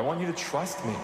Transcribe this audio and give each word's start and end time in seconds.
I 0.00 0.02
want 0.02 0.18
you 0.18 0.26
to 0.26 0.32
trust 0.32 0.82
me. 0.86 0.94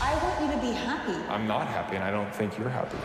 I 0.00 0.18
want 0.20 0.40
you 0.42 0.50
to 0.50 0.60
be 0.60 0.72
happy. 0.72 1.14
I'm 1.28 1.46
not 1.46 1.68
happy, 1.68 1.94
and 1.94 2.02
I 2.02 2.10
don't 2.10 2.34
think 2.34 2.58
you're 2.58 2.68
happy. 2.68 2.96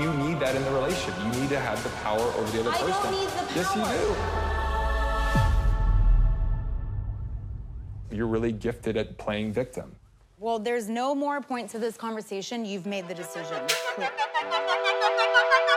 You 0.00 0.12
need 0.14 0.38
that 0.38 0.54
in 0.54 0.62
the 0.62 0.70
relation. 0.70 1.12
You 1.24 1.40
need 1.40 1.48
to 1.48 1.58
have 1.58 1.82
the 1.82 1.88
power 2.04 2.20
over 2.20 2.52
the 2.52 2.60
other 2.60 2.70
I 2.70 2.78
don't 2.78 2.92
person. 2.92 3.10
need 3.10 3.28
the 3.30 3.46
Yes, 3.56 3.74
you 3.74 3.82
do. 8.12 8.16
You're 8.16 8.28
really 8.28 8.52
gifted 8.52 8.96
at 8.96 9.18
playing 9.18 9.52
victim. 9.52 9.96
Well, 10.38 10.60
there's 10.60 10.88
no 10.88 11.16
more 11.16 11.40
point 11.40 11.68
to 11.70 11.80
this 11.80 11.96
conversation. 11.96 12.64
You've 12.64 12.86
made 12.86 13.08
the 13.08 13.14
decision. 13.14 13.60
Hey 13.96 14.06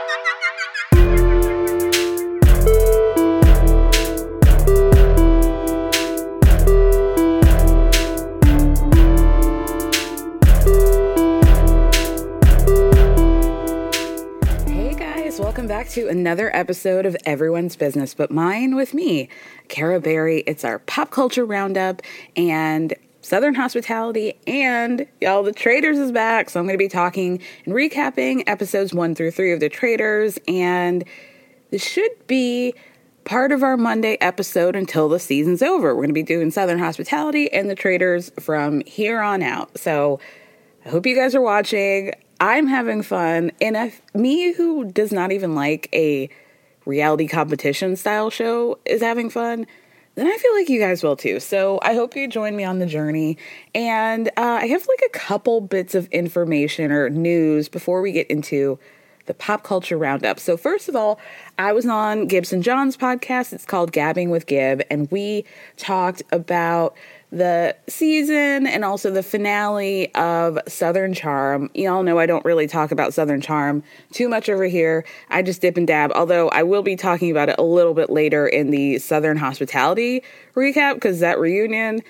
welcome 15.62 15.78
back 15.78 15.88
to 15.88 16.08
another 16.08 16.50
episode 16.56 17.06
of 17.06 17.16
Everyone's 17.24 17.76
Business 17.76 18.14
But 18.14 18.32
Mine 18.32 18.74
with 18.74 18.94
me, 18.94 19.28
Kara 19.68 20.00
Berry. 20.00 20.40
It's 20.40 20.64
our 20.64 20.80
pop 20.80 21.12
culture 21.12 21.44
roundup 21.44 22.02
and 22.34 22.92
Southern 23.20 23.54
hospitality, 23.54 24.34
and 24.44 25.06
y'all, 25.20 25.44
the 25.44 25.52
Traitors 25.52 25.98
is 25.98 26.10
back. 26.10 26.50
So 26.50 26.58
I'm 26.58 26.66
going 26.66 26.74
to 26.74 26.78
be 26.78 26.88
talking 26.88 27.40
and 27.64 27.74
recapping 27.74 28.42
episodes 28.48 28.92
one 28.92 29.14
through 29.14 29.30
three 29.30 29.52
of 29.52 29.60
the 29.60 29.68
Traitors, 29.68 30.36
and 30.48 31.04
this 31.70 31.84
should 31.84 32.10
be 32.26 32.74
part 33.22 33.52
of 33.52 33.62
our 33.62 33.76
Monday 33.76 34.18
episode 34.20 34.74
until 34.74 35.08
the 35.08 35.20
season's 35.20 35.62
over. 35.62 35.94
We're 35.94 36.02
going 36.02 36.08
to 36.08 36.12
be 36.12 36.24
doing 36.24 36.50
Southern 36.50 36.80
hospitality 36.80 37.52
and 37.52 37.70
the 37.70 37.76
Traders 37.76 38.32
from 38.40 38.82
here 38.84 39.20
on 39.20 39.44
out. 39.44 39.78
So 39.78 40.18
I 40.84 40.88
hope 40.88 41.06
you 41.06 41.14
guys 41.14 41.36
are 41.36 41.40
watching. 41.40 42.14
I'm 42.42 42.66
having 42.66 43.02
fun. 43.02 43.52
And 43.60 43.76
if 43.76 44.02
me, 44.14 44.52
who 44.52 44.84
does 44.84 45.12
not 45.12 45.30
even 45.30 45.54
like 45.54 45.88
a 45.92 46.28
reality 46.84 47.28
competition 47.28 47.94
style 47.94 48.30
show, 48.30 48.80
is 48.84 49.00
having 49.00 49.30
fun, 49.30 49.64
then 50.16 50.26
I 50.26 50.36
feel 50.38 50.52
like 50.54 50.68
you 50.68 50.80
guys 50.80 51.04
will 51.04 51.14
too. 51.14 51.38
So 51.38 51.78
I 51.82 51.94
hope 51.94 52.16
you 52.16 52.26
join 52.26 52.56
me 52.56 52.64
on 52.64 52.80
the 52.80 52.86
journey. 52.86 53.38
And 53.76 54.26
uh, 54.36 54.58
I 54.60 54.66
have 54.66 54.84
like 54.88 55.02
a 55.06 55.16
couple 55.16 55.60
bits 55.60 55.94
of 55.94 56.08
information 56.08 56.90
or 56.90 57.08
news 57.10 57.68
before 57.68 58.02
we 58.02 58.10
get 58.10 58.26
into 58.26 58.76
the 59.26 59.34
pop 59.34 59.62
culture 59.62 59.96
roundup. 59.96 60.40
So, 60.40 60.56
first 60.56 60.88
of 60.88 60.96
all, 60.96 61.20
I 61.58 61.72
was 61.72 61.86
on 61.86 62.26
Gibson 62.26 62.60
John's 62.60 62.96
podcast. 62.96 63.52
It's 63.52 63.64
called 63.64 63.92
Gabbing 63.92 64.30
with 64.30 64.46
Gib, 64.46 64.82
and 64.90 65.08
we 65.12 65.44
talked 65.76 66.24
about 66.32 66.96
the 67.32 67.74
season 67.88 68.66
and 68.66 68.84
also 68.84 69.10
the 69.10 69.22
finale 69.22 70.14
of 70.14 70.58
Southern 70.68 71.14
Charm. 71.14 71.70
Y'all 71.74 72.02
know 72.02 72.18
I 72.18 72.26
don't 72.26 72.44
really 72.44 72.66
talk 72.66 72.92
about 72.92 73.14
Southern 73.14 73.40
Charm 73.40 73.82
too 74.12 74.28
much 74.28 74.50
over 74.50 74.64
here. 74.64 75.04
I 75.30 75.40
just 75.40 75.62
dip 75.62 75.78
and 75.78 75.86
dab, 75.86 76.12
although 76.14 76.50
I 76.50 76.62
will 76.62 76.82
be 76.82 76.94
talking 76.94 77.30
about 77.30 77.48
it 77.48 77.56
a 77.58 77.62
little 77.62 77.94
bit 77.94 78.10
later 78.10 78.46
in 78.46 78.70
the 78.70 78.98
Southern 78.98 79.38
Hospitality 79.38 80.22
recap 80.54 80.94
because 80.94 81.20
that 81.20 81.40
reunion 81.40 82.02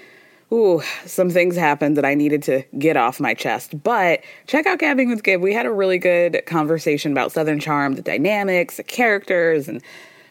ooh, 0.53 0.83
some 1.07 1.31
things 1.31 1.57
happened 1.57 1.97
that 1.97 2.05
I 2.05 2.15
needed 2.15 2.43
to 2.43 2.63
get 2.79 2.97
off 2.97 3.19
my 3.19 3.33
chest. 3.33 3.83
But 3.83 4.23
check 4.47 4.67
out 4.67 4.79
Gabbing 4.79 5.09
with 5.09 5.23
Gib. 5.23 5.41
We 5.41 5.55
had 5.55 5.65
a 5.65 5.73
really 5.73 5.99
good 5.99 6.43
conversation 6.45 7.11
about 7.11 7.33
Southern 7.33 7.59
Charm, 7.59 7.95
the 7.95 8.03
dynamics, 8.03 8.77
the 8.77 8.83
characters, 8.83 9.67
and 9.67 9.83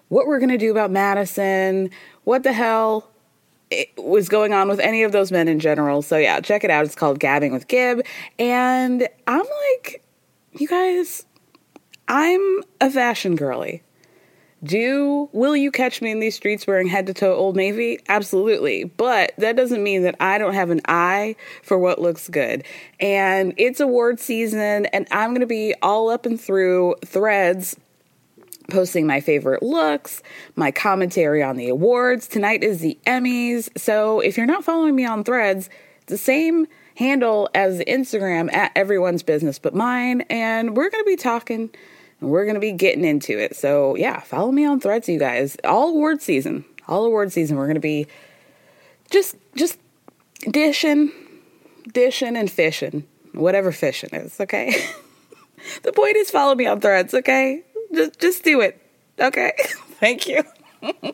what 0.10 0.28
we're 0.28 0.38
going 0.38 0.52
to 0.52 0.60
do 0.60 0.70
about 0.70 0.92
Madison. 0.92 1.90
What 2.24 2.44
the 2.44 2.54
hell 2.54 3.11
was 3.98 4.30
going 4.30 4.54
on 4.54 4.68
with 4.68 4.80
any 4.80 5.04
of 5.04 5.12
those 5.12 5.32
men 5.32 5.48
in 5.48 5.60
general. 5.60 6.02
So 6.02 6.18
yeah, 6.18 6.40
check 6.40 6.64
it 6.64 6.70
out. 6.70 6.86
It's 6.86 6.96
called 6.96 7.20
Gabbing 7.20 7.52
with 7.52 7.68
Gib. 7.68 8.06
And 8.40 9.08
I'm 9.28 9.46
like, 9.74 10.04
you 10.54 10.68
guys, 10.68 11.26
I'm 12.08 12.62
a 12.80 12.90
fashion 12.90 13.36
girly. 13.36 13.84
Do 14.64 15.28
will 15.32 15.56
you 15.56 15.72
catch 15.72 16.04
me 16.04 16.12
in 16.12 16.20
these 16.20 16.36
streets 16.36 16.68
wearing 16.68 16.88
head 16.88 17.08
to 17.08 17.16
toe 17.16 17.34
Old 17.34 17.56
Navy? 17.56 18.00
Absolutely. 18.08 18.84
But 18.84 19.34
that 19.40 19.56
doesn't 19.56 19.82
mean 19.82 20.04
that 20.04 20.16
I 20.20 20.38
don't 20.38 20.54
have 20.54 20.70
an 20.70 20.82
eye 20.88 21.36
for 21.64 21.80
what 21.80 22.00
looks 22.00 22.30
good. 22.30 22.64
And 23.00 23.56
it's 23.58 23.80
award 23.80 24.20
season, 24.20 24.86
and 24.88 25.08
I'm 25.10 25.32
going 25.32 25.42
to 25.42 25.48
be 25.48 25.74
all 25.82 26.12
up 26.12 26.28
and 26.28 26.40
through 26.40 26.96
threads 27.04 27.76
posting 28.72 29.06
my 29.06 29.20
favorite 29.20 29.62
looks, 29.62 30.24
my 30.56 30.72
commentary 30.72 31.44
on 31.44 31.58
the 31.58 31.70
awards. 31.70 32.28
Tonight 32.28 32.64
is 32.64 32.80
the 32.80 32.98
Emmys. 33.06 33.70
So 33.78 34.20
if 34.22 34.38
you're 34.38 34.46
not 34.46 34.64
following 34.64 34.96
me 34.96 35.06
on 35.06 35.24
threads, 35.24 35.70
the 36.08 36.18
same 36.18 36.66
handle 36.96 37.50
as 37.54 37.80
Instagram 37.82 38.52
at 38.54 38.72
everyone's 38.76 39.24
business 39.24 39.60
but 39.60 39.76
mine. 39.76 40.22
And 40.30 40.76
we're 40.76 40.90
going 40.90 41.04
to 41.04 41.10
be 41.10 41.16
talking 41.16 41.70
and 42.20 42.30
we're 42.30 42.46
going 42.46 42.56
to 42.56 42.62
be 42.62 42.72
getting 42.72 43.04
into 43.04 43.38
it. 43.38 43.56
So, 43.56 43.96
yeah, 43.96 44.22
follow 44.22 44.52
me 44.52 44.66
on 44.66 44.80
threads, 44.80 45.10
you 45.10 45.20
guys. 45.20 45.58
All 45.64 45.90
award 45.90 46.22
season. 46.22 46.66
All 46.88 47.06
award 47.06 47.32
season. 47.32 47.58
We're 47.58 47.68
going 47.68 47.76
to 47.76 47.82
be 47.82 48.08
just 49.10 49.36
just 49.56 49.78
dishing, 50.50 51.12
dishing 51.92 52.38
and 52.38 52.50
fishing. 52.50 53.06
Whatever 53.34 53.72
fishing 53.72 54.10
is, 54.14 54.40
okay? 54.40 54.74
the 55.84 55.94
point 55.94 56.18
is 56.18 56.30
follow 56.32 56.56
me 56.56 56.66
on 56.68 56.82
threads, 56.82 57.14
okay? 57.14 57.64
Just, 57.94 58.20
just 58.20 58.44
do 58.44 58.62
it. 58.62 58.82
Okay. 59.20 59.54
Thank 60.00 60.28
you. 60.28 60.44
um, 60.84 61.14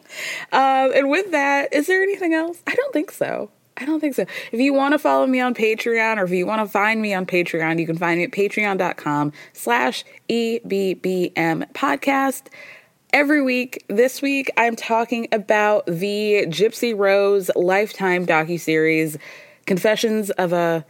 and 0.52 1.10
with 1.10 1.32
that, 1.32 1.74
is 1.74 1.88
there 1.88 2.02
anything 2.02 2.34
else? 2.34 2.62
I 2.66 2.76
don't 2.76 2.94
think 2.94 3.12
so. 3.12 3.50
I 3.80 3.86
don't 3.86 4.00
think 4.00 4.16
so. 4.16 4.26
If 4.52 4.60
you 4.60 4.74
want 4.74 4.94
to 4.94 5.00
follow 5.00 5.28
me 5.28 5.40
on 5.40 5.54
Patreon 5.54 6.18
or 6.18 6.24
if 6.24 6.32
you 6.32 6.48
want 6.48 6.66
to 6.66 6.72
find 6.72 7.02
me 7.02 7.14
on 7.14 7.26
Patreon, 7.26 7.80
you 7.80 7.86
can 7.86 7.98
find 7.98 8.18
me 8.18 8.24
at 8.24 8.32
patreon.com 8.32 9.34
slash 9.54 10.04
EBBM 10.30 11.72
podcast. 11.74 12.48
Every 13.14 13.42
week, 13.42 13.86
this 13.88 14.22
week, 14.22 14.52
I'm 14.58 14.76
talking 14.76 15.28
about 15.32 15.86
the 15.86 16.46
Gypsy 16.48 16.98
Rose 16.98 17.52
Lifetime 17.56 18.26
docuseries, 18.26 19.18
Confessions 19.66 20.30
of 20.32 20.54
a 20.54 20.86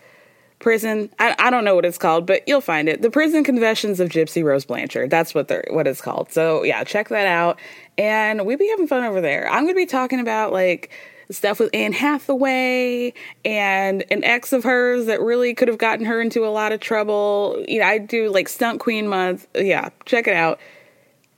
Prison. 0.59 1.09
I, 1.19 1.35
I 1.37 1.49
don't 1.49 1.63
know 1.63 1.75
what 1.75 1.85
it's 1.85 1.97
called, 1.97 2.25
but 2.25 2.41
you'll 2.47 2.61
find 2.61 2.89
it. 2.89 3.01
The 3.01 3.11
Prison 3.11 3.43
Confessions 3.43 3.99
of 3.99 4.09
Gypsy 4.09 4.43
Rose 4.43 4.65
Blanchard. 4.65 5.09
That's 5.09 5.35
what 5.35 5.47
they're 5.47 5.65
what 5.69 5.87
it's 5.87 6.01
called. 6.01 6.31
So 6.31 6.63
yeah, 6.63 6.83
check 6.83 7.09
that 7.09 7.27
out. 7.27 7.59
And 7.97 8.45
we 8.45 8.55
be 8.55 8.67
having 8.69 8.87
fun 8.87 9.03
over 9.03 9.21
there. 9.21 9.49
I'm 9.49 9.63
gonna 9.63 9.75
be 9.75 9.85
talking 9.85 10.19
about 10.19 10.51
like 10.51 10.91
stuff 11.29 11.59
with 11.59 11.69
Anne 11.73 11.93
Hathaway 11.93 13.13
and 13.45 14.03
an 14.09 14.23
ex 14.23 14.53
of 14.53 14.63
hers 14.63 15.05
that 15.07 15.21
really 15.21 15.53
could 15.53 15.67
have 15.67 15.77
gotten 15.77 16.05
her 16.05 16.21
into 16.21 16.45
a 16.45 16.49
lot 16.49 16.71
of 16.71 16.79
trouble. 16.79 17.63
You 17.67 17.81
know, 17.81 17.85
I 17.85 17.97
do 17.99 18.29
like 18.29 18.49
Stunt 18.49 18.79
Queen 18.79 19.07
Month. 19.07 19.47
Yeah, 19.53 19.89
check 20.05 20.27
it 20.27 20.33
out 20.33 20.59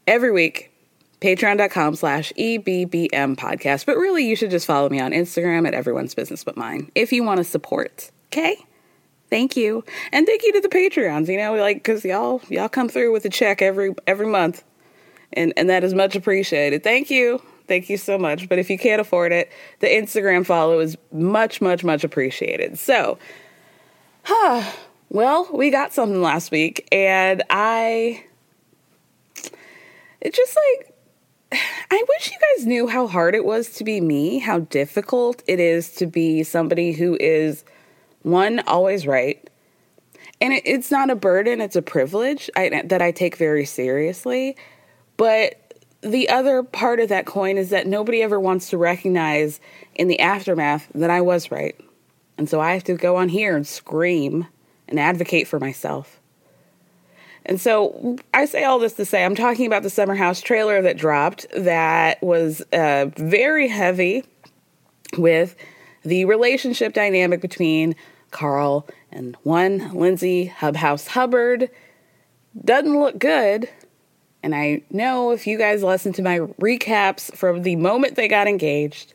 every 0.08 0.32
week. 0.32 0.72
Patreon.com 1.22 1.96
slash 1.96 2.32
EBBM 2.38 3.36
podcast. 3.36 3.86
But 3.86 3.98
really, 3.98 4.26
you 4.26 4.38
should 4.38 4.52
just 4.52 4.66
follow 4.66 4.88
me 4.88 5.02
on 5.02 5.12
Instagram 5.12 5.68
at 5.68 5.74
everyone's 5.74 6.16
business 6.16 6.46
but 6.46 6.56
mine 6.56 6.90
if 6.96 7.12
you 7.12 7.24
want 7.24 7.40
to 7.40 7.44
support. 7.44 8.10
Okay? 8.28 8.66
Thank 9.30 9.56
you. 9.56 9.84
And 10.12 10.26
thank 10.26 10.44
you 10.44 10.54
to 10.54 10.62
the 10.62 10.70
Patreons, 10.70 11.28
you 11.28 11.38
know, 11.38 11.56
like, 11.56 11.84
cause 11.84 12.04
y'all, 12.04 12.42
y'all 12.50 12.70
come 12.70 12.90
through 12.90 13.14
with 13.14 13.26
a 13.26 13.30
check 13.30 13.62
every, 13.62 13.94
every 14.08 14.26
month. 14.26 14.64
And, 15.34 15.54
and 15.56 15.70
that 15.70 15.84
is 15.84 15.94
much 15.94 16.16
appreciated. 16.16 16.84
Thank 16.84 17.12
you. 17.12 17.42
Thank 17.68 17.90
you 17.90 17.98
so 17.98 18.18
much. 18.18 18.50
But 18.50 18.58
if 18.58 18.70
you 18.70 18.80
can't 18.80 19.00
afford 19.00 19.32
it, 19.32 19.52
the 19.80 19.88
Instagram 19.88 20.46
follow 20.46 20.80
is 20.80 20.98
much, 21.12 21.62
much, 21.62 21.84
much 21.84 22.04
appreciated. 22.04 22.80
So, 22.80 23.20
huh, 24.24 24.72
well, 25.10 25.48
we 25.54 25.70
got 25.70 25.94
something 25.94 26.22
last 26.22 26.50
week 26.50 26.88
and 26.92 27.44
I, 27.52 28.24
it 30.22 30.34
just 30.34 30.58
like, 30.58 30.96
I 31.92 32.04
wish 32.10 32.32
you 32.32 32.38
guys 32.58 32.66
knew 32.66 32.88
how 32.88 33.06
hard 33.06 33.36
it 33.36 33.46
was 33.46 33.70
to 33.76 33.84
be 33.84 34.02
me, 34.02 34.40
how 34.40 34.60
difficult 34.60 35.44
it 35.46 35.60
is 35.60 35.94
to 35.96 36.08
be 36.08 36.42
somebody 36.42 36.94
who 36.94 37.16
is 37.20 37.64
one 38.22 38.60
always 38.62 39.08
right. 39.08 39.50
And 40.42 40.54
it, 40.54 40.64
it's 40.66 40.92
not 40.92 41.10
a 41.10 41.16
burden, 41.16 41.62
it's 41.62 41.76
a 41.76 41.82
privilege 41.82 42.50
I, 42.56 42.84
that 42.86 43.02
I 43.02 43.12
take 43.12 43.38
very 43.38 43.66
seriously. 43.66 44.56
But 45.18 45.70
the 46.02 46.30
other 46.30 46.64
part 46.64 47.00
of 47.00 47.10
that 47.10 47.26
coin 47.26 47.58
is 47.58 47.70
that 47.72 47.88
nobody 47.88 48.22
ever 48.22 48.40
wants 48.40 48.70
to 48.70 48.78
recognize 48.78 49.60
in 49.96 50.08
the 50.08 50.20
aftermath 50.20 50.88
that 50.96 51.10
I 51.10 51.22
was 51.22 51.52
right. 51.52 51.80
And 52.38 52.50
so 52.50 52.62
I 52.62 52.74
have 52.74 52.86
to 52.86 52.94
go 52.94 53.18
on 53.18 53.28
here 53.28 53.56
and 53.56 53.68
scream 53.68 54.48
and 54.88 55.00
advocate 55.00 55.48
for 55.48 55.60
myself. 55.60 56.20
And 57.46 57.60
so 57.60 58.18
I 58.34 58.46
say 58.46 58.64
all 58.64 58.80
this 58.80 58.94
to 58.94 59.06
say 59.06 59.26
I'm 59.26 59.36
talking 59.36 59.66
about 59.66 59.84
the 59.84 59.90
Summer 59.90 60.16
House 60.16 60.40
trailer 60.40 60.82
that 60.82 60.98
dropped 60.98 61.48
that 61.56 62.22
was 62.22 62.62
uh, 62.72 63.08
very 63.18 63.68
heavy 63.68 64.24
with 65.18 65.56
the 66.10 66.26
relationship 66.26 66.94
dynamic 66.94 67.40
between 67.42 67.96
Carl 68.32 68.88
and 69.12 69.36
one 69.44 69.94
Lindsay 69.94 70.54
Hubhouse 70.60 71.08
Hubbard. 71.08 71.70
Doesn't 72.64 73.00
look 73.00 73.20
good. 73.20 73.70
And 74.42 74.56
I 74.56 74.84
know 74.90 75.32
if 75.32 75.48
you 75.48 75.58
guys 75.58 75.84
listen 75.84 76.14
to 76.14 76.22
my 76.22 76.40
recaps 76.40 77.34
from 77.36 77.64
the 77.64 77.76
moment 77.76 78.16
they 78.16 78.28
got 78.28 78.48
engaged 78.48 79.14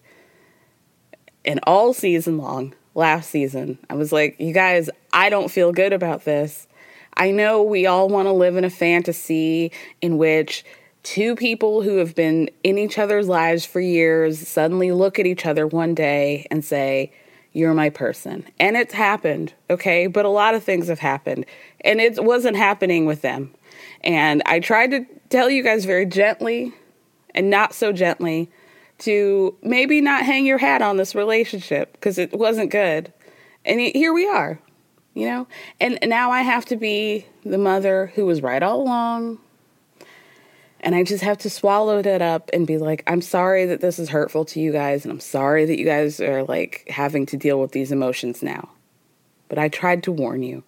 and 1.44 1.61
all 1.67 1.93
season 1.94 2.38
long, 2.38 2.75
last 2.94 3.31
season, 3.31 3.79
I 3.91 3.94
was 3.94 4.12
like, 4.12 4.38
you 4.38 4.52
guys, 4.52 4.91
I 5.12 5.31
don't 5.31 5.50
feel 5.50 5.73
good 5.73 5.93
about 5.93 6.25
this. 6.25 6.67
I 7.17 7.31
know 7.31 7.62
we 7.62 7.87
all 7.87 8.08
want 8.08 8.26
to 8.26 8.32
live 8.32 8.56
in 8.56 8.64
a 8.64 8.70
fantasy 8.70 9.73
in 10.00 10.19
which 10.19 10.64
two 11.04 11.36
people 11.36 11.82
who 11.82 11.98
have 11.98 12.16
been 12.16 12.50
in 12.64 12.76
each 12.78 12.98
other's 12.98 13.28
lives 13.28 13.64
for 13.64 13.80
years 13.80 14.48
suddenly 14.48 14.90
look 14.90 15.20
at 15.20 15.26
each 15.26 15.46
other 15.46 15.66
one 15.66 15.94
day 15.94 16.46
and 16.50 16.64
say, 16.64 17.12
You're 17.52 17.74
my 17.74 17.90
person. 17.90 18.44
And 18.58 18.76
it's 18.76 18.94
happened, 18.94 19.54
okay? 19.70 20.08
But 20.08 20.24
a 20.24 20.30
lot 20.30 20.54
of 20.54 20.64
things 20.64 20.88
have 20.88 20.98
happened, 20.98 21.46
and 21.82 22.00
it 22.00 22.24
wasn't 22.24 22.56
happening 22.56 23.06
with 23.06 23.22
them. 23.22 23.54
And 24.02 24.42
I 24.46 24.58
tried 24.58 24.90
to 24.90 25.06
tell 25.30 25.48
you 25.48 25.62
guys 25.62 25.84
very 25.84 26.06
gently 26.06 26.72
and 27.34 27.50
not 27.50 27.72
so 27.72 27.92
gently 27.92 28.50
to 28.98 29.56
maybe 29.62 30.00
not 30.00 30.24
hang 30.24 30.46
your 30.46 30.58
hat 30.58 30.82
on 30.82 30.96
this 30.96 31.14
relationship 31.14 31.92
because 31.92 32.18
it 32.18 32.32
wasn't 32.32 32.70
good. 32.70 33.12
And 33.64 33.80
here 33.80 34.12
we 34.12 34.26
are 34.26 34.58
you 35.14 35.28
know? 35.28 35.46
And 35.80 35.98
now 36.04 36.30
I 36.30 36.42
have 36.42 36.64
to 36.66 36.76
be 36.76 37.26
the 37.44 37.58
mother 37.58 38.12
who 38.14 38.26
was 38.26 38.42
right 38.42 38.62
all 38.62 38.82
along. 38.82 39.38
And 40.84 40.94
I 40.94 41.02
just 41.02 41.25
have 41.25 41.38
to 41.38 41.50
swallow 41.50 42.02
that 42.02 42.20
up 42.20 42.50
and 42.52 42.66
be 42.66 42.76
like, 42.76 43.02
I'm 43.06 43.22
sorry 43.22 43.64
that 43.64 43.81
this 43.81 43.98
is 43.98 44.10
hurtful 44.10 44.44
to 44.44 44.60
you 44.60 44.70
guys. 44.70 45.04
And 45.04 45.10
I'm 45.10 45.19
sorry 45.19 45.64
that 45.64 45.78
you 45.78 45.86
guys 45.86 46.20
are 46.20 46.44
like 46.44 46.84
having 46.90 47.25
to 47.26 47.38
deal 47.38 47.58
with 47.58 47.72
these 47.72 47.90
emotions 47.90 48.42
now. 48.42 48.69
But 49.48 49.58
I 49.58 49.69
tried 49.69 50.02
to 50.02 50.12
warn 50.12 50.42
you. 50.42 50.62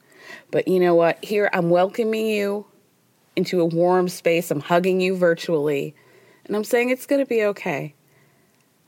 But 0.51 0.69
you 0.69 0.81
know 0.81 0.95
what? 0.95 1.23
Here, 1.23 1.51
I'm 1.53 1.69
welcoming 1.69 2.27
you 2.27 2.65
into 3.37 3.61
a 3.61 3.67
warm 3.67 4.09
space. 4.09 4.51
I'm 4.51 4.61
hugging 4.61 5.03
you 5.03 5.15
virtually. 5.17 5.95
And 6.47 6.57
I'm 6.57 6.65
saying 6.65 6.89
it's 6.89 7.05
going 7.05 7.21
to 7.23 7.29
be 7.29 7.45
okay. 7.45 7.95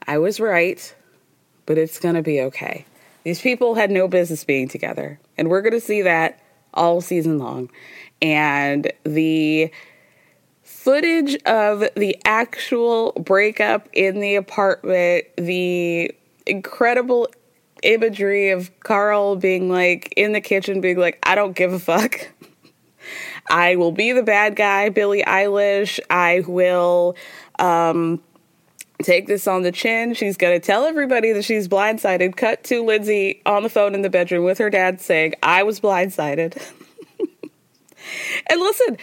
I 0.06 0.16
was 0.16 0.40
right, 0.40 0.94
but 1.66 1.76
it's 1.76 2.00
going 2.00 2.14
to 2.14 2.22
be 2.22 2.40
okay. 2.40 2.86
These 3.24 3.42
people 3.42 3.74
had 3.74 3.90
no 3.90 4.08
business 4.08 4.44
being 4.44 4.66
together. 4.66 5.20
And 5.36 5.50
we're 5.50 5.60
going 5.60 5.74
to 5.74 5.80
see 5.80 6.00
that 6.00 6.40
all 6.72 7.02
season 7.02 7.38
long. 7.38 7.68
And 8.22 8.90
the 9.04 9.70
footage 10.88 11.36
of 11.44 11.80
the 11.96 12.16
actual 12.24 13.12
breakup 13.12 13.90
in 13.92 14.20
the 14.20 14.36
apartment, 14.36 15.26
the 15.36 16.10
incredible 16.46 17.28
imagery 17.82 18.48
of 18.52 18.70
Carl 18.80 19.36
being 19.36 19.68
like 19.68 20.14
in 20.16 20.32
the 20.32 20.40
kitchen, 20.40 20.80
being 20.80 20.96
like, 20.96 21.18
I 21.22 21.34
don't 21.34 21.54
give 21.54 21.74
a 21.74 21.78
fuck. 21.78 22.30
I 23.50 23.76
will 23.76 23.92
be 23.92 24.12
the 24.12 24.22
bad 24.22 24.56
guy, 24.56 24.88
Billie 24.88 25.22
Eilish. 25.22 26.00
I 26.08 26.42
will 26.48 27.16
um, 27.58 28.22
take 29.02 29.26
this 29.26 29.46
on 29.46 29.64
the 29.64 29.72
chin. 29.72 30.14
She's 30.14 30.38
going 30.38 30.58
to 30.58 30.66
tell 30.66 30.86
everybody 30.86 31.32
that 31.32 31.44
she's 31.44 31.68
blindsided. 31.68 32.34
Cut 32.34 32.64
to 32.64 32.82
Lindsay 32.82 33.42
on 33.44 33.62
the 33.62 33.68
phone 33.68 33.94
in 33.94 34.00
the 34.00 34.08
bedroom 34.08 34.44
with 34.44 34.56
her 34.56 34.70
dad 34.70 35.02
saying, 35.02 35.34
I 35.42 35.64
was 35.64 35.80
blindsided. 35.80 36.56
and 38.48 38.58
listen, 38.58 38.96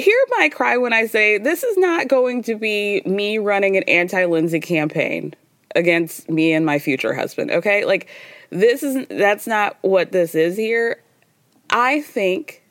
hear 0.00 0.18
my 0.38 0.48
cry 0.48 0.76
when 0.76 0.92
I 0.92 1.06
say 1.06 1.38
this 1.38 1.62
is 1.62 1.76
not 1.76 2.08
going 2.08 2.42
to 2.44 2.54
be 2.54 3.02
me 3.06 3.38
running 3.38 3.76
an 3.76 3.84
anti 3.84 4.24
Lindsay 4.24 4.60
campaign 4.60 5.34
against 5.74 6.28
me 6.28 6.52
and 6.52 6.66
my 6.66 6.78
future 6.78 7.14
husband, 7.14 7.50
okay? 7.50 7.84
Like, 7.84 8.08
this 8.50 8.82
is 8.82 9.06
that's 9.08 9.46
not 9.46 9.78
what 9.82 10.12
this 10.12 10.34
is 10.34 10.56
here. 10.56 11.02
I 11.70 12.00
think 12.00 12.62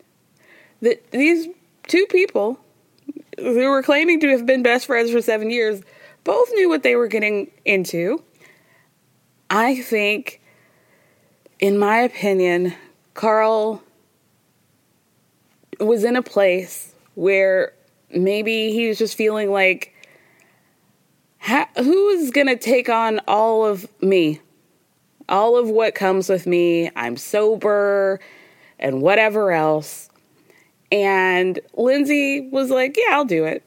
that 0.82 1.12
these 1.12 1.48
two 1.88 2.06
people 2.08 2.60
who 3.38 3.70
were 3.70 3.84
claiming 3.84 4.20
to 4.20 4.30
have 4.30 4.46
been 4.46 4.64
best 4.64 4.86
friends 4.86 5.12
for 5.12 5.22
seven 5.22 5.50
years 5.50 5.82
both 6.24 6.50
knew 6.54 6.70
what 6.70 6.84
they 6.84 6.96
were 6.96 7.08
getting 7.08 7.50
into. 7.66 8.22
I 9.50 9.82
think, 9.82 10.42
in 11.60 11.78
my 11.78 11.98
opinion, 11.98 12.76
Carl 13.14 13.82
was 15.80 16.04
in 16.04 16.16
a 16.16 16.22
place 16.22 16.94
where 17.20 17.74
maybe 18.12 18.72
he 18.72 18.88
was 18.88 18.98
just 18.98 19.16
feeling 19.16 19.52
like, 19.52 19.94
who 21.78 22.10
is 22.10 22.32
going 22.32 22.48
to 22.48 22.58
take 22.58 22.90
on 22.90 23.20
all 23.28 23.66
of 23.66 23.88
me? 24.02 24.42
All 25.28 25.56
of 25.56 25.70
what 25.70 25.96
comes 25.96 26.30
with 26.30 26.48
me. 26.48 26.90
I'm 26.96 27.18
sober 27.18 28.20
and 28.80 29.02
whatever 29.02 29.52
else. 29.52 30.10
And 30.92 31.60
Lindsay 31.76 32.50
was 32.50 32.70
like, 32.70 32.98
yeah, 32.98 33.16
I'll 33.16 33.26
do 33.26 33.46
it 33.46 33.64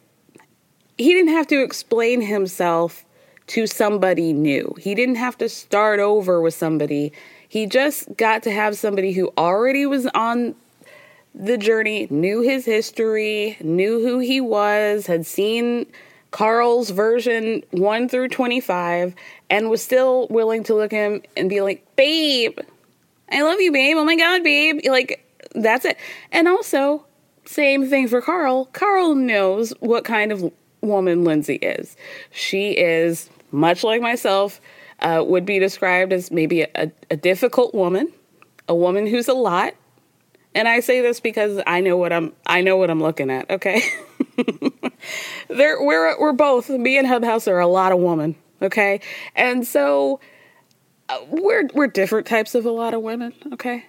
he 0.98 1.12
didn't 1.14 1.32
have 1.32 1.46
to 1.48 1.62
explain 1.62 2.20
himself 2.20 3.04
to 3.48 3.66
somebody 3.66 4.32
new. 4.32 4.74
He 4.78 4.94
didn't 4.94 5.16
have 5.16 5.36
to 5.38 5.48
start 5.48 6.00
over 6.00 6.40
with 6.40 6.54
somebody. 6.54 7.12
He 7.48 7.66
just 7.66 8.16
got 8.16 8.42
to 8.44 8.50
have 8.50 8.76
somebody 8.76 9.12
who 9.12 9.32
already 9.36 9.84
was 9.84 10.06
on 10.14 10.54
the 11.34 11.56
journey, 11.56 12.06
knew 12.10 12.40
his 12.42 12.64
history, 12.64 13.56
knew 13.60 14.00
who 14.00 14.18
he 14.18 14.40
was, 14.40 15.06
had 15.06 15.26
seen 15.26 15.86
Carl's 16.30 16.90
version 16.90 17.62
1 17.70 18.08
through 18.08 18.28
25, 18.28 19.14
and 19.50 19.70
was 19.70 19.82
still 19.82 20.26
willing 20.28 20.64
to 20.64 20.74
look 20.74 20.92
at 20.92 20.96
him 20.96 21.22
and 21.36 21.48
be 21.48 21.60
like, 21.60 21.84
Babe, 21.96 22.58
I 23.30 23.42
love 23.42 23.60
you, 23.60 23.72
babe. 23.72 23.96
Oh 23.96 24.04
my 24.04 24.16
God, 24.16 24.42
babe. 24.42 24.80
Like, 24.84 25.26
that's 25.54 25.84
it. 25.84 25.96
And 26.30 26.48
also, 26.48 27.04
same 27.44 27.88
thing 27.88 28.08
for 28.08 28.20
Carl. 28.20 28.66
Carl 28.66 29.14
knows 29.14 29.70
what 29.80 30.04
kind 30.04 30.32
of 30.32 30.52
woman 30.82 31.24
Lindsay 31.24 31.56
is. 31.56 31.96
She 32.30 32.72
is, 32.72 33.30
much 33.50 33.84
like 33.84 34.02
myself, 34.02 34.60
uh, 35.00 35.24
would 35.26 35.46
be 35.46 35.58
described 35.58 36.12
as 36.12 36.30
maybe 36.30 36.62
a, 36.62 36.90
a 37.10 37.16
difficult 37.16 37.74
woman, 37.74 38.12
a 38.68 38.74
woman 38.74 39.06
who's 39.06 39.28
a 39.28 39.34
lot. 39.34 39.74
And 40.54 40.68
I 40.68 40.80
say 40.80 41.00
this 41.00 41.20
because 41.20 41.62
I 41.66 41.80
know 41.80 41.96
what 41.96 42.12
I'm 42.12 42.32
I 42.46 42.60
know 42.60 42.76
what 42.76 42.90
I'm 42.90 43.00
looking 43.00 43.30
at, 43.30 43.50
okay? 43.50 43.82
there 45.48 45.82
we're 45.82 46.18
we're 46.20 46.32
both 46.32 46.68
me 46.68 46.98
and 46.98 47.06
Hubhouse 47.06 47.48
are 47.48 47.60
a 47.60 47.66
lot 47.66 47.92
of 47.92 47.98
women, 47.98 48.36
okay? 48.60 49.00
And 49.34 49.66
so 49.66 50.20
uh, 51.08 51.18
we're 51.28 51.68
we're 51.74 51.86
different 51.86 52.26
types 52.26 52.54
of 52.54 52.66
a 52.66 52.70
lot 52.70 52.94
of 52.94 53.02
women, 53.02 53.32
okay? 53.54 53.86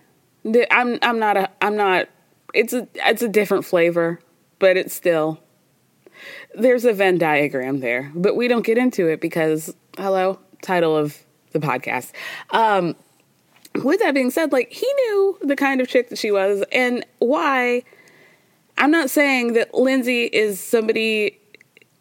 I'm 0.71 0.99
I'm 1.01 1.19
not 1.19 1.37
a 1.37 1.49
I'm 1.61 1.75
not 1.75 2.07
it's 2.53 2.73
a 2.73 2.87
it's 2.95 3.21
a 3.21 3.29
different 3.29 3.65
flavor, 3.65 4.19
but 4.59 4.77
it's 4.77 4.93
still 4.93 5.39
there's 6.55 6.85
a 6.85 6.93
Venn 6.93 7.17
diagram 7.17 7.79
there, 7.79 8.11
but 8.15 8.35
we 8.35 8.47
don't 8.47 8.65
get 8.65 8.77
into 8.77 9.07
it 9.07 9.19
because 9.19 9.73
hello, 9.97 10.39
title 10.61 10.95
of 10.95 11.17
the 11.51 11.59
podcast. 11.59 12.11
Um, 12.51 12.95
with 13.81 13.99
that 13.99 14.13
being 14.13 14.31
said, 14.31 14.51
like 14.51 14.71
he 14.71 14.91
knew 14.93 15.37
the 15.41 15.55
kind 15.55 15.81
of 15.81 15.87
chick 15.87 16.09
that 16.09 16.17
she 16.17 16.31
was 16.31 16.63
and 16.71 17.05
why. 17.19 17.83
I'm 18.77 18.91
not 18.91 19.09
saying 19.09 19.53
that 19.53 19.73
Lindsay 19.73 20.23
is 20.25 20.59
somebody 20.59 21.39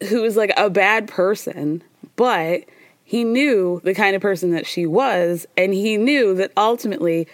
who 0.09 0.23
is 0.23 0.35
like 0.35 0.51
a 0.57 0.69
bad 0.69 1.07
person, 1.07 1.83
but 2.15 2.63
he 3.03 3.23
knew 3.23 3.79
the 3.83 3.93
kind 3.93 4.15
of 4.15 4.21
person 4.21 4.51
that 4.51 4.65
she 4.65 4.85
was, 4.85 5.45
and 5.55 5.73
he 5.73 5.97
knew 5.97 6.33
that 6.35 6.51
ultimately 6.57 7.27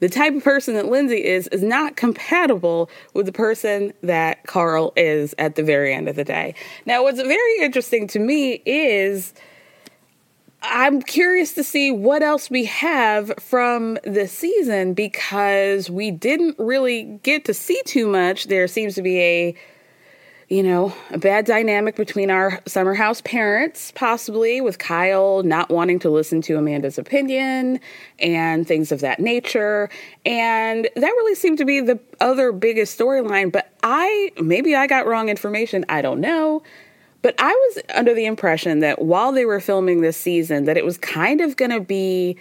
the 0.00 0.08
type 0.08 0.34
of 0.34 0.44
person 0.44 0.74
that 0.74 0.86
Lindsay 0.86 1.24
is 1.24 1.48
is 1.48 1.62
not 1.62 1.96
compatible 1.96 2.90
with 3.14 3.26
the 3.26 3.32
person 3.32 3.92
that 4.02 4.44
Carl 4.46 4.92
is 4.96 5.34
at 5.38 5.54
the 5.54 5.62
very 5.62 5.94
end 5.94 6.08
of 6.08 6.16
the 6.16 6.24
day. 6.24 6.54
Now, 6.84 7.02
what's 7.02 7.20
very 7.20 7.58
interesting 7.60 8.06
to 8.08 8.18
me 8.18 8.62
is 8.66 9.32
I'm 10.66 11.02
curious 11.02 11.52
to 11.54 11.64
see 11.64 11.90
what 11.90 12.22
else 12.22 12.50
we 12.50 12.64
have 12.64 13.32
from 13.38 13.98
the 14.04 14.26
season 14.26 14.94
because 14.94 15.90
we 15.90 16.10
didn't 16.10 16.56
really 16.58 17.20
get 17.22 17.44
to 17.46 17.54
see 17.54 17.80
too 17.84 18.06
much. 18.06 18.46
There 18.46 18.66
seems 18.66 18.94
to 18.94 19.02
be 19.02 19.20
a 19.20 19.54
you 20.48 20.62
know, 20.62 20.94
a 21.10 21.18
bad 21.18 21.46
dynamic 21.46 21.96
between 21.96 22.30
our 22.30 22.60
summer 22.66 22.94
house 22.94 23.20
parents, 23.22 23.92
possibly 23.92 24.60
with 24.60 24.78
Kyle 24.78 25.42
not 25.42 25.70
wanting 25.70 25.98
to 26.00 26.10
listen 26.10 26.42
to 26.42 26.56
Amanda's 26.56 26.98
opinion 26.98 27.80
and 28.18 28.66
things 28.66 28.92
of 28.92 29.00
that 29.00 29.20
nature. 29.20 29.88
And 30.26 30.88
that 30.94 31.08
really 31.08 31.34
seemed 31.34 31.58
to 31.58 31.64
be 31.64 31.80
the 31.80 31.98
other 32.20 32.52
biggest 32.52 32.98
storyline. 32.98 33.50
But 33.50 33.72
I, 33.82 34.32
maybe 34.40 34.74
I 34.76 34.86
got 34.86 35.06
wrong 35.06 35.28
information. 35.28 35.86
I 35.88 36.02
don't 36.02 36.20
know. 36.20 36.62
But 37.24 37.36
I 37.38 37.48
was 37.48 37.82
under 37.94 38.12
the 38.12 38.26
impression 38.26 38.80
that 38.80 39.00
while 39.00 39.32
they 39.32 39.46
were 39.46 39.58
filming 39.58 40.02
this 40.02 40.14
season, 40.14 40.64
that 40.64 40.76
it 40.76 40.84
was 40.84 40.98
kind 40.98 41.40
of 41.40 41.56
going 41.56 41.70
to 41.70 41.80
be 41.80 42.36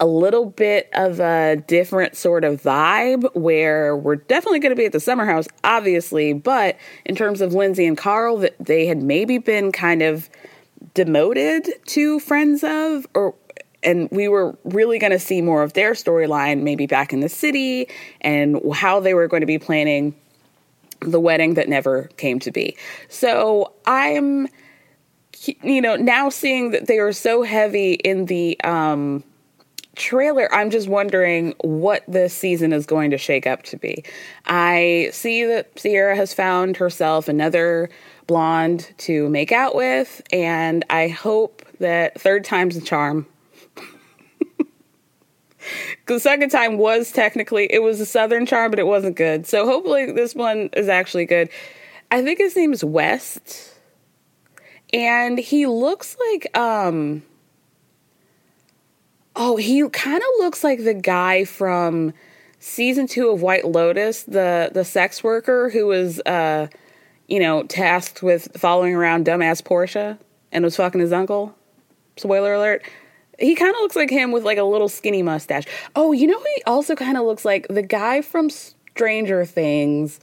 a 0.00 0.04
little 0.04 0.44
bit 0.44 0.90
of 0.92 1.18
a 1.18 1.56
different 1.66 2.14
sort 2.14 2.44
of 2.44 2.60
vibe 2.60 3.34
where 3.34 3.96
we're 3.96 4.16
definitely 4.16 4.58
going 4.58 4.72
to 4.72 4.76
be 4.76 4.84
at 4.84 4.92
the 4.92 5.00
summer 5.00 5.24
house, 5.24 5.48
obviously, 5.64 6.34
but 6.34 6.76
in 7.06 7.16
terms 7.16 7.40
of 7.40 7.54
Lindsay 7.54 7.86
and 7.86 7.96
Carl, 7.96 8.36
that 8.36 8.54
they 8.60 8.84
had 8.84 9.02
maybe 9.02 9.38
been 9.38 9.72
kind 9.72 10.02
of 10.02 10.28
demoted 10.92 11.70
to 11.86 12.20
friends 12.20 12.62
of 12.62 13.06
or 13.14 13.34
and 13.82 14.10
we 14.12 14.28
were 14.28 14.54
really 14.64 14.98
going 14.98 15.10
to 15.10 15.18
see 15.18 15.40
more 15.40 15.62
of 15.62 15.72
their 15.72 15.92
storyline 15.92 16.60
maybe 16.60 16.86
back 16.86 17.14
in 17.14 17.20
the 17.20 17.30
city 17.30 17.88
and 18.20 18.60
how 18.74 19.00
they 19.00 19.14
were 19.14 19.26
going 19.26 19.40
to 19.40 19.46
be 19.46 19.58
planning 19.58 20.14
the 21.04 21.20
wedding 21.20 21.54
that 21.54 21.68
never 21.68 22.08
came 22.16 22.38
to 22.40 22.50
be. 22.50 22.76
So 23.08 23.72
I'm, 23.86 24.48
you 25.62 25.80
know, 25.80 25.96
now 25.96 26.28
seeing 26.28 26.70
that 26.70 26.86
they 26.86 26.98
are 26.98 27.12
so 27.12 27.42
heavy 27.42 27.94
in 27.94 28.26
the 28.26 28.60
um, 28.62 29.24
trailer, 29.96 30.52
I'm 30.54 30.70
just 30.70 30.88
wondering 30.88 31.54
what 31.60 32.04
this 32.08 32.34
season 32.34 32.72
is 32.72 32.86
going 32.86 33.10
to 33.10 33.18
shake 33.18 33.46
up 33.46 33.62
to 33.64 33.76
be. 33.76 34.04
I 34.46 35.10
see 35.12 35.44
that 35.44 35.76
Ciara 35.76 36.16
has 36.16 36.32
found 36.32 36.76
herself 36.76 37.28
another 37.28 37.90
blonde 38.26 38.92
to 38.98 39.28
make 39.28 39.52
out 39.52 39.74
with, 39.74 40.22
and 40.32 40.84
I 40.90 41.08
hope 41.08 41.64
that 41.80 42.20
third 42.20 42.44
time's 42.44 42.76
a 42.76 42.80
charm 42.80 43.26
the 46.06 46.20
second 46.20 46.50
time 46.50 46.78
was 46.78 47.12
technically 47.12 47.66
it 47.70 47.82
was 47.82 48.00
a 48.00 48.06
southern 48.06 48.46
charm, 48.46 48.70
but 48.70 48.78
it 48.78 48.86
wasn't 48.86 49.16
good. 49.16 49.46
So 49.46 49.66
hopefully 49.66 50.12
this 50.12 50.34
one 50.34 50.70
is 50.74 50.88
actually 50.88 51.26
good. 51.26 51.48
I 52.10 52.22
think 52.22 52.38
his 52.38 52.56
name 52.56 52.72
is 52.72 52.84
West, 52.84 53.74
and 54.92 55.38
he 55.38 55.66
looks 55.66 56.16
like 56.32 56.56
um. 56.56 57.22
Oh, 59.34 59.56
he 59.56 59.88
kind 59.88 60.18
of 60.18 60.28
looks 60.40 60.62
like 60.62 60.84
the 60.84 60.92
guy 60.92 61.44
from 61.44 62.12
season 62.58 63.06
two 63.06 63.30
of 63.30 63.40
White 63.40 63.66
Lotus, 63.66 64.24
the 64.24 64.70
the 64.72 64.84
sex 64.84 65.24
worker 65.24 65.70
who 65.70 65.86
was 65.86 66.20
uh, 66.26 66.68
you 67.32 67.40
know, 67.40 67.62
tasked 67.62 68.22
with 68.22 68.48
following 68.60 68.94
around 68.94 69.24
dumbass 69.24 69.64
Portia 69.64 70.18
and 70.52 70.62
was 70.62 70.76
fucking 70.76 71.00
his 71.00 71.12
uncle. 71.12 71.54
Spoiler 72.18 72.52
alert. 72.52 72.82
He 73.42 73.56
kind 73.56 73.74
of 73.74 73.80
looks 73.80 73.96
like 73.96 74.08
him 74.08 74.30
with 74.30 74.44
like 74.44 74.58
a 74.58 74.62
little 74.62 74.88
skinny 74.88 75.20
mustache. 75.20 75.64
Oh, 75.96 76.12
you 76.12 76.28
know 76.28 76.40
he 76.40 76.62
also 76.64 76.94
kind 76.94 77.16
of 77.16 77.24
looks 77.24 77.44
like? 77.44 77.66
The 77.68 77.82
guy 77.82 78.22
from 78.22 78.48
Stranger 78.48 79.44
Things. 79.44 80.20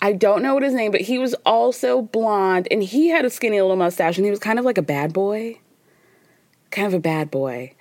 I 0.00 0.12
don't 0.12 0.42
know 0.42 0.54
what 0.54 0.64
his 0.64 0.74
name, 0.74 0.90
but 0.90 1.00
he 1.00 1.18
was 1.18 1.34
also 1.46 2.02
blonde 2.02 2.66
and 2.70 2.82
he 2.82 3.08
had 3.08 3.24
a 3.24 3.30
skinny 3.30 3.60
little 3.60 3.76
mustache 3.76 4.16
and 4.16 4.24
he 4.24 4.30
was 4.30 4.40
kind 4.40 4.58
of 4.58 4.64
like 4.64 4.78
a 4.78 4.82
bad 4.82 5.12
boy. 5.12 5.60
Kind 6.72 6.88
of 6.88 6.94
a 6.94 7.00
bad 7.00 7.30
boy. 7.30 7.74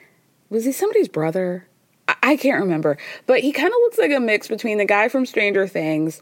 Was 0.50 0.66
he 0.66 0.72
somebody's 0.72 1.08
brother? 1.08 1.68
I, 2.08 2.16
I 2.22 2.38
can't 2.38 2.60
remember. 2.60 2.98
But 3.26 3.40
he 3.40 3.52
kind 3.52 3.68
of 3.68 3.78
looks 3.82 3.98
like 3.98 4.12
a 4.12 4.20
mix 4.20 4.48
between 4.48 4.78
the 4.78 4.86
guy 4.86 5.10
from 5.10 5.26
Stranger 5.26 5.68
Things 5.68 6.22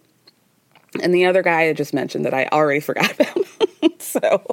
and 1.02 1.14
the 1.14 1.26
other 1.26 1.44
guy 1.44 1.68
I 1.68 1.74
just 1.74 1.94
mentioned 1.94 2.26
that 2.26 2.34
I 2.34 2.48
already 2.48 2.80
forgot 2.80 3.14
about. 3.14 3.46
so 4.00 4.44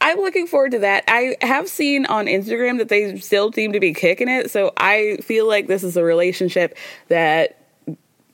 I'm 0.00 0.18
looking 0.18 0.46
forward 0.46 0.72
to 0.72 0.78
that. 0.80 1.04
I 1.08 1.36
have 1.40 1.68
seen 1.68 2.06
on 2.06 2.26
Instagram 2.26 2.78
that 2.78 2.88
they 2.88 3.18
still 3.18 3.52
seem 3.52 3.72
to 3.72 3.80
be 3.80 3.92
kicking 3.92 4.28
it. 4.28 4.50
So 4.50 4.72
I 4.76 5.18
feel 5.22 5.46
like 5.46 5.66
this 5.66 5.82
is 5.82 5.96
a 5.96 6.04
relationship 6.04 6.76
that 7.08 7.58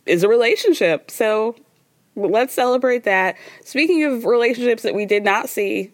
is 0.06 0.22
a 0.22 0.28
relationship. 0.28 1.10
So 1.10 1.56
let's 2.16 2.54
celebrate 2.54 3.04
that. 3.04 3.36
Speaking 3.64 4.04
of 4.04 4.24
relationships 4.24 4.82
that 4.82 4.94
we 4.94 5.06
did 5.06 5.24
not 5.24 5.48
see, 5.48 5.92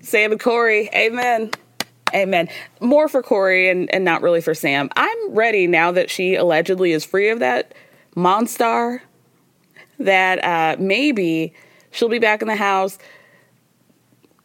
Sam 0.00 0.32
and 0.32 0.40
Corey, 0.40 0.90
amen. 0.94 1.50
Amen. 2.14 2.48
More 2.80 3.08
for 3.08 3.22
Corey 3.22 3.70
and, 3.70 3.92
and 3.94 4.04
not 4.04 4.20
really 4.20 4.42
for 4.42 4.54
Sam. 4.54 4.90
I'm 4.96 5.30
ready 5.30 5.66
now 5.66 5.92
that 5.92 6.10
she 6.10 6.34
allegedly 6.34 6.92
is 6.92 7.04
free 7.04 7.30
of 7.30 7.38
that 7.38 7.74
monster 8.14 9.02
that 9.98 10.44
uh, 10.44 10.76
maybe 10.78 11.54
she'll 11.90 12.08
be 12.08 12.18
back 12.18 12.42
in 12.42 12.48
the 12.48 12.56
house 12.56 12.98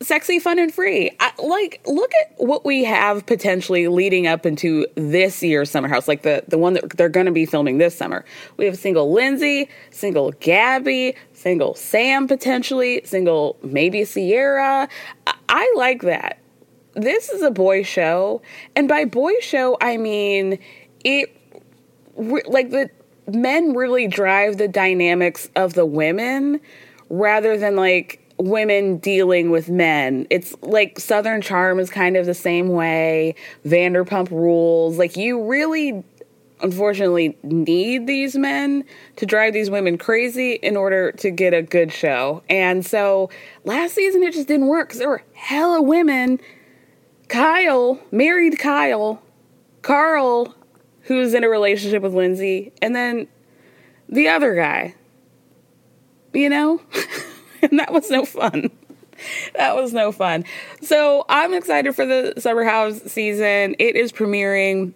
sexy, 0.01 0.39
fun, 0.39 0.60
and 0.60 0.74
free. 0.74 1.12
I, 1.20 1.32
like, 1.39 1.82
look 1.86 2.12
at 2.22 2.34
what 2.38 2.66
we 2.66 2.84
have 2.84 3.25
potentially 3.25 3.88
leading 3.88 4.27
up 4.27 4.46
into 4.46 4.86
this 4.96 5.42
year's 5.42 5.72
summer 5.72 5.88
house, 5.88 6.08
like 6.08 6.22
the 6.22 6.44
the 6.48 6.58
one 6.58 6.74
that 6.74 6.89
they're 6.92 7.10
going 7.10 7.25
to 7.25 7.32
be 7.32 7.46
filming 7.46 7.77
this 7.77 7.96
summer. 7.96 8.24
We 8.58 8.66
have 8.66 8.77
single 8.77 9.12
Lindsay, 9.12 9.70
single 9.92 10.32
Gabby, 10.39 11.16
single 11.34 11.75
Sam 11.75 12.27
potentially, 12.27 13.01
single 13.06 13.58
maybe 13.63 14.06
Ciara. 14.06 14.88
I, 15.25 15.34
I 15.50 15.74
like 15.75 16.01
that. 16.04 16.39
This 16.94 17.30
is 17.30 17.42
a 17.42 17.51
boy 17.51 17.84
show, 17.84 18.42
and 18.75 18.88
by 18.88 19.06
boy 19.06 19.34
show 19.42 19.77
I 19.82 19.98
mean 19.98 20.60
it. 21.04 21.34
Like 22.16 22.72
the 22.72 22.89
men 23.27 23.74
really 23.75 24.08
drive 24.08 24.58
the 24.58 24.68
dynamics 24.68 25.50
of 25.56 25.74
the 25.74 25.86
women 25.86 26.60
rather 27.10 27.58
than 27.58 27.75
like 27.75 28.26
women 28.38 28.98
dealing 28.98 29.50
with 29.50 29.70
men. 29.70 30.27
It's 30.29 30.56
like 30.62 31.00
Southern 31.00 31.41
Charm 31.41 31.79
is 31.79 31.89
kind 31.89 32.15
of 32.15 32.25
the 32.25 32.34
same 32.34 32.70
way, 32.70 33.36
Vanderpump 33.65 34.29
Rules. 34.29 34.98
Like, 34.98 35.17
you 35.17 35.44
really, 35.44 36.03
unfortunately, 36.62 37.38
need 37.44 38.08
these 38.08 38.36
men 38.36 38.84
to 39.15 39.25
drive 39.25 39.53
these 39.53 39.70
women 39.70 39.98
crazy 39.98 40.53
in 40.53 40.77
order 40.77 41.12
to 41.13 41.32
get 41.32 41.53
a 41.53 41.62
good 41.62 41.91
show. 41.91 42.44
And 42.50 42.86
so 42.86 43.29
last 43.63 43.96
season, 43.96 44.24
it 44.24 44.34
just 44.34 44.48
didn't 44.48 44.67
work 44.67 44.89
because 44.89 45.00
there 45.00 45.10
were 45.10 45.24
hella 45.34 45.82
women. 45.82 46.39
Kyle, 47.27 48.00
married 48.12 48.58
Kyle, 48.60 49.22
Carl, 49.82 50.56
who's 51.01 51.34
in 51.34 51.44
a 51.44 51.50
relationship 51.50 52.03
with 52.03 52.13
Lindsay, 52.13 52.72
and 52.82 52.96
then 52.96 53.27
the 54.08 54.29
other 54.29 54.56
guy. 54.56 54.94
You 56.34 56.50
know? 56.50 56.82
and 57.62 57.80
that 57.80 57.92
was 57.92 58.10
no 58.10 58.26
fun. 58.26 58.72
That 59.56 59.76
was 59.76 59.94
no 59.94 60.12
fun. 60.12 60.46
So 60.82 61.26
I'm 61.28 61.54
excited 61.54 61.96
for 61.96 62.06
the 62.06 62.34
Summer 62.38 62.64
House 62.64 63.02
season. 63.04 63.76
It 63.80 63.96
is 63.96 64.12
premiering 64.12 64.94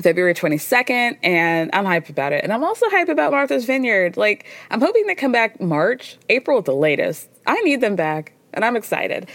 February 0.00 0.34
22nd, 0.34 1.18
and 1.22 1.70
I'm 1.72 1.84
hype 1.84 2.08
about 2.08 2.32
it. 2.32 2.44
And 2.44 2.52
I'm 2.52 2.64
also 2.64 2.86
hype 2.90 3.08
about 3.08 3.32
Martha's 3.32 3.64
Vineyard. 3.64 4.16
Like, 4.16 4.46
I'm 4.70 4.80
hoping 4.80 5.06
they 5.06 5.14
come 5.14 5.32
back 5.32 5.60
March, 5.60 6.18
April 6.28 6.58
at 6.58 6.64
the 6.64 6.74
latest. 6.74 7.28
I 7.46 7.60
need 7.62 7.80
them 7.80 7.96
back, 7.96 8.32
and 8.52 8.64
I'm 8.64 8.76
excited. 8.76 9.28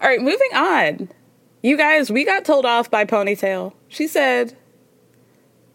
All 0.00 0.08
right, 0.08 0.20
moving 0.20 0.50
on. 0.54 1.08
You 1.62 1.76
guys, 1.76 2.10
we 2.10 2.24
got 2.24 2.44
told 2.44 2.66
off 2.66 2.90
by 2.90 3.04
Ponytail. 3.04 3.72
She 3.88 4.08
said, 4.08 4.56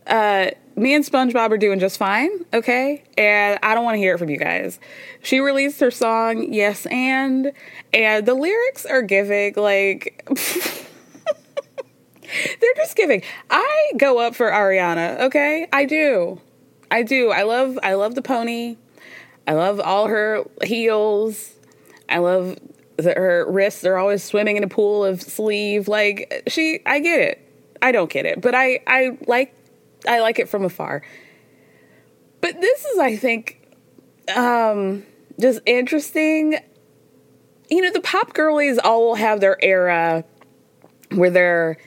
uh, 0.06 0.52
me 0.78 0.94
and 0.94 1.04
SpongeBob 1.04 1.52
are 1.52 1.58
doing 1.58 1.80
just 1.80 1.98
fine, 1.98 2.30
okay? 2.54 3.04
And 3.18 3.60
I 3.64 3.74
don't 3.74 3.84
want 3.84 3.96
to 3.96 4.00
hear 4.00 4.16
it 4.16 4.20
from 4.20 4.30
you 4.30 4.38
guys. 4.38 4.80
She 5.24 5.40
released 5.40 5.80
her 5.80 5.92
song, 5.92 6.54
Yes 6.54 6.86
and, 6.86 7.52
and 7.94 8.26
the 8.26 8.36
lyrics 8.36 8.86
are 8.86 9.02
giving, 9.02 9.56
like, 9.56 10.24
they're 12.60 12.74
just 12.76 12.96
giving. 12.96 13.24
I 13.50 13.92
go 13.98 14.20
up 14.20 14.36
for 14.36 14.50
Ariana, 14.52 15.20
okay? 15.22 15.68
I 15.74 15.86
do. 15.86 16.40
I 16.92 17.04
do. 17.04 17.32
I 17.32 17.44
love 17.44 17.78
I 17.84 17.96
love 17.96 18.16
the 18.16 18.22
pony. 18.22 18.78
I 19.48 19.54
love 19.54 19.80
all 19.80 20.08
her 20.08 20.44
heels. 20.64 21.54
I 22.10 22.20
love 22.20 22.58
that 22.98 23.18
her 23.18 23.46
wrists 23.50 23.84
are 23.86 23.98
always 23.98 24.24
swimming 24.24 24.58
in 24.58 24.64
a 24.64 24.68
pool 24.68 25.04
of 25.04 25.22
sleeve. 25.22 25.88
Like 25.88 26.44
she 26.48 26.80
I 26.86 27.00
get 27.00 27.20
it. 27.20 27.44
I 27.82 27.92
don't 27.92 28.10
get 28.10 28.26
it, 28.26 28.42
but 28.42 28.56
I 28.56 28.80
I 28.88 29.18
like 29.28 29.54
I 30.08 30.22
like 30.22 30.40
it 30.40 30.50
from 30.50 30.64
afar. 30.64 31.02
But 32.42 32.60
this 32.62 32.86
is 32.86 33.00
I 33.00 33.16
think 33.16 33.76
um 34.36 35.04
just 35.40 35.60
interesting. 35.66 36.58
You 37.70 37.82
know, 37.82 37.92
the 37.92 38.02
pop 38.02 38.34
girlies 38.34 38.80
all 38.80 39.16
have 39.16 39.42
their 39.42 39.58
era 39.62 40.24
where 41.12 41.30
they're 41.30 41.78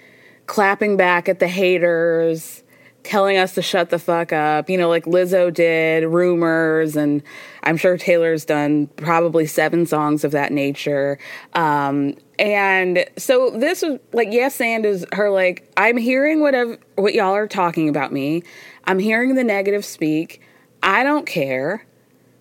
clapping 0.47 0.97
back 0.97 1.29
at 1.29 1.39
the 1.39 1.49
haters, 1.49 2.63
telling 3.03 3.39
us 3.39 3.55
to 3.55 3.63
shut 3.63 3.91
the 3.91 3.99
fuck 3.99 4.33
up, 4.33 4.69
you 4.69 4.77
know, 4.77 4.89
like 4.89 5.05
Lizzo 5.05 5.53
did, 5.53 6.05
rumors, 6.05 6.97
and 6.97 7.23
I'm 7.63 7.77
sure 7.77 7.97
Taylor's 7.97 8.45
done 8.45 8.89
probably 8.97 9.47
seven 9.47 9.87
songs 9.87 10.25
of 10.25 10.33
that 10.33 10.53
nature. 10.53 11.19
Um, 11.55 12.15
and 12.41 13.05
so 13.19 13.51
this 13.51 13.83
was 13.83 14.01
like, 14.15 14.29
yes, 14.31 14.63
and 14.63 14.87
is 14.87 15.05
her 15.13 15.31
like, 15.31 15.71
I'm 15.77 15.99
hearing 15.99 16.41
whatever 16.41 16.79
what 16.95 17.13
y'all 17.13 17.35
are 17.35 17.47
talking 17.47 17.87
about 17.87 18.13
me. 18.13 18.43
I'm 18.85 18.99
hearing 18.99 19.35
the 19.35 19.45
negative 19.45 19.85
speak. 19.85 20.41
I 20.83 21.05
don't 21.05 21.27
care. 21.27 21.85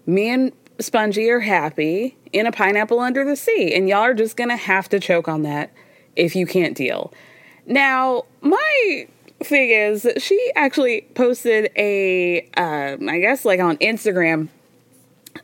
Me 0.06 0.30
and 0.30 0.54
Spongy 0.80 1.30
are 1.30 1.42
happy 1.42 2.16
in 2.32 2.48
a 2.48 2.52
pineapple 2.54 3.02
under 3.02 3.26
the 3.26 3.36
sea, 3.36 3.76
and 3.76 3.90
y'all 3.90 4.00
are 4.00 4.14
just 4.14 4.38
gonna 4.38 4.56
have 4.56 4.88
to 4.90 5.02
choke 5.02 5.28
on 5.28 5.42
that 5.42 5.70
if 6.16 6.34
you 6.34 6.48
can't 6.48 6.78
deal. 6.78 7.12
Now, 7.66 8.24
my 8.40 9.06
thing 9.44 9.70
is, 9.70 10.08
she 10.18 10.52
actually 10.56 11.02
posted 11.14 11.72
a, 11.76 12.48
uh, 12.56 12.96
I 13.06 13.20
guess, 13.20 13.44
like 13.44 13.60
on 13.60 13.76
Instagram. 13.78 14.48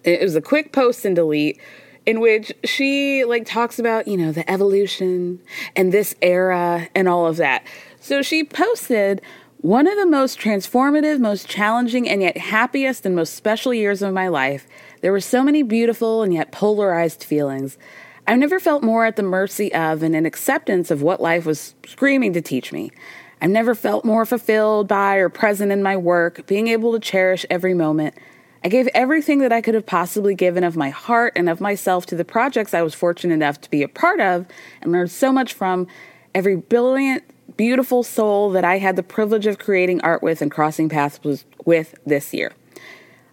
It 0.05 0.21
was 0.21 0.37
a 0.37 0.41
quick 0.41 0.71
post 0.71 1.03
and 1.03 1.13
delete 1.13 1.59
in 2.05 2.19
which 2.19 2.51
she 2.63 3.23
like 3.25 3.45
talks 3.45 3.79
about 3.79 4.07
you 4.07 4.17
know 4.17 4.31
the 4.31 4.49
evolution 4.49 5.41
and 5.75 5.91
this 5.91 6.15
era 6.21 6.87
and 6.95 7.07
all 7.07 7.25
of 7.25 7.37
that. 7.37 7.65
So 7.99 8.21
she 8.21 8.43
posted 8.43 9.21
one 9.57 9.87
of 9.87 9.97
the 9.97 10.05
most 10.05 10.39
transformative, 10.39 11.19
most 11.19 11.47
challenging, 11.47 12.07
and 12.07 12.21
yet 12.21 12.37
happiest 12.37 13.05
and 13.05 13.15
most 13.15 13.33
special 13.33 13.73
years 13.73 14.03
of 14.03 14.13
my 14.13 14.27
life. 14.27 14.67
There 15.01 15.11
were 15.11 15.19
so 15.19 15.43
many 15.43 15.63
beautiful 15.63 16.21
and 16.21 16.31
yet 16.33 16.51
polarized 16.51 17.23
feelings. 17.23 17.77
I've 18.27 18.37
never 18.37 18.59
felt 18.59 18.83
more 18.83 19.05
at 19.05 19.15
the 19.15 19.23
mercy 19.23 19.73
of 19.73 20.03
and 20.03 20.15
in 20.15 20.25
acceptance 20.25 20.91
of 20.91 21.01
what 21.01 21.21
life 21.21 21.45
was 21.45 21.73
screaming 21.85 22.33
to 22.33 22.41
teach 22.41 22.71
me. 22.71 22.91
I've 23.41 23.49
never 23.49 23.75
felt 23.75 24.05
more 24.05 24.25
fulfilled 24.25 24.87
by 24.87 25.15
or 25.15 25.29
present 25.29 25.71
in 25.71 25.83
my 25.83 25.97
work, 25.97 26.45
being 26.47 26.67
able 26.67 26.93
to 26.93 26.99
cherish 26.99 27.45
every 27.49 27.73
moment. 27.73 28.15
I 28.65 28.67
gave 28.67 28.87
everything 28.95 29.41
that 29.41 29.53
I 29.53 29.61
could 29.61 29.75
have 29.75 29.85
possibly 29.85 30.33
given 30.33 30.63
of 30.63 30.75
my 30.75 30.89
heart 30.89 31.33
and 31.35 31.47
of 31.49 31.61
myself 31.61 32.07
to 32.07 32.15
the 32.15 32.25
projects 32.25 32.73
I 32.73 32.81
was 32.81 32.95
fortunate 32.95 33.35
enough 33.35 33.61
to 33.61 33.69
be 33.69 33.83
a 33.83 33.87
part 33.87 34.19
of 34.19 34.47
and 34.81 34.91
learned 34.91 35.11
so 35.11 35.31
much 35.31 35.53
from 35.53 35.85
every 36.33 36.55
brilliant, 36.55 37.23
beautiful 37.57 38.01
soul 38.01 38.49
that 38.49 38.63
I 38.63 38.79
had 38.79 38.95
the 38.95 39.03
privilege 39.03 39.45
of 39.45 39.59
creating 39.59 40.01
art 40.01 40.23
with 40.23 40.41
and 40.41 40.49
crossing 40.49 40.89
paths 40.89 41.19
with 41.63 41.93
this 42.07 42.33
year. 42.33 42.53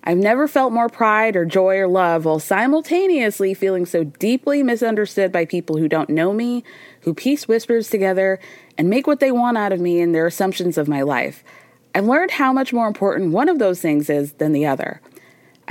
I've 0.05 0.19
never 0.19 0.47
felt 0.47 0.71
more 0.71 0.91
pride 0.91 1.35
or 1.35 1.47
joy 1.47 1.79
or 1.79 1.89
love 1.89 2.27
while 2.27 2.39
simultaneously 2.39 3.55
feeling 3.55 3.87
so 3.87 4.05
deeply 4.05 4.63
misunderstood 4.63 5.33
by 5.33 5.47
people 5.47 5.79
who 5.79 5.89
don't 5.89 6.11
know 6.11 6.35
me, 6.35 6.63
who 7.05 7.15
piece 7.15 7.49
whispers 7.49 7.89
together 7.89 8.39
and 8.77 8.91
make 8.91 9.07
what 9.07 9.21
they 9.21 9.33
want 9.33 9.57
out 9.57 9.73
of 9.73 9.81
me 9.81 9.99
and 9.99 10.15
their 10.15 10.27
assumptions 10.27 10.77
of 10.77 10.89
my 10.89 11.01
life. 11.01 11.43
I've 11.95 12.05
learned 12.05 12.33
how 12.33 12.53
much 12.53 12.75
more 12.75 12.87
important 12.87 13.33
one 13.33 13.49
of 13.49 13.59
those 13.59 13.81
things 13.81 14.11
is 14.11 14.33
than 14.35 14.53
the 14.53 14.67
other. 14.67 15.01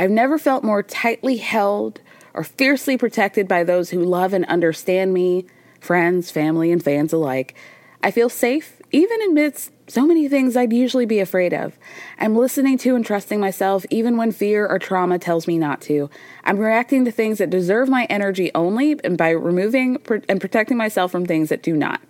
I've 0.02 0.10
never 0.10 0.40
felt 0.40 0.64
more 0.64 0.82
tightly 0.82 1.38
held 1.38 2.02
or 2.34 2.44
fiercely 2.44 2.98
protected 2.98 3.48
by 3.48 3.64
those 3.64 3.92
who 3.92 4.04
love 4.04 4.34
and 4.34 4.46
understand 4.46 5.14
me, 5.14 5.46
friends, 5.80 6.32
family, 6.32 6.72
and 6.72 6.84
fans 6.84 7.14
alike. 7.14 7.54
I 8.02 8.10
feel 8.10 8.28
safe 8.28 8.82
even 8.92 9.22
amidst 9.22 9.72
so 9.88 10.08
many 10.08 10.28
things 10.28 10.58
I'd 10.58 10.74
usually 10.74 11.06
be 11.06 11.20
afraid 11.20 11.54
of. 11.54 11.78
I'm 12.18 12.36
listening 12.36 12.80
to 12.80 12.96
and 12.96 13.06
trusting 13.06 13.40
myself 13.40 13.86
even 13.92 14.18
when 14.18 14.32
fear 14.32 14.66
or 14.66 14.80
trauma 14.80 15.20
tells 15.20 15.46
me 15.46 15.60
not 15.60 15.82
to. 15.82 16.10
I'm 16.46 16.58
reacting 16.58 17.06
to 17.06 17.12
things 17.12 17.38
that 17.38 17.52
deserve 17.52 17.88
my 17.88 18.06
energy 18.06 18.50
only 18.56 19.00
and 19.04 19.20
by 19.20 19.30
removing 19.30 20.02
and 20.28 20.42
protecting 20.42 20.78
myself 20.78 21.12
from 21.12 21.28
things 21.28 21.50
that 21.50 21.62
do 21.62 21.76
not. 21.76 22.02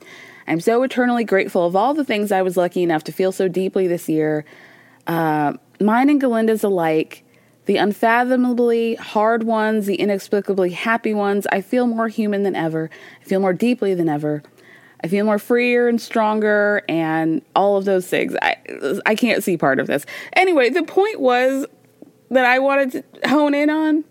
I'm 0.48 0.62
so 0.62 0.82
eternally 0.84 1.26
grateful 1.26 1.66
of 1.66 1.76
all 1.76 1.94
the 1.94 2.06
things 2.06 2.32
I 2.32 2.42
was 2.42 2.56
lucky 2.56 2.84
enough 2.84 3.04
to 3.04 3.12
feel 3.12 3.34
so 3.34 3.50
deeply 3.50 3.86
this 3.86 4.08
year. 4.08 4.46
Uh, 5.08 5.56
mine 5.82 6.10
and 6.10 6.22
Galinda's 6.22 6.64
alike. 6.64 7.26
The 7.66 7.78
unfathomably 7.78 8.96
hard 8.96 9.44
ones, 9.44 9.86
the 9.86 9.96
inexplicably 9.96 10.72
happy 10.72 11.14
ones, 11.14 11.48
I 11.52 11.62
feel 11.62 11.88
more 11.88 12.08
human 12.08 12.44
than 12.44 12.56
ever. 12.56 12.90
I 13.22 13.26
feel 13.26 13.40
more 13.40 13.54
deeply 13.54 13.94
than 13.94 14.10
ever. 14.10 14.44
I 15.04 15.08
feel 15.08 15.26
more 15.26 15.40
freer 15.40 15.88
and 15.88 16.00
stronger 16.00 16.84
and 16.88 17.42
all 17.56 17.78
of 17.78 17.86
those 17.86 18.08
things. 18.08 18.36
I 18.42 18.58
I 19.06 19.16
can't 19.16 19.44
see 19.44 19.58
part 19.58 19.80
of 19.80 19.88
this. 19.88 20.06
Anyway, 20.34 20.70
the 20.70 20.84
point 20.84 21.20
was 21.20 21.66
that 22.30 22.46
I 22.46 22.60
wanted 22.60 22.92
to 23.22 23.30
hone 23.30 23.54
in 23.54 23.70
on 23.70 24.04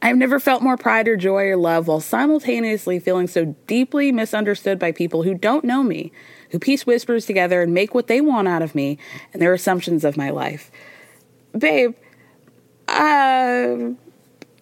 I've 0.00 0.16
never 0.16 0.38
felt 0.38 0.62
more 0.62 0.76
pride 0.76 1.08
or 1.08 1.16
joy 1.16 1.46
or 1.46 1.56
love 1.56 1.88
while 1.88 2.00
simultaneously 2.00 2.98
feeling 3.00 3.26
so 3.26 3.56
deeply 3.66 4.12
misunderstood 4.12 4.78
by 4.78 4.92
people 4.92 5.24
who 5.24 5.34
don't 5.34 5.64
know 5.64 5.82
me, 5.82 6.12
who 6.50 6.58
piece 6.58 6.86
whispers 6.86 7.26
together 7.26 7.62
and 7.62 7.74
make 7.74 7.94
what 7.94 8.06
they 8.06 8.20
want 8.20 8.46
out 8.46 8.62
of 8.62 8.74
me 8.74 8.98
and 9.32 9.42
their 9.42 9.52
assumptions 9.52 10.04
of 10.04 10.16
my 10.16 10.30
life. 10.30 10.70
Babe, 11.56 11.96
uh, 12.88 13.90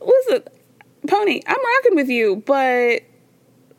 listen, 0.00 0.42
Pony, 1.06 1.40
I'm 1.46 1.56
rocking 1.56 1.96
with 1.96 2.08
you, 2.08 2.42
but 2.46 3.02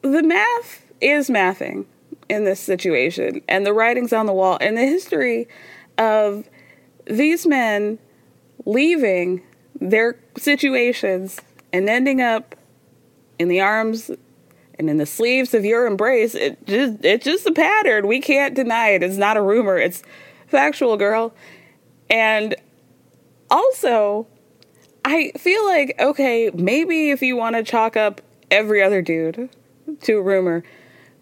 the 0.01 0.23
math 0.23 0.91
is 1.01 1.29
mathing 1.29 1.85
in 2.29 2.43
this 2.43 2.59
situation, 2.59 3.41
and 3.47 3.65
the 3.65 3.73
writing's 3.73 4.13
on 4.13 4.25
the 4.25 4.33
wall, 4.33 4.57
and 4.59 4.77
the 4.77 4.81
history 4.81 5.47
of 5.97 6.49
these 7.05 7.45
men 7.45 7.99
leaving 8.65 9.41
their 9.79 10.17
situations 10.37 11.39
and 11.71 11.89
ending 11.89 12.21
up 12.21 12.55
in 13.39 13.47
the 13.47 13.61
arms 13.61 14.11
and 14.79 14.89
in 14.89 14.97
the 14.97 15.05
sleeves 15.05 15.53
of 15.53 15.65
your 15.65 15.87
embrace 15.87 16.35
it 16.35 16.63
just 16.67 17.03
it's 17.03 17.25
just 17.25 17.45
a 17.45 17.51
pattern. 17.51 18.07
We 18.07 18.19
can't 18.19 18.53
deny 18.53 18.89
it. 18.89 19.03
It's 19.03 19.17
not 19.17 19.37
a 19.37 19.41
rumor. 19.41 19.77
It's 19.77 20.03
factual 20.47 20.97
girl. 20.97 21.33
And 22.09 22.55
also 23.49 24.27
i 25.07 25.31
feel 25.37 25.65
like 25.65 25.95
okay 25.99 26.51
maybe 26.53 27.09
if 27.09 27.21
you 27.21 27.35
want 27.35 27.55
to 27.55 27.63
chalk 27.63 27.97
up 27.97 28.21
every 28.51 28.81
other 28.81 29.01
dude 29.01 29.49
to 30.01 30.17
a 30.17 30.21
rumor 30.21 30.63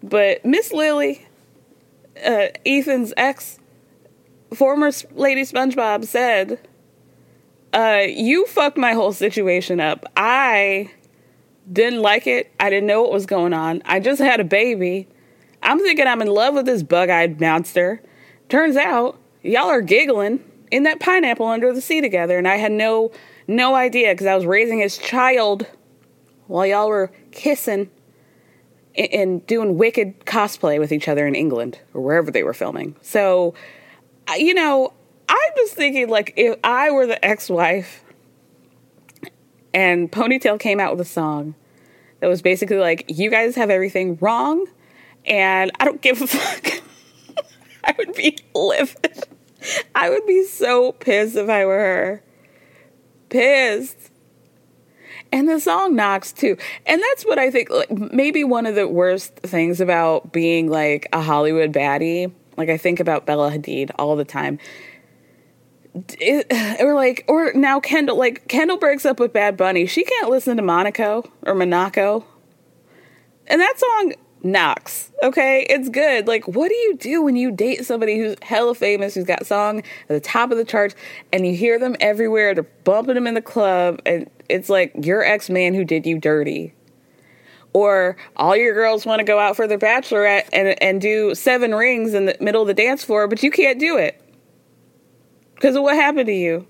but 0.02 0.44
Miss 0.44 0.72
Lily, 0.72 1.26
uh, 2.24 2.48
Ethan's 2.64 3.12
ex, 3.16 3.58
former 4.54 4.90
Lady 5.12 5.42
SpongeBob, 5.42 6.04
said, 6.04 6.60
uh, 7.72 8.02
You 8.06 8.46
fucked 8.46 8.78
my 8.78 8.92
whole 8.92 9.12
situation 9.12 9.80
up. 9.80 10.04
I 10.16 10.92
didn't 11.72 12.02
like 12.02 12.26
it. 12.26 12.52
I 12.60 12.70
didn't 12.70 12.86
know 12.86 13.02
what 13.02 13.12
was 13.12 13.26
going 13.26 13.52
on. 13.52 13.82
I 13.84 14.00
just 14.00 14.20
had 14.20 14.38
a 14.38 14.44
baby. 14.44 15.08
I'm 15.62 15.80
thinking 15.80 16.06
I'm 16.06 16.22
in 16.22 16.28
love 16.28 16.54
with 16.54 16.66
this 16.66 16.82
bug 16.82 17.10
eyed 17.10 17.40
monster. 17.40 18.00
Turns 18.48 18.76
out, 18.76 19.18
y'all 19.42 19.68
are 19.68 19.80
giggling 19.80 20.44
in 20.70 20.84
that 20.84 21.00
pineapple 21.00 21.46
under 21.46 21.72
the 21.72 21.80
sea 21.80 22.00
together, 22.00 22.38
and 22.38 22.46
I 22.46 22.56
had 22.56 22.70
no 22.70 23.10
no 23.48 23.74
idea 23.74 24.12
because 24.12 24.26
I 24.26 24.34
was 24.34 24.46
raising 24.46 24.78
his 24.78 24.98
child 24.98 25.66
while 26.46 26.66
y'all 26.66 26.88
were 26.88 27.12
kissing 27.32 27.90
and 28.96 29.46
doing 29.46 29.76
wicked 29.76 30.20
cosplay 30.20 30.78
with 30.78 30.92
each 30.92 31.08
other 31.08 31.26
in 31.26 31.34
England 31.34 31.78
or 31.92 32.00
wherever 32.00 32.30
they 32.30 32.42
were 32.42 32.54
filming. 32.54 32.96
So, 33.02 33.54
you 34.36 34.54
know, 34.54 34.92
I 35.28 35.48
was 35.56 35.72
thinking 35.72 36.08
like 36.08 36.32
if 36.36 36.58
I 36.64 36.90
were 36.90 37.06
the 37.06 37.22
ex-wife 37.24 38.02
and 39.74 40.10
Ponytail 40.10 40.58
came 40.58 40.80
out 40.80 40.92
with 40.92 41.00
a 41.00 41.10
song 41.10 41.54
that 42.20 42.28
was 42.28 42.40
basically 42.40 42.78
like, 42.78 43.04
"You 43.08 43.30
guys 43.30 43.56
have 43.56 43.68
everything 43.68 44.16
wrong, 44.20 44.66
and 45.26 45.70
I 45.78 45.84
don't 45.84 46.00
give 46.00 46.22
a 46.22 46.26
fuck." 46.26 46.82
I 47.84 47.94
would 47.98 48.14
be 48.14 48.38
livid. 48.54 49.24
I 49.94 50.10
would 50.10 50.26
be 50.26 50.44
so 50.44 50.92
pissed 50.92 51.36
if 51.36 51.48
I 51.48 51.66
were 51.66 51.78
her. 51.78 52.22
Pissed. 53.36 54.10
And 55.30 55.46
the 55.46 55.60
song 55.60 55.94
knocks 55.94 56.32
too. 56.32 56.56
And 56.86 57.02
that's 57.02 57.24
what 57.24 57.38
I 57.38 57.50
think 57.50 57.68
like, 57.68 57.90
maybe 57.90 58.44
one 58.44 58.64
of 58.64 58.74
the 58.74 58.88
worst 58.88 59.34
things 59.40 59.78
about 59.78 60.32
being 60.32 60.70
like 60.70 61.06
a 61.12 61.20
Hollywood 61.20 61.70
baddie. 61.70 62.32
Like 62.56 62.70
I 62.70 62.78
think 62.78 62.98
about 62.98 63.26
Bella 63.26 63.50
Hadid 63.50 63.90
all 63.98 64.16
the 64.16 64.24
time. 64.24 64.58
It, 66.18 66.46
eh, 66.48 66.76
or 66.80 66.94
like 66.94 67.26
or 67.28 67.52
now 67.52 67.78
Kendall 67.78 68.16
like 68.16 68.48
Kendall 68.48 68.78
breaks 68.78 69.04
up 69.04 69.20
with 69.20 69.34
Bad 69.34 69.58
Bunny. 69.58 69.84
She 69.84 70.02
can't 70.02 70.30
listen 70.30 70.56
to 70.56 70.62
Monaco 70.62 71.30
or 71.42 71.54
Monaco. 71.54 72.24
And 73.48 73.60
that 73.60 73.78
song 73.78 74.14
knocks. 74.42 75.10
Okay, 75.22 75.66
it's 75.68 75.88
good. 75.88 76.26
Like, 76.26 76.46
what 76.46 76.68
do 76.68 76.74
you 76.74 76.96
do 76.96 77.22
when 77.22 77.36
you 77.36 77.50
date 77.50 77.84
somebody 77.84 78.18
who's 78.18 78.36
hella 78.42 78.74
famous, 78.74 79.14
who's 79.14 79.24
got 79.24 79.46
song 79.46 79.78
at 79.78 80.08
the 80.08 80.20
top 80.20 80.50
of 80.50 80.56
the 80.56 80.64
charts, 80.64 80.94
and 81.32 81.46
you 81.46 81.54
hear 81.54 81.78
them 81.78 81.96
everywhere? 82.00 82.54
They're 82.54 82.64
bumping 82.84 83.14
them 83.14 83.26
in 83.26 83.34
the 83.34 83.42
club, 83.42 84.00
and 84.06 84.30
it's 84.48 84.68
like 84.68 84.92
your 85.02 85.22
ex 85.22 85.50
man 85.50 85.74
who 85.74 85.84
did 85.84 86.06
you 86.06 86.18
dirty. 86.18 86.72
Or 87.72 88.16
all 88.36 88.56
your 88.56 88.72
girls 88.72 89.04
want 89.04 89.18
to 89.18 89.24
go 89.24 89.38
out 89.38 89.54
for 89.54 89.66
their 89.66 89.78
bachelorette 89.78 90.48
and 90.52 90.82
and 90.82 91.00
do 91.00 91.34
seven 91.34 91.74
rings 91.74 92.14
in 92.14 92.24
the 92.24 92.36
middle 92.40 92.62
of 92.62 92.68
the 92.68 92.74
dance 92.74 93.04
floor, 93.04 93.28
but 93.28 93.42
you 93.42 93.50
can't 93.50 93.78
do 93.78 93.98
it 93.98 94.22
because 95.54 95.76
of 95.76 95.82
what 95.82 95.94
happened 95.94 96.26
to 96.26 96.32
you. 96.32 96.66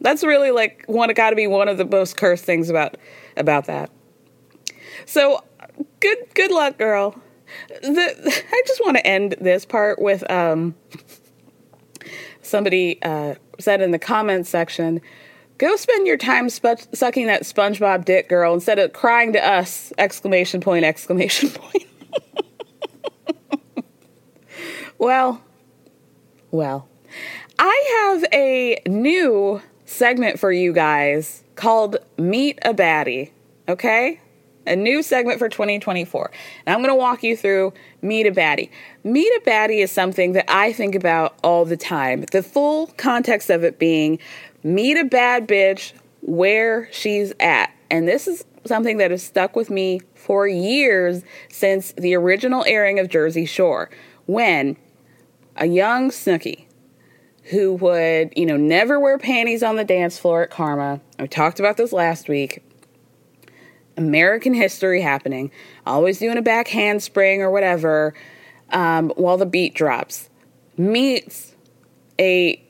That's 0.00 0.24
really 0.24 0.50
like 0.50 0.84
one 0.86 1.12
got 1.14 1.30
to 1.30 1.36
be 1.36 1.46
one 1.46 1.68
of 1.68 1.78
the 1.78 1.84
most 1.84 2.16
cursed 2.16 2.44
things 2.44 2.70
about 2.70 2.96
about 3.36 3.66
that. 3.66 3.90
So 5.06 5.44
good 6.00 6.18
good 6.34 6.50
luck, 6.50 6.78
girl. 6.78 7.14
The 7.82 8.44
I 8.52 8.62
just 8.66 8.80
want 8.84 8.96
to 8.96 9.06
end 9.06 9.36
this 9.40 9.64
part 9.64 10.00
with 10.00 10.28
um 10.30 10.74
somebody 12.42 13.00
uh, 13.02 13.34
said 13.58 13.80
in 13.80 13.90
the 13.90 13.98
comments 13.98 14.48
section, 14.48 15.00
"Go 15.58 15.76
spend 15.76 16.06
your 16.06 16.16
time 16.16 16.48
sp- 16.50 16.88
sucking 16.92 17.26
that 17.26 17.42
SpongeBob 17.42 18.04
dick, 18.04 18.28
girl, 18.28 18.54
instead 18.54 18.78
of 18.78 18.92
crying 18.92 19.32
to 19.32 19.46
us!" 19.46 19.92
Exclamation 19.98 20.60
point! 20.60 20.84
Exclamation 20.84 21.50
point! 21.54 21.86
well, 24.98 25.42
well, 26.50 26.88
I 27.58 28.12
have 28.12 28.24
a 28.32 28.82
new 28.86 29.62
segment 29.84 30.38
for 30.38 30.52
you 30.52 30.72
guys 30.72 31.42
called 31.56 31.96
Meet 32.18 32.58
a 32.62 32.74
Baddie. 32.74 33.30
Okay 33.68 34.20
a 34.66 34.76
new 34.76 35.02
segment 35.02 35.38
for 35.38 35.48
2024. 35.48 36.30
And 36.66 36.74
I'm 36.74 36.80
going 36.80 36.90
to 36.90 36.98
walk 36.98 37.22
you 37.22 37.36
through 37.36 37.72
Meet 38.02 38.26
a 38.26 38.32
Baddie. 38.32 38.70
Meet 39.02 39.28
a 39.28 39.42
Baddie 39.46 39.82
is 39.82 39.90
something 39.90 40.32
that 40.32 40.50
I 40.50 40.72
think 40.72 40.94
about 40.94 41.38
all 41.42 41.64
the 41.64 41.76
time. 41.76 42.24
The 42.32 42.42
full 42.42 42.88
context 42.96 43.50
of 43.50 43.64
it 43.64 43.78
being 43.78 44.18
meet 44.62 44.96
a 44.96 45.04
bad 45.04 45.46
bitch 45.46 45.92
where 46.22 46.88
she's 46.92 47.32
at. 47.40 47.70
And 47.90 48.08
this 48.08 48.26
is 48.26 48.44
something 48.64 48.96
that 48.96 49.10
has 49.10 49.22
stuck 49.22 49.56
with 49.56 49.70
me 49.70 50.00
for 50.14 50.48
years 50.48 51.22
since 51.50 51.92
the 51.92 52.14
original 52.14 52.64
airing 52.66 52.98
of 52.98 53.08
Jersey 53.08 53.44
Shore, 53.44 53.90
when 54.26 54.76
a 55.56 55.66
young 55.66 56.10
Snooki 56.10 56.64
who 57.44 57.74
would, 57.74 58.32
you 58.36 58.46
know, 58.46 58.56
never 58.56 58.98
wear 58.98 59.18
panties 59.18 59.62
on 59.62 59.76
the 59.76 59.84
dance 59.84 60.18
floor 60.18 60.42
at 60.42 60.50
Karma. 60.50 61.00
I 61.18 61.26
talked 61.26 61.60
about 61.60 61.76
this 61.76 61.92
last 61.92 62.28
week 62.28 62.62
American 63.96 64.54
history 64.54 65.00
happening, 65.00 65.50
always 65.86 66.18
doing 66.18 66.36
a 66.36 66.42
back 66.42 66.68
handspring 66.68 67.42
or 67.42 67.50
whatever 67.50 68.14
um, 68.70 69.10
while 69.16 69.36
the 69.36 69.46
beat 69.46 69.74
drops. 69.74 70.28
Meets 70.76 71.54
a 72.18 72.60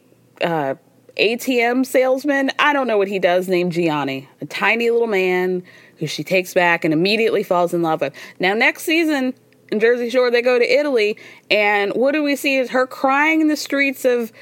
uh, 0.43 0.75
ATM 1.17 1.87
salesman. 1.87 2.51
I 2.59 2.73
don't 2.73 2.87
know 2.87 2.99
what 2.99 3.09
he 3.09 3.19
does, 3.19 3.49
named 3.49 3.73
Jionni, 3.73 4.27
a 4.41 4.47
tiny 4.47 4.91
little 4.91 5.07
man 5.07 5.63
who 5.99 6.07
she 6.07 6.25
takes 6.25 6.53
back 6.53 6.85
and 6.85 6.93
immediately 6.93 7.43
falls 7.43 7.73
in 7.73 7.83
love 7.83 8.01
with. 8.01 8.15
Now, 8.41 8.53
next 8.53 8.83
season 8.83 9.33
in 9.71 9.81
Jersey 9.81 10.11
Shore, 10.11 10.31
they 10.31 10.43
go 10.43 10.59
to 10.59 10.65
Italy, 10.65 11.17
and 11.51 11.93
what 11.95 12.13
do 12.13 12.23
we 12.23 12.37
see 12.37 12.57
is 12.57 12.71
her 12.71 12.87
crying 12.87 13.41
in 13.41 13.49
the 13.49 13.57
streets 13.57 14.05
of 14.05 14.33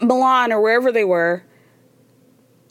Milan 0.00 0.52
or 0.52 0.60
wherever 0.60 0.90
they 0.90 1.04
were, 1.04 1.44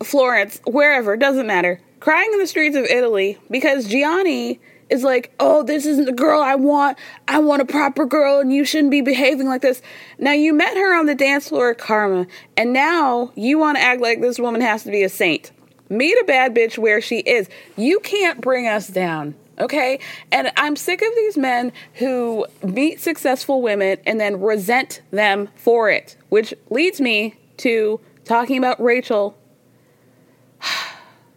Florence, 0.03 0.59
wherever, 0.65 1.15
doesn't 1.15 1.47
matter 1.47 1.79
crying 1.99 2.29
in 2.33 2.39
the 2.39 2.47
streets 2.47 2.75
of 2.75 2.85
Italy 2.85 3.37
because 3.49 3.87
Jionni 3.87 4.59
is 4.89 5.03
like, 5.03 5.31
"Oh, 5.39 5.63
this 5.63 5.85
isn't 5.85 6.05
the 6.05 6.11
girl 6.11 6.41
I 6.41 6.55
want. 6.55 6.97
I 7.27 7.39
want 7.39 7.61
a 7.61 7.65
proper 7.65 8.05
girl 8.05 8.39
and 8.39 8.53
you 8.53 8.65
shouldn't 8.65 8.91
be 8.91 9.01
behaving 9.01 9.47
like 9.47 9.61
this." 9.61 9.81
Now 10.19 10.33
you 10.33 10.53
met 10.53 10.77
her 10.77 10.95
on 10.95 11.07
the 11.07 11.15
dance 11.15 11.49
floor 11.49 11.71
at 11.71 11.77
Karma, 11.77 12.27
and 12.55 12.71
now 12.73 13.31
you 13.35 13.57
want 13.57 13.77
to 13.77 13.83
act 13.83 14.01
like 14.01 14.21
this 14.21 14.39
woman 14.39 14.61
has 14.61 14.83
to 14.83 14.91
be 14.91 15.03
a 15.03 15.09
saint. 15.09 15.51
Meet 15.89 16.17
a 16.21 16.25
bad 16.25 16.55
bitch 16.55 16.77
where 16.77 17.01
she 17.01 17.19
is. 17.19 17.47
You 17.75 17.99
can't 17.99 18.41
bring 18.41 18.67
us 18.67 18.87
down. 18.87 19.35
Okay? 19.59 19.99
And 20.31 20.51
I'm 20.57 20.75
sick 20.75 21.01
of 21.01 21.15
these 21.15 21.37
men 21.37 21.71
who 21.95 22.45
meet 22.63 22.99
successful 22.99 23.61
women 23.61 23.97
and 24.05 24.19
then 24.19 24.41
resent 24.41 25.01
them 25.11 25.49
for 25.55 25.89
it, 25.89 26.17
which 26.29 26.53
leads 26.69 26.99
me 26.99 27.35
to 27.57 27.99
talking 28.25 28.57
about 28.57 28.81
Rachel 28.83 29.37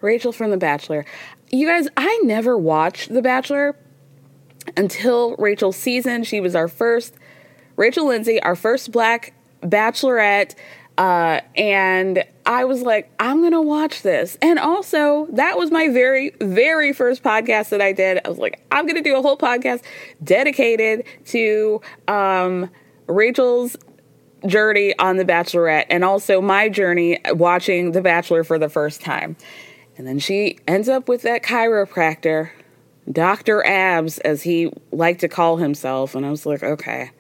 Rachel 0.01 0.33
from 0.33 0.51
The 0.51 0.57
Bachelor. 0.57 1.05
You 1.51 1.67
guys, 1.67 1.89
I 1.97 2.21
never 2.25 2.57
watched 2.57 3.13
The 3.13 3.23
Bachelor 3.23 3.77
until 4.77 5.35
Rachel's 5.37 5.77
season. 5.77 6.25
She 6.25 6.41
was 6.41 6.55
our 6.55 6.69
first, 6.69 7.15
Rachel 7.77 8.07
Lindsay, 8.07 8.41
our 8.43 8.57
first 8.57 8.93
black 8.93 9.35
bachelorette. 9.63 10.55
Uh, 10.97 11.41
and 11.57 12.25
I 12.45 12.65
was 12.65 12.83
like, 12.83 13.11
I'm 13.21 13.41
gonna 13.41 13.63
watch 13.63 14.03
this. 14.03 14.37
And 14.43 14.59
also, 14.59 15.29
that 15.31 15.57
was 15.57 15.71
my 15.71 15.89
very, 15.89 16.31
very 16.41 16.93
first 16.93 17.23
podcast 17.23 17.69
that 17.69 17.81
I 17.81 17.93
did. 17.93 18.21
I 18.25 18.29
was 18.29 18.39
like, 18.39 18.61
I'm 18.73 18.87
gonna 18.87 19.03
do 19.03 19.17
a 19.17 19.23
whole 19.23 19.39
podcast 19.39 19.83
dedicated 20.25 21.05
to 21.27 21.81
um, 22.09 22.69
Rachel's 23.07 23.77
journey 24.47 24.97
on 24.99 25.17
The 25.17 25.25
Bachelorette 25.25 25.87
and 25.89 26.05
also 26.05 26.41
my 26.41 26.69
journey 26.69 27.21
watching 27.31 27.93
The 27.93 28.03
Bachelor 28.03 28.43
for 28.43 28.59
the 28.59 28.69
first 28.69 29.01
time. 29.01 29.37
And 29.99 30.07
then 30.07 30.21
she 30.21 30.59
ends 30.67 30.89
up 30.89 31.09
with 31.09 31.23
that 31.23 31.43
chiropractor, 31.43 32.51
Dr. 33.11 33.67
Abs, 33.67 34.19
as 34.19 34.43
he 34.43 34.73
liked 34.93 35.21
to 35.21 35.29
call 35.29 35.57
himself. 35.57 36.15
And 36.15 36.25
I 36.25 36.31
was 36.31 36.47
like, 36.47 36.63
okay. 36.63 37.11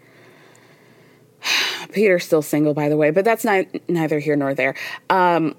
Peter's 1.92 2.24
still 2.24 2.40
single, 2.40 2.74
by 2.74 2.88
the 2.88 2.96
way, 2.96 3.10
but 3.10 3.24
that's 3.24 3.44
not 3.44 3.66
neither 3.88 4.20
here 4.20 4.36
nor 4.36 4.54
there. 4.54 4.76
Um, 5.10 5.56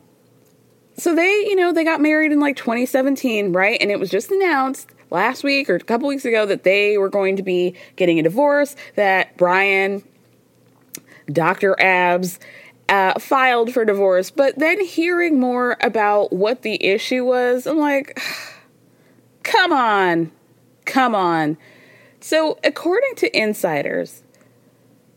so 0.95 1.13
they, 1.13 1.29
you 1.29 1.55
know, 1.55 1.73
they 1.73 1.83
got 1.83 1.99
married 1.99 2.31
in 2.31 2.39
like 2.39 2.55
2017, 2.55 3.51
right? 3.51 3.77
And 3.81 3.91
it 3.91 3.99
was 3.99 4.09
just 4.09 4.31
announced 4.31 4.89
last 5.11 5.43
week 5.43 5.69
or 5.69 5.75
a 5.75 5.79
couple 5.79 6.07
weeks 6.07 6.23
ago 6.25 6.45
that 6.45 6.63
they 6.63 6.97
were 6.97 7.09
going 7.09 7.35
to 7.35 7.43
be 7.43 7.75
getting 7.97 8.17
a 8.19 8.23
divorce, 8.23 8.77
that 8.95 9.35
Bryan, 9.35 10.03
Dr. 11.31 11.79
Abs, 11.81 12.39
uh, 12.89 13.19
filed 13.19 13.71
for 13.71 13.85
divorce, 13.85 14.31
but 14.31 14.57
then 14.57 14.83
hearing 14.83 15.39
more 15.39 15.77
about 15.81 16.33
what 16.33 16.63
the 16.63 16.83
issue 16.83 17.23
was, 17.23 17.67
I'm 17.67 17.77
like, 17.77 18.19
come 19.43 19.71
on, 19.71 20.31
come 20.85 21.15
on. 21.15 21.57
So, 22.19 22.59
according 22.63 23.15
to 23.17 23.37
insiders, 23.37 24.23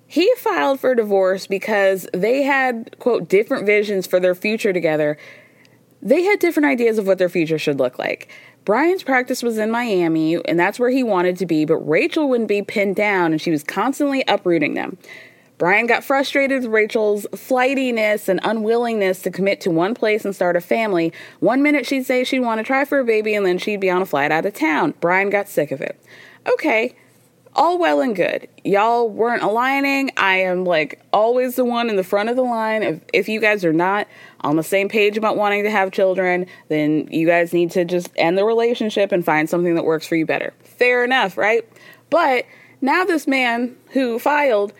he 0.07 0.33
filed 0.37 0.79
for 0.79 0.95
divorce 0.95 1.47
because 1.47 2.07
they 2.13 2.43
had, 2.43 2.97
quote, 2.99 3.29
different 3.29 3.65
visions 3.65 4.07
for 4.07 4.21
their 4.21 4.35
future 4.35 4.73
together. 4.73 5.17
They 6.03 6.23
had 6.23 6.39
different 6.39 6.67
ideas 6.67 6.99
of 6.99 7.07
what 7.07 7.19
their 7.19 7.31
future 7.31 7.59
should 7.59 7.79
look 7.79 7.99
like. 7.99 8.29
Bryan's 8.65 9.03
practice 9.03 9.43
was 9.43 9.59
in 9.59 9.71
Miami, 9.71 10.37
and 10.45 10.61
that's 10.61 10.79
where 10.79 10.91
he 10.91 11.03
wanted 11.03 11.39
to 11.39 11.47
be, 11.47 11.65
but 11.65 11.79
Rachel 11.79 12.29
wouldn't 12.29 12.49
be 12.49 12.63
pinned 12.63 12.95
down, 12.95 13.33
and 13.33 13.41
she 13.41 13.51
was 13.51 13.65
constantly 13.65 14.23
uprooting 14.29 14.75
them. 14.75 14.99
Bryan 15.63 15.87
got 15.87 16.03
frustrated 16.03 16.63
with 16.63 16.73
Rachel's 16.73 17.25
flightiness 17.37 18.29
and 18.29 18.41
unwillingness 18.43 19.23
to 19.23 19.31
commit 19.31 19.61
to 19.61 19.71
one 19.71 19.95
place 19.95 20.25
and 20.25 20.35
start 20.35 20.57
a 20.57 20.61
family. 20.61 21.13
One 21.39 21.63
minute 21.63 21.87
she'd 21.87 22.05
say 22.05 22.25
she'd 22.25 22.41
want 22.41 22.59
to 22.59 22.65
try 22.65 22.85
for 22.85 22.99
a 22.99 23.05
baby 23.05 23.37
and 23.37 23.47
then 23.47 23.59
she'd 23.59 23.79
be 23.79 23.89
on 23.89 24.03
a 24.03 24.05
flight 24.05 24.33
out 24.33 24.45
of 24.45 24.55
town. 24.55 24.95
Bryan 24.99 25.31
got 25.31 25.49
sick 25.49 25.71
of 25.71 25.81
it. 25.81 26.03
Okay, 26.53 26.97
all 27.55 27.79
well 27.79 28.01
and 28.01 28.17
good. 28.17 28.49
Y'all 28.65 29.09
weren't 29.09 29.45
aligning. 29.45 30.11
I 30.17 30.39
am 30.39 30.65
like 30.65 31.01
always 31.13 31.55
the 31.55 31.65
one 31.65 31.89
in 31.89 31.95
the 31.95 32.03
front 32.03 32.29
of 32.29 32.35
the 32.35 32.43
line. 32.43 32.83
If, 32.83 33.01
if 33.13 33.29
you 33.29 33.39
guys 33.39 33.65
are 33.65 33.73
not 33.73 34.09
on 34.41 34.57
the 34.57 34.65
same 34.65 34.89
page 34.89 35.17
about 35.17 35.37
wanting 35.37 35.63
to 35.63 35.71
have 35.71 35.93
children, 35.93 36.47
then 36.71 37.07
you 37.09 37.25
guys 37.25 37.53
need 37.53 37.71
to 37.71 37.85
just 37.85 38.11
end 38.17 38.37
the 38.37 38.45
relationship 38.45 39.13
and 39.13 39.25
find 39.25 39.49
something 39.49 39.77
that 39.77 39.85
works 39.85 40.09
for 40.09 40.17
you 40.17 40.27
better. 40.27 40.55
Fair 40.65 41.05
enough, 41.05 41.39
right? 41.39 41.65
But 42.11 42.47
now 42.81 43.05
this 43.05 43.29
man 43.29 43.77
who 43.93 44.19
filed 44.19 44.73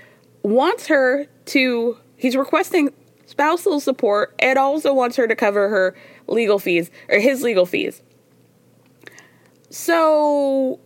wants 0.43 0.87
her 0.87 1.27
to, 1.47 1.99
he's 2.17 2.37
requesting 2.37 2.93
spousal 3.27 3.81
support 3.81 4.35
and 4.39 4.59
also 4.59 4.93
wants 4.93 5.17
her 5.17 5.27
to 5.27 5.35
cover 5.35 5.69
her 5.69 5.95
legal 6.27 6.59
fees 6.59 6.91
or 7.09 7.19
his 7.19 7.43
legal 7.43 7.67
fees. 7.67 8.03
So 9.71 10.81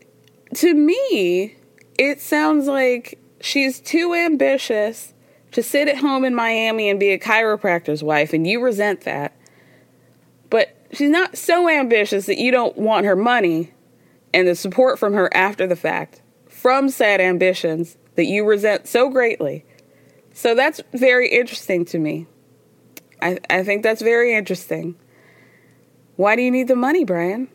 to 0.54 0.74
me, 0.74 1.56
it 1.98 2.20
sounds 2.20 2.66
like 2.66 3.18
she's 3.40 3.80
too 3.80 4.14
ambitious 4.14 5.12
to 5.52 5.62
sit 5.62 5.88
at 5.88 5.98
home 5.98 6.24
in 6.24 6.34
Miami 6.34 6.88
and 6.88 7.00
be 7.00 7.10
a 7.10 7.18
chiropractor's 7.18 8.02
wife, 8.02 8.32
and 8.32 8.46
you 8.46 8.62
resent 8.62 9.02
that. 9.02 9.34
But 10.50 10.76
she's 10.92 11.10
not 11.10 11.36
so 11.36 11.68
ambitious 11.68 12.26
that 12.26 12.38
you 12.38 12.50
don't 12.50 12.76
want 12.76 13.06
her 13.06 13.16
money 13.16 13.72
and 14.34 14.46
the 14.46 14.54
support 14.54 14.98
from 14.98 15.14
her 15.14 15.34
after 15.34 15.66
the 15.66 15.76
fact 15.76 16.20
from 16.46 16.88
said 16.88 17.20
ambitions 17.20 17.96
that 18.16 18.24
you 18.24 18.44
resent 18.44 18.88
so 18.88 19.08
greatly. 19.08 19.64
So 20.32 20.54
that's 20.54 20.80
very 20.92 21.28
interesting 21.28 21.84
to 21.86 21.98
me. 21.98 22.26
I, 23.22 23.38
I 23.48 23.62
think 23.62 23.82
that's 23.82 24.02
very 24.02 24.34
interesting. 24.34 24.96
Why 26.16 26.36
do 26.36 26.42
you 26.42 26.50
need 26.50 26.68
the 26.68 26.76
money, 26.76 27.04
Bryan? 27.04 27.48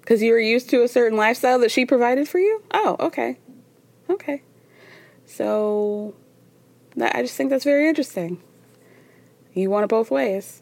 Because 0.00 0.22
you 0.22 0.32
were 0.32 0.38
used 0.38 0.70
to 0.70 0.82
a 0.82 0.88
certain 0.88 1.16
lifestyle 1.16 1.58
that 1.60 1.70
she 1.70 1.86
provided 1.86 2.28
for 2.28 2.38
you? 2.38 2.62
Oh, 2.72 2.96
okay. 3.00 3.38
Okay. 4.08 4.42
So 5.26 6.14
that, 6.96 7.16
I 7.16 7.22
just 7.22 7.36
think 7.36 7.50
that's 7.50 7.64
very 7.64 7.88
interesting. 7.88 8.42
You 9.54 9.70
want 9.70 9.84
it 9.84 9.88
both 9.88 10.10
ways. 10.10 10.60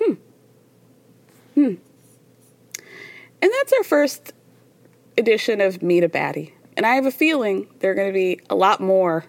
Hmm. 0.00 0.14
Hmm. 1.54 1.74
And 3.42 3.52
that's 3.52 3.72
our 3.72 3.84
first 3.84 4.32
edition 5.16 5.60
of 5.60 5.82
Meet 5.82 6.04
a 6.04 6.08
Baddie. 6.08 6.52
And 6.76 6.86
I 6.86 6.94
have 6.94 7.06
a 7.06 7.10
feeling 7.10 7.66
there 7.80 7.90
are 7.90 7.94
going 7.94 8.08
to 8.08 8.14
be 8.14 8.40
a 8.48 8.54
lot 8.54 8.80
more 8.80 9.24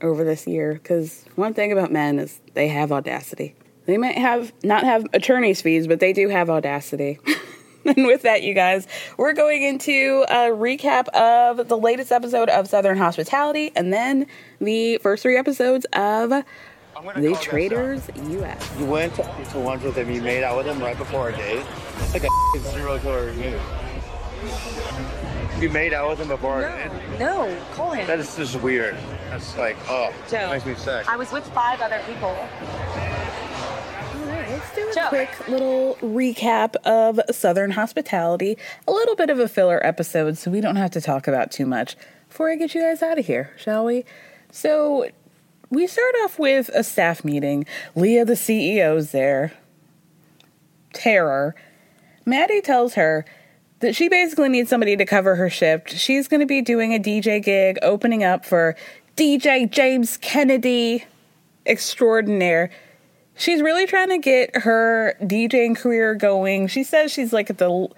over 0.00 0.24
this 0.24 0.46
year 0.46 0.74
because 0.74 1.24
one 1.34 1.54
thing 1.54 1.72
about 1.72 1.90
men 1.90 2.18
is 2.18 2.40
they 2.54 2.68
have 2.68 2.92
audacity. 2.92 3.54
They 3.86 3.98
might 3.98 4.16
have 4.16 4.52
not 4.62 4.84
have 4.84 5.06
attorney's 5.12 5.60
fees, 5.60 5.86
but 5.86 6.00
they 6.00 6.12
do 6.12 6.28
have 6.28 6.48
audacity. 6.48 7.18
and 7.84 8.06
with 8.06 8.22
that, 8.22 8.42
you 8.42 8.54
guys, 8.54 8.86
we're 9.18 9.32
going 9.32 9.62
into 9.62 10.24
a 10.28 10.50
recap 10.50 11.08
of 11.08 11.68
the 11.68 11.76
latest 11.76 12.10
episode 12.12 12.48
of 12.48 12.68
Southern 12.68 12.96
Hospitality 12.96 13.72
and 13.76 13.92
then 13.92 14.26
the 14.60 14.98
first 14.98 15.22
three 15.22 15.36
episodes 15.36 15.84
of 15.92 16.30
The 17.16 17.38
Traitors 17.42 18.08
US. 18.16 18.78
You 18.78 18.86
went 18.86 19.14
to, 19.16 19.22
to 19.50 19.58
lunch 19.58 19.82
with 19.82 19.96
him, 19.96 20.10
you 20.10 20.22
made 20.22 20.42
out 20.42 20.56
with 20.56 20.66
him 20.66 20.80
right 20.80 20.96
before 20.96 21.28
a 21.28 21.36
date. 21.36 21.64
It's 21.98 22.14
like 22.14 22.24
a 22.24 22.58
zero 22.70 22.98
killer 22.98 23.32
move. 23.34 23.60
You 25.64 25.70
made 25.70 25.94
out 25.94 26.10
with 26.10 26.20
him 26.20 26.28
before 26.28 26.60
a 26.60 26.90
date? 26.90 27.18
No, 27.18 27.58
call 27.72 27.92
him. 27.92 28.06
That 28.06 28.18
is 28.18 28.36
just 28.36 28.60
weird. 28.60 28.98
That's 29.30 29.56
like, 29.56 29.78
oh, 29.88 30.12
Joe. 30.28 30.50
makes 30.50 30.66
me 30.66 30.74
sick. 30.74 31.08
I 31.08 31.16
was 31.16 31.32
with 31.32 31.46
five 31.54 31.80
other 31.80 32.02
people. 32.06 32.28
All 32.28 32.36
right, 34.26 34.46
let's 34.50 34.74
do 34.74 34.86
a 34.90 34.94
Joe. 34.94 35.08
quick 35.08 35.48
little 35.48 35.96
recap 36.02 36.76
of 36.84 37.18
Southern 37.34 37.70
Hospitality. 37.70 38.58
A 38.86 38.92
little 38.92 39.16
bit 39.16 39.30
of 39.30 39.38
a 39.38 39.48
filler 39.48 39.80
episode, 39.86 40.36
so 40.36 40.50
we 40.50 40.60
don't 40.60 40.76
have 40.76 40.90
to 40.90 41.00
talk 41.00 41.26
about 41.26 41.50
too 41.50 41.64
much 41.64 41.96
before 42.28 42.50
I 42.50 42.56
get 42.56 42.74
you 42.74 42.82
guys 42.82 43.00
out 43.02 43.18
of 43.18 43.24
here, 43.24 43.50
shall 43.56 43.86
we? 43.86 44.04
So, 44.52 45.08
we 45.70 45.86
start 45.86 46.14
off 46.24 46.38
with 46.38 46.68
a 46.74 46.84
staff 46.84 47.24
meeting. 47.24 47.64
Leva, 47.96 48.26
the 48.26 48.34
CEO's 48.34 49.12
there. 49.12 49.54
Terror. 50.92 51.54
Maddie 52.26 52.60
tells 52.60 52.96
her 52.96 53.24
that 53.80 53.94
she 53.94 54.08
basically 54.08 54.48
needs 54.48 54.70
somebody 54.70 54.96
to 54.96 55.04
cover 55.04 55.36
her 55.36 55.50
shift. 55.50 55.90
She's 55.96 56.28
going 56.28 56.40
to 56.40 56.46
be 56.46 56.62
doing 56.62 56.94
a 56.94 56.98
DJ 56.98 57.42
gig, 57.42 57.78
opening 57.82 58.24
up 58.24 58.44
for 58.44 58.76
DJ 59.16 59.70
James 59.70 60.16
Kennedy 60.16 61.04
extraordinaire. 61.66 62.70
She's 63.36 63.62
really 63.62 63.86
trying 63.86 64.10
to 64.10 64.18
get 64.18 64.56
her 64.56 65.16
DJing 65.20 65.76
career 65.76 66.14
going. 66.14 66.68
She 66.68 66.84
says 66.84 67.12
she's 67.12 67.32
like 67.32 67.50
at 67.50 67.58
the, 67.58 67.88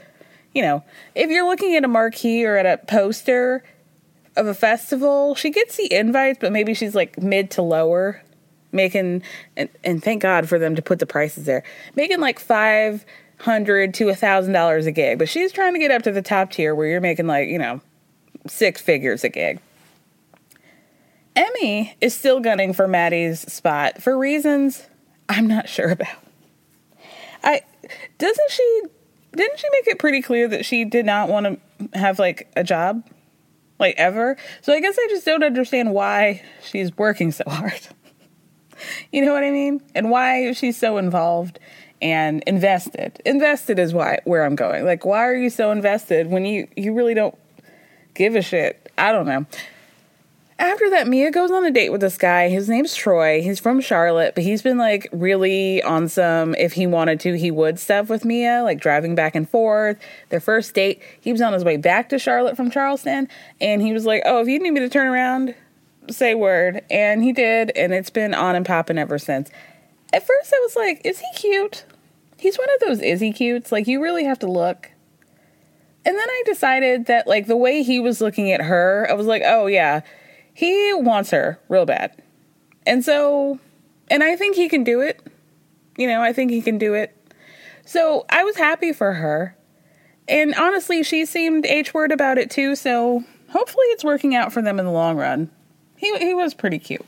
you 0.54 0.62
know, 0.62 0.82
if 1.14 1.30
you're 1.30 1.46
looking 1.46 1.76
at 1.76 1.84
a 1.84 1.88
marquee 1.88 2.44
or 2.44 2.56
at 2.56 2.66
a 2.66 2.78
poster 2.86 3.62
of 4.36 4.46
a 4.46 4.54
festival, 4.54 5.34
she 5.34 5.50
gets 5.50 5.76
the 5.76 5.92
invites, 5.92 6.38
but 6.40 6.52
maybe 6.52 6.74
she's 6.74 6.94
like 6.94 7.20
mid 7.20 7.50
to 7.52 7.62
lower, 7.62 8.22
making, 8.72 9.22
and, 9.56 9.68
and 9.84 10.02
thank 10.02 10.22
God 10.22 10.48
for 10.48 10.58
them 10.58 10.74
to 10.74 10.82
put 10.82 10.98
the 10.98 11.06
prices 11.06 11.44
there, 11.44 11.62
making 11.94 12.20
like 12.20 12.38
five 12.38 13.04
hundred 13.38 13.94
to 13.94 14.08
a 14.08 14.14
thousand 14.14 14.52
dollars 14.52 14.86
a 14.86 14.92
gig. 14.92 15.18
But 15.18 15.28
she's 15.28 15.52
trying 15.52 15.74
to 15.74 15.78
get 15.78 15.90
up 15.90 16.02
to 16.02 16.12
the 16.12 16.22
top 16.22 16.50
tier 16.50 16.74
where 16.74 16.86
you're 16.86 17.00
making 17.00 17.26
like, 17.26 17.48
you 17.48 17.58
know, 17.58 17.80
six 18.46 18.80
figures 18.80 19.24
a 19.24 19.28
gig. 19.28 19.60
Emmy 21.34 21.94
is 22.00 22.14
still 22.14 22.40
gunning 22.40 22.72
for 22.72 22.88
Maddie's 22.88 23.40
spot 23.40 24.02
for 24.02 24.16
reasons 24.16 24.86
I'm 25.28 25.46
not 25.46 25.68
sure 25.68 25.90
about. 25.90 26.16
I 27.44 27.60
doesn't 28.18 28.50
she 28.50 28.82
didn't 29.34 29.58
she 29.58 29.68
make 29.70 29.86
it 29.88 29.98
pretty 29.98 30.22
clear 30.22 30.48
that 30.48 30.64
she 30.64 30.84
did 30.84 31.04
not 31.04 31.28
want 31.28 31.60
to 31.78 31.98
have 31.98 32.18
like 32.18 32.50
a 32.56 32.64
job 32.64 33.06
like 33.78 33.94
ever? 33.98 34.36
So 34.62 34.72
I 34.72 34.80
guess 34.80 34.96
I 34.98 35.06
just 35.10 35.26
don't 35.26 35.44
understand 35.44 35.92
why 35.92 36.42
she's 36.62 36.96
working 36.96 37.32
so 37.32 37.44
hard. 37.46 37.80
you 39.12 39.24
know 39.24 39.32
what 39.32 39.44
I 39.44 39.50
mean? 39.50 39.82
And 39.94 40.10
why 40.10 40.52
she's 40.52 40.76
so 40.76 40.96
involved 40.96 41.58
and 42.00 42.42
invested. 42.46 43.20
Invested 43.24 43.78
is 43.78 43.92
why 43.92 44.20
where 44.24 44.44
I'm 44.44 44.56
going. 44.56 44.84
Like 44.84 45.04
why 45.04 45.26
are 45.26 45.36
you 45.36 45.50
so 45.50 45.70
invested 45.70 46.28
when 46.28 46.44
you 46.44 46.68
you 46.76 46.94
really 46.94 47.14
don't 47.14 47.36
give 48.14 48.34
a 48.34 48.42
shit? 48.42 48.90
I 48.98 49.12
don't 49.12 49.26
know. 49.26 49.46
After 50.58 50.88
that, 50.88 51.06
Mia 51.06 51.30
goes 51.30 51.50
on 51.50 51.66
a 51.66 51.70
date 51.70 51.90
with 51.90 52.00
this 52.00 52.16
guy. 52.16 52.48
His 52.48 52.66
name's 52.66 52.94
Troy. 52.94 53.42
He's 53.42 53.60
from 53.60 53.78
Charlotte, 53.78 54.34
but 54.34 54.42
he's 54.42 54.62
been 54.62 54.78
like 54.78 55.06
really 55.12 55.82
on 55.82 56.08
some 56.08 56.54
if 56.54 56.72
he 56.72 56.86
wanted 56.86 57.20
to, 57.20 57.36
he 57.36 57.50
would 57.50 57.78
stuff 57.78 58.08
with 58.08 58.24
Mia, 58.24 58.62
like 58.62 58.80
driving 58.80 59.14
back 59.14 59.34
and 59.34 59.48
forth. 59.48 59.98
Their 60.30 60.40
first 60.40 60.72
date, 60.72 61.02
he 61.20 61.30
was 61.30 61.42
on 61.42 61.52
his 61.52 61.62
way 61.62 61.76
back 61.76 62.08
to 62.08 62.18
Charlotte 62.18 62.56
from 62.56 62.70
Charleston, 62.70 63.28
and 63.60 63.82
he 63.82 63.92
was 63.92 64.06
like, 64.06 64.22
Oh, 64.24 64.40
if 64.40 64.48
you 64.48 64.58
need 64.58 64.70
me 64.70 64.80
to 64.80 64.88
turn 64.88 65.08
around, 65.08 65.54
say 66.10 66.34
word. 66.34 66.82
And 66.90 67.22
he 67.22 67.32
did, 67.32 67.70
and 67.76 67.92
it's 67.92 68.10
been 68.10 68.32
on 68.32 68.56
and 68.56 68.64
popping 68.64 68.96
ever 68.96 69.18
since. 69.18 69.50
At 70.16 70.26
first, 70.26 70.52
I 70.54 70.60
was 70.60 70.74
like, 70.74 71.02
Is 71.04 71.20
he 71.20 71.26
cute? 71.34 71.84
He's 72.38 72.58
one 72.58 72.68
of 72.74 72.88
those 72.88 73.00
is 73.00 73.20
he 73.20 73.32
cutes. 73.32 73.70
Like, 73.70 73.86
you 73.86 74.02
really 74.02 74.24
have 74.24 74.38
to 74.40 74.50
look. 74.50 74.90
And 76.04 76.16
then 76.16 76.28
I 76.28 76.42
decided 76.46 77.06
that, 77.06 77.26
like, 77.26 77.46
the 77.46 77.56
way 77.56 77.82
he 77.82 78.00
was 78.00 78.20
looking 78.20 78.50
at 78.50 78.62
her, 78.62 79.06
I 79.10 79.14
was 79.14 79.26
like, 79.26 79.42
Oh, 79.44 79.66
yeah 79.66 80.02
he 80.56 80.90
wants 80.94 81.32
her 81.32 81.60
real 81.68 81.84
bad. 81.84 82.16
And 82.86 83.04
so, 83.04 83.60
and 84.10 84.24
I 84.24 84.36
think 84.36 84.56
he 84.56 84.70
can 84.70 84.84
do 84.84 85.02
it. 85.02 85.20
You 85.98 86.06
know, 86.06 86.22
I 86.22 86.32
think 86.32 86.50
he 86.50 86.62
can 86.62 86.78
do 86.78 86.94
it. 86.94 87.14
So 87.84 88.24
I 88.30 88.42
was 88.42 88.56
happy 88.56 88.94
for 88.94 89.12
her. 89.12 89.54
And 90.26 90.54
honestly, 90.54 91.02
she 91.02 91.26
seemed 91.26 91.66
H 91.66 91.92
word 91.92 92.10
about 92.10 92.38
it 92.38 92.50
too. 92.50 92.74
So 92.74 93.22
hopefully 93.50 93.84
it's 93.88 94.02
working 94.02 94.34
out 94.34 94.50
for 94.50 94.62
them 94.62 94.78
in 94.78 94.86
the 94.86 94.92
long 94.92 95.18
run. 95.18 95.50
He, 95.98 96.16
he 96.16 96.32
was 96.32 96.54
pretty 96.54 96.78
cute. 96.78 97.04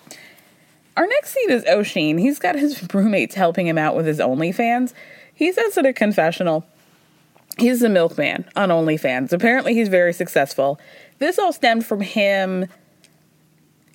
Our 0.98 1.06
next 1.06 1.32
scene 1.32 1.50
is 1.50 1.62
Oisín. 1.62 2.18
He's 2.18 2.40
got 2.40 2.56
his 2.56 2.82
roommates 2.92 3.36
helping 3.36 3.68
him 3.68 3.78
out 3.78 3.94
with 3.94 4.04
his 4.04 4.18
OnlyFans. 4.18 4.92
He 5.32 5.52
says 5.52 5.78
at 5.78 5.86
a 5.86 5.92
confessional, 5.92 6.66
he's 7.56 7.78
the 7.78 7.88
milkman 7.88 8.44
on 8.56 8.70
OnlyFans. 8.70 9.32
Apparently, 9.32 9.74
he's 9.74 9.86
very 9.86 10.12
successful. 10.12 10.80
This 11.20 11.38
all 11.38 11.52
stemmed 11.52 11.86
from 11.86 12.00
him 12.00 12.66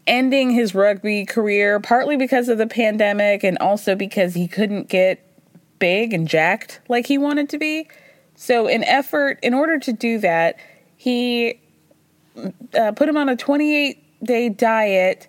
ending 0.07 0.51
his 0.51 0.73
rugby 0.73 1.25
career, 1.25 1.81
partly 1.81 2.15
because 2.15 2.47
of 2.47 2.57
the 2.57 2.67
pandemic 2.67 3.43
and 3.43 3.57
also 3.57 3.95
because 3.95 4.33
he 4.33 4.47
couldn't 4.47 4.87
get 4.87 5.29
big 5.79 6.13
and 6.13 6.25
jacked 6.25 6.79
like 6.87 7.07
he 7.07 7.17
wanted 7.17 7.49
to 7.49 7.57
be. 7.57 7.85
So, 8.35 8.65
in 8.67 8.81
effort, 8.85 9.39
in 9.43 9.53
order 9.53 9.77
to 9.77 9.91
do 9.91 10.19
that, 10.19 10.55
he 10.95 11.59
uh, 12.79 12.93
put 12.93 13.09
him 13.09 13.17
on 13.17 13.27
a 13.27 13.35
28 13.35 14.23
day 14.23 14.47
diet 14.47 15.27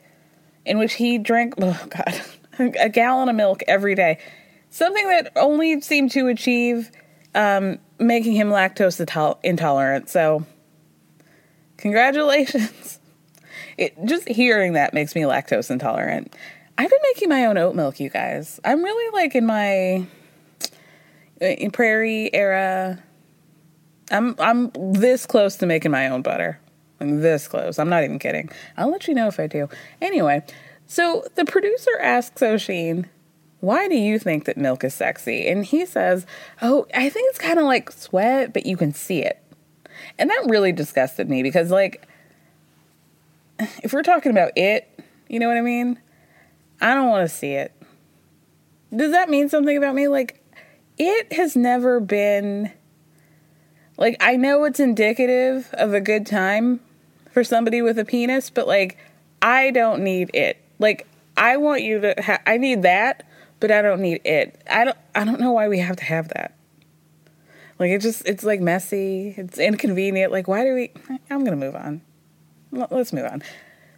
in 0.64 0.79
which 0.79 0.94
he 0.94 1.18
drank, 1.18 1.55
oh 1.59 1.87
God, 1.88 2.22
a 2.81 2.88
gallon 2.88 3.29
of 3.29 3.37
milk 3.37 3.62
every 3.66 3.94
day. 3.94 4.18
Something 4.70 5.09
that 5.09 5.33
only 5.37 5.81
seemed 5.81 6.11
to 6.12 6.29
achieve 6.29 6.90
um, 7.35 7.79
making 7.98 8.33
him 8.33 8.48
lactose 8.48 9.37
intolerant. 9.42 10.09
So, 10.09 10.44
congratulations. 11.77 12.98
It, 13.77 13.92
just 14.05 14.29
hearing 14.29 14.74
that 14.74 14.94
makes 14.94 15.16
me 15.16 15.22
lactose 15.22 15.68
intolerant. 15.68 16.33
I've 16.79 16.88
been 16.88 17.00
making 17.12 17.29
my 17.29 17.46
own 17.46 17.59
oat 17.59 17.74
milk, 17.74 17.98
you 17.98 18.09
guys. 18.09 18.61
I'm 18.64 18.85
really 18.85 19.12
like 19.12 19.35
in 19.35 19.46
my 19.46 20.07
in 21.40 21.70
prairie 21.72 22.33
era. 22.33 23.03
I'm 24.12 24.35
I'm 24.38 24.70
this 24.74 25.27
close 25.27 25.57
to 25.57 25.66
making 25.66 25.90
my 25.90 26.09
own 26.09 26.22
butter. 26.22 26.61
This 26.98 27.48
close. 27.48 27.78
I'm 27.78 27.88
not 27.88 28.04
even 28.04 28.18
kidding. 28.18 28.50
I'll 28.76 28.90
let 28.90 29.09
you 29.09 29.14
know 29.14 29.26
if 29.26 29.38
I 29.40 29.46
do. 29.46 29.68
Anyway, 30.00 30.42
so 30.87 31.24
the 31.35 31.44
producer 31.44 31.90
asks 32.00 32.40
Oisín, 32.40 33.07
"Why 33.61 33.88
do 33.88 33.96
you 33.96 34.18
think 34.18 34.44
that 34.44 34.57
milk 34.57 34.85
is 34.85 34.94
sexy?" 34.94 35.48
And 35.48 35.64
he 35.64 35.85
says, 35.85 36.24
"Oh, 36.62 36.87
I 36.94 37.09
think 37.11 37.30
it's 37.30 37.38
kind 37.38 37.59
of 37.59 37.64
like 37.64 37.90
sweat, 37.90 38.52
but 38.52 38.64
you 38.66 38.76
can 38.76 38.94
see 38.94 39.22
it." 39.22 39.42
And 40.18 40.30
that 40.30 40.46
really 40.46 40.72
disgusted 40.72 41.28
me 41.28 41.42
because 41.42 41.70
like 41.70 42.07
if 43.83 43.92
we're 43.92 44.02
talking 44.02 44.33
about 44.33 44.52
it, 44.57 44.88
you 45.28 45.38
know 45.38 45.48
what 45.48 45.57
I 45.57 45.62
mean? 45.62 45.98
I 46.80 46.94
don't 46.94 47.09
want 47.09 47.28
to 47.28 47.35
see 47.35 47.52
it. 47.52 47.72
Does 48.94 49.12
that 49.12 49.28
mean 49.28 49.48
something 49.48 49.76
about 49.76 49.94
me? 49.94 50.09
Like, 50.09 50.40
it 50.98 51.33
has 51.33 51.57
never 51.57 52.00
been. 52.00 52.72
Like, 53.96 54.16
I 54.20 54.37
know 54.37 54.64
it's 54.64 54.80
indicative 54.80 55.70
of 55.74 55.94
a 55.94 56.00
good 56.00 56.26
time 56.26 56.80
for 57.33 57.44
somebody 57.44 57.83
with 57.83 57.98
a 57.98 58.04
penis, 58.04 58.50
but 58.50 58.66
like, 58.66 58.98
I 59.40 59.70
don't 59.70 60.02
need 60.02 60.30
it. 60.35 60.57
Like, 60.78 61.07
I 61.37 61.57
want 61.57 61.83
you 61.83 62.00
to. 62.00 62.14
Ha- 62.18 62.42
I 62.46 62.57
need 62.57 62.83
that, 62.83 63.26
but 63.61 63.70
I 63.70 63.83
don't 63.83 64.00
need 64.00 64.20
it. 64.24 64.61
I 64.70 64.85
don't. 64.85 64.96
I 65.14 65.24
don't 65.24 65.40
know 65.40 65.52
why 65.52 65.68
we 65.68 65.78
have 65.78 65.96
to 65.96 66.04
have 66.04 66.28
that. 66.28 66.57
Like 67.78 67.90
it 67.90 68.00
just. 68.00 68.26
It's 68.26 68.44
like 68.44 68.61
messy. 68.61 69.35
It's 69.37 69.59
inconvenient. 69.59 70.33
Like 70.33 70.48
why 70.48 70.64
do 70.64 70.74
we? 70.74 70.92
I'm 71.30 71.44
gonna 71.44 71.57
move 71.57 71.74
on. 71.74 72.02
Let's 72.72 73.12
move 73.12 73.26
on. 73.26 73.42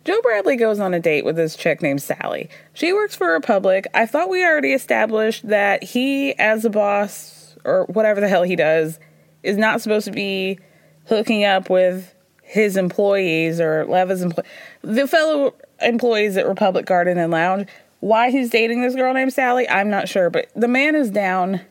Joe 0.04 0.20
Bradley 0.22 0.56
goes 0.56 0.78
on 0.78 0.94
a 0.94 1.00
date 1.00 1.24
with 1.24 1.34
this 1.34 1.56
chick 1.56 1.82
named 1.82 2.00
Sally. 2.00 2.48
She 2.74 2.92
works 2.92 3.16
for 3.16 3.32
Republic. 3.32 3.88
I 3.92 4.06
thought 4.06 4.28
we 4.28 4.44
already 4.44 4.72
established 4.72 5.48
that 5.48 5.82
he, 5.82 6.32
as 6.38 6.64
a 6.64 6.70
boss 6.70 7.56
or 7.64 7.86
whatever 7.86 8.20
the 8.20 8.28
hell 8.28 8.44
he 8.44 8.54
does, 8.54 9.00
is 9.42 9.56
not 9.56 9.80
supposed 9.80 10.06
to 10.06 10.12
be 10.12 10.58
hooking 11.06 11.44
up 11.44 11.70
with 11.70 12.14
his 12.42 12.76
employees 12.76 13.60
or 13.60 13.84
Leva's 13.86 14.22
employees, 14.22 14.50
the 14.82 15.06
fellow 15.06 15.54
employees 15.80 16.36
at 16.36 16.46
Republic 16.46 16.86
Garden 16.86 17.18
and 17.18 17.32
Lounge. 17.32 17.68
Why 18.00 18.30
he's 18.30 18.50
dating 18.50 18.82
this 18.82 18.94
girl 18.94 19.14
named 19.14 19.32
Sally, 19.32 19.68
I'm 19.68 19.90
not 19.90 20.08
sure, 20.08 20.30
but 20.30 20.48
the 20.54 20.68
man 20.68 20.94
is 20.94 21.10
down 21.10 21.62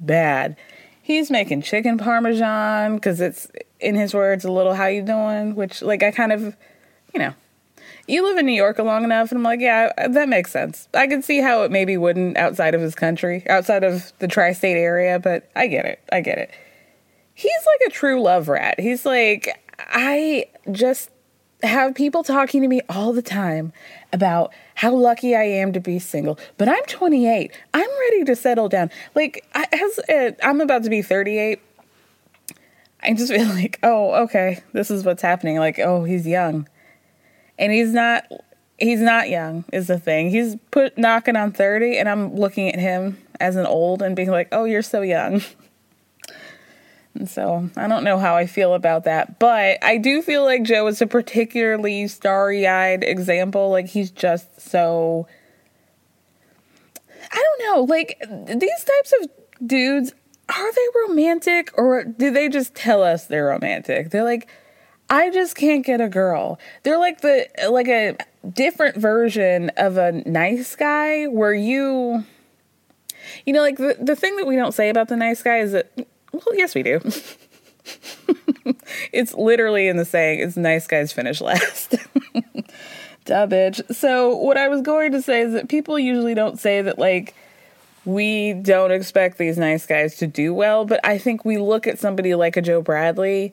bad. 0.00 0.56
He's 1.00 1.30
making 1.30 1.62
chicken 1.62 1.96
parmesan 1.96 2.96
because 2.96 3.20
it's, 3.20 3.48
in 3.80 3.94
his 3.94 4.12
words, 4.12 4.44
a 4.44 4.52
little 4.52 4.74
how 4.74 4.86
you 4.86 5.02
doing, 5.02 5.54
which, 5.54 5.80
like, 5.80 6.02
I 6.02 6.10
kind 6.10 6.32
of, 6.32 6.56
you 7.14 7.20
know, 7.20 7.32
you 8.06 8.24
live 8.24 8.38
in 8.38 8.46
New 8.46 8.52
York 8.52 8.78
long 8.78 9.04
enough, 9.04 9.30
and 9.30 9.38
I'm 9.38 9.44
like, 9.44 9.60
yeah, 9.60 9.92
that 10.08 10.28
makes 10.28 10.50
sense. 10.50 10.88
I 10.94 11.06
can 11.06 11.22
see 11.22 11.40
how 11.40 11.62
it 11.62 11.70
maybe 11.70 11.96
wouldn't 11.96 12.36
outside 12.36 12.74
of 12.74 12.80
his 12.80 12.94
country, 12.94 13.44
outside 13.48 13.84
of 13.84 14.12
the 14.18 14.28
tri 14.28 14.52
state 14.52 14.76
area, 14.76 15.18
but 15.18 15.48
I 15.54 15.68
get 15.68 15.86
it. 15.86 16.00
I 16.12 16.20
get 16.20 16.38
it. 16.38 16.50
He's 17.38 17.50
like 17.52 17.88
a 17.88 17.92
true 17.92 18.20
love 18.20 18.48
rat. 18.48 18.80
He's 18.80 19.06
like, 19.06 19.62
I 19.78 20.46
just 20.72 21.10
have 21.62 21.94
people 21.94 22.24
talking 22.24 22.62
to 22.62 22.68
me 22.68 22.80
all 22.88 23.12
the 23.12 23.22
time 23.22 23.72
about 24.12 24.52
how 24.74 24.92
lucky 24.94 25.36
I 25.36 25.44
am 25.44 25.72
to 25.72 25.80
be 25.80 25.98
single, 25.98 26.38
but 26.56 26.68
I'm 26.68 26.82
28. 26.84 27.52
I'm 27.74 27.90
ready 28.00 28.24
to 28.24 28.34
settle 28.34 28.68
down. 28.68 28.90
Like, 29.14 29.44
I, 29.54 29.66
as 29.72 29.98
uh, 30.08 30.30
I'm 30.42 30.60
about 30.60 30.82
to 30.84 30.90
be 30.90 31.02
38, 31.02 31.60
I 33.02 33.14
just 33.14 33.32
feel 33.32 33.46
like, 33.46 33.78
oh, 33.82 34.24
okay, 34.24 34.62
this 34.72 34.90
is 34.90 35.04
what's 35.04 35.22
happening. 35.22 35.58
Like, 35.58 35.78
oh, 35.78 36.04
he's 36.04 36.26
young 36.26 36.66
and 37.58 37.72
he's 37.72 37.92
not 37.92 38.24
he's 38.78 39.00
not 39.00 39.28
young 39.28 39.64
is 39.72 39.88
the 39.88 39.98
thing 39.98 40.30
he's 40.30 40.56
put 40.70 40.96
knocking 40.96 41.36
on 41.36 41.52
30 41.52 41.98
and 41.98 42.08
i'm 42.08 42.34
looking 42.34 42.68
at 42.68 42.78
him 42.78 43.18
as 43.40 43.56
an 43.56 43.66
old 43.66 44.02
and 44.02 44.14
being 44.16 44.30
like 44.30 44.48
oh 44.52 44.64
you're 44.64 44.82
so 44.82 45.02
young 45.02 45.42
so 47.26 47.68
i 47.76 47.88
don't 47.88 48.04
know 48.04 48.18
how 48.18 48.36
i 48.36 48.46
feel 48.46 48.74
about 48.74 49.04
that 49.04 49.38
but 49.38 49.82
i 49.82 49.96
do 49.96 50.22
feel 50.22 50.44
like 50.44 50.62
joe 50.62 50.86
is 50.86 51.00
a 51.00 51.06
particularly 51.06 52.06
starry-eyed 52.06 53.02
example 53.02 53.70
like 53.70 53.86
he's 53.86 54.10
just 54.10 54.60
so 54.60 55.26
i 57.32 57.36
don't 57.36 57.74
know 57.74 57.82
like 57.82 58.18
these 58.46 58.84
types 58.84 59.14
of 59.20 59.30
dudes 59.66 60.12
are 60.48 60.72
they 60.72 60.86
romantic 61.06 61.70
or 61.76 62.04
do 62.04 62.30
they 62.30 62.48
just 62.48 62.74
tell 62.74 63.02
us 63.02 63.26
they're 63.26 63.46
romantic 63.46 64.10
they're 64.10 64.24
like 64.24 64.48
I 65.10 65.30
just 65.30 65.56
can't 65.56 65.84
get 65.84 66.00
a 66.00 66.08
girl. 66.08 66.58
They're 66.82 66.98
like 66.98 67.22
the 67.22 67.48
like 67.70 67.88
a 67.88 68.16
different 68.52 68.96
version 68.96 69.70
of 69.76 69.96
a 69.96 70.12
nice 70.12 70.76
guy 70.76 71.26
where 71.26 71.54
you 71.54 72.24
you 73.46 73.52
know 73.52 73.60
like 73.60 73.78
the 73.78 73.96
the 74.00 74.16
thing 74.16 74.36
that 74.36 74.46
we 74.46 74.56
don't 74.56 74.72
say 74.72 74.90
about 74.90 75.08
the 75.08 75.16
nice 75.16 75.42
guy 75.42 75.58
is 75.58 75.72
that 75.72 75.90
well 76.32 76.54
yes 76.54 76.74
we 76.74 76.82
do. 76.82 77.00
it's 79.12 79.34
literally 79.34 79.88
in 79.88 79.96
the 79.96 80.04
saying 80.04 80.40
it's 80.40 80.56
nice 80.56 80.86
guys 80.86 81.12
finish 81.12 81.40
last. 81.40 81.90
Duh 83.24 83.46
bitch. 83.46 83.94
So 83.94 84.36
what 84.36 84.56
I 84.56 84.68
was 84.68 84.82
going 84.82 85.12
to 85.12 85.22
say 85.22 85.42
is 85.42 85.52
that 85.52 85.68
people 85.68 85.98
usually 85.98 86.34
don't 86.34 86.58
say 86.58 86.82
that 86.82 86.98
like 86.98 87.34
we 88.04 88.54
don't 88.54 88.90
expect 88.90 89.36
these 89.36 89.58
nice 89.58 89.84
guys 89.84 90.16
to 90.16 90.26
do 90.26 90.54
well, 90.54 90.84
but 90.86 91.00
I 91.04 91.18
think 91.18 91.44
we 91.44 91.58
look 91.58 91.86
at 91.86 91.98
somebody 91.98 92.34
like 92.34 92.56
a 92.56 92.62
Joe 92.62 92.80
Bradley 92.80 93.52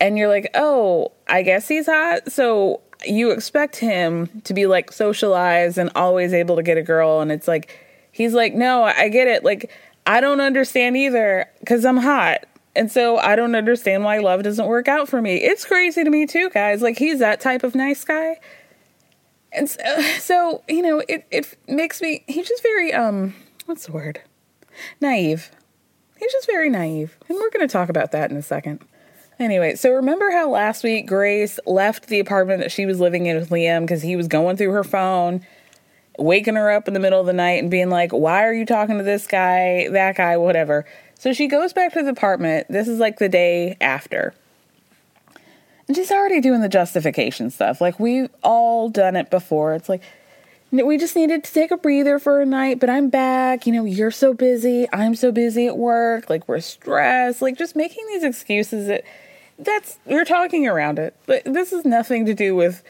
and 0.00 0.16
you're 0.16 0.28
like, 0.28 0.50
oh, 0.54 1.12
I 1.28 1.42
guess 1.42 1.68
he's 1.68 1.86
hot. 1.86 2.32
So 2.32 2.80
you 3.04 3.30
expect 3.30 3.76
him 3.76 4.28
to 4.44 4.54
be 4.54 4.66
like 4.66 4.92
socialized 4.92 5.76
and 5.76 5.90
always 5.94 6.32
able 6.32 6.56
to 6.56 6.62
get 6.62 6.78
a 6.78 6.82
girl. 6.82 7.20
And 7.20 7.30
it's 7.30 7.46
like, 7.46 7.78
he's 8.12 8.32
like, 8.32 8.54
no, 8.54 8.82
I 8.82 9.08
get 9.08 9.28
it. 9.28 9.44
Like, 9.44 9.70
I 10.10 10.20
don't 10.20 10.40
understand 10.40 10.96
either 10.96 11.48
because 11.60 11.84
I'm 11.84 11.96
hot. 11.96 12.44
And 12.74 12.90
so 12.90 13.18
I 13.18 13.36
don't 13.36 13.54
understand 13.54 14.02
why 14.02 14.18
love 14.18 14.42
doesn't 14.42 14.66
work 14.66 14.88
out 14.88 15.08
for 15.08 15.22
me. 15.22 15.36
It's 15.36 15.64
crazy 15.64 16.02
to 16.02 16.10
me 16.10 16.26
too, 16.26 16.50
guys. 16.50 16.82
Like, 16.82 16.98
he's 16.98 17.20
that 17.20 17.40
type 17.40 17.62
of 17.62 17.76
nice 17.76 18.02
guy. 18.02 18.40
And 19.52 19.70
so, 19.70 20.02
so 20.18 20.64
you 20.68 20.82
know, 20.82 21.00
it, 21.08 21.26
it 21.30 21.56
makes 21.68 22.02
me, 22.02 22.24
he's 22.26 22.48
just 22.48 22.60
very, 22.60 22.92
um, 22.92 23.36
what's 23.66 23.86
the 23.86 23.92
word? 23.92 24.20
Naive. 25.00 25.52
He's 26.18 26.32
just 26.32 26.48
very 26.48 26.70
naive. 26.70 27.16
And 27.28 27.38
we're 27.38 27.50
going 27.50 27.66
to 27.66 27.72
talk 27.72 27.88
about 27.88 28.10
that 28.10 28.32
in 28.32 28.36
a 28.36 28.42
second. 28.42 28.80
Anyway, 29.38 29.76
so 29.76 29.92
remember 29.92 30.32
how 30.32 30.50
last 30.50 30.82
week 30.82 31.06
Grace 31.06 31.60
left 31.66 32.08
the 32.08 32.18
apartment 32.18 32.62
that 32.62 32.72
she 32.72 32.84
was 32.84 32.98
living 32.98 33.26
in 33.26 33.36
with 33.36 33.50
Liam 33.50 33.82
because 33.82 34.02
he 34.02 34.16
was 34.16 34.26
going 34.26 34.56
through 34.56 34.72
her 34.72 34.84
phone, 34.84 35.46
waking 36.18 36.56
her 36.56 36.70
up 36.70 36.88
in 36.88 36.94
the 36.94 37.00
middle 37.00 37.20
of 37.20 37.26
the 37.26 37.32
night 37.32 37.62
and 37.62 37.70
being 37.70 37.90
like, 37.90 38.12
Why 38.12 38.44
are 38.44 38.52
you 38.52 38.66
talking 38.66 38.98
to 38.98 39.04
this 39.04 39.26
guy, 39.26 39.88
that 39.90 40.16
guy, 40.16 40.36
whatever? 40.36 40.84
So 41.18 41.32
she 41.32 41.48
goes 41.48 41.72
back 41.72 41.92
to 41.92 42.02
the 42.02 42.10
apartment. 42.10 42.66
This 42.70 42.88
is 42.88 42.98
like 42.98 43.18
the 43.18 43.28
day 43.28 43.76
after. 43.80 44.34
And 45.86 45.96
she's 45.96 46.12
already 46.12 46.40
doing 46.40 46.60
the 46.60 46.68
justification 46.68 47.50
stuff. 47.50 47.80
Like, 47.80 47.98
we've 47.98 48.30
all 48.42 48.88
done 48.88 49.16
it 49.16 49.28
before. 49.28 49.74
It's 49.74 49.88
like, 49.88 50.02
we 50.70 50.96
just 50.96 51.16
needed 51.16 51.42
to 51.42 51.52
take 51.52 51.72
a 51.72 51.76
breather 51.76 52.20
for 52.20 52.40
a 52.40 52.46
night, 52.46 52.78
but 52.78 52.88
I'm 52.88 53.10
back. 53.10 53.66
You 53.66 53.72
know, 53.72 53.84
you're 53.84 54.12
so 54.12 54.32
busy. 54.32 54.86
I'm 54.92 55.16
so 55.16 55.32
busy 55.32 55.66
at 55.66 55.76
work. 55.76 56.30
Like, 56.30 56.46
we're 56.48 56.60
stressed. 56.60 57.42
Like, 57.42 57.58
just 57.58 57.74
making 57.74 58.06
these 58.06 58.22
excuses 58.22 58.86
that 58.86 59.04
that's 59.58 59.98
you're 60.06 60.24
talking 60.24 60.66
around 60.66 60.98
it. 60.98 61.14
But 61.26 61.42
this 61.44 61.72
is 61.72 61.84
nothing 61.84 62.24
to 62.26 62.34
do 62.34 62.54
with 62.54 62.82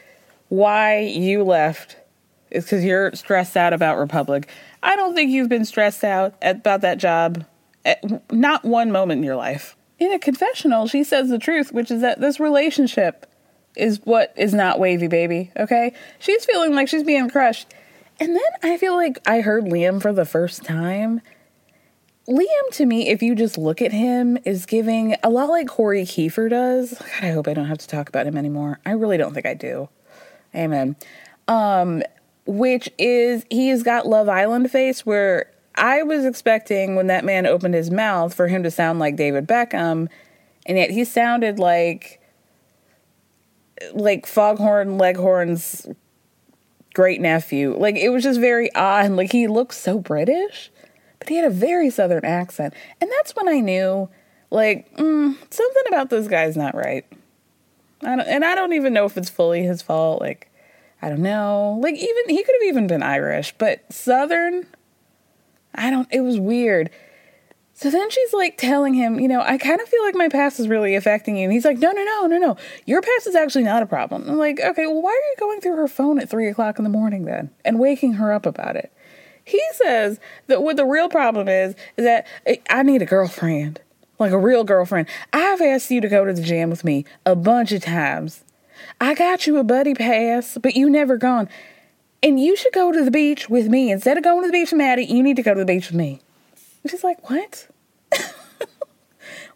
why 0.49 0.99
you 0.99 1.43
left. 1.43 1.97
It's 2.51 2.65
because 2.65 2.83
you're 2.83 3.13
stressed 3.13 3.57
out 3.57 3.73
about 3.73 3.97
Republic. 3.97 4.49
I 4.83 4.95
don't 4.95 5.15
think 5.15 5.31
you've 5.31 5.49
been 5.49 5.65
stressed 5.65 6.03
out 6.03 6.35
about 6.41 6.81
that 6.81 6.97
job 6.97 7.45
at 7.85 8.31
not 8.31 8.63
one 8.63 8.91
moment 8.91 9.19
in 9.19 9.23
your 9.23 9.35
life. 9.35 9.75
In 9.99 10.11
a 10.11 10.19
confessional, 10.19 10.87
she 10.87 11.03
says 11.03 11.29
the 11.29 11.39
truth, 11.39 11.71
which 11.71 11.91
is 11.91 12.01
that 12.01 12.19
this 12.19 12.39
relationship 12.39 13.25
is 13.75 14.01
what 14.03 14.33
is 14.35 14.53
not 14.53 14.79
wavy, 14.79 15.07
baby. 15.07 15.51
Okay? 15.57 15.93
She's 16.19 16.45
feeling 16.45 16.75
like 16.75 16.87
she's 16.87 17.03
being 17.03 17.29
crushed. 17.29 17.73
And 18.19 18.35
then 18.35 18.71
I 18.71 18.77
feel 18.77 18.95
like 18.95 19.19
I 19.25 19.41
heard 19.41 19.65
Liam 19.65 20.01
for 20.01 20.11
the 20.11 20.25
first 20.25 20.63
time 20.63 21.21
Liam, 22.31 22.71
to 22.73 22.85
me, 22.85 23.09
if 23.09 23.23
you 23.23 23.33
just 23.33 23.57
look 23.57 23.81
at 23.81 23.91
him, 23.91 24.37
is 24.45 24.65
giving 24.65 25.15
a 25.23 25.29
lot 25.29 25.49
like 25.49 25.67
Corey 25.67 26.03
Kiefer 26.03 26.49
does. 26.49 26.93
God, 26.93 27.23
I 27.23 27.31
hope 27.31 27.47
I 27.47 27.53
don't 27.53 27.65
have 27.65 27.79
to 27.79 27.87
talk 27.87 28.09
about 28.09 28.27
him 28.27 28.37
anymore. 28.37 28.79
I 28.85 28.91
really 28.91 29.17
don't 29.17 29.33
think 29.33 29.47
I 29.47 29.55
do. 29.55 29.89
Amen. 30.53 30.95
Um, 31.47 32.03
which 32.45 32.89
is 32.97 33.45
he 33.49 33.69
has 33.69 33.83
got 33.83 34.07
Love 34.07 34.29
Island 34.29 34.71
face 34.71 35.05
where 35.05 35.51
I 35.75 36.03
was 36.03 36.25
expecting 36.25 36.95
when 36.95 37.07
that 37.07 37.23
man 37.23 37.45
opened 37.45 37.73
his 37.73 37.91
mouth 37.91 38.33
for 38.33 38.47
him 38.47 38.63
to 38.63 38.71
sound 38.71 38.99
like 38.99 39.15
David 39.15 39.47
Beckham, 39.47 40.09
and 40.65 40.77
yet 40.77 40.91
he 40.91 41.05
sounded 41.05 41.59
like 41.59 42.19
like 43.93 44.25
Foghorn 44.25 44.97
Leghorn's 44.97 45.87
great 46.93 47.21
nephew. 47.21 47.75
Like 47.77 47.95
it 47.95 48.09
was 48.09 48.23
just 48.23 48.39
very 48.39 48.73
odd. 48.75 49.11
Like 49.11 49.31
he 49.31 49.47
looked 49.47 49.73
so 49.73 49.99
British 49.99 50.71
but 51.21 51.29
he 51.29 51.35
had 51.35 51.45
a 51.45 51.51
very 51.51 51.91
southern 51.91 52.25
accent. 52.25 52.73
And 52.99 53.09
that's 53.11 53.35
when 53.35 53.47
I 53.47 53.59
knew, 53.59 54.09
like, 54.49 54.91
mm, 54.97 55.37
something 55.53 55.83
about 55.87 56.09
this 56.09 56.27
guy's 56.27 56.57
not 56.57 56.73
right. 56.73 57.05
I 58.01 58.13
and 58.13 58.43
I 58.43 58.55
don't 58.55 58.73
even 58.73 58.91
know 58.91 59.05
if 59.05 59.15
it's 59.17 59.29
fully 59.29 59.61
his 59.61 59.83
fault. 59.83 60.19
Like, 60.19 60.50
I 61.01 61.09
don't 61.09 61.21
know. 61.21 61.79
Like, 61.81 61.95
even 61.95 62.29
he 62.29 62.43
could 62.43 62.55
have 62.61 62.69
even 62.69 62.87
been 62.87 63.03
Irish, 63.03 63.53
but 63.57 63.91
southern, 63.91 64.67
I 65.73 65.89
don't, 65.89 66.07
it 66.11 66.21
was 66.21 66.39
weird. 66.39 66.89
So 67.73 67.89
then 67.89 68.11
she's 68.11 68.31
like 68.31 68.57
telling 68.57 68.93
him, 68.93 69.19
you 69.19 69.27
know, 69.27 69.41
I 69.41 69.57
kind 69.57 69.81
of 69.81 69.87
feel 69.87 70.03
like 70.03 70.13
my 70.13 70.29
past 70.29 70.59
is 70.59 70.67
really 70.67 70.93
affecting 70.93 71.35
you. 71.37 71.45
And 71.45 71.51
he's 71.51 71.65
like, 71.65 71.79
no, 71.79 71.91
no, 71.91 72.03
no, 72.03 72.27
no, 72.27 72.37
no. 72.37 72.57
Your 72.85 73.01
past 73.01 73.25
is 73.25 73.35
actually 73.35 73.63
not 73.63 73.81
a 73.81 73.87
problem. 73.87 74.29
I'm 74.29 74.37
like, 74.37 74.59
okay, 74.59 74.85
well, 74.85 75.01
why 75.01 75.09
are 75.09 75.29
you 75.31 75.35
going 75.39 75.61
through 75.61 75.77
her 75.77 75.87
phone 75.87 76.19
at 76.19 76.29
three 76.29 76.47
o'clock 76.47 76.77
in 76.77 76.83
the 76.83 76.91
morning 76.91 77.25
then 77.25 77.49
and 77.65 77.79
waking 77.79 78.13
her 78.13 78.31
up 78.31 78.45
about 78.45 78.75
it? 78.75 78.93
He 79.43 79.59
says 79.73 80.19
that 80.45 80.61
what 80.61 80.77
the 80.77 80.85
real 80.85 81.09
problem 81.09 81.47
is 81.47 81.73
is 81.97 82.05
that 82.05 82.27
I 82.69 82.83
need 82.83 83.01
a 83.01 83.07
girlfriend, 83.07 83.81
like 84.19 84.31
a 84.31 84.37
real 84.37 84.63
girlfriend. 84.63 85.07
I've 85.33 85.61
asked 85.61 85.89
you 85.89 86.01
to 86.01 86.07
go 86.07 86.23
to 86.23 86.33
the 86.33 86.43
gym 86.43 86.69
with 86.69 86.83
me 86.83 87.05
a 87.25 87.35
bunch 87.35 87.71
of 87.71 87.81
times. 87.81 88.43
I 89.01 89.15
got 89.15 89.47
you 89.47 89.57
a 89.57 89.63
buddy 89.63 89.95
pass, 89.95 90.59
but 90.61 90.75
you 90.75 90.87
never 90.87 91.17
gone. 91.17 91.49
And 92.21 92.39
you 92.39 92.55
should 92.55 92.71
go 92.71 92.91
to 92.91 93.03
the 93.03 93.09
beach 93.09 93.49
with 93.49 93.67
me. 93.67 93.91
Instead 93.91 94.15
of 94.15 94.23
going 94.23 94.43
to 94.43 94.47
the 94.47 94.51
beach 94.51 94.71
with 94.71 94.77
Maddie, 94.77 95.05
you 95.05 95.23
need 95.23 95.37
to 95.37 95.41
go 95.41 95.55
to 95.55 95.59
the 95.59 95.65
beach 95.65 95.87
with 95.87 95.95
me. 95.95 96.21
She's 96.87 97.03
like, 97.03 97.27
What? 97.27 97.67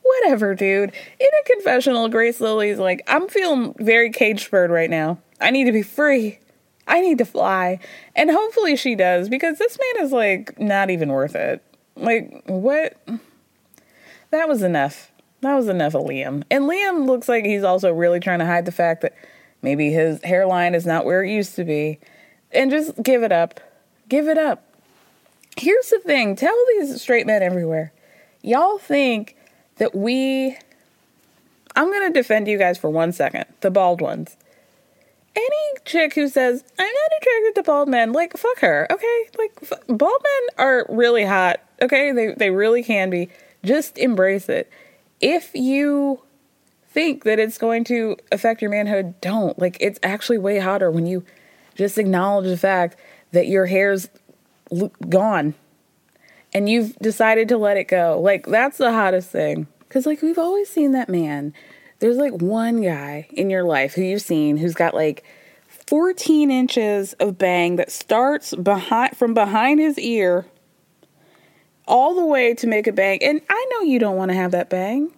whatever, 0.01 0.55
dude. 0.55 0.91
In 1.19 1.27
a 1.27 1.45
confessional, 1.45 2.09
Grace 2.09 2.41
Lily's 2.41 2.79
like, 2.79 3.03
I'm 3.07 3.27
feeling 3.27 3.75
very 3.77 4.09
caged 4.09 4.49
bird 4.49 4.71
right 4.71 4.89
now. 4.89 5.19
I 5.39 5.51
need 5.51 5.65
to 5.65 5.71
be 5.71 5.83
free. 5.83 6.39
I 6.87 7.01
need 7.01 7.19
to 7.19 7.25
fly. 7.25 7.79
And 8.15 8.31
hopefully 8.31 8.75
she 8.75 8.95
does 8.95 9.29
because 9.29 9.59
this 9.59 9.77
man 9.77 10.05
is 10.05 10.11
like 10.11 10.59
not 10.59 10.89
even 10.89 11.09
worth 11.09 11.35
it. 11.35 11.63
Like, 11.95 12.41
what? 12.47 12.97
That 14.31 14.49
was 14.49 14.63
enough. 14.63 15.11
That 15.41 15.53
was 15.53 15.67
enough 15.67 15.93
of 15.93 16.03
Liam. 16.03 16.43
And 16.49 16.63
Liam 16.63 17.05
looks 17.05 17.29
like 17.29 17.45
he's 17.45 17.63
also 17.63 17.93
really 17.93 18.19
trying 18.19 18.39
to 18.39 18.45
hide 18.47 18.65
the 18.65 18.71
fact 18.71 19.01
that 19.01 19.13
maybe 19.65 19.91
his 19.91 20.23
hairline 20.23 20.73
is 20.75 20.85
not 20.85 21.03
where 21.03 21.23
it 21.23 21.29
used 21.29 21.55
to 21.57 21.65
be. 21.65 21.99
And 22.53 22.71
just 22.71 23.03
give 23.03 23.23
it 23.23 23.33
up. 23.33 23.59
Give 24.07 24.29
it 24.29 24.37
up. 24.37 24.63
Here's 25.57 25.89
the 25.89 25.99
thing 25.99 26.37
tell 26.37 26.55
these 26.79 27.01
straight 27.01 27.27
men 27.27 27.43
everywhere. 27.43 27.91
Y'all 28.41 28.77
think 28.77 29.35
that 29.77 29.93
we. 29.93 30.57
I'm 31.75 31.91
going 31.91 32.13
to 32.13 32.17
defend 32.17 32.47
you 32.47 32.57
guys 32.57 32.77
for 32.77 32.89
one 32.89 33.11
second, 33.11 33.45
the 33.59 33.69
bald 33.69 33.99
ones 33.99 34.37
any 35.35 35.79
chick 35.83 36.15
who 36.15 36.27
says 36.27 36.63
I'm 36.79 36.85
not 36.85 37.21
attracted 37.21 37.55
to 37.55 37.63
bald 37.63 37.89
men, 37.89 38.13
like 38.13 38.37
fuck 38.37 38.59
her, 38.59 38.87
okay? 38.91 39.29
Like 39.37 39.51
f- 39.61 39.87
bald 39.87 40.21
men 40.23 40.65
are 40.65 40.85
really 40.89 41.25
hot, 41.25 41.61
okay? 41.81 42.11
They 42.11 42.33
they 42.33 42.49
really 42.49 42.83
can 42.83 43.09
be. 43.09 43.29
Just 43.63 43.97
embrace 43.97 44.47
it. 44.47 44.71
If 45.19 45.53
you 45.53 46.21
think 46.95 47.25
that 47.25 47.39
it's 47.39 47.57
going 47.57 47.83
to 47.83 48.15
affect 48.31 48.61
your 48.61 48.71
manhood, 48.71 49.19
don't. 49.19 49.59
Like 49.59 49.75
it's 49.81 49.99
actually 50.01 50.37
way 50.37 50.59
hotter 50.59 50.89
when 50.89 51.05
you 51.05 51.25
just 51.75 51.97
acknowledge 51.97 52.47
the 52.47 52.57
fact 52.57 52.97
that 53.33 53.47
your 53.47 53.65
hair's 53.65 54.07
gone 55.09 55.55
and 56.53 56.69
you've 56.69 56.95
decided 56.99 57.49
to 57.49 57.57
let 57.57 57.75
it 57.75 57.89
go. 57.89 58.17
Like 58.19 58.47
that's 58.47 58.77
the 58.77 58.93
hottest 58.93 59.29
thing. 59.29 59.67
Cuz 59.89 60.05
like 60.05 60.21
we've 60.21 60.39
always 60.39 60.69
seen 60.69 60.93
that 60.93 61.09
man 61.09 61.53
there's 61.99 62.17
like 62.17 62.33
one 62.33 62.81
guy 62.81 63.27
in 63.31 63.49
your 63.49 63.63
life 63.63 63.93
who 63.93 64.01
you've 64.01 64.21
seen 64.21 64.57
who's 64.57 64.73
got 64.73 64.93
like 64.93 65.23
14 65.67 66.49
inches 66.49 67.13
of 67.13 67.37
bang 67.37 67.75
that 67.75 67.91
starts 67.91 68.55
behind 68.55 69.17
from 69.17 69.33
behind 69.33 69.79
his 69.79 69.99
ear 69.99 70.45
all 71.87 72.15
the 72.15 72.25
way 72.25 72.53
to 72.55 72.67
make 72.67 72.87
a 72.87 72.91
bang. 72.91 73.21
And 73.21 73.41
I 73.49 73.67
know 73.71 73.81
you 73.81 73.99
don't 73.99 74.17
want 74.17 74.31
to 74.31 74.35
have 74.35 74.51
that 74.51 74.69
bang. 74.69 75.11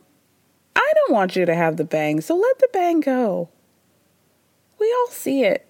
I 0.77 0.93
don't 0.95 1.13
want 1.13 1.35
you 1.35 1.45
to 1.45 1.55
have 1.55 1.77
the 1.77 1.83
bang. 1.83 2.21
So 2.21 2.35
let 2.35 2.59
the 2.59 2.69
bang 2.71 2.99
go. 2.99 3.49
We 4.79 4.93
all 4.93 5.07
see 5.09 5.43
it. 5.43 5.65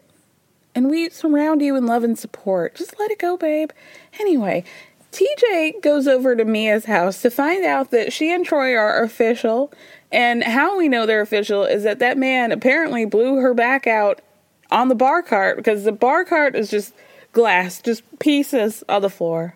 And 0.75 0.89
we 0.89 1.09
surround 1.09 1.61
you 1.61 1.75
in 1.75 1.85
love 1.85 2.03
and 2.03 2.19
support. 2.19 2.75
Just 2.75 2.99
let 2.99 3.09
it 3.09 3.17
go, 3.17 3.37
babe. 3.37 3.71
Anyway, 4.19 4.63
TJ 5.11 5.81
goes 5.81 6.07
over 6.07 6.35
to 6.35 6.45
Mia's 6.45 6.85
house 6.85 7.21
to 7.21 7.31
find 7.31 7.65
out 7.65 7.89
that 7.91 8.11
she 8.11 8.31
and 8.31 8.45
Troy 8.45 8.75
are 8.75 9.01
official 9.01 9.71
and 10.11 10.43
how 10.43 10.77
we 10.77 10.87
know 10.89 11.05
they're 11.05 11.21
official 11.21 11.63
is 11.63 11.83
that 11.83 11.99
that 11.99 12.17
man 12.17 12.51
apparently 12.51 13.05
blew 13.05 13.37
her 13.37 13.53
back 13.53 13.87
out 13.87 14.21
on 14.69 14.89
the 14.89 14.95
bar 14.95 15.23
cart 15.23 15.57
because 15.57 15.85
the 15.85 15.91
bar 15.91 16.25
cart 16.25 16.55
is 16.55 16.69
just 16.69 16.93
glass, 17.31 17.81
just 17.81 18.03
pieces 18.19 18.83
on 18.89 19.01
the 19.01 19.09
floor. 19.09 19.55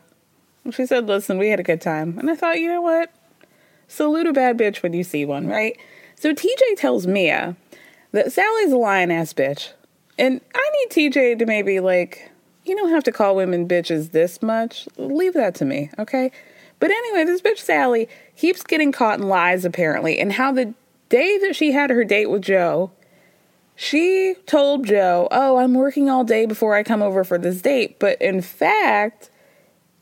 She 0.71 0.85
said, 0.85 1.07
Listen, 1.07 1.37
we 1.37 1.49
had 1.49 1.59
a 1.59 1.63
good 1.63 1.81
time. 1.81 2.17
And 2.17 2.29
I 2.29 2.35
thought, 2.35 2.59
you 2.59 2.69
know 2.69 2.81
what? 2.81 3.11
Salute 3.91 4.25
a 4.25 4.31
bad 4.31 4.57
bitch 4.57 4.81
when 4.81 4.93
you 4.93 5.03
see 5.03 5.25
one, 5.25 5.47
right? 5.47 5.77
So 6.15 6.33
TJ 6.33 6.77
tells 6.77 7.05
Mia 7.05 7.57
that 8.13 8.31
Sally's 8.31 8.71
a 8.71 8.77
lying 8.77 9.11
ass 9.11 9.33
bitch. 9.33 9.73
And 10.17 10.39
I 10.55 10.71
need 10.79 11.11
TJ 11.11 11.39
to 11.39 11.45
maybe 11.45 11.81
like, 11.81 12.31
you 12.63 12.73
don't 12.73 12.91
have 12.91 13.03
to 13.03 13.11
call 13.11 13.35
women 13.35 13.67
bitches 13.67 14.11
this 14.11 14.41
much. 14.41 14.87
Leave 14.95 15.33
that 15.33 15.55
to 15.55 15.65
me, 15.65 15.89
okay? 15.99 16.31
But 16.79 16.89
anyway, 16.89 17.25
this 17.25 17.41
bitch 17.41 17.57
Sally 17.57 18.07
keeps 18.37 18.63
getting 18.63 18.93
caught 18.93 19.19
in 19.19 19.27
lies 19.27 19.65
apparently, 19.65 20.19
and 20.19 20.31
how 20.31 20.53
the 20.53 20.73
day 21.09 21.37
that 21.39 21.57
she 21.57 21.73
had 21.73 21.89
her 21.89 22.05
date 22.05 22.27
with 22.27 22.43
Joe, 22.43 22.91
she 23.75 24.35
told 24.45 24.85
Joe, 24.85 25.27
Oh, 25.31 25.57
I'm 25.57 25.73
working 25.73 26.09
all 26.09 26.23
day 26.23 26.45
before 26.45 26.75
I 26.75 26.83
come 26.83 27.01
over 27.01 27.25
for 27.25 27.37
this 27.37 27.61
date. 27.61 27.99
But 27.99 28.21
in 28.21 28.41
fact, 28.41 29.29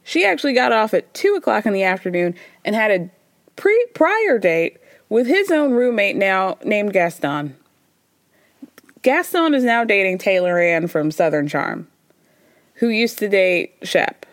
she 0.04 0.24
actually 0.24 0.54
got 0.54 0.72
off 0.72 0.94
at 0.94 1.12
two 1.16 1.34
o'clock 1.34 1.66
in 1.66 1.74
the 1.74 1.84
afternoon 1.84 2.36
and 2.64 2.76
had 2.76 2.92
a 2.92 3.10
pre 3.60 3.86
prior 3.94 4.40
date 4.40 4.78
with 5.10 5.28
his 5.28 5.52
own 5.52 5.74
roommate 5.74 6.16
now 6.16 6.58
named 6.64 6.94
Gaston. 6.94 7.56
Gaston 9.02 9.54
is 9.54 9.64
now 9.64 9.84
dating 9.84 10.18
Taylor 10.18 10.60
Ann 10.60 10.88
from 10.88 11.12
Southern 11.12 11.48
Charm, 11.48 11.88
who 12.76 12.88
used 12.88 13.20
to 13.20 13.30
date 13.30 13.76
Shep, 13.84 14.26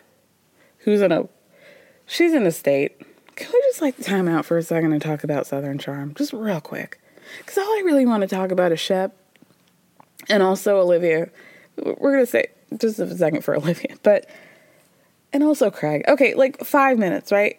who's 0.78 1.00
in 1.00 1.12
a 1.12 1.28
She's 2.06 2.32
in 2.32 2.46
a 2.46 2.52
state. 2.52 3.00
Can 3.34 3.50
we 3.52 3.60
just 3.68 3.82
like 3.82 3.98
time 3.98 4.28
out 4.28 4.46
for 4.46 4.56
a 4.56 4.62
second 4.62 4.92
and 4.92 5.02
talk 5.02 5.24
about 5.24 5.46
Southern 5.46 5.76
Charm? 5.78 6.14
Just 6.14 6.32
real 6.32 6.60
quick. 6.60 7.00
Because 7.38 7.58
all 7.58 7.64
I 7.64 7.82
really 7.84 8.06
want 8.06 8.20
to 8.22 8.28
talk 8.28 8.52
about 8.52 8.70
is 8.70 8.78
Shep 8.78 9.14
and 10.28 10.40
also 10.40 10.78
Olivia. 10.78 11.28
We're 11.98 12.20
to 12.20 12.26
say 12.26 12.46
just 12.78 13.00
a 13.00 13.16
second 13.16 13.42
for 13.42 13.56
Olivia, 13.56 13.96
but, 14.04 14.30
and 15.32 15.42
also 15.42 15.68
Craig. 15.68 16.04
Okay, 16.06 16.34
like 16.34 16.60
five 16.60 16.96
minutes, 16.96 17.32
right? 17.32 17.58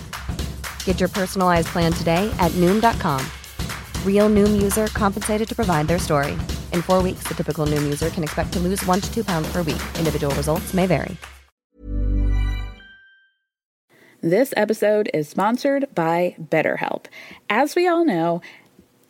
Get 0.85 0.99
your 0.99 1.09
personalized 1.09 1.69
plan 1.69 1.91
today 1.91 2.31
at 2.37 2.51
Noom.com. 2.51 3.25
Real 4.05 4.29
Noom 4.29 4.61
user 4.61 4.85
compensated 4.87 5.49
to 5.49 5.55
provide 5.55 5.87
their 5.87 5.97
story. 5.97 6.33
In 6.71 6.83
four 6.83 7.01
weeks, 7.01 7.23
the 7.27 7.33
typical 7.33 7.65
Noom 7.65 7.81
user 7.83 8.11
can 8.11 8.23
expect 8.23 8.53
to 8.53 8.59
lose 8.59 8.85
one 8.85 9.01
to 9.01 9.11
two 9.11 9.23
pounds 9.23 9.51
per 9.51 9.63
week. 9.63 9.81
Individual 9.97 10.35
results 10.35 10.75
may 10.75 10.85
vary. 10.85 11.17
This 14.23 14.53
episode 14.55 15.09
is 15.15 15.27
sponsored 15.27 15.87
by 15.95 16.35
BetterHelp. 16.39 17.07
As 17.49 17.75
we 17.75 17.87
all 17.87 18.05
know, 18.05 18.39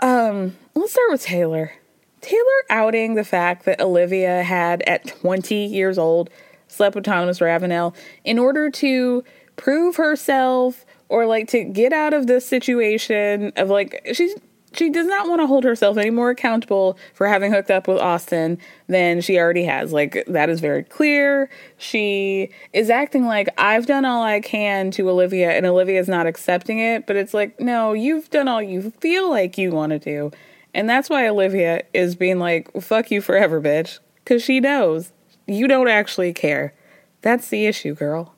Um, 0.00 0.56
let's 0.74 0.92
start 0.92 1.10
with 1.10 1.22
Taylor. 1.22 1.72
Taylor 2.20 2.42
outing 2.70 3.14
the 3.14 3.24
fact 3.24 3.64
that 3.64 3.80
Olivia 3.80 4.42
had 4.42 4.82
at 4.82 5.06
20 5.06 5.54
years 5.54 5.98
old 5.98 6.30
slept 6.68 6.94
with 6.94 7.04
Thomas 7.04 7.40
Ravenel 7.40 7.94
in 8.24 8.38
order 8.38 8.70
to 8.70 9.24
prove 9.56 9.96
herself 9.96 10.84
or 11.08 11.26
like 11.26 11.48
to 11.48 11.64
get 11.64 11.92
out 11.92 12.12
of 12.12 12.26
this 12.26 12.46
situation 12.46 13.52
of 13.56 13.70
like 13.70 14.06
she's 14.12 14.34
she 14.72 14.90
does 14.90 15.06
not 15.06 15.28
want 15.28 15.40
to 15.40 15.46
hold 15.46 15.64
herself 15.64 15.96
any 15.96 16.10
more 16.10 16.30
accountable 16.30 16.98
for 17.14 17.26
having 17.26 17.52
hooked 17.52 17.70
up 17.70 17.88
with 17.88 17.98
Austin 17.98 18.58
than 18.86 19.20
she 19.20 19.38
already 19.38 19.64
has. 19.64 19.92
Like, 19.92 20.24
that 20.26 20.48
is 20.50 20.60
very 20.60 20.82
clear. 20.82 21.48
She 21.76 22.50
is 22.72 22.90
acting 22.90 23.24
like 23.24 23.48
I've 23.58 23.86
done 23.86 24.04
all 24.04 24.22
I 24.22 24.40
can 24.40 24.90
to 24.92 25.08
Olivia 25.08 25.50
and 25.52 25.64
Olivia 25.66 26.00
is 26.00 26.08
not 26.08 26.26
accepting 26.26 26.78
it. 26.78 27.06
But 27.06 27.16
it's 27.16 27.34
like, 27.34 27.58
no, 27.60 27.92
you've 27.92 28.30
done 28.30 28.48
all 28.48 28.62
you 28.62 28.90
feel 29.00 29.30
like 29.30 29.56
you 29.58 29.70
want 29.70 29.90
to 29.90 29.98
do. 29.98 30.30
And 30.74 30.88
that's 30.88 31.08
why 31.08 31.26
Olivia 31.26 31.82
is 31.94 32.14
being 32.14 32.38
like, 32.38 32.70
fuck 32.80 33.10
you 33.10 33.20
forever, 33.20 33.60
bitch. 33.60 33.98
Because 34.22 34.42
she 34.42 34.60
knows 34.60 35.12
you 35.46 35.66
don't 35.66 35.88
actually 35.88 36.32
care. 36.32 36.74
That's 37.22 37.48
the 37.48 37.66
issue, 37.66 37.94
girl. 37.94 38.34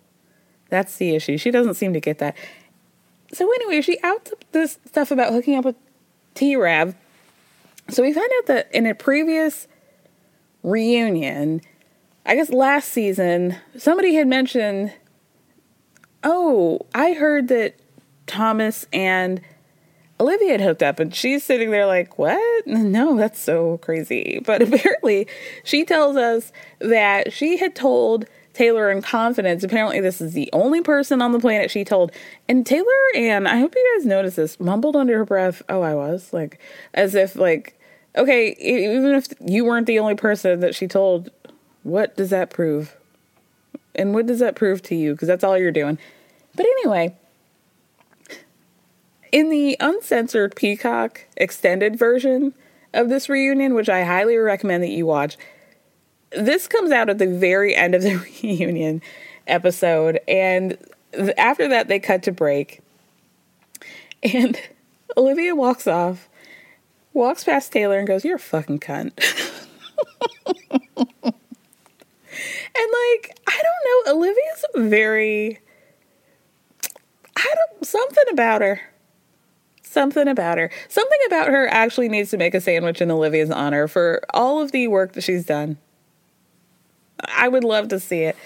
That's 0.68 0.97
the 0.97 1.14
issue. 1.14 1.37
She 1.37 1.51
doesn't 1.51 1.74
seem 1.74 1.93
to 1.93 2.01
get 2.01 2.18
that. 2.18 2.37
So, 3.33 3.45
anyway, 3.53 3.81
she 3.81 3.99
outs 4.03 4.33
this 4.53 4.78
stuff 4.87 5.11
about 5.11 5.33
hooking 5.33 5.57
up 5.57 5.64
with 5.64 5.76
T 6.41 6.57
Rav. 6.57 6.95
So 7.91 8.03
we 8.03 8.14
find 8.14 8.30
out 8.38 8.47
that 8.47 8.70
in 8.72 8.86
a 8.86 8.95
previous 8.95 9.68
reunion, 10.62 11.61
I 12.24 12.34
guess 12.34 12.49
last 12.49 12.93
season, 12.93 13.57
somebody 13.76 14.14
had 14.14 14.26
mentioned, 14.26 14.95
oh, 16.24 16.80
I 16.95 17.12
heard 17.12 17.49
that 17.49 17.74
Thomas 18.26 18.86
and 18.91 19.43
Olivia 20.18 20.53
had 20.53 20.62
hooked 20.62 20.82
up, 20.82 20.99
and 20.99 21.14
she's 21.14 21.45
sitting 21.45 21.72
there 21.72 21.84
like, 21.84 22.18
what? 22.18 22.66
No, 22.66 23.18
that's 23.18 23.38
so 23.38 23.76
crazy. 23.76 24.41
But 24.43 24.62
apparently, 24.66 25.26
she 25.62 25.84
tells 25.84 26.16
us 26.16 26.53
that 26.78 27.34
she 27.34 27.59
had 27.59 27.74
told 27.74 28.24
Taylor 28.61 28.90
in 28.90 29.00
confidence. 29.00 29.64
Apparently, 29.64 30.00
this 30.00 30.20
is 30.20 30.34
the 30.34 30.50
only 30.52 30.82
person 30.82 31.22
on 31.22 31.32
the 31.32 31.40
planet 31.40 31.70
she 31.70 31.82
told. 31.82 32.12
And 32.46 32.66
Taylor 32.66 32.84
and 33.14 33.48
I 33.48 33.58
hope 33.58 33.74
you 33.74 33.96
guys 33.96 34.04
noticed 34.04 34.36
this, 34.36 34.61
mumbled 34.61 34.96
under 34.96 35.16
her 35.16 35.24
breath, 35.24 35.62
Oh, 35.70 35.80
I 35.80 35.94
was. 35.94 36.30
Like, 36.30 36.61
as 36.92 37.14
if, 37.14 37.36
like, 37.36 37.80
okay, 38.14 38.54
even 38.61 39.14
if 39.14 39.28
you 39.40 39.64
weren't 39.64 39.86
the 39.86 39.98
only 39.98 40.14
person 40.14 40.61
that 40.61 40.74
she 40.74 40.86
told, 40.86 41.30
what 41.84 42.18
does 42.18 42.28
that 42.28 42.50
prove? 42.50 42.98
And 43.94 44.12
what 44.12 44.26
does 44.26 44.40
that 44.40 44.56
prove 44.56 44.82
to 44.82 44.94
you? 44.94 45.12
Because 45.12 45.28
that's 45.28 45.42
all 45.42 45.56
you're 45.56 45.72
doing. 45.72 45.98
But 46.54 46.66
anyway, 46.66 47.16
in 49.32 49.48
the 49.48 49.78
uncensored 49.80 50.54
Peacock 50.54 51.24
extended 51.34 51.98
version 51.98 52.52
of 52.92 53.08
this 53.08 53.30
reunion, 53.30 53.72
which 53.72 53.88
I 53.88 54.04
highly 54.04 54.36
recommend 54.36 54.82
that 54.82 54.90
you 54.90 55.06
watch, 55.06 55.38
this 56.33 56.66
comes 56.66 56.91
out 56.91 57.09
at 57.09 57.18
the 57.18 57.26
very 57.26 57.74
end 57.74 57.95
of 57.95 58.03
the 58.03 58.16
reunion 58.43 59.03
episode, 59.47 60.20
and 60.28 60.76
after 61.37 61.68
that, 61.68 61.89
they 61.89 61.99
cut 61.99 62.22
to 62.24 62.33
break, 62.33 62.81
and 64.22 64.59
Olivia 65.16 65.55
walks 65.55 65.87
off, 65.87 66.28
walks 67.12 67.45
past 67.45 67.72
Taylor, 67.72 67.99
and 67.99 68.07
goes, 68.07 68.24
"You're 68.24 68.37
a 68.37 68.39
fucking 68.39 68.81
cunt." 68.81 69.12
and 71.22 71.35
like, 72.74 73.39
I 73.47 73.62
don't 73.62 74.07
know, 74.07 74.14
Olivia's 74.14 74.64
very. 74.76 75.61
I 77.37 77.55
don't 77.55 77.87
something 77.87 78.24
about 78.33 78.61
her. 78.61 78.81
Something 79.83 80.28
about 80.28 80.59
her. 80.59 80.70
Something 80.89 81.18
about 81.26 81.49
her 81.49 81.66
actually 81.66 82.09
needs 82.09 82.31
to 82.31 82.37
make 82.37 82.55
a 82.55 82.61
sandwich 82.61 83.01
in 83.01 83.11
Olivia's 83.11 83.51
honor 83.51 83.89
for 83.89 84.22
all 84.33 84.61
of 84.61 84.70
the 84.70 84.87
work 84.87 85.14
that 85.14 85.24
she's 85.24 85.45
done. 85.45 85.78
I 87.28 87.48
would 87.48 87.64
love 87.64 87.88
to 87.88 88.00
see 88.00 88.20
it. 88.20 88.36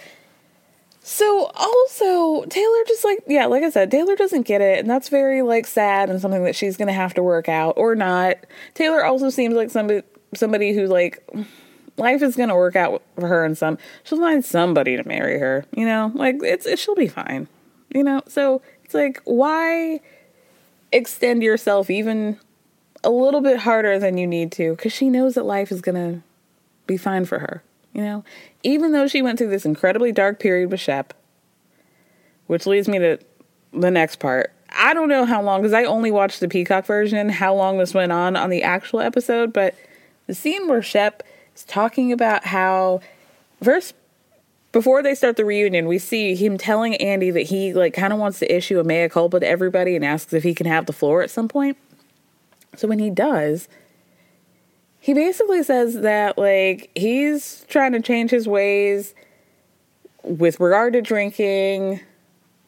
So 1.07 1.51
also 1.55 2.47
Taylor 2.47 2.79
just 2.89 3.05
like 3.05 3.19
yeah, 3.27 3.45
like 3.45 3.63
I 3.63 3.69
said, 3.69 3.91
Taylor 3.91 4.17
doesn't 4.17 4.47
get 4.47 4.63
it, 4.63 4.79
and 4.79 4.89
that's 4.89 5.11
very 5.11 5.43
like 5.43 5.67
sad 5.67 6.09
and 6.09 6.19
something 6.21 6.45
that 6.45 6.57
she's 6.57 6.79
gonna 6.79 6.95
have 6.95 7.13
to 7.15 7.23
work 7.23 7.49
out 7.49 7.75
or 7.77 7.95
not. 7.95 8.39
Taylor 8.73 9.05
also 9.05 9.29
seems 9.29 9.55
like 9.55 9.71
somebody 9.71 10.03
somebody 10.35 10.73
who 10.73 10.87
like 10.87 11.23
life 11.99 12.23
is 12.23 12.37
gonna 12.37 12.57
work 12.57 12.75
out 12.75 13.03
for 13.17 13.29
her 13.29 13.45
and 13.45 13.57
some 13.57 13.77
she'll 14.03 14.19
find 14.19 14.45
somebody 14.45 14.97
to 14.97 15.07
marry 15.07 15.39
her, 15.39 15.67
you 15.77 15.85
know, 15.85 16.11
like 16.15 16.37
it's 16.43 16.65
it, 16.65 16.79
she'll 16.79 16.95
be 16.95 17.09
fine, 17.09 17.49
you 17.95 18.03
know. 18.03 18.23
So 18.27 18.63
it's 18.83 18.95
like 18.95 19.21
why 19.25 20.01
extend 20.91 21.43
yourself 21.43 21.91
even 21.91 22.39
a 23.03 23.11
little 23.11 23.43
bit 23.43 23.59
harder 23.59 23.99
than 23.99 24.17
you 24.17 24.27
need 24.27 24.51
to 24.53 24.71
because 24.71 24.93
she 24.93 25.11
knows 25.11 25.35
that 25.35 25.45
life 25.45 25.71
is 25.71 25.83
gonna 25.83 26.23
be 26.87 26.97
fine 26.97 27.27
for 27.27 27.41
her. 27.41 27.63
You 27.95 28.03
know, 28.03 28.25
even 28.63 28.93
though 28.93 29.07
she 29.07 29.23
went 29.23 29.39
through 29.39 29.51
this 29.51 29.65
incredibly 29.65 30.13
dark 30.13 30.41
period 30.41 30.71
with 30.71 30.81
Shep, 30.81 31.15
which 32.49 32.67
leads 32.67 32.89
me 32.89 32.99
to 32.99 33.19
the 33.73 33.91
next 33.91 34.17
part. 34.17 34.53
I 34.77 34.93
don't 34.93 35.09
know 35.09 35.25
how 35.25 35.41
long, 35.41 35.63
because 35.63 35.73
I 35.73 35.85
only 35.85 36.11
watched 36.11 36.41
the 36.41 36.49
Peacock 36.49 36.85
version, 36.85 37.29
how 37.29 37.55
long 37.55 37.79
this 37.79 37.95
went 37.95 38.11
on 38.11 38.37
on 38.37 38.51
the 38.51 38.65
actual 38.65 39.01
episode, 39.01 39.53
but 39.53 39.77
the 40.27 40.35
scene 40.35 40.67
where 40.67 40.83
Shep 40.83 41.23
is 41.55 41.65
talking 41.65 42.13
about 42.13 42.45
how, 42.47 43.01
first, 43.63 43.95
before 44.73 45.01
they 45.01 45.15
start 45.15 45.37
the 45.37 45.45
reunion, 45.45 45.87
we 45.87 45.99
see 45.99 46.35
him 46.35 46.59
telling 46.59 46.97
Andy 46.97 47.31
that 47.31 47.43
he, 47.43 47.73
like, 47.73 47.95
kind 47.95 48.13
of 48.13 48.19
wants 48.19 48.41
to 48.41 48.53
issue 48.53 48.81
a 48.81 48.85
mea 48.85 49.09
culpa 49.09 49.39
to 49.39 49.47
everybody 49.47 49.95
and 49.95 50.05
asks 50.05 50.33
if 50.33 50.43
he 50.43 50.53
can 50.53 50.67
have 50.67 50.87
the 50.87 50.93
floor 50.93 51.23
at 51.23 51.31
some 51.31 51.47
point. 51.47 51.77
So 52.77 52.89
when 52.89 52.99
he 52.99 53.11
does, 53.11 53.69
he 55.05 55.13
basically 55.13 55.63
says 55.63 56.01
that 56.01 56.39
like 56.39 56.91
he's 56.95 57.67
trying 57.69 57.93
to 57.93 58.01
change 58.01 58.31
his 58.31 58.49
ways 58.49 59.15
with 60.23 60.59
regard 60.59 60.95
to 60.95 61.03
drinking 61.03 62.01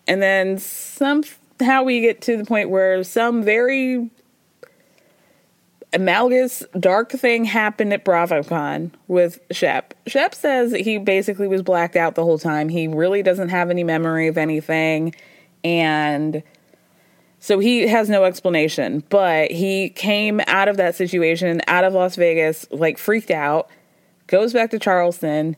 and 0.07 0.21
then 0.21 0.59
somehow 0.59 1.83
we 1.83 2.03
get 2.03 2.21
to 2.21 2.37
the 2.37 2.45
point 2.45 2.69
where 2.69 3.03
some 3.05 3.43
very 3.43 4.11
amalgamous 5.95 6.63
dark 6.79 7.11
thing 7.11 7.47
happened 7.47 7.95
at 7.95 8.05
BravoCon 8.05 8.91
with 9.09 9.41
Shep. 9.51 9.95
Shep 10.07 10.35
says 10.35 10.73
he 10.73 10.99
basically 10.99 11.49
was 11.49 11.63
blacked 11.63 11.97
out 11.97 12.17
the 12.17 12.23
whole 12.23 12.39
time. 12.39 12.69
He 12.69 12.87
really 12.87 13.23
doesn't 13.23 13.49
have 13.49 13.71
any 13.71 13.83
memory 13.83 14.29
of 14.29 14.37
anything 14.37 15.15
and 15.65 16.43
so 17.47 17.61
he 17.61 17.87
has 17.87 18.11
no 18.11 18.25
explanation, 18.25 19.05
but 19.09 19.53
he 19.53 19.91
came 19.91 20.41
out 20.49 20.67
of 20.67 20.79
that 20.79 20.97
situation, 20.97 21.61
out 21.69 21.85
of 21.85 21.93
Las 21.93 22.17
Vegas, 22.17 22.67
like 22.73 22.99
freaked 22.99 23.31
out, 23.31 23.71
goes 24.27 24.53
back 24.53 24.73
to 24.73 24.81
Charleston, 24.81 25.55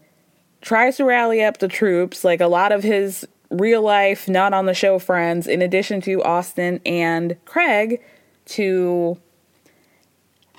tries 0.61 0.99
to 0.99 1.07
rally 1.07 1.43
up 1.43 1.57
the 1.57 1.67
troops, 1.67 2.25
like 2.25 2.43
a 2.43 2.47
lot 2.47 2.73
of 2.73 2.83
his 2.83 3.27
real 3.49 3.81
life, 3.81 4.29
not 4.29 4.53
on 4.53 4.67
the 4.67 4.75
show 4.75 4.99
friends, 4.99 5.47
in 5.47 5.63
addition 5.63 6.03
to 6.03 6.23
Austin 6.25 6.83
and 6.85 7.39
Craig, 7.47 8.03
to 8.49 9.17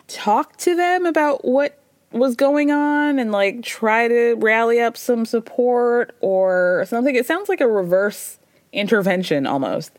talk 0.08 0.58
to 0.58 0.76
them 0.76 1.06
about 1.06 1.46
what 1.46 1.80
was 2.12 2.36
going 2.36 2.72
on 2.72 3.20
and 3.20 3.32
like 3.32 3.62
try 3.62 4.08
to 4.08 4.34
rally 4.40 4.80
up 4.80 4.98
some 4.98 5.28
support 5.28 6.16
or 6.22 6.86
something. 6.88 7.14
It 7.14 7.28
sounds 7.28 7.50
like 7.50 7.62
a 7.62 7.68
reverse 7.68 8.40
intervention 8.74 9.46
almost 9.46 9.92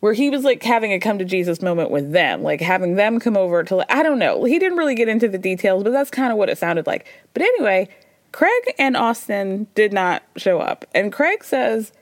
where 0.00 0.12
he 0.12 0.30
was 0.30 0.44
like 0.44 0.62
having 0.62 0.92
a 0.92 0.98
come 0.98 1.18
to 1.18 1.24
Jesus 1.24 1.62
moment 1.62 1.90
with 1.90 2.12
them, 2.12 2.42
like 2.42 2.60
having 2.60 2.96
them 2.96 3.18
come 3.18 3.36
over 3.36 3.64
to, 3.64 3.84
I 3.92 4.02
don't 4.02 4.18
know. 4.18 4.44
He 4.44 4.58
didn't 4.58 4.78
really 4.78 4.94
get 4.94 5.08
into 5.08 5.28
the 5.28 5.38
details, 5.38 5.82
but 5.82 5.92
that's 5.92 6.10
kind 6.10 6.30
of 6.30 6.38
what 6.38 6.48
it 6.50 6.58
sounded 6.58 6.86
like. 6.86 7.06
But 7.32 7.42
anyway, 7.42 7.88
Craig 8.32 8.74
and 8.78 8.96
Austin 8.96 9.66
did 9.74 9.92
not 9.92 10.22
show 10.36 10.60
up. 10.60 10.84
And 10.94 11.12
Craig 11.12 11.42
says, 11.42 11.92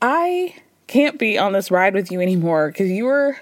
I 0.00 0.54
can't 0.86 1.18
be 1.18 1.36
on 1.36 1.52
this 1.52 1.70
ride 1.70 1.94
with 1.94 2.12
you 2.12 2.20
anymore 2.20 2.68
because 2.68 2.90
you 2.90 3.04
were 3.04 3.36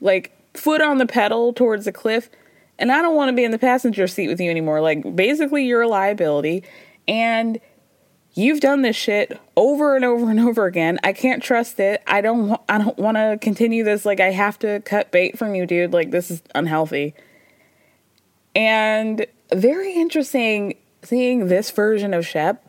like 0.00 0.32
foot 0.54 0.80
on 0.80 0.98
the 0.98 1.06
pedal 1.06 1.52
towards 1.52 1.84
the 1.84 1.92
cliff. 1.92 2.30
And 2.80 2.92
I 2.92 3.02
don't 3.02 3.16
want 3.16 3.28
to 3.28 3.34
be 3.34 3.44
in 3.44 3.50
the 3.50 3.58
passenger 3.58 4.06
seat 4.06 4.28
with 4.28 4.40
you 4.40 4.50
anymore. 4.50 4.80
Like, 4.80 5.16
basically, 5.16 5.66
you're 5.66 5.82
a 5.82 5.88
liability. 5.88 6.62
And 7.08 7.60
you've 8.34 8.60
done 8.60 8.82
this 8.82 8.96
shit 8.96 9.40
over 9.56 9.96
and 9.96 10.04
over 10.04 10.30
and 10.30 10.40
over 10.40 10.66
again. 10.66 10.98
I 11.02 11.12
can't 11.12 11.42
trust 11.42 11.80
it. 11.80 12.02
I 12.06 12.20
don't 12.20 12.60
I 12.68 12.78
don't 12.78 12.98
want 12.98 13.16
to 13.16 13.38
continue 13.40 13.84
this 13.84 14.04
like 14.04 14.20
I 14.20 14.30
have 14.30 14.58
to 14.60 14.80
cut 14.80 15.10
bait 15.10 15.38
from 15.38 15.54
you, 15.54 15.66
dude. 15.66 15.92
Like 15.92 16.10
this 16.10 16.30
is 16.30 16.42
unhealthy. 16.54 17.14
And 18.54 19.26
very 19.52 19.92
interesting 19.92 20.74
seeing 21.02 21.46
this 21.48 21.70
version 21.70 22.12
of 22.14 22.26
Shep 22.26 22.64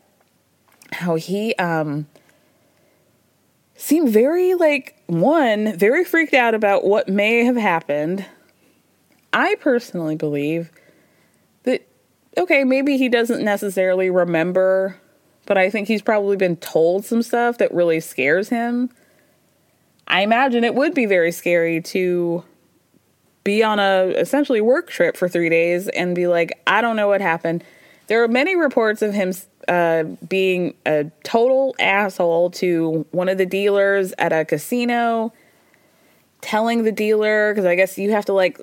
how 0.92 1.14
he 1.14 1.54
um 1.54 2.06
seemed 3.76 4.08
very 4.10 4.54
like 4.54 5.00
one 5.06 5.76
very 5.76 6.04
freaked 6.04 6.34
out 6.34 6.54
about 6.54 6.84
what 6.84 7.08
may 7.08 7.44
have 7.44 7.56
happened. 7.56 8.24
I 9.32 9.54
personally 9.56 10.16
believe 10.16 10.70
that 11.62 11.86
okay, 12.36 12.64
maybe 12.64 12.96
he 12.96 13.08
doesn't 13.08 13.44
necessarily 13.44 14.10
remember 14.10 14.96
but 15.50 15.58
I 15.58 15.68
think 15.68 15.88
he's 15.88 16.00
probably 16.00 16.36
been 16.36 16.54
told 16.58 17.04
some 17.04 17.24
stuff 17.24 17.58
that 17.58 17.74
really 17.74 17.98
scares 17.98 18.50
him. 18.50 18.88
I 20.06 20.20
imagine 20.20 20.62
it 20.62 20.76
would 20.76 20.94
be 20.94 21.06
very 21.06 21.32
scary 21.32 21.80
to 21.80 22.44
be 23.42 23.64
on 23.64 23.80
a 23.80 24.14
essentially 24.16 24.60
work 24.60 24.88
trip 24.88 25.16
for 25.16 25.28
three 25.28 25.48
days 25.48 25.88
and 25.88 26.14
be 26.14 26.28
like, 26.28 26.52
I 26.68 26.80
don't 26.80 26.94
know 26.94 27.08
what 27.08 27.20
happened. 27.20 27.64
There 28.06 28.22
are 28.22 28.28
many 28.28 28.54
reports 28.54 29.02
of 29.02 29.12
him 29.12 29.32
uh, 29.66 30.04
being 30.28 30.74
a 30.86 31.10
total 31.24 31.74
asshole 31.80 32.50
to 32.50 33.04
one 33.10 33.28
of 33.28 33.36
the 33.36 33.44
dealers 33.44 34.14
at 34.18 34.32
a 34.32 34.44
casino, 34.44 35.32
telling 36.42 36.84
the 36.84 36.92
dealer, 36.92 37.52
because 37.52 37.66
I 37.66 37.74
guess 37.74 37.98
you 37.98 38.12
have 38.12 38.26
to 38.26 38.32
like 38.32 38.60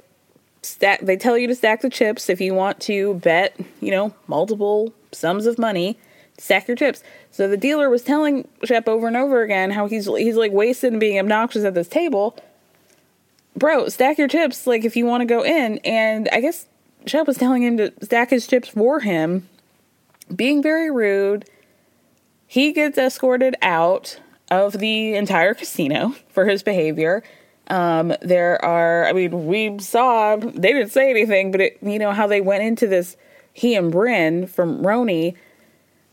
stack, 0.61 1.01
they 1.01 1.17
tell 1.17 1.37
you 1.37 1.47
to 1.47 1.55
stack 1.55 1.81
the 1.81 1.89
chips 1.89 2.29
if 2.29 2.39
you 2.39 2.53
want 2.53 2.79
to 2.83 3.15
bet, 3.15 3.59
you 3.81 3.91
know, 3.91 4.15
multiple 4.27 4.93
sums 5.11 5.47
of 5.47 5.59
money, 5.59 5.99
stack 6.37 6.67
your 6.67 6.77
chips. 6.77 7.03
So 7.31 7.47
the 7.47 7.57
dealer 7.57 7.89
was 7.89 8.03
telling 8.03 8.47
Shep 8.63 8.87
over 8.87 9.07
and 9.07 9.17
over 9.17 9.41
again 9.41 9.71
how 9.71 9.87
he's 9.87 10.05
he's 10.05 10.35
like 10.35 10.51
wasted 10.51 10.93
and 10.93 10.99
being 10.99 11.19
obnoxious 11.19 11.63
at 11.63 11.73
this 11.73 11.87
table. 11.87 12.37
Bro, 13.55 13.89
stack 13.89 14.17
your 14.17 14.27
chips 14.27 14.67
like 14.67 14.85
if 14.85 14.95
you 14.95 15.05
want 15.05 15.21
to 15.21 15.25
go 15.25 15.43
in. 15.43 15.79
And 15.79 16.29
I 16.31 16.41
guess 16.41 16.67
Shep 17.05 17.27
was 17.27 17.37
telling 17.37 17.63
him 17.63 17.77
to 17.77 17.91
stack 18.01 18.29
his 18.29 18.45
chips 18.45 18.69
for 18.69 18.99
him, 18.99 19.47
being 20.33 20.61
very 20.61 20.91
rude. 20.91 21.49
He 22.45 22.71
gets 22.71 22.97
escorted 22.97 23.55
out 23.61 24.19
of 24.49 24.73
the 24.79 25.15
entire 25.15 25.53
casino 25.53 26.15
for 26.29 26.45
his 26.45 26.63
behavior. 26.63 27.23
Um, 27.69 28.13
there 28.21 28.63
are, 28.63 29.07
I 29.07 29.13
mean, 29.13 29.47
we 29.47 29.77
saw, 29.79 30.37
they 30.37 30.71
didn't 30.71 30.91
say 30.91 31.09
anything, 31.09 31.51
but 31.51 31.59
it, 31.59 31.77
you 31.81 31.99
know, 31.99 32.13
how 32.13 32.25
they 32.25 32.39
went 32.39 32.63
into 32.63 32.87
this, 32.87 33.17
he 33.51 33.75
and 33.75 33.91
Bryn 33.91 34.47
from 34.47 34.81
RHONY 34.81 35.35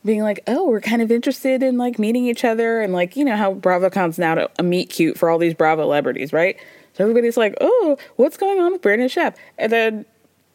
being 0.04 0.22
like, 0.22 0.40
oh, 0.46 0.68
we're 0.68 0.80
kind 0.80 1.02
of 1.02 1.10
interested 1.10 1.62
in 1.62 1.78
like 1.78 1.98
meeting 1.98 2.26
each 2.26 2.44
other. 2.44 2.80
And 2.80 2.92
like, 2.92 3.16
you 3.16 3.24
know, 3.24 3.36
how 3.36 3.54
BravoCon's 3.54 4.18
now 4.18 4.34
to, 4.34 4.50
a 4.58 4.62
meet 4.62 4.90
cute 4.90 5.18
for 5.18 5.30
all 5.30 5.38
these 5.38 5.54
Bravo 5.54 5.82
celebrities, 5.82 6.32
right? 6.32 6.56
So 6.92 7.04
everybody's 7.04 7.36
like, 7.36 7.56
oh, 7.60 7.96
what's 8.16 8.36
going 8.36 8.60
on 8.60 8.72
with 8.72 8.82
Bryn 8.82 9.00
and 9.00 9.10
Shep? 9.10 9.36
And 9.58 9.72
then 9.72 10.04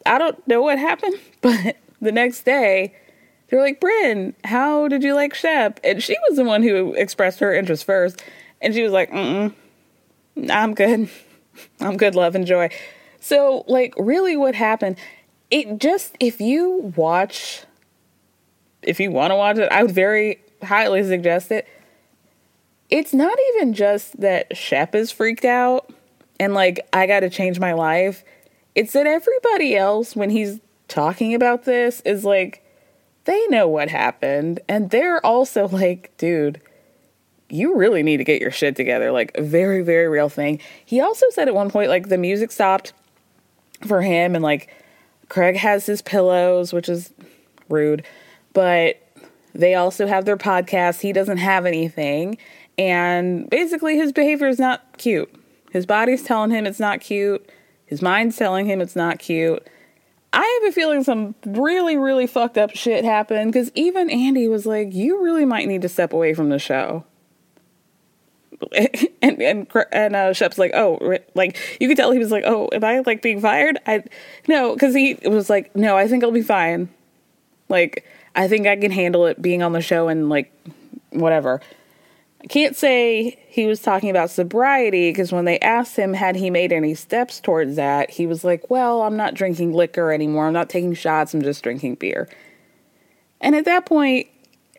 I 0.06 0.18
don't 0.18 0.46
know 0.46 0.62
what 0.62 0.78
happened, 0.78 1.16
but 1.40 1.76
the 2.00 2.12
next 2.12 2.44
day, 2.44 2.94
they're 3.48 3.60
like, 3.60 3.80
Bryn, 3.80 4.34
how 4.44 4.88
did 4.88 5.02
you 5.02 5.14
like 5.14 5.34
Shep? 5.34 5.80
And 5.82 6.02
she 6.02 6.16
was 6.28 6.36
the 6.36 6.44
one 6.44 6.62
who 6.62 6.94
expressed 6.94 7.40
her 7.40 7.52
interest 7.52 7.84
first. 7.84 8.22
And 8.60 8.74
she 8.74 8.82
was 8.82 8.92
like, 8.92 9.10
mm 9.10 9.54
I'm 10.48 10.74
good. 10.74 11.10
I'm 11.80 11.96
good, 11.96 12.14
love 12.14 12.34
and 12.34 12.46
joy. 12.46 12.70
So, 13.18 13.64
like, 13.66 13.92
really, 13.98 14.36
what 14.36 14.54
happened? 14.54 14.96
It 15.50 15.78
just, 15.78 16.16
if 16.20 16.40
you 16.40 16.92
watch, 16.96 17.64
if 18.82 19.00
you 19.00 19.10
want 19.10 19.30
to 19.30 19.36
watch 19.36 19.58
it, 19.58 19.70
I 19.70 19.82
would 19.82 19.92
very 19.92 20.40
highly 20.62 21.02
suggest 21.04 21.50
it. 21.50 21.66
It's 22.88 23.14
not 23.14 23.36
even 23.54 23.72
just 23.72 24.20
that 24.20 24.56
Shep 24.56 24.94
is 24.94 25.12
freaked 25.12 25.44
out 25.44 25.92
and, 26.38 26.54
like, 26.54 26.80
I 26.92 27.06
got 27.06 27.20
to 27.20 27.30
change 27.30 27.60
my 27.60 27.72
life. 27.72 28.24
It's 28.74 28.92
that 28.94 29.06
everybody 29.06 29.76
else, 29.76 30.16
when 30.16 30.30
he's 30.30 30.60
talking 30.88 31.34
about 31.34 31.64
this, 31.64 32.00
is 32.00 32.24
like, 32.24 32.64
they 33.24 33.46
know 33.48 33.68
what 33.68 33.88
happened. 33.88 34.60
And 34.68 34.90
they're 34.90 35.24
also 35.24 35.68
like, 35.68 36.16
dude, 36.16 36.60
you 37.48 37.76
really 37.76 38.02
need 38.02 38.16
to 38.16 38.24
get 38.24 38.40
your 38.40 38.50
shit 38.50 38.74
together. 38.76 39.12
Like, 39.12 39.36
very, 39.38 39.82
very 39.82 40.08
real 40.08 40.28
thing. 40.28 40.60
He 40.84 41.00
also 41.00 41.26
said 41.30 41.48
at 41.48 41.54
one 41.54 41.70
point, 41.70 41.90
like, 41.90 42.08
the 42.08 42.18
music 42.18 42.50
stopped 42.50 42.92
for 43.86 44.02
him, 44.02 44.34
and 44.34 44.42
like, 44.42 44.74
Craig 45.28 45.56
has 45.56 45.86
his 45.86 46.02
pillows, 46.02 46.72
which 46.72 46.88
is 46.88 47.12
rude, 47.68 48.04
but 48.52 49.00
they 49.54 49.74
also 49.74 50.06
have 50.06 50.24
their 50.24 50.36
podcast. 50.36 51.00
He 51.00 51.12
doesn't 51.12 51.38
have 51.38 51.66
anything. 51.66 52.38
And 52.78 53.48
basically, 53.50 53.96
his 53.96 54.12
behavior 54.12 54.48
is 54.48 54.58
not 54.58 54.96
cute. 54.98 55.32
His 55.70 55.86
body's 55.86 56.22
telling 56.22 56.50
him 56.50 56.66
it's 56.66 56.80
not 56.80 57.00
cute. 57.00 57.48
His 57.86 58.02
mind's 58.02 58.36
telling 58.36 58.66
him 58.66 58.80
it's 58.80 58.96
not 58.96 59.18
cute. 59.18 59.66
I 60.32 60.60
have 60.62 60.70
a 60.70 60.72
feeling 60.72 61.02
some 61.02 61.34
really, 61.44 61.96
really 61.96 62.26
fucked 62.26 62.56
up 62.56 62.70
shit 62.70 63.04
happened 63.04 63.52
because 63.52 63.70
even 63.74 64.08
Andy 64.10 64.46
was 64.46 64.64
like, 64.64 64.94
You 64.94 65.22
really 65.22 65.44
might 65.44 65.66
need 65.66 65.82
to 65.82 65.88
step 65.88 66.12
away 66.12 66.34
from 66.34 66.48
the 66.48 66.58
show. 66.58 67.04
and 69.22 69.40
and 69.42 69.66
and 69.92 70.16
uh, 70.16 70.32
Shep's 70.32 70.58
like, 70.58 70.72
oh, 70.74 71.18
like 71.34 71.56
you 71.80 71.88
could 71.88 71.96
tell 71.96 72.12
he 72.12 72.18
was 72.18 72.30
like, 72.30 72.44
oh, 72.46 72.68
am 72.72 72.84
I 72.84 73.00
like 73.00 73.22
being 73.22 73.40
fired? 73.40 73.78
I 73.86 74.04
no, 74.48 74.74
because 74.74 74.94
he 74.94 75.18
was 75.24 75.48
like, 75.48 75.74
no, 75.74 75.96
I 75.96 76.06
think 76.06 76.22
I'll 76.22 76.30
be 76.30 76.42
fine. 76.42 76.88
Like 77.68 78.04
I 78.34 78.48
think 78.48 78.66
I 78.66 78.76
can 78.76 78.90
handle 78.90 79.26
it 79.26 79.40
being 79.40 79.62
on 79.62 79.72
the 79.72 79.80
show 79.80 80.08
and 80.08 80.28
like 80.28 80.52
whatever. 81.10 81.60
I 82.42 82.46
can't 82.46 82.74
say 82.74 83.38
he 83.48 83.66
was 83.66 83.80
talking 83.80 84.08
about 84.08 84.30
sobriety 84.30 85.10
because 85.10 85.30
when 85.30 85.44
they 85.44 85.58
asked 85.60 85.96
him 85.96 86.14
had 86.14 86.36
he 86.36 86.48
made 86.48 86.72
any 86.72 86.94
steps 86.94 87.38
towards 87.38 87.76
that, 87.76 88.10
he 88.10 88.26
was 88.26 88.44
like, 88.44 88.70
well, 88.70 89.02
I'm 89.02 89.16
not 89.16 89.34
drinking 89.34 89.74
liquor 89.74 90.10
anymore. 90.10 90.46
I'm 90.46 90.54
not 90.54 90.70
taking 90.70 90.94
shots. 90.94 91.34
I'm 91.34 91.42
just 91.42 91.62
drinking 91.62 91.96
beer. 91.96 92.28
And 93.42 93.54
at 93.54 93.66
that 93.66 93.84
point, 93.84 94.28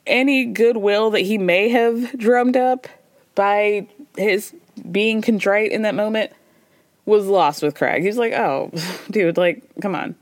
any 0.07 0.45
goodwill 0.45 1.11
that 1.11 1.21
he 1.21 1.37
may 1.37 1.69
have 1.69 2.17
drummed 2.17 2.57
up 2.57 2.87
by 3.35 3.87
his 4.17 4.53
being 4.91 5.21
contrite 5.21 5.71
in 5.71 5.83
that 5.83 5.95
moment 5.95 6.31
was 7.05 7.27
lost 7.27 7.61
with 7.61 7.75
Craig. 7.75 8.03
He's 8.03 8.17
like, 8.17 8.33
"Oh, 8.33 8.71
dude, 9.11 9.37
like, 9.37 9.63
come 9.81 9.95
on." 9.95 10.15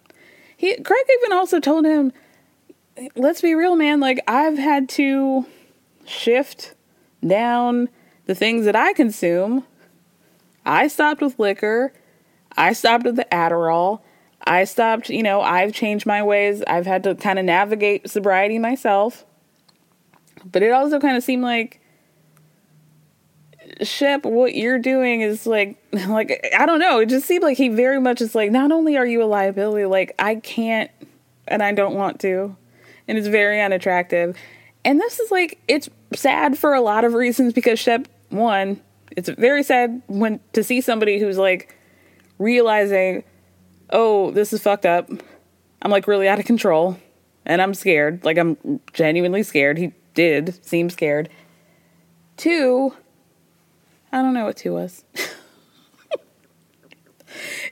He 0.58 0.76
Craig 0.76 1.06
even 1.20 1.34
also 1.34 1.60
told 1.60 1.86
him, 1.86 2.12
"Let's 3.16 3.42
be 3.42 3.54
real, 3.54 3.76
man. 3.76 4.00
Like, 4.00 4.20
I've 4.28 4.58
had 4.58 4.90
to 4.90 5.46
shift 6.06 6.74
down 7.26 7.90
the 8.26 8.36
things 8.36 8.66
that 8.66 8.76
I 8.76 8.94
consume. 8.94 9.66
I 10.66 10.88
stopped 10.88 11.22
with 11.22 11.40
liquor. 11.40 11.94
I 12.58 12.74
stopped 12.74 13.06
with 13.06 13.16
the 13.16 13.28
Adderall. 13.32 14.02
I 14.46 14.64
stopped, 14.64 15.10
you 15.10 15.24
know, 15.24 15.42
I've 15.42 15.74
changed 15.74 16.06
my 16.06 16.24
ways. 16.24 16.64
I've 16.68 16.86
had 16.86 17.04
to 17.04 17.16
kind 17.16 17.40
of 17.40 17.46
navigate 17.46 18.10
sobriety 18.10 18.58
myself. 18.58 19.26
But 20.50 20.64
it 20.64 20.72
also 20.72 21.00
kind 21.00 21.18
of 21.18 21.24
seemed 21.24 21.44
like 21.44 21.80
Shep, 23.82 24.26
what 24.26 24.56
you're 24.56 24.80
doing 24.80 25.22
is 25.22 25.46
like, 25.46 25.78
like 26.08 26.50
I 26.58 26.66
don't 26.66 26.80
know. 26.80 27.00
It 27.00 27.08
just 27.08 27.28
seemed 27.28 27.44
like 27.44 27.58
he 27.58 27.70
very 27.70 28.00
much 28.00 28.22
is 28.22 28.36
like, 28.36 28.52
not 28.52 28.72
only 28.72 28.98
are 28.98 29.06
you 29.06 29.24
a 29.24 29.26
liability, 29.26 29.86
like 29.86 30.16
I 30.20 30.36
can't 30.36 30.90
and 31.48 31.64
I 31.64 31.74
don't 31.74 31.96
want 31.96 32.20
to, 32.22 32.56
and 33.10 33.18
it's 33.18 33.28
very 33.28 33.60
unattractive. 33.62 34.38
And 34.86 35.02
this 35.02 35.20
is 35.20 35.32
like, 35.32 35.60
it's 35.68 35.90
sad 36.14 36.58
for 36.58 36.74
a 36.74 36.80
lot 36.80 37.04
of 37.04 37.14
reasons 37.14 37.52
because 37.52 37.80
Shep, 37.80 38.08
one, 38.30 38.80
it's 39.18 39.28
very 39.28 39.64
sad 39.64 40.02
when 40.08 40.40
to 40.54 40.64
see 40.64 40.80
somebody 40.80 41.20
who's 41.20 41.38
like 41.38 41.76
realizing, 42.38 43.26
oh, 43.90 44.32
this 44.32 44.54
is 44.54 44.62
fucked 44.62 44.86
up. 44.86 45.10
I'm 45.82 45.92
like 45.92 46.08
really 46.08 46.30
out 46.30 46.40
of 46.40 46.46
control, 46.46 46.98
and 47.46 47.62
I'm 47.62 47.74
scared. 47.74 48.24
Like 48.24 48.38
I'm 48.38 48.80
genuinely 48.94 49.44
scared. 49.44 49.78
He 49.78 49.92
did 50.14 50.64
seem 50.66 50.90
scared. 50.90 51.30
Two 52.38 52.94
I 54.12 54.22
don't 54.22 54.34
know 54.34 54.46
what 54.46 54.58
two 54.58 54.74
was. 54.74 55.04
it, 55.14 55.30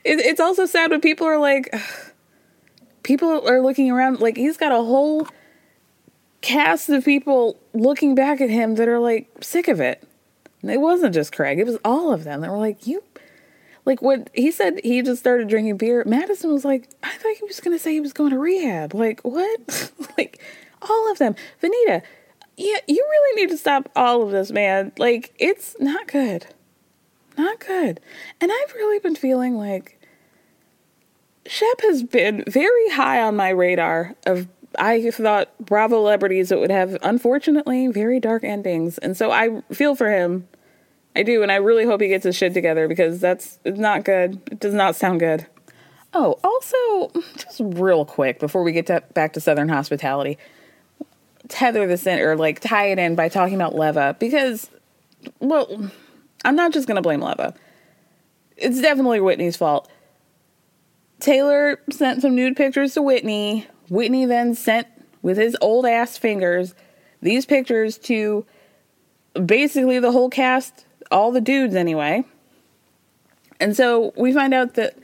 it's 0.04 0.40
also 0.40 0.66
sad 0.66 0.90
when 0.90 1.00
people 1.00 1.26
are 1.26 1.38
like, 1.38 1.74
people 3.08 3.48
are 3.48 3.62
looking 3.62 3.90
around, 3.90 4.20
like, 4.20 4.36
he's 4.36 4.58
got 4.58 4.70
a 4.70 4.76
whole 4.76 5.26
cast 6.42 6.90
of 6.90 7.06
people 7.06 7.58
looking 7.72 8.14
back 8.14 8.42
at 8.42 8.50
him 8.50 8.74
that 8.74 8.86
are 8.86 9.00
like 9.00 9.28
sick 9.40 9.66
of 9.66 9.80
it. 9.80 10.06
It 10.62 10.80
wasn't 10.80 11.14
just 11.14 11.34
Craig, 11.34 11.58
it 11.58 11.66
was 11.66 11.78
all 11.84 12.12
of 12.12 12.24
them 12.24 12.42
that 12.42 12.50
were 12.50 12.58
like, 12.58 12.86
you. 12.86 13.02
Like 13.86 14.02
what 14.02 14.28
he 14.34 14.50
said 14.50 14.80
he 14.84 15.00
just 15.00 15.20
started 15.20 15.48
drinking 15.48 15.78
beer, 15.78 16.04
Madison 16.06 16.52
was 16.52 16.66
like, 16.66 16.90
I 17.02 17.16
thought 17.16 17.36
he 17.38 17.44
was 17.46 17.60
gonna 17.60 17.78
say 17.78 17.94
he 17.94 18.00
was 18.00 18.12
going 18.12 18.30
to 18.30 18.38
rehab. 18.38 18.92
Like, 18.92 19.22
what? 19.22 19.90
like, 20.18 20.38
all 20.82 21.10
of 21.10 21.16
them. 21.16 21.34
Venita, 21.62 22.02
yeah, 22.58 22.78
you 22.86 23.06
really 23.10 23.40
need 23.40 23.50
to 23.50 23.56
stop 23.56 23.88
all 23.96 24.22
of 24.22 24.30
this, 24.30 24.50
man. 24.50 24.92
Like, 24.98 25.32
it's 25.38 25.74
not 25.80 26.06
good. 26.06 26.46
Not 27.38 27.60
good. 27.60 28.00
And 28.42 28.52
I've 28.52 28.74
really 28.74 28.98
been 28.98 29.16
feeling 29.16 29.56
like 29.56 29.97
Shep 31.48 31.80
has 31.82 32.02
been 32.02 32.44
very 32.46 32.90
high 32.90 33.22
on 33.22 33.34
my 33.34 33.48
radar 33.48 34.14
of 34.26 34.48
I 34.78 35.10
thought 35.10 35.48
Bravo 35.58 35.96
celebrities 35.96 36.50
that 36.50 36.58
would 36.60 36.70
have 36.70 36.98
unfortunately 37.02 37.88
very 37.88 38.20
dark 38.20 38.44
endings. 38.44 38.98
And 38.98 39.16
so 39.16 39.30
I 39.30 39.62
feel 39.72 39.94
for 39.96 40.10
him. 40.10 40.46
I 41.16 41.22
do, 41.22 41.42
and 41.42 41.50
I 41.50 41.56
really 41.56 41.84
hope 41.84 42.00
he 42.00 42.08
gets 42.08 42.24
his 42.24 42.36
shit 42.36 42.54
together 42.54 42.86
because 42.86 43.18
that's 43.18 43.58
it's 43.64 43.78
not 43.78 44.04
good. 44.04 44.40
It 44.52 44.60
does 44.60 44.74
not 44.74 44.94
sound 44.94 45.20
good. 45.20 45.46
Oh, 46.12 46.38
also, 46.44 47.20
just 47.36 47.60
real 47.60 48.04
quick 48.04 48.38
before 48.38 48.62
we 48.62 48.72
get 48.72 48.86
to, 48.86 49.02
back 49.14 49.32
to 49.32 49.40
Southern 49.40 49.68
hospitality, 49.68 50.38
tether 51.48 51.86
this 51.86 52.06
in 52.06 52.20
or 52.20 52.36
like 52.36 52.60
tie 52.60 52.86
it 52.86 52.98
in 52.98 53.14
by 53.14 53.28
talking 53.28 53.56
about 53.56 53.74
Leva 53.74 54.16
because, 54.20 54.70
well, 55.40 55.90
I'm 56.44 56.54
not 56.54 56.72
just 56.72 56.86
going 56.86 56.96
to 56.96 57.02
blame 57.02 57.20
Leva. 57.20 57.54
It's 58.56 58.80
definitely 58.80 59.20
Whitney's 59.20 59.56
fault. 59.56 59.90
Taylor 61.20 61.80
sent 61.90 62.22
some 62.22 62.34
nude 62.34 62.56
pictures 62.56 62.94
to 62.94 63.02
Whitney. 63.02 63.66
Whitney 63.88 64.26
then 64.26 64.54
sent, 64.54 64.86
with 65.22 65.36
his 65.36 65.56
old 65.60 65.86
ass 65.86 66.16
fingers, 66.16 66.74
these 67.20 67.44
pictures 67.46 67.98
to 67.98 68.46
basically 69.44 69.98
the 69.98 70.12
whole 70.12 70.30
cast 70.30 70.86
all 71.10 71.32
the 71.32 71.40
dudes 71.40 71.74
anyway. 71.74 72.24
And 73.60 73.76
so 73.76 74.12
we 74.16 74.32
find 74.32 74.54
out 74.54 74.74
that 74.74 74.96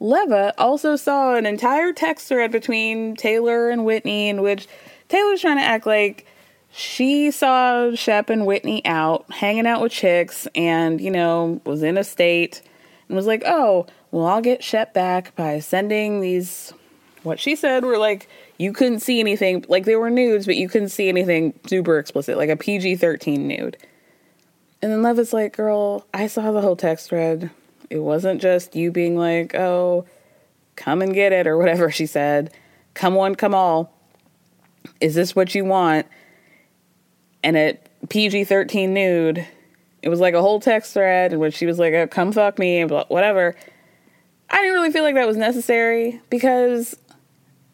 Leva 0.00 0.52
also 0.58 0.96
saw 0.96 1.34
an 1.36 1.46
entire 1.46 1.92
text 1.92 2.28
thread 2.28 2.50
between 2.50 3.14
Taylor 3.14 3.70
and 3.70 3.84
Whitney 3.84 4.28
in 4.28 4.42
which 4.42 4.66
Taylor's 5.08 5.40
trying 5.40 5.58
to 5.58 5.62
act 5.62 5.86
like 5.86 6.26
she 6.72 7.30
saw 7.30 7.94
Shep 7.94 8.30
and 8.30 8.46
Whitney 8.46 8.84
out, 8.84 9.32
hanging 9.32 9.66
out 9.66 9.80
with 9.80 9.92
chicks, 9.92 10.48
and, 10.56 11.00
you 11.00 11.10
know, 11.10 11.60
was 11.64 11.84
in 11.84 11.96
a 11.96 12.02
state 12.02 12.62
and 13.08 13.14
was 13.14 13.26
like, 13.26 13.44
oh, 13.46 13.86
well, 14.14 14.26
I'll 14.26 14.40
get 14.40 14.62
Shep 14.62 14.94
back 14.94 15.34
by 15.34 15.58
sending 15.58 16.20
these, 16.20 16.72
what 17.24 17.40
she 17.40 17.56
said 17.56 17.84
were 17.84 17.98
like, 17.98 18.28
you 18.58 18.72
couldn't 18.72 19.00
see 19.00 19.18
anything, 19.18 19.64
like 19.68 19.86
they 19.86 19.96
were 19.96 20.08
nudes, 20.08 20.46
but 20.46 20.54
you 20.54 20.68
couldn't 20.68 20.90
see 20.90 21.08
anything 21.08 21.52
super 21.66 21.98
explicit, 21.98 22.36
like 22.36 22.48
a 22.48 22.56
PG 22.56 22.94
13 22.94 23.48
nude. 23.48 23.76
And 24.80 24.92
then 24.92 25.02
Leva's 25.02 25.32
like, 25.32 25.56
girl, 25.56 26.06
I 26.14 26.28
saw 26.28 26.52
the 26.52 26.60
whole 26.60 26.76
text 26.76 27.08
thread. 27.08 27.50
It 27.90 27.98
wasn't 27.98 28.40
just 28.40 28.76
you 28.76 28.92
being 28.92 29.18
like, 29.18 29.56
oh, 29.56 30.06
come 30.76 31.02
and 31.02 31.12
get 31.12 31.32
it, 31.32 31.48
or 31.48 31.58
whatever 31.58 31.90
she 31.90 32.06
said. 32.06 32.52
Come 32.94 33.16
one, 33.16 33.34
come 33.34 33.52
all. 33.52 33.92
Is 35.00 35.16
this 35.16 35.34
what 35.34 35.56
you 35.56 35.64
want? 35.64 36.06
And 37.42 37.56
at 37.56 37.88
PG 38.10 38.44
13 38.44 38.94
nude, 38.94 39.44
it 40.02 40.08
was 40.08 40.20
like 40.20 40.34
a 40.34 40.40
whole 40.40 40.60
text 40.60 40.92
thread 40.92 41.32
in 41.32 41.40
which 41.40 41.56
she 41.56 41.66
was 41.66 41.80
like, 41.80 41.94
oh, 41.94 42.06
come 42.06 42.30
fuck 42.30 42.60
me, 42.60 42.78
and 42.78 42.92
whatever. 43.08 43.56
I 44.50 44.58
didn't 44.58 44.74
really 44.74 44.92
feel 44.92 45.02
like 45.02 45.14
that 45.14 45.26
was 45.26 45.36
necessary 45.36 46.20
because 46.30 46.96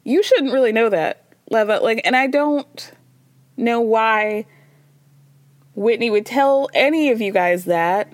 you 0.05 0.23
shouldn't 0.23 0.53
really 0.53 0.73
know 0.73 0.89
that, 0.89 1.25
Leva. 1.51 1.81
Like, 1.81 2.01
and 2.05 2.17
I 2.17 2.27
don't 2.27 2.93
know 3.57 3.81
why 3.81 4.47
Whitney 5.75 6.11
would 6.11 6.27
tell 6.27 6.69
any 6.75 7.11
of 7.11 7.21
you 7.21 7.33
guys 7.33 7.65
that. 7.67 8.13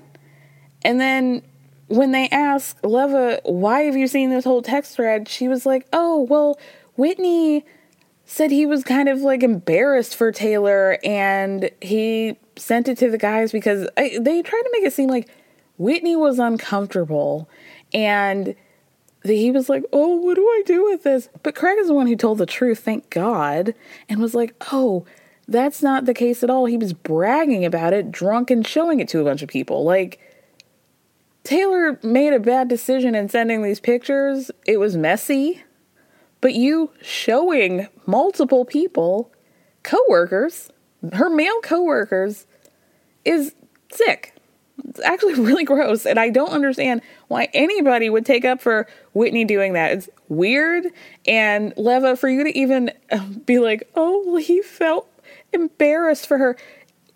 And 0.82 1.00
then 1.00 1.42
when 1.88 2.12
they 2.12 2.28
asked 2.28 2.84
Leva, 2.84 3.40
why 3.44 3.82
have 3.82 3.96
you 3.96 4.08
seen 4.08 4.30
this 4.30 4.44
whole 4.44 4.62
text 4.62 4.96
thread? 4.96 5.28
She 5.28 5.48
was 5.48 5.66
like, 5.66 5.86
oh, 5.92 6.22
well, 6.22 6.58
Whitney 6.96 7.64
said 8.24 8.50
he 8.50 8.66
was 8.66 8.82
kind 8.82 9.08
of 9.08 9.20
like 9.20 9.42
embarrassed 9.42 10.16
for 10.16 10.32
Taylor 10.32 10.98
and 11.04 11.70
he 11.80 12.36
sent 12.56 12.88
it 12.88 12.98
to 12.98 13.10
the 13.10 13.18
guys 13.18 13.52
because 13.52 13.88
I, 13.96 14.18
they 14.20 14.42
tried 14.42 14.62
to 14.62 14.70
make 14.72 14.82
it 14.82 14.92
seem 14.92 15.08
like 15.08 15.28
Whitney 15.78 16.16
was 16.16 16.38
uncomfortable 16.38 17.48
and 17.96 18.54
he 19.24 19.50
was 19.50 19.70
like, 19.70 19.84
oh, 19.90 20.16
what 20.16 20.34
do 20.34 20.46
I 20.46 20.62
do 20.66 20.84
with 20.84 21.02
this? 21.02 21.30
But 21.42 21.54
Craig 21.54 21.78
is 21.80 21.88
the 21.88 21.94
one 21.94 22.06
who 22.06 22.14
told 22.14 22.36
the 22.36 22.44
truth, 22.44 22.80
thank 22.80 23.08
God, 23.08 23.74
and 24.08 24.20
was 24.20 24.34
like, 24.34 24.54
oh, 24.70 25.06
that's 25.48 25.82
not 25.82 26.04
the 26.04 26.12
case 26.12 26.42
at 26.42 26.50
all. 26.50 26.66
He 26.66 26.76
was 26.76 26.92
bragging 26.92 27.64
about 27.64 27.94
it, 27.94 28.12
drunk, 28.12 28.50
and 28.50 28.66
showing 28.66 29.00
it 29.00 29.08
to 29.08 29.20
a 29.20 29.24
bunch 29.24 29.40
of 29.40 29.48
people. 29.48 29.82
Like, 29.82 30.20
Taylor 31.42 31.98
made 32.02 32.34
a 32.34 32.38
bad 32.38 32.68
decision 32.68 33.14
in 33.14 33.30
sending 33.30 33.62
these 33.62 33.80
pictures. 33.80 34.50
It 34.66 34.78
was 34.78 34.96
messy. 34.96 35.62
But 36.42 36.52
you 36.54 36.90
showing 37.00 37.88
multiple 38.04 38.66
people, 38.66 39.32
coworkers, 39.82 40.70
her 41.14 41.30
male 41.30 41.60
coworkers, 41.62 42.46
is 43.24 43.54
sick. 43.90 44.35
It's 44.84 45.00
actually 45.00 45.34
really 45.40 45.64
gross. 45.64 46.06
And 46.06 46.18
I 46.18 46.30
don't 46.30 46.50
understand 46.50 47.02
why 47.28 47.48
anybody 47.54 48.10
would 48.10 48.26
take 48.26 48.44
up 48.44 48.60
for 48.60 48.86
Whitney 49.12 49.44
doing 49.44 49.72
that. 49.74 49.92
It's 49.92 50.08
weird. 50.28 50.86
And 51.26 51.72
Leva, 51.76 52.16
for 52.16 52.28
you 52.28 52.44
to 52.44 52.58
even 52.58 52.92
um, 53.12 53.42
be 53.46 53.58
like, 53.58 53.88
oh, 53.94 54.36
he 54.36 54.62
felt 54.62 55.08
embarrassed 55.52 56.26
for 56.26 56.38
her 56.38 56.56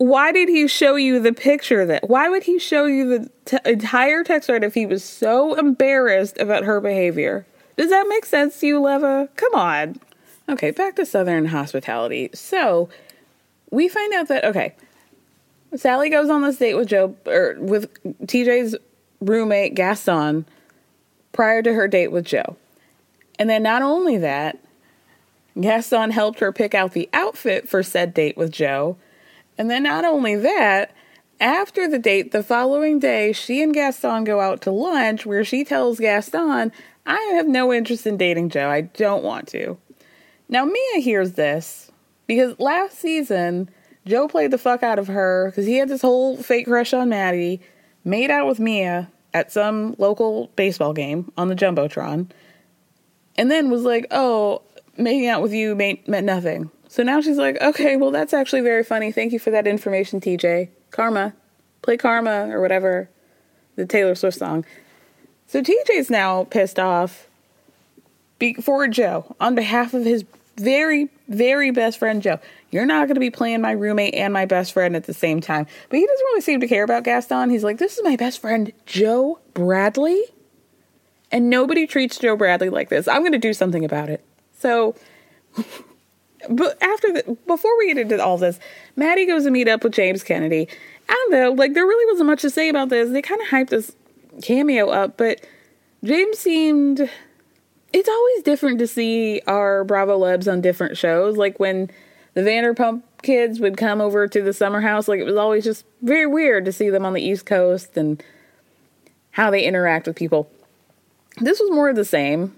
why 0.01 0.31
did 0.31 0.49
he 0.49 0.67
show 0.67 0.95
you 0.95 1.19
the 1.19 1.31
picture 1.31 1.85
that 1.85 2.09
why 2.09 2.27
would 2.27 2.41
he 2.41 2.57
show 2.57 2.85
you 2.85 3.07
the 3.19 3.29
t- 3.45 3.57
entire 3.71 4.23
text 4.23 4.47
thread 4.47 4.63
if 4.63 4.73
he 4.73 4.85
was 4.85 5.03
so 5.03 5.53
embarrassed 5.53 6.39
about 6.39 6.63
her 6.63 6.81
behavior 6.81 7.45
does 7.77 7.91
that 7.91 8.07
make 8.09 8.25
sense 8.25 8.59
to 8.59 8.65
you 8.65 8.81
leva 8.81 9.29
come 9.35 9.53
on 9.53 9.99
okay 10.49 10.71
back 10.71 10.95
to 10.95 11.05
southern 11.05 11.45
hospitality 11.45 12.31
so 12.33 12.89
we 13.69 13.87
find 13.87 14.11
out 14.13 14.27
that 14.27 14.43
okay 14.43 14.73
sally 15.75 16.09
goes 16.09 16.29
on 16.29 16.41
this 16.41 16.57
date 16.57 16.75
with 16.75 16.87
joe 16.87 17.15
or 17.25 17.55
with 17.59 17.91
tj's 18.25 18.75
roommate 19.19 19.73
gaston 19.75 20.45
prior 21.31 21.61
to 21.61 21.73
her 21.73 21.87
date 21.87 22.09
with 22.09 22.25
joe 22.25 22.55
and 23.39 23.49
then 23.49 23.63
not 23.63 23.81
only 23.81 24.17
that 24.17 24.57
gaston 25.59 26.11
helped 26.11 26.39
her 26.39 26.51
pick 26.51 26.73
out 26.73 26.93
the 26.93 27.09
outfit 27.13 27.67
for 27.69 27.83
said 27.83 28.13
date 28.13 28.35
with 28.35 28.51
joe 28.51 28.97
and 29.61 29.69
then 29.69 29.83
not 29.83 30.05
only 30.05 30.35
that, 30.37 30.91
after 31.39 31.87
the 31.87 31.99
date, 31.99 32.31
the 32.31 32.41
following 32.41 32.97
day, 32.97 33.31
she 33.31 33.61
and 33.61 33.73
Gaston 33.73 34.23
go 34.23 34.39
out 34.39 34.61
to 34.61 34.71
lunch 34.71 35.23
where 35.23 35.43
she 35.43 35.63
tells 35.63 35.99
Gaston, 35.99 36.71
I 37.05 37.19
have 37.35 37.47
no 37.47 37.71
interest 37.71 38.07
in 38.07 38.17
dating 38.17 38.49
Joe. 38.49 38.69
I 38.69 38.81
don't 38.81 39.23
want 39.23 39.47
to. 39.49 39.77
Now, 40.49 40.65
Mia 40.65 40.99
hears 40.99 41.33
this 41.33 41.91
because 42.25 42.59
last 42.59 42.97
season, 42.97 43.69
Joe 44.05 44.27
played 44.27 44.51
the 44.51 44.57
fuck 44.57 44.83
out 44.83 44.99
of 44.99 45.07
her 45.07 45.47
because 45.49 45.65
he 45.65 45.75
had 45.75 45.89
this 45.89 46.01
whole 46.01 46.37
fake 46.37 46.65
crush 46.65 46.93
on 46.93 47.09
Maddie, 47.09 47.61
made 48.03 48.31
out 48.31 48.47
with 48.47 48.59
Mia 48.59 49.09
at 49.33 49.51
some 49.51 49.95
local 49.97 50.47
baseball 50.55 50.93
game 50.93 51.31
on 51.37 51.47
the 51.47 51.55
Jumbotron, 51.55 52.29
and 53.37 53.49
then 53.51 53.69
was 53.69 53.83
like, 53.83 54.07
oh, 54.11 54.61
making 54.97 55.27
out 55.27 55.41
with 55.41 55.53
you 55.53 55.75
meant, 55.75 56.07
nothing. 56.07 56.69
So 56.87 57.03
now 57.03 57.21
she's 57.21 57.37
like, 57.37 57.61
okay, 57.61 57.95
well, 57.95 58.11
that's 58.11 58.33
actually 58.33 58.61
very 58.61 58.83
funny. 58.83 59.11
Thank 59.11 59.31
you 59.31 59.39
for 59.39 59.51
that 59.51 59.67
information, 59.67 60.19
TJ. 60.19 60.69
Karma. 60.89 61.33
Play 61.81 61.97
Karma 61.97 62.47
or 62.49 62.61
whatever, 62.61 63.09
the 63.75 63.87
Taylor 63.87 64.13
Swift 64.13 64.37
song. 64.37 64.65
So 65.47 65.61
TJ's 65.61 66.09
now 66.09 66.43
pissed 66.43 66.77
off 66.77 67.27
for 68.61 68.87
Joe 68.87 69.35
on 69.39 69.55
behalf 69.55 69.93
of 69.93 70.05
his 70.05 70.23
very, 70.57 71.09
very 71.27 71.71
best 71.71 71.99
friend, 71.99 72.21
Joe. 72.21 72.39
You're 72.69 72.85
not 72.85 73.07
going 73.07 73.15
to 73.15 73.21
be 73.21 73.29
playing 73.29 73.61
my 73.61 73.71
roommate 73.71 74.13
and 74.15 74.33
my 74.33 74.45
best 74.45 74.73
friend 74.73 74.95
at 74.95 75.05
the 75.05 75.13
same 75.13 75.41
time. 75.41 75.65
But 75.89 75.99
he 75.99 76.05
doesn't 76.05 76.25
really 76.25 76.41
seem 76.41 76.59
to 76.61 76.67
care 76.67 76.83
about 76.83 77.03
Gaston. 77.03 77.49
He's 77.49 77.63
like, 77.63 77.77
this 77.77 77.97
is 77.97 78.03
my 78.03 78.15
best 78.15 78.39
friend, 78.39 78.71
Joe 78.85 79.39
Bradley. 79.53 80.23
And 81.31 81.49
nobody 81.49 81.87
treats 81.87 82.17
Joe 82.17 82.35
Bradley 82.35 82.69
like 82.69 82.89
this. 82.89 83.07
I'm 83.07 83.21
going 83.21 83.31
to 83.31 83.37
do 83.37 83.53
something 83.53 83.85
about 83.85 84.09
it. 84.09 84.23
So 84.57 84.95
but 86.49 86.81
after 86.81 87.13
the 87.13 87.37
before 87.47 87.77
we 87.77 87.87
get 87.87 87.97
into 87.97 88.23
all 88.23 88.37
this, 88.37 88.59
Maddie 88.95 89.25
goes 89.25 89.43
to 89.43 89.51
meet 89.51 89.67
up 89.67 89.83
with 89.83 89.93
James 89.93 90.23
Kennedy. 90.23 90.67
I 91.09 91.13
don't 91.13 91.31
know, 91.31 91.51
like 91.51 91.73
there 91.73 91.85
really 91.85 92.11
wasn't 92.13 92.27
much 92.27 92.41
to 92.41 92.49
say 92.49 92.69
about 92.69 92.89
this. 92.89 93.09
They 93.09 93.21
kind 93.21 93.41
of 93.41 93.47
hyped 93.47 93.69
this 93.69 93.95
cameo 94.41 94.89
up, 94.89 95.17
but 95.17 95.45
James 96.03 96.37
seemed. 96.39 97.09
It's 97.93 98.09
always 98.09 98.43
different 98.43 98.79
to 98.79 98.87
see 98.87 99.41
our 99.47 99.83
Bravo 99.83 100.17
Lebs 100.17 100.47
on 100.47 100.61
different 100.61 100.97
shows. 100.97 101.37
Like 101.37 101.59
when 101.59 101.89
the 102.33 102.41
Vanderpump 102.41 103.03
kids 103.21 103.59
would 103.59 103.77
come 103.77 104.01
over 104.01 104.27
to 104.27 104.41
the 104.41 104.53
summer 104.53 104.81
house, 104.81 105.07
like 105.07 105.19
it 105.19 105.25
was 105.25 105.35
always 105.35 105.63
just 105.63 105.85
very 106.01 106.25
weird 106.25 106.65
to 106.65 106.71
see 106.71 106.89
them 106.89 107.05
on 107.05 107.13
the 107.13 107.21
East 107.21 107.45
Coast 107.45 107.97
and 107.97 108.23
how 109.31 109.51
they 109.51 109.63
interact 109.63 110.07
with 110.07 110.15
people. 110.15 110.49
This 111.37 111.59
was 111.59 111.71
more 111.71 111.89
of 111.89 111.95
the 111.95 112.05
same. 112.05 112.55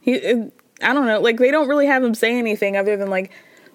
He 0.00 0.50
I 0.82 0.92
don't 0.92 1.06
know, 1.06 1.20
like 1.20 1.38
they 1.38 1.50
don't 1.50 1.68
really 1.68 1.86
have 1.86 2.02
him 2.02 2.14
say 2.14 2.36
anything 2.36 2.76
other 2.76 2.96
than 2.96 3.08
like, 3.08 3.30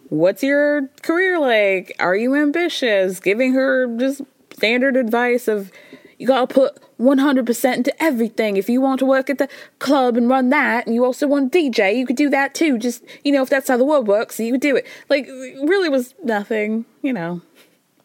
what's 0.10 0.44
your 0.44 0.88
career 1.02 1.40
like? 1.40 1.96
Are 2.00 2.16
you 2.16 2.36
ambitious? 2.36 3.20
Giving 3.20 3.54
her 3.54 3.88
just 3.98 4.22
standard 4.54 4.98
advice 4.98 5.48
of 5.48 5.72
you 6.18 6.28
gotta 6.28 6.48
put 6.48 6.80
100% 7.00 7.74
into 7.76 8.04
everything. 8.04 8.58
If 8.58 8.70
you 8.70 8.82
want 8.82 9.00
to 9.00 9.06
work 9.06 9.30
at 9.30 9.38
the 9.38 9.48
club 9.80 10.18
and 10.18 10.30
run 10.30 10.50
that, 10.50 10.86
and 10.86 10.96
you 10.96 11.06
also 11.06 11.28
want 11.28 11.52
to 11.52 11.60
DJ, 11.60 11.96
you 11.96 12.06
could 12.06 12.16
do 12.16 12.30
that 12.30 12.56
too. 12.56 12.78
Just, 12.78 13.04
you 13.24 13.32
know, 13.32 13.44
if 13.44 13.50
that's 13.50 13.68
how 13.68 13.78
the 13.78 13.86
world 13.86 14.08
works, 14.08 14.40
you 14.40 14.52
would 14.52 14.62
do 14.62 14.76
it. 14.76 14.86
Like, 15.10 15.28
really 15.28 15.90
was 15.90 16.16
nothing, 16.24 16.86
you 17.02 17.14
know. 17.14 17.42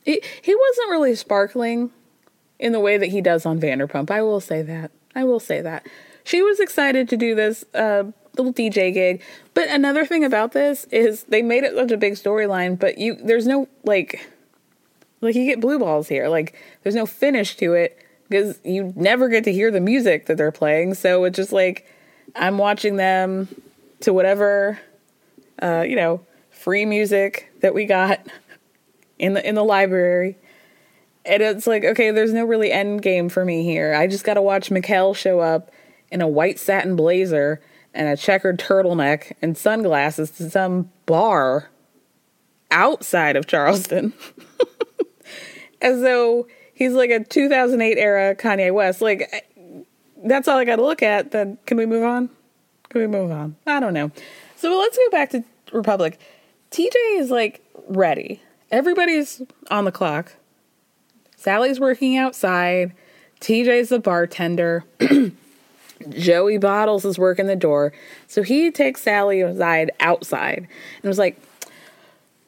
He, 0.05 0.23
he 0.43 0.55
wasn't 0.55 0.91
really 0.91 1.15
sparkling 1.15 1.91
in 2.59 2.73
the 2.73 2.81
way 2.81 2.99
that 2.99 3.09
he 3.09 3.21
does 3.21 3.47
on 3.47 3.61
Vanderpump. 3.61 4.11
I 4.11 4.23
will 4.23 4.41
say 4.41 4.63
that. 4.63 4.91
I 5.15 5.25
will 5.25 5.41
say 5.41 5.61
that. 5.61 5.87
She 6.25 6.43
was 6.43 6.61
excited 6.61 7.09
to 7.09 7.17
do 7.17 7.35
this 7.35 7.65
uh, 7.75 8.05
little 8.37 8.53
DJ 8.53 8.93
gig. 8.93 9.23
But 9.55 9.69
another 9.69 10.07
thing 10.07 10.25
about 10.25 10.53
this 10.53 10.85
is 10.91 11.25
they 11.25 11.43
made 11.43 11.65
it 11.65 11.75
such 11.75 11.91
a 11.91 11.97
big 11.97 12.15
storyline, 12.15 12.79
but 12.79 12.99
you 12.99 13.17
there's 13.17 13.47
no 13.47 13.69
like 13.85 14.29
like 15.23 15.35
you 15.35 15.47
get 15.47 15.61
blue 15.61 15.79
balls 15.79 16.09
here. 16.09 16.29
Like 16.29 16.55
there's 16.83 16.95
no 16.95 17.07
finish 17.07 17.57
to 17.57 17.73
it 17.75 17.99
because 18.29 18.59
you 18.64 18.93
never 18.97 19.29
get 19.29 19.45
to 19.45 19.53
hear 19.53 19.70
the 19.70 19.81
music 19.81 20.27
that 20.27 20.37
they're 20.37 20.53
playing. 20.53 20.95
So 20.95 21.25
it's 21.25 21.37
just 21.37 21.53
like 21.53 21.87
I'm 22.35 22.59
watching 22.59 22.97
them 22.97 23.49
to 24.01 24.12
whatever 24.12 24.79
uh, 25.62 25.85
you 25.87 25.97
know, 25.97 26.20
free 26.51 26.85
music 26.85 27.53
that 27.61 27.73
we 27.73 27.87
got 27.87 28.27
in 29.18 29.35
the 29.35 29.49
in 29.49 29.55
the 29.55 29.64
library. 29.64 30.37
And 31.25 31.41
it's 31.41 31.68
like, 31.68 31.85
okay, 31.85 32.11
there's 32.11 32.33
no 32.33 32.45
really 32.45 32.73
end 32.73 33.01
game 33.03 33.29
for 33.29 33.45
me 33.45 33.62
here. 33.62 33.95
I 33.95 34.09
just 34.09 34.25
got 34.25 34.35
to 34.35 34.43
watch 34.43 34.70
Mikkel 34.70 35.14
show 35.14 35.39
up 35.39 35.70
in 36.11 36.20
a 36.20 36.27
white 36.27 36.59
satin 36.59 36.97
blazer 36.97 37.62
and 37.95 38.09
a 38.09 38.16
checkered 38.16 38.59
turtleneck 38.59 39.33
and 39.41 39.57
sunglasses 39.57 40.33
to 40.33 40.51
some 40.51 40.91
bar 41.07 41.70
outside 42.73 43.37
of 43.37 43.47
Charleston. 43.47 44.12
As 45.83 46.01
though 46.01 46.47
he's 46.72 46.93
like 46.93 47.11
a 47.11 47.22
2008 47.22 47.99
era 47.99 48.35
Kanye 48.35 48.72
West. 48.72 49.03
Like, 49.03 49.47
that's 50.24 50.49
all 50.49 50.59
I 50.59 50.64
got 50.64 50.76
to 50.76 50.83
look 50.83 51.03
at. 51.03 51.33
Then 51.33 51.59
can 51.66 51.76
we 51.76 51.87
move 51.87 52.05
on? 52.05 52.30
Can 52.89 53.01
we 53.01 53.07
move 53.07 53.30
on? 53.30 53.57
I 53.66 53.80
don't 53.80 53.95
know. 53.95 54.11
So 54.57 54.78
let's 54.78 54.97
go 54.97 55.11
back 55.11 55.30
to 55.30 55.45
Republic. 55.72 56.18
TJ 56.70 56.95
is 57.18 57.30
like 57.30 57.64
ready. 57.89 58.41
Everybody's 58.70 59.43
on 59.70 59.85
the 59.85 59.93
clock. 59.93 60.33
Sally's 61.37 61.80
working 61.80 62.16
outside. 62.16 62.93
TJ's 63.41 63.89
the 63.89 63.99
bartender. 63.99 64.85
Joey 66.09 66.59
Bottles 66.59 67.05
is 67.05 67.18
working 67.18 67.47
the 67.47 67.57
door. 67.57 67.93
So 68.26 68.43
he 68.43 68.70
takes 68.70 69.03
Sally 69.03 69.41
aside 69.41 69.91
outside 70.01 70.59
and 70.59 71.05
was 71.05 71.18
like, 71.18 71.41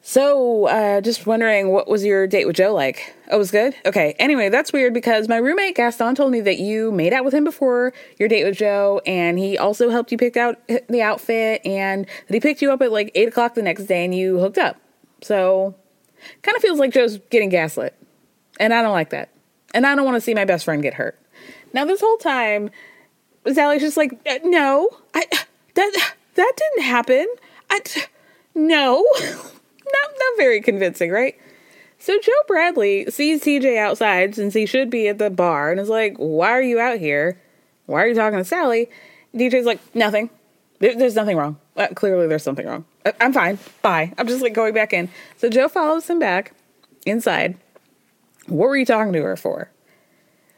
So, 0.06 0.66
uh, 0.66 1.00
just 1.00 1.26
wondering, 1.26 1.70
what 1.70 1.88
was 1.88 2.04
your 2.04 2.26
date 2.26 2.44
with 2.44 2.56
Joe 2.56 2.74
like? 2.74 3.14
Oh, 3.30 3.36
it 3.36 3.38
was 3.38 3.50
good? 3.50 3.74
Okay. 3.86 4.14
Anyway, 4.18 4.50
that's 4.50 4.70
weird 4.70 4.92
because 4.92 5.30
my 5.30 5.38
roommate 5.38 5.76
Gaston 5.76 6.14
told 6.14 6.30
me 6.30 6.42
that 6.42 6.58
you 6.58 6.92
made 6.92 7.14
out 7.14 7.24
with 7.24 7.32
him 7.32 7.42
before 7.42 7.94
your 8.18 8.28
date 8.28 8.44
with 8.44 8.54
Joe, 8.54 9.00
and 9.06 9.38
he 9.38 9.56
also 9.56 9.88
helped 9.88 10.12
you 10.12 10.18
pick 10.18 10.36
out 10.36 10.58
the 10.68 11.00
outfit, 11.00 11.64
and 11.64 12.04
that 12.04 12.34
he 12.34 12.38
picked 12.38 12.60
you 12.60 12.70
up 12.70 12.82
at 12.82 12.92
like 12.92 13.12
8 13.14 13.28
o'clock 13.28 13.54
the 13.54 13.62
next 13.62 13.84
day 13.84 14.04
and 14.04 14.14
you 14.14 14.38
hooked 14.38 14.58
up. 14.58 14.76
So, 15.22 15.74
kind 16.42 16.54
of 16.54 16.60
feels 16.60 16.78
like 16.78 16.92
Joe's 16.92 17.16
getting 17.30 17.48
gaslit. 17.48 17.94
And 18.60 18.74
I 18.74 18.82
don't 18.82 18.92
like 18.92 19.08
that. 19.08 19.30
And 19.72 19.86
I 19.86 19.94
don't 19.94 20.04
want 20.04 20.16
to 20.16 20.20
see 20.20 20.34
my 20.34 20.44
best 20.44 20.66
friend 20.66 20.82
get 20.82 20.92
hurt. 20.92 21.18
Now, 21.72 21.86
this 21.86 22.02
whole 22.02 22.18
time, 22.18 22.68
Sally's 23.50 23.80
just 23.80 23.96
like, 23.96 24.12
"Uh, 24.28 24.38
no, 24.44 24.90
I 25.14 25.24
that 25.74 26.12
that 26.34 26.52
didn't 26.56 26.84
happen. 26.84 27.26
I 27.70 27.80
no, 28.54 29.02
not 29.92 30.10
not 30.18 30.36
very 30.36 30.60
convincing, 30.60 31.10
right? 31.10 31.36
So 31.98 32.18
Joe 32.20 32.32
Bradley 32.46 33.10
sees 33.10 33.42
TJ 33.42 33.78
outside 33.78 34.34
since 34.34 34.54
he 34.54 34.66
should 34.66 34.90
be 34.90 35.08
at 35.08 35.18
the 35.18 35.30
bar 35.30 35.70
and 35.70 35.80
is 35.80 35.88
like, 35.88 36.16
"Why 36.16 36.50
are 36.50 36.62
you 36.62 36.78
out 36.78 36.98
here? 36.98 37.40
Why 37.86 38.02
are 38.02 38.08
you 38.08 38.14
talking 38.14 38.38
to 38.38 38.44
Sally?" 38.44 38.88
DJ's 39.34 39.66
like, 39.66 39.80
"Nothing. 39.94 40.30
There, 40.80 40.96
there's 40.96 41.14
nothing 41.14 41.36
wrong. 41.36 41.58
Uh, 41.76 41.88
clearly, 41.94 42.26
there's 42.26 42.42
something 42.42 42.66
wrong. 42.66 42.84
I, 43.06 43.12
I'm 43.20 43.32
fine. 43.32 43.58
Bye. 43.82 44.12
I'm 44.18 44.26
just 44.26 44.42
like 44.42 44.54
going 44.54 44.74
back 44.74 44.92
in." 44.92 45.08
So 45.38 45.48
Joe 45.48 45.68
follows 45.68 46.08
him 46.08 46.18
back 46.18 46.52
inside. 47.06 47.56
What 48.46 48.68
were 48.68 48.76
you 48.76 48.86
talking 48.86 49.12
to 49.14 49.22
her 49.22 49.36
for? 49.36 49.70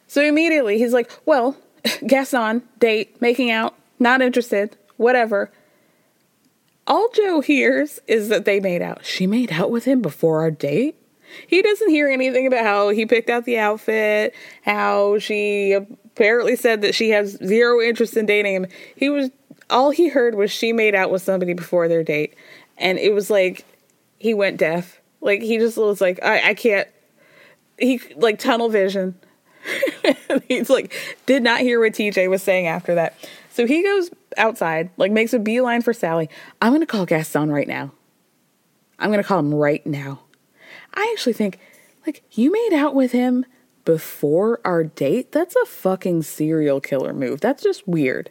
So 0.07 0.22
immediately 0.22 0.79
he's 0.79 0.93
like, 0.93 1.11
Well, 1.24 1.57
Gaston, 2.07 2.62
date, 2.79 3.20
making 3.20 3.51
out, 3.51 3.74
not 3.99 4.22
interested, 4.22 4.77
whatever. 4.97 5.51
All 6.87 7.09
Joe 7.12 7.41
hears 7.41 8.01
is 8.07 8.28
that 8.28 8.45
they 8.45 8.61
made 8.61 8.82
out. 8.82 9.05
She 9.05 9.26
made 9.26 9.53
out 9.53 9.70
with 9.70 9.84
him 9.84 10.01
before 10.01 10.41
our 10.41 10.51
date? 10.51 10.97
He 11.47 11.61
doesn't 11.62 11.91
hear 11.91 12.09
anything 12.09 12.47
about 12.47 12.64
how 12.64 12.89
he 12.91 13.07
picked 13.07 13.30
out 13.30 13.45
the 13.45 13.59
outfit, 13.59 14.34
how 14.62 15.18
she 15.18 15.72
apparently 15.72 16.57
said 16.57 16.82
that 16.82 16.95
she 16.95 17.11
has 17.11 17.32
zero 17.45 17.80
interest 17.80 18.16
in 18.16 18.26
dating 18.26 18.55
him. 18.55 18.66
He 18.95 19.09
was 19.09 19.30
all 19.68 19.91
he 19.91 20.09
heard 20.09 20.34
was 20.34 20.51
she 20.51 20.72
made 20.72 20.95
out 20.95 21.11
with 21.11 21.22
somebody 21.22 21.53
before 21.53 21.89
their 21.89 22.05
date. 22.05 22.34
And 22.78 22.99
it 22.99 23.12
was 23.12 23.30
like 23.30 23.64
he 24.18 24.34
went 24.34 24.59
deaf. 24.59 25.01
Like 25.20 25.43
he 25.43 25.59
just 25.59 25.76
was 25.76 26.01
like, 26.01 26.22
I, 26.22 26.51
I 26.51 26.55
can't 26.55 26.89
he 27.78 28.01
like 28.16 28.39
tunnel 28.39 28.68
vision. 28.68 29.16
He's 30.49 30.70
like 30.70 30.93
did 31.26 31.43
not 31.43 31.61
hear 31.61 31.80
what 31.80 31.93
TJ 31.93 32.30
was 32.30 32.43
saying 32.43 32.66
after 32.66 32.95
that. 32.95 33.14
So 33.57 33.67
he 33.67 33.83
goes 33.83 34.11
outside, 34.37 34.91
like 34.99 35.11
makes 35.11 35.33
a 35.33 35.39
beeline 35.39 35.81
for 35.81 35.95
Sally. 35.95 36.29
I'm 36.61 36.73
gonna 36.73 36.85
call 36.85 37.07
Gaston 37.07 37.51
right 37.51 37.67
now. 37.67 37.93
I'm 38.99 39.11
gonna 39.11 39.25
call 39.25 39.39
him 39.39 39.55
right 39.55 39.85
now. 39.87 40.21
I 40.93 41.11
actually 41.13 41.33
think, 41.33 41.59
like, 42.07 42.23
you 42.33 42.53
made 42.53 42.75
out 42.75 42.95
with 42.95 43.13
him 43.13 43.47
before 43.87 44.61
our 44.63 44.85
date? 44.85 45.33
That's 45.33 45.57
a 45.57 45.65
fucking 45.65 46.23
serial 46.23 46.81
killer 46.81 47.15
move. 47.15 47.41
That's 47.41 47.63
just 47.63 47.89
weird. 47.89 48.29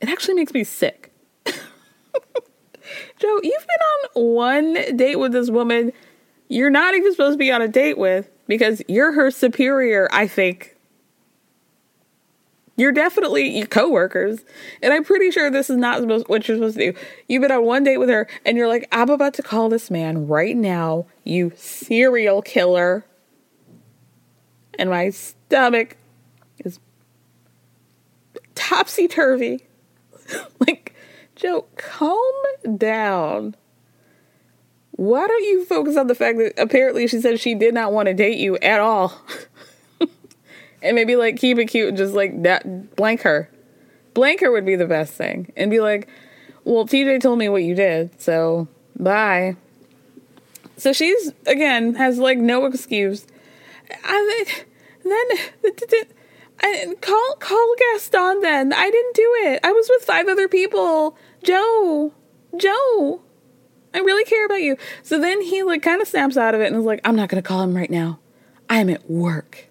It 0.00 0.08
actually 0.08 0.34
makes 0.34 0.54
me 0.54 0.64
sick. 0.64 1.12
Joe, 1.44 3.40
you've 3.42 3.66
been 3.66 4.14
on 4.16 4.34
one 4.34 4.96
date 4.96 5.16
with 5.16 5.32
this 5.32 5.50
woman 5.50 5.92
you're 6.48 6.70
not 6.70 6.94
even 6.94 7.12
supposed 7.12 7.34
to 7.34 7.38
be 7.38 7.50
on 7.50 7.62
a 7.62 7.68
date 7.68 7.98
with 7.98 8.30
because 8.46 8.82
you're 8.88 9.12
her 9.12 9.30
superior, 9.30 10.08
I 10.12 10.26
think. 10.26 10.75
You're 12.76 12.92
definitely 12.92 13.56
your 13.56 13.66
coworkers. 13.66 14.40
And 14.82 14.92
I'm 14.92 15.02
pretty 15.02 15.30
sure 15.30 15.50
this 15.50 15.70
is 15.70 15.76
not 15.76 16.28
what 16.28 16.46
you're 16.46 16.58
supposed 16.58 16.76
to 16.76 16.92
do. 16.92 16.98
You've 17.26 17.42
been 17.42 17.50
on 17.50 17.64
one 17.64 17.84
date 17.84 17.96
with 17.96 18.10
her 18.10 18.28
and 18.44 18.56
you're 18.56 18.68
like, 18.68 18.86
I'm 18.92 19.08
about 19.08 19.34
to 19.34 19.42
call 19.42 19.68
this 19.68 19.90
man 19.90 20.26
right 20.26 20.56
now, 20.56 21.06
you 21.24 21.52
serial 21.56 22.42
killer. 22.42 23.06
And 24.78 24.90
my 24.90 25.08
stomach 25.08 25.96
is 26.58 26.78
topsy 28.54 29.08
turvy. 29.08 29.66
like, 30.66 30.94
Joe, 31.34 31.66
calm 31.76 32.76
down. 32.76 33.56
Why 34.92 35.26
don't 35.26 35.44
you 35.44 35.64
focus 35.64 35.96
on 35.96 36.06
the 36.06 36.14
fact 36.14 36.38
that 36.38 36.54
apparently 36.58 37.06
she 37.06 37.20
said 37.20 37.38
she 37.38 37.54
did 37.54 37.74
not 37.74 37.92
want 37.92 38.06
to 38.06 38.14
date 38.14 38.38
you 38.38 38.56
at 38.58 38.80
all? 38.80 39.18
and 40.86 40.94
maybe 40.94 41.16
like 41.16 41.36
keep 41.36 41.58
it 41.58 41.66
cute 41.66 41.88
and 41.88 41.96
just 41.96 42.14
like 42.14 42.42
that 42.42 42.96
blank 42.96 43.22
her. 43.22 43.50
Blank 44.14 44.40
her 44.40 44.50
would 44.50 44.64
be 44.64 44.76
the 44.76 44.86
best 44.86 45.14
thing. 45.14 45.52
And 45.56 45.70
be 45.70 45.80
like, 45.80 46.08
well, 46.64 46.86
TJ 46.86 47.20
told 47.20 47.38
me 47.38 47.48
what 47.48 47.62
you 47.62 47.74
did, 47.74 48.20
so 48.20 48.68
bye. 48.98 49.56
So 50.76 50.92
she's 50.92 51.32
again 51.46 51.94
has 51.94 52.18
like 52.18 52.38
no 52.38 52.66
excuse. 52.66 53.26
I 54.04 54.44
then 55.04 55.72
I 56.60 56.94
call 57.00 57.36
call 57.38 57.74
Gaston 57.78 58.40
then. 58.40 58.72
I 58.72 58.90
didn't 58.90 59.14
do 59.14 59.34
it. 59.44 59.60
I 59.62 59.72
was 59.72 59.88
with 59.88 60.02
five 60.02 60.28
other 60.28 60.48
people. 60.48 61.16
Joe. 61.44 62.12
Joe. 62.56 63.20
I 63.94 63.98
really 63.98 64.24
care 64.24 64.44
about 64.44 64.62
you. 64.62 64.76
So 65.02 65.18
then 65.18 65.40
he 65.40 65.62
like 65.62 65.82
kind 65.82 66.02
of 66.02 66.08
snaps 66.08 66.36
out 66.36 66.54
of 66.54 66.60
it 66.60 66.66
and 66.66 66.76
is 66.76 66.84
like, 66.84 67.00
I'm 67.04 67.16
not 67.16 67.28
gonna 67.28 67.42
call 67.42 67.62
him 67.62 67.76
right 67.76 67.90
now. 67.90 68.18
I'm 68.68 68.90
at 68.90 69.08
work. 69.10 69.65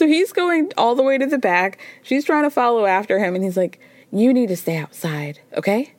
So 0.00 0.06
he's 0.06 0.32
going 0.32 0.72
all 0.78 0.94
the 0.94 1.02
way 1.02 1.18
to 1.18 1.26
the 1.26 1.36
back. 1.36 1.78
She's 2.02 2.24
trying 2.24 2.44
to 2.44 2.50
follow 2.50 2.86
after 2.86 3.18
him, 3.18 3.34
and 3.34 3.44
he's 3.44 3.58
like, 3.58 3.78
You 4.10 4.32
need 4.32 4.48
to 4.48 4.56
stay 4.56 4.78
outside, 4.78 5.40
okay? 5.52 5.92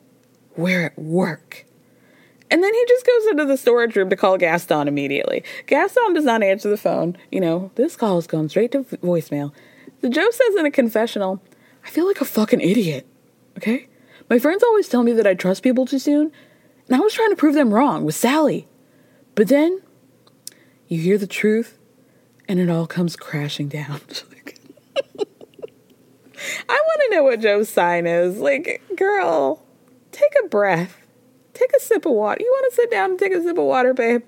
We're 0.56 0.86
at 0.86 0.98
work. 0.98 1.64
And 2.50 2.64
then 2.64 2.74
he 2.74 2.84
just 2.88 3.06
goes 3.06 3.26
into 3.28 3.44
the 3.44 3.56
storage 3.56 3.94
room 3.94 4.10
to 4.10 4.16
call 4.16 4.38
Gaston 4.38 4.88
immediately. 4.88 5.44
Gaston 5.68 6.14
does 6.14 6.24
not 6.24 6.42
answer 6.42 6.68
the 6.68 6.76
phone. 6.76 7.16
You 7.30 7.42
know, 7.42 7.70
this 7.76 7.94
call 7.94 8.16
has 8.16 8.26
gone 8.26 8.48
straight 8.48 8.72
to 8.72 8.82
voicemail. 8.82 9.52
So 10.00 10.08
Joe 10.08 10.30
says 10.32 10.56
in 10.56 10.66
a 10.66 10.72
confessional, 10.72 11.40
I 11.84 11.90
feel 11.90 12.08
like 12.08 12.20
a 12.20 12.24
fucking 12.24 12.60
idiot, 12.60 13.06
okay? 13.56 13.86
My 14.28 14.40
friends 14.40 14.64
always 14.64 14.88
tell 14.88 15.04
me 15.04 15.12
that 15.12 15.28
I 15.28 15.34
trust 15.34 15.62
people 15.62 15.86
too 15.86 16.00
soon, 16.00 16.32
and 16.88 16.96
I 16.96 16.98
was 16.98 17.14
trying 17.14 17.30
to 17.30 17.36
prove 17.36 17.54
them 17.54 17.72
wrong 17.72 18.04
with 18.04 18.16
Sally. 18.16 18.66
But 19.36 19.46
then 19.46 19.80
you 20.88 21.00
hear 21.00 21.18
the 21.18 21.28
truth 21.28 21.78
and 22.52 22.60
it 22.60 22.68
all 22.68 22.86
comes 22.86 23.16
crashing 23.16 23.66
down. 23.68 23.98
I 26.68 26.82
want 26.84 27.00
to 27.00 27.08
know 27.10 27.22
what 27.22 27.40
Joe's 27.40 27.70
sign 27.70 28.06
is. 28.06 28.36
Like, 28.40 28.82
girl, 28.94 29.62
take 30.10 30.34
a 30.44 30.48
breath. 30.48 30.98
Take 31.54 31.70
a 31.74 31.80
sip 31.80 32.04
of 32.04 32.12
water. 32.12 32.42
You 32.42 32.50
want 32.50 32.70
to 32.70 32.76
sit 32.76 32.90
down 32.90 33.12
and 33.12 33.18
take 33.18 33.32
a 33.32 33.42
sip 33.42 33.56
of 33.56 33.64
water, 33.64 33.94
babe? 33.94 34.22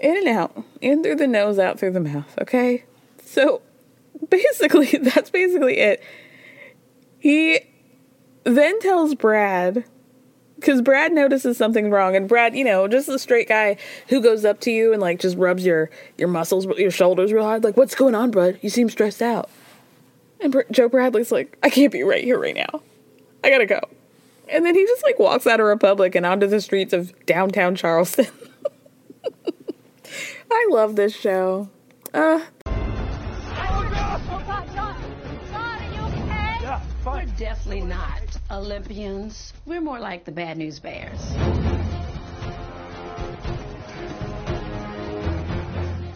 In 0.00 0.16
and 0.16 0.26
out. 0.26 0.64
In 0.80 1.04
through 1.04 1.14
the 1.14 1.28
nose, 1.28 1.60
out 1.60 1.78
through 1.78 1.92
the 1.92 2.00
mouth, 2.00 2.36
okay? 2.40 2.82
So 3.24 3.62
basically, 4.28 4.86
that's 5.02 5.30
basically 5.30 5.78
it. 5.78 6.02
He 7.20 7.60
then 8.42 8.80
tells 8.80 9.14
Brad 9.14 9.84
because 10.66 10.82
Brad 10.82 11.12
notices 11.12 11.56
something 11.56 11.90
wrong, 11.92 12.16
and 12.16 12.28
Brad, 12.28 12.56
you 12.56 12.64
know, 12.64 12.88
just 12.88 13.08
a 13.08 13.20
straight 13.20 13.46
guy 13.48 13.76
who 14.08 14.20
goes 14.20 14.44
up 14.44 14.58
to 14.62 14.72
you 14.72 14.92
and 14.92 15.00
like 15.00 15.20
just 15.20 15.36
rubs 15.36 15.64
your 15.64 15.90
your 16.18 16.26
muscles, 16.26 16.66
your 16.76 16.90
shoulders 16.90 17.32
real 17.32 17.44
hard. 17.44 17.62
Like, 17.62 17.76
what's 17.76 17.94
going 17.94 18.16
on, 18.16 18.32
Brad? 18.32 18.58
You 18.62 18.70
seem 18.70 18.90
stressed 18.90 19.22
out. 19.22 19.48
And 20.40 20.50
Br- 20.50 20.62
Joe 20.72 20.88
Bradley's 20.88 21.30
like, 21.30 21.56
I 21.62 21.70
can't 21.70 21.92
be 21.92 22.02
right 22.02 22.24
here 22.24 22.36
right 22.36 22.56
now. 22.56 22.82
I 23.44 23.50
gotta 23.50 23.66
go. 23.66 23.78
And 24.48 24.66
then 24.66 24.74
he 24.74 24.84
just 24.84 25.04
like 25.04 25.20
walks 25.20 25.46
out 25.46 25.60
of 25.60 25.66
Republic 25.66 26.16
and 26.16 26.26
onto 26.26 26.48
the 26.48 26.60
streets 26.60 26.92
of 26.92 27.14
downtown 27.26 27.76
Charleston. 27.76 28.26
I 30.50 30.68
love 30.70 30.96
this 30.96 31.14
show. 31.14 31.68
Uh, 32.12 32.40
We're 32.66 32.72
you 35.92 36.08
okay? 37.06 37.26
definitely 37.38 37.82
not 37.82 38.25
Olympians. 38.50 39.52
We're 39.64 39.80
more 39.80 39.98
like 39.98 40.24
the 40.24 40.32
Bad 40.32 40.56
News 40.56 40.78
Bears. 40.78 41.20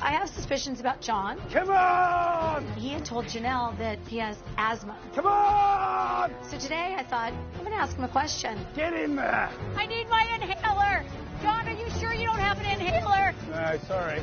I 0.02 0.12
have 0.12 0.28
suspicions 0.28 0.80
about 0.80 1.00
John. 1.00 1.40
Come 1.52 1.70
on! 1.70 2.66
He 2.74 2.90
had 2.90 3.04
told 3.04 3.26
Janelle 3.26 3.76
that 3.78 3.98
he 4.08 4.18
has 4.18 4.36
asthma. 4.56 4.96
Come 5.14 5.26
on! 5.26 6.32
So 6.50 6.58
today 6.58 6.96
I 6.98 7.04
thought, 7.04 7.32
I'm 7.32 7.60
going 7.60 7.72
to 7.72 7.76
ask 7.76 7.96
him 7.96 8.04
a 8.04 8.08
question. 8.08 8.58
Get 8.74 8.92
in 8.92 9.16
there! 9.16 9.50
I 9.76 9.86
need 9.86 10.08
my 10.08 10.22
inhaler! 10.34 11.04
John, 11.42 11.68
are 11.68 11.72
you 11.72 11.88
sure 11.98 12.12
you 12.12 12.26
don't 12.26 12.38
have 12.38 12.58
an 12.58 12.66
inhaler? 12.66 13.34
Uh, 13.52 13.78
sorry. 13.86 14.20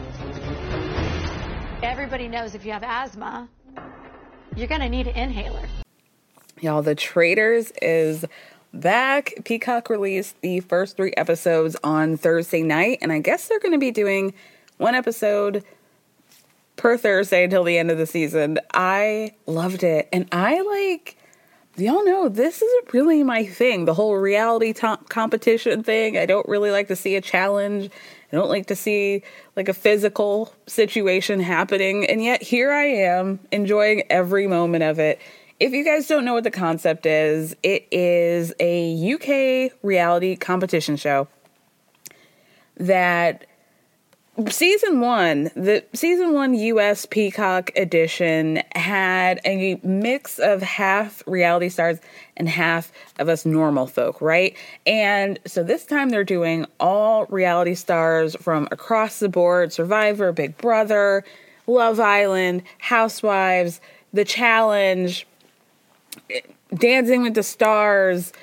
Everybody 1.83 2.27
knows 2.27 2.53
if 2.53 2.65
you 2.65 2.71
have 2.71 2.83
asthma, 2.83 3.49
you're 4.55 4.67
going 4.67 4.81
to 4.81 4.89
need 4.89 5.07
an 5.07 5.15
inhaler. 5.15 5.67
Y'all, 6.59 6.81
The 6.81 6.95
Traitors 6.95 7.71
is 7.83 8.25
back. 8.73 9.33
Peacock 9.45 9.91
released 9.91 10.41
the 10.41 10.59
first 10.61 10.97
three 10.97 11.13
episodes 11.15 11.75
on 11.83 12.17
Thursday 12.17 12.63
night, 12.63 12.97
and 13.01 13.11
I 13.11 13.19
guess 13.19 13.47
they're 13.47 13.59
going 13.59 13.73
to 13.73 13.77
be 13.77 13.91
doing 13.91 14.33
one 14.77 14.95
episode 14.95 15.63
per 16.75 16.97
Thursday 16.97 17.43
until 17.43 17.63
the 17.63 17.77
end 17.77 17.91
of 17.91 17.99
the 17.99 18.07
season. 18.07 18.57
I 18.73 19.35
loved 19.45 19.83
it, 19.83 20.09
and 20.11 20.27
I 20.31 20.61
like. 20.61 21.15
Y'all 21.75 22.03
know 22.03 22.27
this 22.27 22.59
isn't 22.59 22.91
really 22.91 23.23
my 23.23 23.45
thing. 23.45 23.85
The 23.85 23.93
whole 23.93 24.15
reality 24.15 24.73
competition 24.73 25.83
thing. 25.83 26.17
I 26.17 26.25
don't 26.25 26.47
really 26.49 26.71
like 26.71 26.87
to 26.87 26.95
see 26.95 27.15
a 27.15 27.21
challenge. 27.21 27.91
I 28.33 28.35
don't 28.35 28.49
like 28.49 28.65
to 28.67 28.75
see 28.75 29.21
like 29.55 29.69
a 29.69 29.75
physical 29.75 30.51
situation 30.65 31.39
happening. 31.39 32.03
And 32.09 32.23
yet 32.23 32.41
here 32.41 32.71
I 32.71 32.85
am 32.85 33.39
enjoying 33.51 34.01
every 34.09 34.47
moment 34.47 34.85
of 34.85 34.97
it. 34.97 35.21
If 35.59 35.73
you 35.73 35.83
guys 35.83 36.07
don't 36.07 36.23
know 36.23 36.35
what 36.35 36.43
the 36.43 36.51
concept 36.51 37.07
is, 37.07 37.55
it 37.63 37.87
is 37.89 38.53
a 38.59 39.13
UK 39.13 39.73
reality 39.81 40.35
competition 40.35 40.97
show 40.97 41.27
that 42.75 43.47
season 44.49 45.01
one, 45.01 45.45
the 45.55 45.83
season 45.93 46.35
one 46.35 46.53
US 46.53 47.07
Peacock 47.07 47.71
edition 47.75 48.61
had 48.75 49.41
a 49.45 49.79
mix 49.81 50.37
of 50.37 50.61
half 50.61 51.23
reality 51.25 51.69
stars 51.69 51.97
and 52.35 52.47
half 52.47 52.91
of 53.17 53.27
us 53.27 53.43
normal 53.43 53.87
folk, 53.87 54.21
right? 54.21 54.55
And 54.85 55.39
so 55.47 55.63
this 55.63 55.85
time 55.85 56.09
they're 56.09 56.23
doing 56.23 56.67
all 56.79 57.25
reality 57.25 57.73
stars 57.73 58.35
from 58.35 58.67
across 58.71 59.17
the 59.17 59.29
board 59.29 59.73
Survivor, 59.73 60.31
Big 60.31 60.55
Brother, 60.57 61.23
Love 61.65 61.99
Island, 61.99 62.61
Housewives, 62.77 63.81
The 64.13 64.23
Challenge, 64.23 65.25
Dancing 66.73 67.23
with 67.23 67.33
the 67.33 67.43
Stars, 67.43 68.33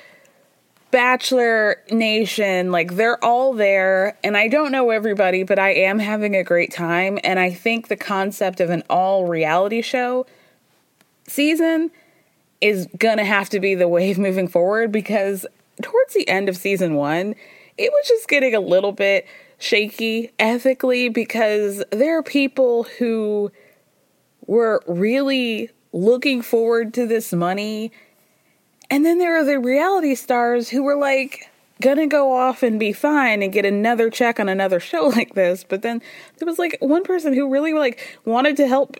Bachelor 0.91 1.81
Nation, 1.91 2.71
like 2.71 2.95
they're 2.95 3.23
all 3.23 3.53
there. 3.53 4.17
And 4.23 4.37
I 4.37 4.47
don't 4.47 4.71
know 4.71 4.91
everybody, 4.91 5.43
but 5.43 5.59
I 5.59 5.71
am 5.71 5.99
having 5.99 6.35
a 6.35 6.43
great 6.43 6.71
time. 6.71 7.19
And 7.23 7.39
I 7.39 7.51
think 7.51 7.87
the 7.87 7.97
concept 7.97 8.59
of 8.59 8.69
an 8.69 8.83
all 8.89 9.25
reality 9.25 9.81
show 9.81 10.25
season 11.27 11.91
is 12.61 12.87
gonna 12.97 13.25
have 13.25 13.49
to 13.49 13.59
be 13.59 13.75
the 13.75 13.87
wave 13.87 14.17
moving 14.17 14.47
forward 14.47 14.91
because 14.91 15.45
towards 15.81 16.13
the 16.13 16.27
end 16.29 16.49
of 16.49 16.55
season 16.55 16.95
one, 16.95 17.35
it 17.77 17.91
was 17.91 18.07
just 18.07 18.27
getting 18.27 18.55
a 18.55 18.59
little 18.59 18.91
bit 18.91 19.25
shaky 19.57 20.31
ethically 20.39 21.09
because 21.09 21.83
there 21.91 22.17
are 22.17 22.23
people 22.23 22.83
who 22.99 23.51
were 24.47 24.81
really 24.87 25.69
looking 25.95 26.41
forward 26.41 26.93
to 26.93 27.07
this 27.07 27.31
money 27.31 27.91
and 28.89 29.05
then 29.05 29.17
there 29.17 29.37
are 29.37 29.43
the 29.43 29.59
reality 29.59 30.15
stars 30.15 30.69
who 30.69 30.83
were 30.83 30.95
like 30.95 31.49
gonna 31.81 32.07
go 32.07 32.33
off 32.33 32.63
and 32.63 32.79
be 32.79 32.93
fine 32.93 33.41
and 33.41 33.51
get 33.51 33.65
another 33.65 34.09
check 34.09 34.39
on 34.39 34.47
another 34.49 34.79
show 34.79 35.07
like 35.15 35.33
this. 35.33 35.63
But 35.63 35.81
then 35.81 36.01
there 36.37 36.45
was 36.45 36.59
like 36.59 36.77
one 36.79 37.03
person 37.03 37.33
who 37.33 37.49
really 37.49 37.73
like 37.73 38.19
wanted 38.25 38.57
to 38.57 38.67
help 38.67 38.97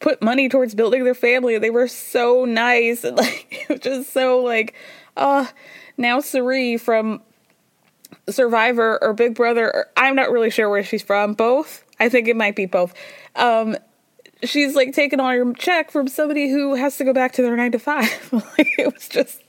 put 0.00 0.20
money 0.20 0.48
towards 0.48 0.74
building 0.74 1.04
their 1.04 1.14
family. 1.14 1.58
They 1.58 1.70
were 1.70 1.88
so 1.88 2.44
nice 2.44 3.04
and 3.04 3.16
like 3.18 3.46
it 3.50 3.68
was 3.68 3.80
just 3.80 4.12
so 4.12 4.40
like 4.40 4.74
uh 5.16 5.46
now 5.96 6.20
Cirie 6.20 6.76
from 6.76 7.22
Survivor 8.28 8.98
or 9.02 9.12
Big 9.12 9.34
Brother 9.34 9.72
or 9.72 9.86
I'm 9.96 10.16
not 10.16 10.30
really 10.30 10.50
sure 10.50 10.68
where 10.68 10.84
she's 10.84 11.02
from. 11.02 11.34
Both. 11.34 11.84
I 12.00 12.08
think 12.08 12.26
it 12.26 12.36
might 12.36 12.56
be 12.56 12.66
both. 12.66 12.94
Um 13.36 13.76
she's 14.44 14.74
like 14.74 14.92
taking 14.92 15.20
on 15.20 15.34
your 15.34 15.52
check 15.54 15.90
from 15.90 16.08
somebody 16.08 16.50
who 16.50 16.74
has 16.74 16.96
to 16.98 17.04
go 17.04 17.12
back 17.12 17.32
to 17.32 17.42
their 17.42 17.56
nine 17.56 17.72
to 17.72 17.78
five. 17.78 18.28
it 18.58 18.92
was 18.92 19.08
just, 19.08 19.42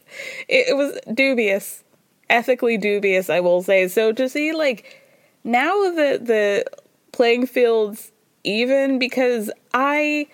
it, 0.47 0.69
it, 0.69 0.77
was 0.77 0.97
dubious, 1.13 1.83
ethically 2.29 2.77
dubious, 2.77 3.29
I 3.29 3.39
will 3.39 3.61
say. 3.63 3.87
So 3.87 4.11
to 4.11 4.29
see 4.29 4.53
like 4.53 5.01
now 5.43 5.71
the 5.71 6.19
the 6.21 6.65
playing 7.11 7.45
fields 7.45 8.11
even 8.43 8.99
because 8.99 9.51
I 9.73 10.27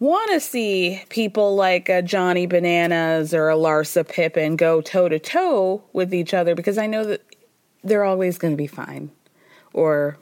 want 0.00 0.30
to 0.32 0.40
see 0.40 1.02
people 1.08 1.56
like 1.56 1.88
a 1.88 2.02
Johnny 2.02 2.46
Bananas 2.46 3.34
or 3.34 3.48
a 3.48 3.54
Larsa 3.54 4.06
Pippen 4.06 4.56
go 4.56 4.80
toe 4.80 5.08
to 5.08 5.18
toe 5.18 5.82
with 5.92 6.14
each 6.14 6.34
other 6.34 6.54
because 6.54 6.78
I 6.78 6.86
know 6.86 7.04
that 7.04 7.22
they're 7.82 8.04
always 8.04 8.38
going 8.38 8.52
to 8.52 8.56
be 8.56 8.66
fine 8.66 9.10
or 9.72 10.18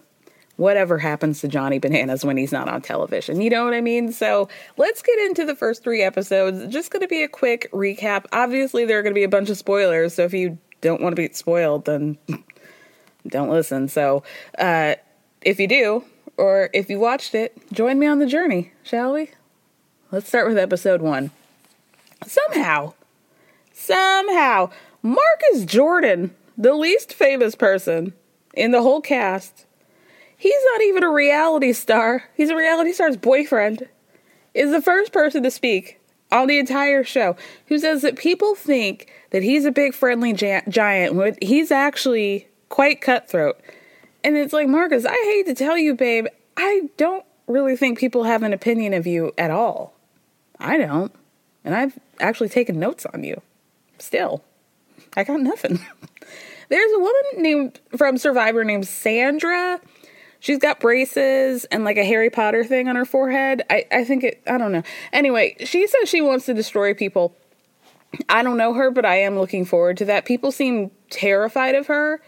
whatever 0.57 0.99
happens 0.99 1.41
to 1.41 1.49
Johnny 1.49 1.79
Bananas 1.79 2.25
when 2.25 2.37
he's 2.37 2.53
not 2.53 2.69
on 2.69 2.83
television. 2.83 3.41
You 3.41 3.51
know 3.51 3.65
what 3.65 3.75
I 3.75 3.81
mean? 3.81 4.13
So 4.13 4.49
let's 4.77 5.03
get 5.03 5.19
into 5.21 5.45
the 5.45 5.55
first 5.55 5.83
three 5.83 6.03
episodes. 6.03 6.73
Just 6.73 6.91
going 6.91 7.03
to 7.03 7.09
be 7.09 7.23
a 7.23 7.29
quick 7.29 7.71
recap. 7.73 8.25
Obviously, 8.33 8.85
there 8.85 8.99
are 8.99 9.03
going 9.03 9.13
to 9.13 9.19
be 9.19 9.25
a 9.25 9.29
bunch 9.29 9.51
of 9.51 9.59
spoilers. 9.59 10.15
So 10.15 10.23
if 10.23 10.33
you 10.33 10.59
don't 10.81 11.01
want 11.01 11.15
to 11.15 11.21
be 11.21 11.33
spoiled, 11.35 11.85
then 11.85 12.19
don't 13.27 13.51
listen. 13.51 13.89
So 13.89 14.23
uh, 14.59 14.95
if 15.43 15.61
you 15.61 15.69
do, 15.69 16.05
or 16.37 16.71
if 16.73 16.89
you 16.89 16.99
watched 16.99 17.35
it, 17.35 17.57
join 17.73 17.99
me 17.99 18.07
on 18.07 18.19
the 18.19 18.27
journey, 18.27 18.73
shall 18.83 19.13
we? 19.13 19.31
Let's 20.11 20.29
start 20.29 20.49
with 20.49 20.59
episode 20.59 21.03
one. 21.03 21.31
Somehow, 22.27 22.95
somehow, 23.73 24.71
Marcus 25.03 25.65
Jordan, 25.65 26.35
the 26.57 26.75
least 26.75 27.13
famous 27.13 27.55
person 27.55 28.15
in 28.55 28.71
the 28.71 28.83
whole 28.83 29.01
cast, 29.01 29.66
he's 30.37 30.63
not 30.73 30.83
even 30.83 31.05
a 31.05 31.11
reality 31.11 31.73
star. 31.73 32.25
He's 32.35 32.51
a 32.51 32.57
reality 32.57 32.93
star's 32.93 33.17
boyfriend. 33.17 33.89
Is 34.55 34.71
the 34.71 34.83
first 34.83 35.13
person 35.13 35.43
to 35.43 35.51
speak 35.51 36.01
on 36.33 36.49
the 36.49 36.59
entire 36.59 37.05
show 37.05 37.37
who 37.67 37.79
says 37.79 38.03
that 38.03 38.17
people 38.17 38.55
think 38.55 39.13
that 39.31 39.43
he's 39.43 39.65
a 39.65 39.71
big 39.71 39.95
friendly 39.95 40.33
giant 40.33 41.15
when 41.15 41.37
he's 41.41 41.71
actually 41.71 42.49
quite 42.69 43.01
cutthroat. 43.01 43.61
And 44.25 44.37
it's 44.37 44.53
like, 44.53 44.69
Marcus, 44.69 45.05
I 45.05 45.13
hate 45.13 45.47
to 45.47 45.55
tell 45.55 45.79
you, 45.79 45.95
babe, 45.95 46.27
I 46.57 46.89
don't 46.97 47.25
really 47.47 47.77
think 47.77 47.99
people 47.99 48.25
have 48.25 48.43
an 48.43 48.53
opinion 48.53 48.93
of 48.93 49.07
you 49.07 49.33
at 49.39 49.51
all. 49.51 49.95
I 50.59 50.79
don't. 50.79 51.13
And 51.65 51.75
I've 51.75 51.99
actually 52.21 52.49
taken 52.49 52.79
notes 52.79 53.07
on 53.07 53.25
you. 53.25 53.41
Still, 53.99 54.43
I 55.17 55.25
got 55.25 55.41
nothing. 55.41 55.79
There's 56.69 56.93
a 56.93 56.99
woman 56.99 57.23
named 57.37 57.81
from 57.97 58.19
Survivor 58.19 58.65
named 58.65 58.89
Sandra 58.89 59.81
She's 60.47 60.59
got 60.59 60.79
braces 60.79 61.65
and 61.73 61.83
like 61.83 61.97
a 61.97 62.05
Harry 62.05 62.31
Potter 62.31 62.63
thing 62.63 62.89
on 62.89 62.95
her 62.95 63.05
forehead. 63.05 63.65
I, 63.69 63.85
I 63.91 64.05
think 64.05 64.23
it, 64.23 64.43
I 64.47 64.59
don't 64.59 64.71
know. 64.71 64.85
Anyway, 65.13 65.57
she 65.65 65.89
says 65.89 66.09
she 66.09 66.21
wants 66.21 66.47
to 66.47 66.55
destroy 66.55 66.95
people. 66.95 67.35
I 68.29 68.45
don't 68.45 68.57
know 68.57 68.73
her, 68.73 68.93
but 68.93 69.05
I 69.05 69.17
am 69.17 69.37
looking 69.37 69.65
forward 69.65 69.97
to 69.97 70.05
that. 70.05 70.25
People 70.25 70.53
seem 70.53 70.93
terrified 71.11 71.75
of 71.75 71.89
her. 71.89 72.23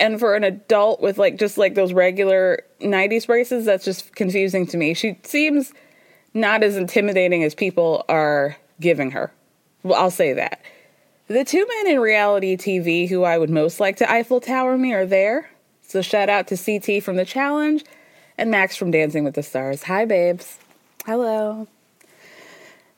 And 0.00 0.18
for 0.18 0.36
an 0.36 0.42
adult 0.42 1.02
with 1.02 1.18
like 1.18 1.36
just 1.38 1.58
like 1.58 1.74
those 1.74 1.92
regular 1.92 2.60
90s 2.80 3.26
braces, 3.26 3.66
that's 3.66 3.84
just 3.84 4.14
confusing 4.14 4.66
to 4.68 4.78
me. 4.78 4.94
She 4.94 5.18
seems 5.22 5.74
not 6.32 6.62
as 6.62 6.78
intimidating 6.78 7.44
as 7.44 7.54
people 7.54 8.06
are 8.08 8.56
giving 8.80 9.10
her. 9.10 9.34
Well, 9.82 10.00
I'll 10.00 10.10
say 10.10 10.32
that. 10.32 10.62
The 11.26 11.44
two 11.44 11.66
men 11.66 11.92
in 11.92 12.00
reality 12.00 12.56
TV 12.56 13.06
who 13.06 13.24
I 13.24 13.36
would 13.36 13.50
most 13.50 13.80
like 13.80 13.98
to 13.98 14.10
Eiffel 14.10 14.40
Tower 14.40 14.78
me 14.78 14.94
are 14.94 15.04
there. 15.04 15.50
So 15.88 16.02
shout 16.02 16.28
out 16.28 16.46
to 16.48 16.56
CT 16.56 17.02
from 17.02 17.16
the 17.16 17.24
challenge 17.24 17.82
and 18.36 18.50
Max 18.50 18.76
from 18.76 18.90
Dancing 18.90 19.24
with 19.24 19.34
the 19.34 19.42
Stars. 19.42 19.84
Hi, 19.84 20.04
babes. 20.04 20.58
Hello. 21.06 21.66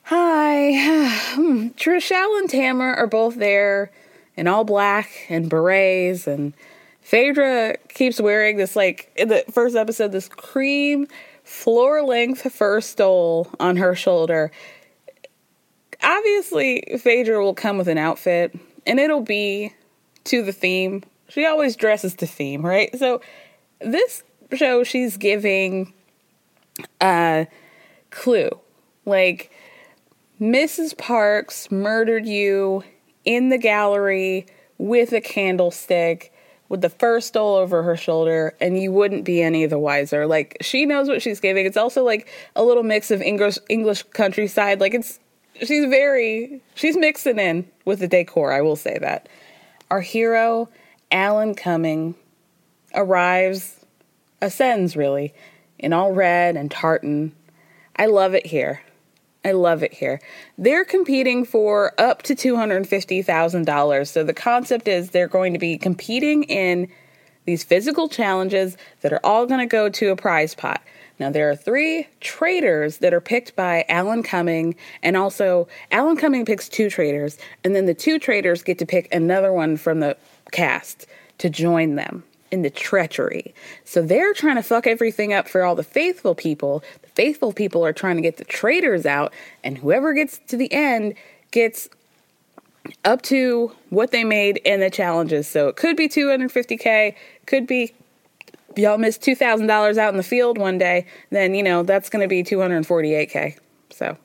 Hi. 0.03 1.07
Hmm. 1.31 1.67
Trishelle 1.77 2.39
and 2.39 2.49
Tamra 2.49 2.97
are 2.97 3.07
both 3.07 3.35
there 3.35 3.89
in 4.35 4.47
all 4.47 4.65
black 4.65 5.09
and 5.29 5.49
berets, 5.49 6.27
and 6.27 6.53
Phaedra 6.99 7.77
keeps 7.87 8.19
wearing 8.19 8.57
this, 8.57 8.75
like, 8.75 9.09
in 9.15 9.29
the 9.29 9.45
first 9.49 9.77
episode, 9.77 10.11
this 10.11 10.27
cream 10.27 11.07
floor 11.45 12.01
length 12.01 12.51
fur 12.51 12.81
stole 12.81 13.47
on 13.61 13.77
her 13.77 13.95
shoulder. 13.95 14.51
Obviously, 16.03 16.83
Phaedra 16.99 17.41
will 17.41 17.53
come 17.53 17.77
with 17.77 17.87
an 17.87 17.97
outfit, 17.97 18.53
and 18.85 18.99
it'll 18.99 19.21
be 19.21 19.73
to 20.25 20.43
the 20.43 20.51
theme 20.51 21.03
she 21.31 21.45
always 21.45 21.75
dresses 21.75 22.13
to 22.15 22.27
theme, 22.27 22.65
right? 22.65 22.97
So 22.99 23.21
this 23.79 24.23
show 24.53 24.83
she's 24.83 25.17
giving 25.17 25.93
a 26.99 27.47
clue. 28.09 28.49
Like 29.05 29.51
Mrs. 30.39 30.97
Parks 30.97 31.71
murdered 31.71 32.25
you 32.25 32.83
in 33.23 33.49
the 33.49 33.57
gallery 33.57 34.45
with 34.77 35.13
a 35.13 35.21
candlestick 35.21 36.33
with 36.67 36.81
the 36.81 36.89
fur 36.89 37.19
stole 37.19 37.55
over 37.55 37.83
her 37.83 37.97
shoulder 37.97 38.55
and 38.59 38.81
you 38.81 38.91
wouldn't 38.91 39.23
be 39.23 39.41
any 39.41 39.65
the 39.65 39.79
wiser. 39.79 40.25
Like 40.25 40.57
she 40.61 40.85
knows 40.85 41.07
what 41.07 41.21
she's 41.21 41.39
giving. 41.39 41.65
It's 41.65 41.77
also 41.77 42.03
like 42.03 42.27
a 42.55 42.63
little 42.63 42.83
mix 42.83 43.11
of 43.11 43.21
English 43.21 43.57
English 43.69 44.03
countryside. 44.13 44.79
Like 44.79 44.93
it's 44.93 45.19
she's 45.55 45.85
very 45.85 46.61
she's 46.75 46.97
mixing 46.97 47.39
in 47.39 47.69
with 47.85 47.99
the 47.99 48.07
decor, 48.07 48.51
I 48.51 48.61
will 48.61 48.75
say 48.75 48.97
that. 48.99 49.29
Our 49.89 50.01
hero 50.01 50.69
Alan 51.11 51.55
Cumming 51.55 52.15
arrives, 52.93 53.85
ascends 54.41 54.95
really, 54.95 55.33
in 55.77 55.93
all 55.93 56.13
red 56.13 56.55
and 56.55 56.71
tartan. 56.71 57.33
I 57.95 58.05
love 58.05 58.33
it 58.33 58.45
here. 58.45 58.81
I 59.43 59.53
love 59.53 59.81
it 59.81 59.93
here. 59.93 60.21
They're 60.57 60.85
competing 60.85 61.45
for 61.45 61.93
up 61.99 62.21
to 62.23 62.35
$250,000. 62.35 64.07
So 64.07 64.23
the 64.23 64.33
concept 64.33 64.87
is 64.87 65.09
they're 65.09 65.27
going 65.27 65.53
to 65.53 65.59
be 65.59 65.77
competing 65.77 66.43
in 66.43 66.87
these 67.45 67.63
physical 67.63 68.07
challenges 68.07 68.77
that 69.01 69.11
are 69.11 69.19
all 69.23 69.47
going 69.47 69.59
to 69.59 69.65
go 69.65 69.89
to 69.89 70.09
a 70.09 70.15
prize 70.15 70.53
pot. 70.53 70.81
Now, 71.19 71.31
there 71.31 71.49
are 71.49 71.55
three 71.55 72.07
traitors 72.19 72.99
that 72.99 73.13
are 73.13 73.21
picked 73.21 73.55
by 73.55 73.85
Alan 73.89 74.23
Cumming, 74.23 74.75
and 75.03 75.17
also 75.17 75.67
Alan 75.91 76.17
Cumming 76.17 76.45
picks 76.45 76.69
two 76.69 76.89
traitors, 76.89 77.37
and 77.63 77.75
then 77.75 77.85
the 77.85 77.93
two 77.93 78.19
traitors 78.19 78.63
get 78.63 78.79
to 78.79 78.85
pick 78.85 79.13
another 79.13 79.53
one 79.53 79.77
from 79.77 79.99
the 79.99 80.17
cast 80.51 81.07
to 81.37 81.49
join 81.49 81.95
them 81.95 82.23
in 82.51 82.61
the 82.61 82.69
treachery. 82.69 83.53
So 83.85 84.01
they're 84.01 84.33
trying 84.33 84.57
to 84.57 84.63
fuck 84.63 84.85
everything 84.85 85.33
up 85.33 85.47
for 85.47 85.63
all 85.63 85.75
the 85.75 85.83
faithful 85.83 86.35
people. 86.35 86.83
The 87.01 87.09
faithful 87.09 87.53
people 87.53 87.85
are 87.85 87.93
trying 87.93 88.17
to 88.17 88.21
get 88.21 88.37
the 88.37 88.43
traitors 88.43 89.05
out, 89.05 89.33
and 89.63 89.77
whoever 89.77 90.13
gets 90.13 90.39
to 90.47 90.57
the 90.57 90.71
end 90.71 91.15
gets 91.51 91.89
up 93.05 93.21
to 93.21 93.71
what 93.89 94.11
they 94.11 94.23
made 94.23 94.57
in 94.57 94.79
the 94.79 94.89
challenges. 94.89 95.47
So 95.47 95.67
it 95.69 95.75
could 95.75 95.95
be 95.95 96.09
250k, 96.09 97.15
could 97.45 97.67
be 97.67 97.93
y'all 98.75 98.97
missed 98.97 99.21
$2,000 99.21 99.97
out 99.97 100.13
in 100.13 100.17
the 100.17 100.23
field 100.23 100.57
one 100.57 100.77
day, 100.77 101.05
then 101.29 101.53
you 101.53 101.63
know, 101.63 101.83
that's 101.83 102.09
going 102.09 102.21
to 102.21 102.27
be 102.27 102.43
248k. 102.43 103.57
So 103.91 104.17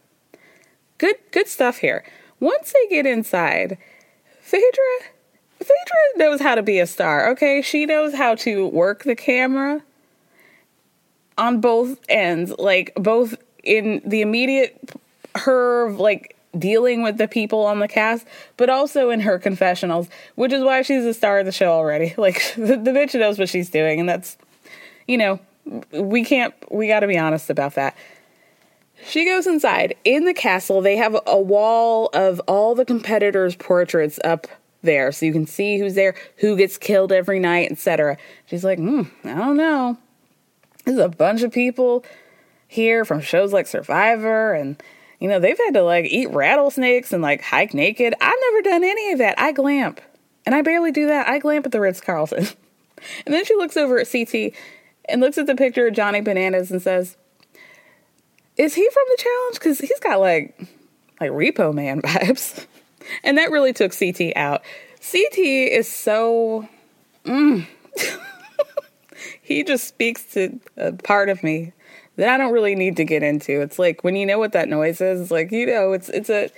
good 0.98 1.16
good 1.30 1.48
stuff 1.48 1.78
here. 1.78 2.04
Once 2.40 2.72
they 2.72 2.94
get 2.94 3.06
inside, 3.06 3.78
Phaedra 4.40 5.10
Phaedra 5.58 5.96
knows 6.16 6.40
how 6.40 6.54
to 6.54 6.62
be 6.62 6.78
a 6.78 6.86
star, 6.86 7.30
okay? 7.30 7.62
She 7.62 7.86
knows 7.86 8.14
how 8.14 8.34
to 8.36 8.66
work 8.66 9.04
the 9.04 9.16
camera 9.16 9.82
on 11.38 11.60
both 11.60 11.98
ends, 12.08 12.52
like 12.58 12.92
both 12.94 13.34
in 13.62 14.00
the 14.04 14.20
immediate 14.20 14.78
her 15.34 15.90
like 15.92 16.36
dealing 16.58 17.02
with 17.02 17.18
the 17.18 17.28
people 17.28 17.64
on 17.64 17.80
the 17.80 17.88
cast, 17.88 18.26
but 18.56 18.70
also 18.70 19.10
in 19.10 19.20
her 19.20 19.38
confessionals, 19.38 20.08
which 20.34 20.52
is 20.52 20.62
why 20.62 20.82
she's 20.82 21.04
a 21.04 21.12
star 21.12 21.40
of 21.40 21.46
the 21.46 21.52
show 21.52 21.72
already. 21.72 22.14
Like 22.26 22.54
the, 22.54 22.76
the 22.76 22.90
bitch 22.90 23.18
knows 23.18 23.38
what 23.38 23.48
she's 23.48 23.70
doing, 23.70 24.00
and 24.00 24.08
that's 24.08 24.36
you 25.06 25.18
know, 25.18 25.38
we 25.92 26.24
can't 26.24 26.54
we 26.70 26.88
gotta 26.88 27.06
be 27.06 27.18
honest 27.18 27.50
about 27.50 27.74
that. 27.74 27.96
She 29.06 29.26
goes 29.26 29.46
inside. 29.46 29.94
In 30.04 30.24
the 30.24 30.32
castle, 30.32 30.80
they 30.80 30.96
have 30.96 31.16
a 31.26 31.38
wall 31.38 32.08
of 32.14 32.40
all 32.48 32.74
the 32.74 32.84
competitors' 32.84 33.54
portraits 33.54 34.18
up 34.24 34.46
there 34.86 35.12
so 35.12 35.26
you 35.26 35.32
can 35.32 35.46
see 35.46 35.78
who's 35.78 35.94
there, 35.94 36.14
who 36.38 36.56
gets 36.56 36.78
killed 36.78 37.12
every 37.12 37.38
night, 37.38 37.70
etc. 37.70 38.16
She's 38.46 38.64
like, 38.64 38.78
hmm, 38.78 39.02
I 39.24 39.34
don't 39.34 39.58
know. 39.58 39.98
There's 40.84 40.98
a 40.98 41.08
bunch 41.08 41.42
of 41.42 41.52
people 41.52 42.04
here 42.66 43.04
from 43.04 43.20
shows 43.20 43.52
like 43.52 43.66
Survivor 43.66 44.54
and 44.54 44.82
you 45.20 45.28
know, 45.28 45.38
they've 45.38 45.58
had 45.58 45.74
to 45.74 45.82
like 45.82 46.06
eat 46.06 46.30
rattlesnakes 46.30 47.12
and 47.12 47.22
like 47.22 47.42
hike 47.42 47.74
naked. 47.74 48.14
I've 48.20 48.34
never 48.40 48.62
done 48.62 48.84
any 48.84 49.12
of 49.12 49.18
that. 49.18 49.38
I 49.38 49.52
glamp. 49.52 50.00
And 50.44 50.54
I 50.54 50.62
barely 50.62 50.92
do 50.92 51.06
that. 51.06 51.28
I 51.28 51.38
glamp 51.38 51.66
at 51.66 51.72
the 51.72 51.80
Ritz 51.80 52.00
Carlton. 52.00 52.46
and 53.26 53.34
then 53.34 53.44
she 53.44 53.54
looks 53.54 53.76
over 53.76 53.98
at 53.98 54.10
CT 54.10 54.52
and 55.08 55.20
looks 55.20 55.38
at 55.38 55.46
the 55.46 55.54
picture 55.54 55.86
of 55.86 55.94
Johnny 55.94 56.20
Bananas 56.20 56.70
and 56.70 56.82
says, 56.82 57.16
Is 58.56 58.74
he 58.74 58.88
from 58.90 59.04
the 59.08 59.22
challenge? 59.22 59.54
Because 59.54 59.78
he's 59.78 60.00
got 60.00 60.20
like 60.20 60.58
like 61.20 61.30
repo 61.30 61.72
man 61.72 62.02
vibes. 62.02 62.66
And 63.22 63.38
that 63.38 63.50
really 63.50 63.72
took 63.72 63.96
CT 63.96 64.32
out. 64.36 64.62
CT 65.00 65.38
is 65.38 65.88
so. 65.88 66.68
Mm. 67.24 67.66
he 69.42 69.64
just 69.64 69.86
speaks 69.86 70.24
to 70.34 70.60
a 70.76 70.92
part 70.92 71.28
of 71.28 71.42
me 71.42 71.72
that 72.16 72.28
I 72.28 72.36
don't 72.36 72.52
really 72.52 72.74
need 72.74 72.96
to 72.96 73.04
get 73.04 73.22
into. 73.22 73.60
It's 73.60 73.78
like 73.78 74.04
when 74.04 74.16
you 74.16 74.26
know 74.26 74.38
what 74.38 74.52
that 74.52 74.68
noise 74.68 75.00
is, 75.00 75.20
it's 75.20 75.30
like 75.30 75.52
you 75.52 75.66
know, 75.66 75.92
it's 75.92 76.08
it's 76.08 76.30
a 76.30 76.50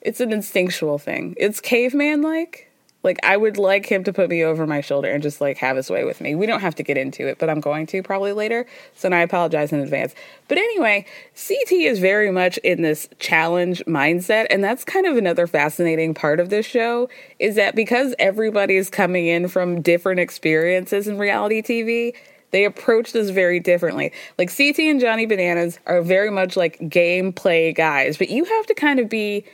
it's 0.00 0.20
an 0.20 0.32
instinctual 0.32 0.98
thing. 0.98 1.34
It's 1.38 1.60
caveman 1.60 2.22
like. 2.22 2.67
Like 3.02 3.18
I 3.22 3.36
would 3.36 3.56
like 3.56 3.86
him 3.86 4.04
to 4.04 4.12
put 4.12 4.28
me 4.28 4.42
over 4.42 4.66
my 4.66 4.80
shoulder 4.80 5.10
and 5.10 5.22
just 5.22 5.40
like 5.40 5.58
have 5.58 5.76
his 5.76 5.88
way 5.88 6.04
with 6.04 6.20
me. 6.20 6.34
We 6.34 6.46
don't 6.46 6.60
have 6.60 6.74
to 6.76 6.82
get 6.82 6.96
into 6.96 7.28
it, 7.28 7.38
but 7.38 7.48
I'm 7.48 7.60
going 7.60 7.86
to 7.86 8.02
probably 8.02 8.32
later. 8.32 8.66
So 8.94 9.08
I 9.08 9.20
apologize 9.20 9.72
in 9.72 9.80
advance. 9.80 10.14
But 10.48 10.58
anyway, 10.58 11.06
CT 11.34 11.72
is 11.72 12.00
very 12.00 12.30
much 12.30 12.58
in 12.58 12.82
this 12.82 13.08
challenge 13.18 13.82
mindset 13.86 14.46
and 14.50 14.62
that's 14.64 14.84
kind 14.84 15.06
of 15.06 15.16
another 15.16 15.46
fascinating 15.46 16.14
part 16.14 16.40
of 16.40 16.50
this 16.50 16.66
show 16.66 17.08
is 17.38 17.54
that 17.54 17.76
because 17.76 18.14
everybody 18.18 18.76
is 18.76 18.90
coming 18.90 19.26
in 19.26 19.48
from 19.48 19.80
different 19.80 20.20
experiences 20.20 21.06
in 21.06 21.18
reality 21.18 21.62
TV, 21.62 22.14
they 22.50 22.64
approach 22.64 23.12
this 23.12 23.30
very 23.30 23.60
differently. 23.60 24.12
Like 24.38 24.54
CT 24.54 24.78
and 24.80 25.00
Johnny 25.00 25.26
Bananas 25.26 25.78
are 25.86 26.02
very 26.02 26.30
much 26.30 26.56
like 26.56 26.78
gameplay 26.80 27.74
guys, 27.74 28.16
but 28.16 28.30
you 28.30 28.44
have 28.44 28.66
to 28.66 28.74
kind 28.74 28.98
of 28.98 29.08
be 29.08 29.44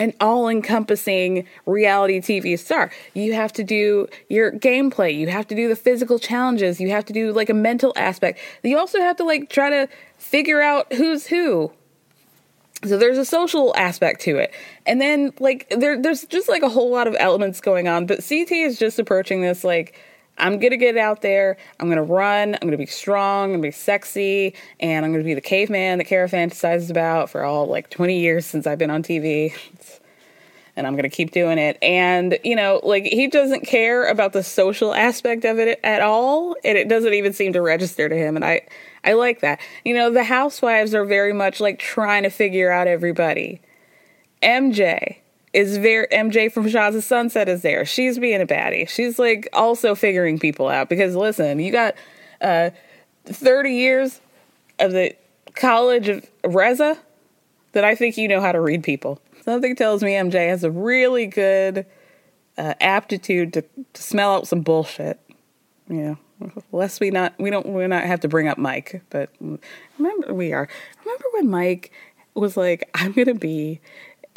an 0.00 0.14
all 0.18 0.48
encompassing 0.48 1.46
reality 1.66 2.20
TV 2.20 2.58
star. 2.58 2.90
You 3.14 3.34
have 3.34 3.52
to 3.52 3.62
do 3.62 4.08
your 4.28 4.50
gameplay, 4.50 5.14
you 5.14 5.28
have 5.28 5.46
to 5.48 5.54
do 5.54 5.68
the 5.68 5.76
physical 5.76 6.18
challenges, 6.18 6.80
you 6.80 6.88
have 6.90 7.04
to 7.04 7.12
do 7.12 7.32
like 7.32 7.50
a 7.50 7.54
mental 7.54 7.92
aspect. 7.94 8.40
You 8.64 8.78
also 8.78 8.98
have 8.98 9.16
to 9.18 9.24
like 9.24 9.50
try 9.50 9.70
to 9.70 9.88
figure 10.16 10.62
out 10.62 10.92
who's 10.94 11.26
who. 11.26 11.70
So 12.82 12.96
there's 12.96 13.18
a 13.18 13.26
social 13.26 13.76
aspect 13.76 14.22
to 14.22 14.38
it. 14.38 14.54
And 14.86 15.02
then 15.02 15.34
like 15.38 15.68
there 15.68 16.00
there's 16.00 16.24
just 16.24 16.48
like 16.48 16.62
a 16.62 16.68
whole 16.68 16.90
lot 16.90 17.06
of 17.06 17.14
elements 17.20 17.60
going 17.60 17.86
on, 17.86 18.06
but 18.06 18.24
CT 18.26 18.52
is 18.52 18.78
just 18.78 18.98
approaching 18.98 19.42
this 19.42 19.62
like 19.64 19.94
I'm 20.40 20.58
gonna 20.58 20.76
get 20.76 20.96
out 20.96 21.22
there. 21.22 21.56
I'm 21.78 21.88
gonna 21.88 22.02
run. 22.02 22.54
I'm 22.54 22.60
gonna 22.66 22.76
be 22.76 22.86
strong. 22.86 23.44
I'm 23.44 23.50
gonna 23.52 23.62
be 23.62 23.70
sexy, 23.70 24.54
and 24.80 25.04
I'm 25.04 25.12
gonna 25.12 25.24
be 25.24 25.34
the 25.34 25.40
caveman 25.40 25.98
that 25.98 26.04
Kara 26.04 26.28
fantasizes 26.28 26.90
about 26.90 27.30
for 27.30 27.44
all 27.44 27.66
like 27.66 27.90
20 27.90 28.18
years 28.18 28.46
since 28.46 28.66
I've 28.66 28.78
been 28.78 28.90
on 28.90 29.02
TV. 29.02 29.54
and 30.76 30.86
I'm 30.86 30.96
gonna 30.96 31.10
keep 31.10 31.30
doing 31.30 31.58
it. 31.58 31.78
And 31.82 32.38
you 32.42 32.56
know, 32.56 32.80
like 32.82 33.04
he 33.04 33.26
doesn't 33.26 33.66
care 33.66 34.06
about 34.08 34.32
the 34.32 34.42
social 34.42 34.94
aspect 34.94 35.44
of 35.44 35.58
it 35.58 35.78
at 35.84 36.00
all, 36.00 36.56
and 36.64 36.76
it 36.76 36.88
doesn't 36.88 37.12
even 37.12 37.32
seem 37.32 37.52
to 37.52 37.60
register 37.60 38.08
to 38.08 38.14
him. 38.16 38.36
And 38.36 38.44
I, 38.44 38.62
I 39.04 39.12
like 39.12 39.40
that. 39.40 39.60
You 39.84 39.94
know, 39.94 40.10
the 40.10 40.24
housewives 40.24 40.94
are 40.94 41.04
very 41.04 41.32
much 41.32 41.60
like 41.60 41.78
trying 41.78 42.22
to 42.22 42.30
figure 42.30 42.70
out 42.70 42.86
everybody. 42.86 43.60
MJ 44.42 45.19
is 45.52 45.76
very 45.76 46.06
MJ 46.08 46.52
from 46.52 46.68
Shahs 46.68 46.94
of 46.94 47.04
Sunset 47.04 47.48
is 47.48 47.62
there. 47.62 47.84
She's 47.84 48.18
being 48.18 48.40
a 48.40 48.46
baddie. 48.46 48.88
She's 48.88 49.18
like 49.18 49.48
also 49.52 49.94
figuring 49.94 50.38
people 50.38 50.68
out 50.68 50.88
because 50.88 51.16
listen, 51.16 51.58
you 51.58 51.72
got 51.72 51.94
uh 52.40 52.70
30 53.24 53.72
years 53.72 54.20
of 54.78 54.92
the 54.92 55.14
college 55.54 56.08
of 56.08 56.28
Reza 56.44 56.98
that 57.72 57.84
I 57.84 57.94
think 57.94 58.16
you 58.16 58.28
know 58.28 58.40
how 58.40 58.52
to 58.52 58.60
read 58.60 58.82
people. 58.82 59.20
Something 59.42 59.76
tells 59.76 60.02
me 60.02 60.12
MJ 60.12 60.48
has 60.48 60.64
a 60.64 60.70
really 60.70 61.26
good 61.26 61.86
uh, 62.58 62.74
aptitude 62.80 63.52
to, 63.54 63.62
to 63.62 64.02
smell 64.02 64.34
out 64.34 64.46
some 64.46 64.60
bullshit. 64.60 65.18
Know, 65.88 66.18
lest 66.70 67.00
we 67.00 67.10
not 67.10 67.34
we 67.38 67.50
don't 67.50 67.66
we 67.66 67.86
not 67.88 68.04
have 68.04 68.20
to 68.20 68.28
bring 68.28 68.46
up 68.46 68.58
Mike, 68.58 69.02
but 69.10 69.30
remember 69.98 70.32
we 70.32 70.52
are. 70.52 70.68
Remember 71.04 71.24
when 71.32 71.50
Mike 71.50 71.90
was 72.34 72.56
like, 72.56 72.88
"I'm 72.94 73.12
gonna 73.12 73.34
be 73.34 73.80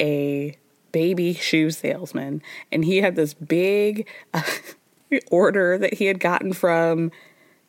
a 0.00 0.56
baby 0.94 1.34
shoe 1.34 1.72
salesman, 1.72 2.40
and 2.70 2.84
he 2.84 2.98
had 2.98 3.16
this 3.16 3.34
big 3.34 4.08
uh, 4.32 4.42
order 5.30 5.76
that 5.76 5.94
he 5.94 6.04
had 6.06 6.20
gotten 6.20 6.52
from 6.52 7.10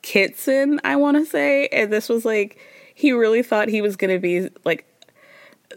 Kitson, 0.03 0.79
I 0.83 0.95
want 0.95 1.17
to 1.17 1.25
say, 1.25 1.67
and 1.69 1.91
this 1.91 2.07
was 2.07 2.23
like 2.23 2.59
he 2.93 3.11
really 3.11 3.41
thought 3.41 3.67
he 3.67 3.81
was 3.81 3.95
going 3.95 4.13
to 4.13 4.19
be 4.19 4.49
like 4.63 4.85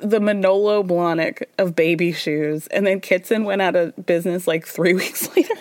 the 0.03 0.21
Manolo 0.21 0.83
Blahnik 0.83 1.43
of 1.57 1.75
baby 1.75 2.13
shoes, 2.13 2.67
and 2.67 2.87
then 2.87 3.01
Kitson 3.01 3.45
went 3.45 3.63
out 3.63 3.75
of 3.75 4.05
business 4.05 4.47
like 4.47 4.67
three 4.67 4.93
weeks 5.03 5.35
later. 5.35 5.55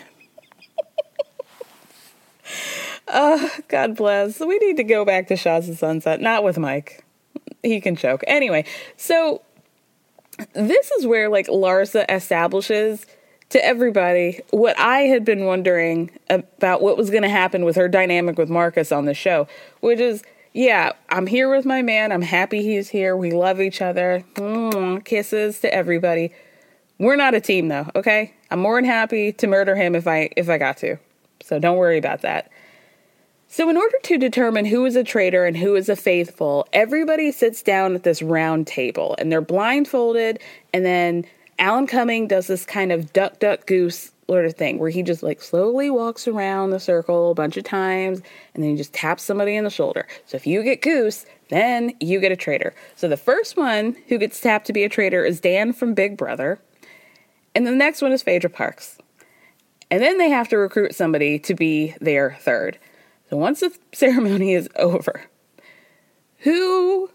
uh, 3.07 3.47
God 3.69 3.95
bless. 3.95 4.41
We 4.41 4.57
need 4.59 4.75
to 4.75 4.83
go 4.83 5.05
back 5.05 5.29
to 5.29 5.37
Shahs 5.37 5.69
of 5.69 5.77
Sunset, 5.77 6.19
not 6.19 6.43
with 6.43 6.57
Mike. 6.57 7.05
He 7.63 7.79
can 7.79 7.95
choke. 7.95 8.25
Anyway, 8.27 8.65
so 8.97 9.41
this 10.53 10.91
is 10.91 11.05
where 11.05 11.29
like 11.29 11.47
Larsa 11.47 12.05
establishes 12.09 13.05
to 13.49 13.63
everybody 13.63 14.41
what 14.49 14.77
I 14.77 14.99
had 14.99 15.23
been 15.23 15.45
wondering 15.45 16.11
about 16.29 16.81
what 16.81 16.97
was 16.97 17.09
going 17.09 17.23
to 17.23 17.29
happen 17.29 17.63
with 17.63 17.75
her 17.75 17.87
dynamic 17.87 18.37
with 18.37 18.49
Marcus 18.49 18.91
on 18.91 19.05
the 19.05 19.13
show, 19.13 19.47
which 19.79 19.99
is 19.99 20.23
yeah, 20.53 20.93
I'm 21.09 21.27
here 21.27 21.49
with 21.55 21.65
my 21.65 21.83
man. 21.83 22.11
I'm 22.11 22.23
happy 22.23 22.63
he's 22.63 22.89
here. 22.89 23.15
We 23.15 23.31
love 23.31 23.61
each 23.61 23.79
other. 23.79 24.23
Mm, 24.35 25.05
kisses 25.05 25.59
to 25.59 25.71
everybody. 25.71 26.31
We're 26.97 27.15
not 27.15 27.35
a 27.35 27.41
team 27.41 27.67
though, 27.67 27.89
okay? 27.95 28.33
I'm 28.49 28.59
more 28.59 28.77
than 28.77 28.85
happy 28.85 29.31
to 29.33 29.47
murder 29.47 29.75
him 29.75 29.93
if 29.93 30.07
I 30.07 30.29
if 30.35 30.49
I 30.49 30.57
got 30.57 30.77
to. 30.77 30.97
So 31.43 31.59
don't 31.59 31.77
worry 31.77 31.97
about 31.97 32.21
that. 32.21 32.51
So, 33.57 33.67
in 33.71 33.75
order 33.75 33.95
to 34.03 34.19
determine 34.19 34.65
who 34.65 34.85
is 34.85 34.95
a 34.95 35.03
traitor 35.03 35.43
and 35.43 35.57
who 35.57 35.75
is 35.75 35.89
a 35.89 35.95
faithful, 35.95 36.67
everybody 36.73 37.31
sits 37.31 37.63
down 37.63 37.95
at 37.95 38.03
this 38.03 38.21
round 38.21 38.67
table 38.67 39.15
and 39.17 39.31
they're 39.31 39.41
blindfolded. 39.41 40.39
And 40.75 40.85
then 40.85 41.25
Alan 41.57 41.87
Cumming 41.87 42.27
does 42.27 42.45
this 42.45 42.67
kind 42.67 42.91
of 42.91 43.11
duck, 43.13 43.39
duck, 43.39 43.65
goose 43.65 44.11
sort 44.27 44.45
of 44.45 44.53
thing 44.53 44.77
where 44.77 44.91
he 44.91 45.01
just 45.01 45.23
like 45.23 45.41
slowly 45.41 45.89
walks 45.89 46.27
around 46.27 46.69
the 46.69 46.79
circle 46.79 47.31
a 47.31 47.33
bunch 47.33 47.57
of 47.57 47.63
times 47.63 48.21
and 48.53 48.61
then 48.61 48.69
he 48.69 48.77
just 48.77 48.93
taps 48.93 49.23
somebody 49.23 49.55
in 49.55 49.63
the 49.63 49.71
shoulder. 49.71 50.05
So 50.27 50.35
if 50.35 50.45
you 50.45 50.61
get 50.61 50.83
goose, 50.83 51.25
then 51.49 51.95
you 51.99 52.19
get 52.19 52.31
a 52.31 52.35
traitor. 52.35 52.75
So 52.95 53.07
the 53.07 53.17
first 53.17 53.57
one 53.57 53.95
who 54.07 54.19
gets 54.19 54.39
tapped 54.39 54.67
to 54.67 54.73
be 54.73 54.83
a 54.83 54.89
traitor 54.89 55.25
is 55.25 55.39
Dan 55.39 55.73
from 55.73 55.95
Big 55.95 56.15
Brother. 56.15 56.59
And 57.55 57.65
the 57.65 57.71
next 57.71 58.03
one 58.03 58.11
is 58.11 58.21
Phaedra 58.21 58.51
Parks. 58.51 58.99
And 59.89 59.99
then 60.03 60.19
they 60.19 60.29
have 60.29 60.47
to 60.49 60.59
recruit 60.59 60.93
somebody 60.93 61.39
to 61.39 61.55
be 61.55 61.95
their 61.99 62.37
third. 62.39 62.77
So 63.29 63.37
once 63.37 63.59
the 63.61 63.75
ceremony 63.93 64.53
is 64.53 64.69
over, 64.75 65.25
who 66.39 67.09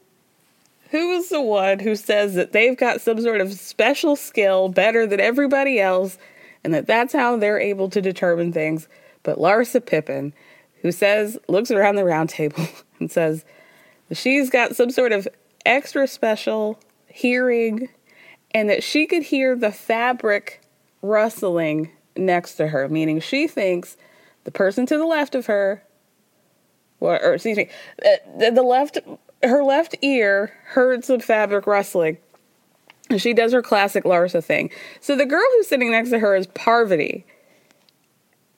who 0.90 1.12
is 1.12 1.30
the 1.30 1.40
one 1.40 1.78
who 1.78 1.97
says 1.97 2.34
that 2.34 2.52
they've 2.52 2.76
got 2.76 3.01
some 3.01 3.18
sort 3.20 3.40
of 3.40 3.52
special 3.55 4.14
skill 4.14 4.68
better 4.68 5.06
than 5.06 5.20
everybody 5.20 5.80
else 5.80 6.18
and 6.62 6.74
that 6.74 6.86
that's 6.86 7.14
how 7.14 7.36
they're 7.39 7.59
able 7.59 7.89
to 7.89 8.02
determine 8.02 8.52
things? 8.52 8.89
But 9.22 9.39
Larsa 9.39 9.84
Pippen, 9.84 10.34
who 10.82 10.93
says, 10.93 11.39
looks 11.48 11.70
around 11.70 11.97
the 11.97 12.05
round 12.05 12.28
table 12.28 12.66
and 13.01 13.10
says 13.10 13.44
she's 14.12 14.51
got 14.51 14.76
some 14.76 14.90
sort 14.90 15.12
of 15.12 15.26
extra 15.64 16.06
special 16.06 16.78
hearing 17.06 17.89
and 18.51 18.68
that 18.68 18.84
she 18.84 19.06
could 19.06 19.22
hear 19.22 19.56
the 19.56 19.72
fabric 19.72 20.60
rustling 21.01 21.90
next 22.16 22.56
to 22.56 22.68
her, 22.68 22.89
meaning 22.89 23.20
she 23.20 23.48
thinks 23.48 23.97
the 24.44 24.51
person 24.51 24.84
to 24.86 24.98
the 24.98 25.06
left 25.06 25.34
of 25.34 25.47
her, 25.47 25.82
or, 27.06 27.22
or 27.22 27.34
excuse 27.34 27.56
me, 27.56 27.68
uh, 28.04 28.50
the 28.50 28.62
left 28.62 28.98
her 29.42 29.64
left 29.64 29.96
ear 30.02 30.52
heard 30.66 31.04
some 31.04 31.20
fabric 31.20 31.66
rustling. 31.66 32.18
And 33.10 33.20
she 33.20 33.34
does 33.34 33.52
her 33.52 33.62
classic 33.62 34.04
Larsa 34.04 34.42
thing. 34.42 34.70
So 35.00 35.16
the 35.16 35.26
girl 35.26 35.44
who's 35.54 35.68
sitting 35.68 35.90
next 35.90 36.10
to 36.10 36.18
her 36.18 36.34
is 36.34 36.46
Parvati. 36.46 37.26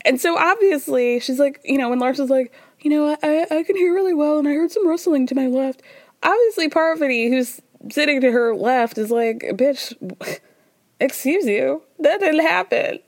And 0.04 0.20
so 0.20 0.36
obviously 0.36 1.18
she's 1.20 1.38
like, 1.38 1.60
you 1.64 1.78
know, 1.78 1.88
when 1.88 1.98
Larsa's 1.98 2.30
like, 2.30 2.52
you 2.80 2.90
know, 2.90 3.16
I, 3.22 3.46
I 3.50 3.62
can 3.62 3.76
hear 3.76 3.94
really 3.94 4.14
well 4.14 4.38
and 4.38 4.46
I 4.46 4.52
heard 4.52 4.70
some 4.70 4.86
rustling 4.86 5.26
to 5.28 5.34
my 5.34 5.46
left. 5.46 5.82
Obviously 6.22 6.68
Parvati, 6.68 7.30
who's 7.30 7.60
sitting 7.90 8.20
to 8.20 8.30
her 8.30 8.54
left, 8.54 8.98
is 8.98 9.10
like, 9.10 9.38
bitch, 9.54 9.94
excuse 11.00 11.46
you, 11.46 11.82
that 12.00 12.20
didn't 12.20 12.46
happen. 12.46 12.98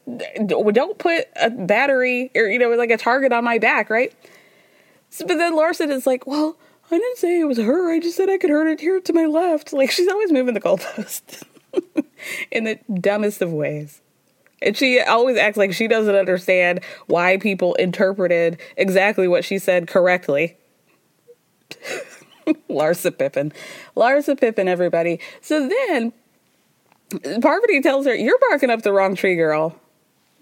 Don't 0.46 0.98
put 0.98 1.26
a 1.36 1.50
battery 1.50 2.30
or, 2.34 2.44
you 2.44 2.58
know, 2.58 2.70
like 2.70 2.90
a 2.90 2.96
target 2.96 3.32
on 3.32 3.44
my 3.44 3.58
back, 3.58 3.90
right? 3.90 4.12
But 5.18 5.28
then 5.28 5.54
Larsa 5.54 5.88
is 5.88 6.06
like, 6.06 6.26
well, 6.26 6.56
I 6.90 6.98
didn't 6.98 7.18
say 7.18 7.40
it 7.40 7.44
was 7.44 7.58
her. 7.58 7.92
I 7.92 7.98
just 7.98 8.16
said 8.16 8.28
I 8.28 8.38
could 8.38 8.50
hear 8.50 8.66
it 8.68 8.80
here 8.80 9.00
to 9.00 9.12
my 9.12 9.26
left. 9.26 9.72
Like 9.72 9.90
she's 9.90 10.08
always 10.08 10.32
moving 10.32 10.54
the 10.54 10.60
goalpost 10.60 11.42
in 12.50 12.64
the 12.64 12.78
dumbest 13.00 13.42
of 13.42 13.52
ways. 13.52 14.00
And 14.62 14.76
she 14.76 15.00
always 15.00 15.36
acts 15.36 15.56
like 15.56 15.72
she 15.72 15.86
doesn't 15.86 16.14
understand 16.14 16.80
why 17.06 17.36
people 17.36 17.74
interpreted 17.74 18.58
exactly 18.76 19.28
what 19.28 19.44
she 19.44 19.58
said 19.58 19.86
correctly. 19.86 20.56
Larsa 22.70 23.16
Pippen. 23.16 23.52
Larsa 23.96 24.38
Pippen, 24.38 24.68
everybody. 24.68 25.20
So 25.40 25.68
then 25.68 26.12
Parvati 27.40 27.80
tells 27.80 28.06
her, 28.06 28.14
You're 28.14 28.38
barking 28.50 28.70
up 28.70 28.82
the 28.82 28.92
wrong 28.92 29.14
tree, 29.14 29.36
girl. 29.36 29.76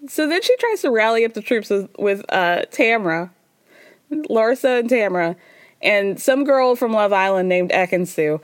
So 0.07 0.27
then 0.27 0.41
she 0.41 0.55
tries 0.57 0.81
to 0.81 0.91
rally 0.91 1.25
up 1.25 1.33
the 1.33 1.41
troops 1.41 1.69
with, 1.69 1.89
with 1.97 2.23
uh, 2.29 2.63
Tamra, 2.71 3.31
Larsa 4.23 4.79
and 4.79 4.89
Tamra 4.89 5.35
and 5.81 6.19
some 6.19 6.43
girl 6.43 6.75
from 6.75 6.93
Love 6.93 7.13
Island 7.13 7.49
named 7.49 7.71
Ekin-Su, 7.71 8.41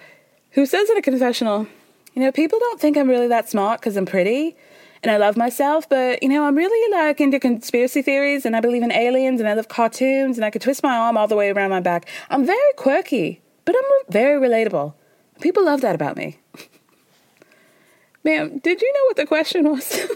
who 0.51 0.65
says 0.65 0.89
in 0.89 0.97
a 0.97 1.01
confessional, 1.01 1.67
you 2.13 2.21
know, 2.21 2.31
people 2.31 2.59
don't 2.59 2.79
think 2.79 2.97
I'm 2.97 3.09
really 3.09 3.27
that 3.27 3.49
smart 3.49 3.79
because 3.79 3.97
I'm 3.97 4.05
pretty 4.05 4.55
and 5.03 5.11
I 5.11 5.17
love 5.17 5.35
myself, 5.35 5.89
but 5.89 6.21
you 6.21 6.29
know, 6.29 6.45
I'm 6.45 6.55
really 6.55 6.91
like 6.91 7.19
into 7.19 7.39
conspiracy 7.39 8.01
theories 8.01 8.45
and 8.45 8.55
I 8.55 8.61
believe 8.61 8.83
in 8.83 8.91
aliens 8.91 9.39
and 9.39 9.49
I 9.49 9.53
love 9.53 9.67
cartoons 9.67 10.37
and 10.37 10.45
I 10.45 10.49
could 10.49 10.61
twist 10.61 10.83
my 10.83 10.95
arm 10.95 11.17
all 11.17 11.27
the 11.27 11.35
way 11.35 11.49
around 11.49 11.71
my 11.71 11.79
back. 11.79 12.07
I'm 12.29 12.45
very 12.45 12.73
quirky, 12.77 13.41
but 13.65 13.75
I'm 13.75 14.11
very 14.11 14.39
relatable. 14.39 14.93
People 15.39 15.65
love 15.65 15.81
that 15.81 15.95
about 15.95 16.17
me. 16.17 16.37
Ma'am, 18.23 18.59
did 18.59 18.81
you 18.81 18.93
know 18.93 19.05
what 19.05 19.15
the 19.17 19.25
question 19.25 19.69
was? 19.69 20.07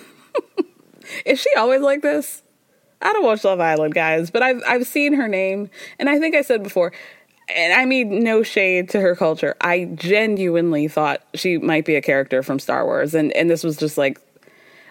Is 1.26 1.40
she 1.40 1.49
always 1.56 1.82
like 1.82 2.02
this? 2.02 2.44
I 3.02 3.14
don't 3.14 3.24
watch 3.24 3.44
Love 3.44 3.60
Island, 3.60 3.94
guys, 3.94 4.32
but 4.32 4.42
I've 4.42 4.62
I've 4.68 4.88
seen 4.88 5.14
her 5.14 5.28
name, 5.28 5.70
and 6.00 6.10
I 6.10 6.20
think 6.20 6.36
I 6.36 6.42
said 6.42 6.64
before, 6.64 6.92
and 7.50 7.74
I 7.74 7.86
mean 7.86 8.24
no 8.24 8.44
shade 8.44 8.90
to 8.90 9.02
her 9.02 9.16
culture. 9.16 9.56
I 9.62 9.86
genuinely 9.96 10.88
thought 10.88 11.22
she 11.34 11.58
might 11.58 11.86
be 11.86 11.96
a 11.96 12.02
character 12.02 12.42
from 12.42 12.60
Star 12.60 12.86
Wars, 12.86 13.14
and 13.14 13.32
and 13.34 13.50
this 13.50 13.64
was 13.64 13.78
just 13.78 13.98
like, 13.98 14.20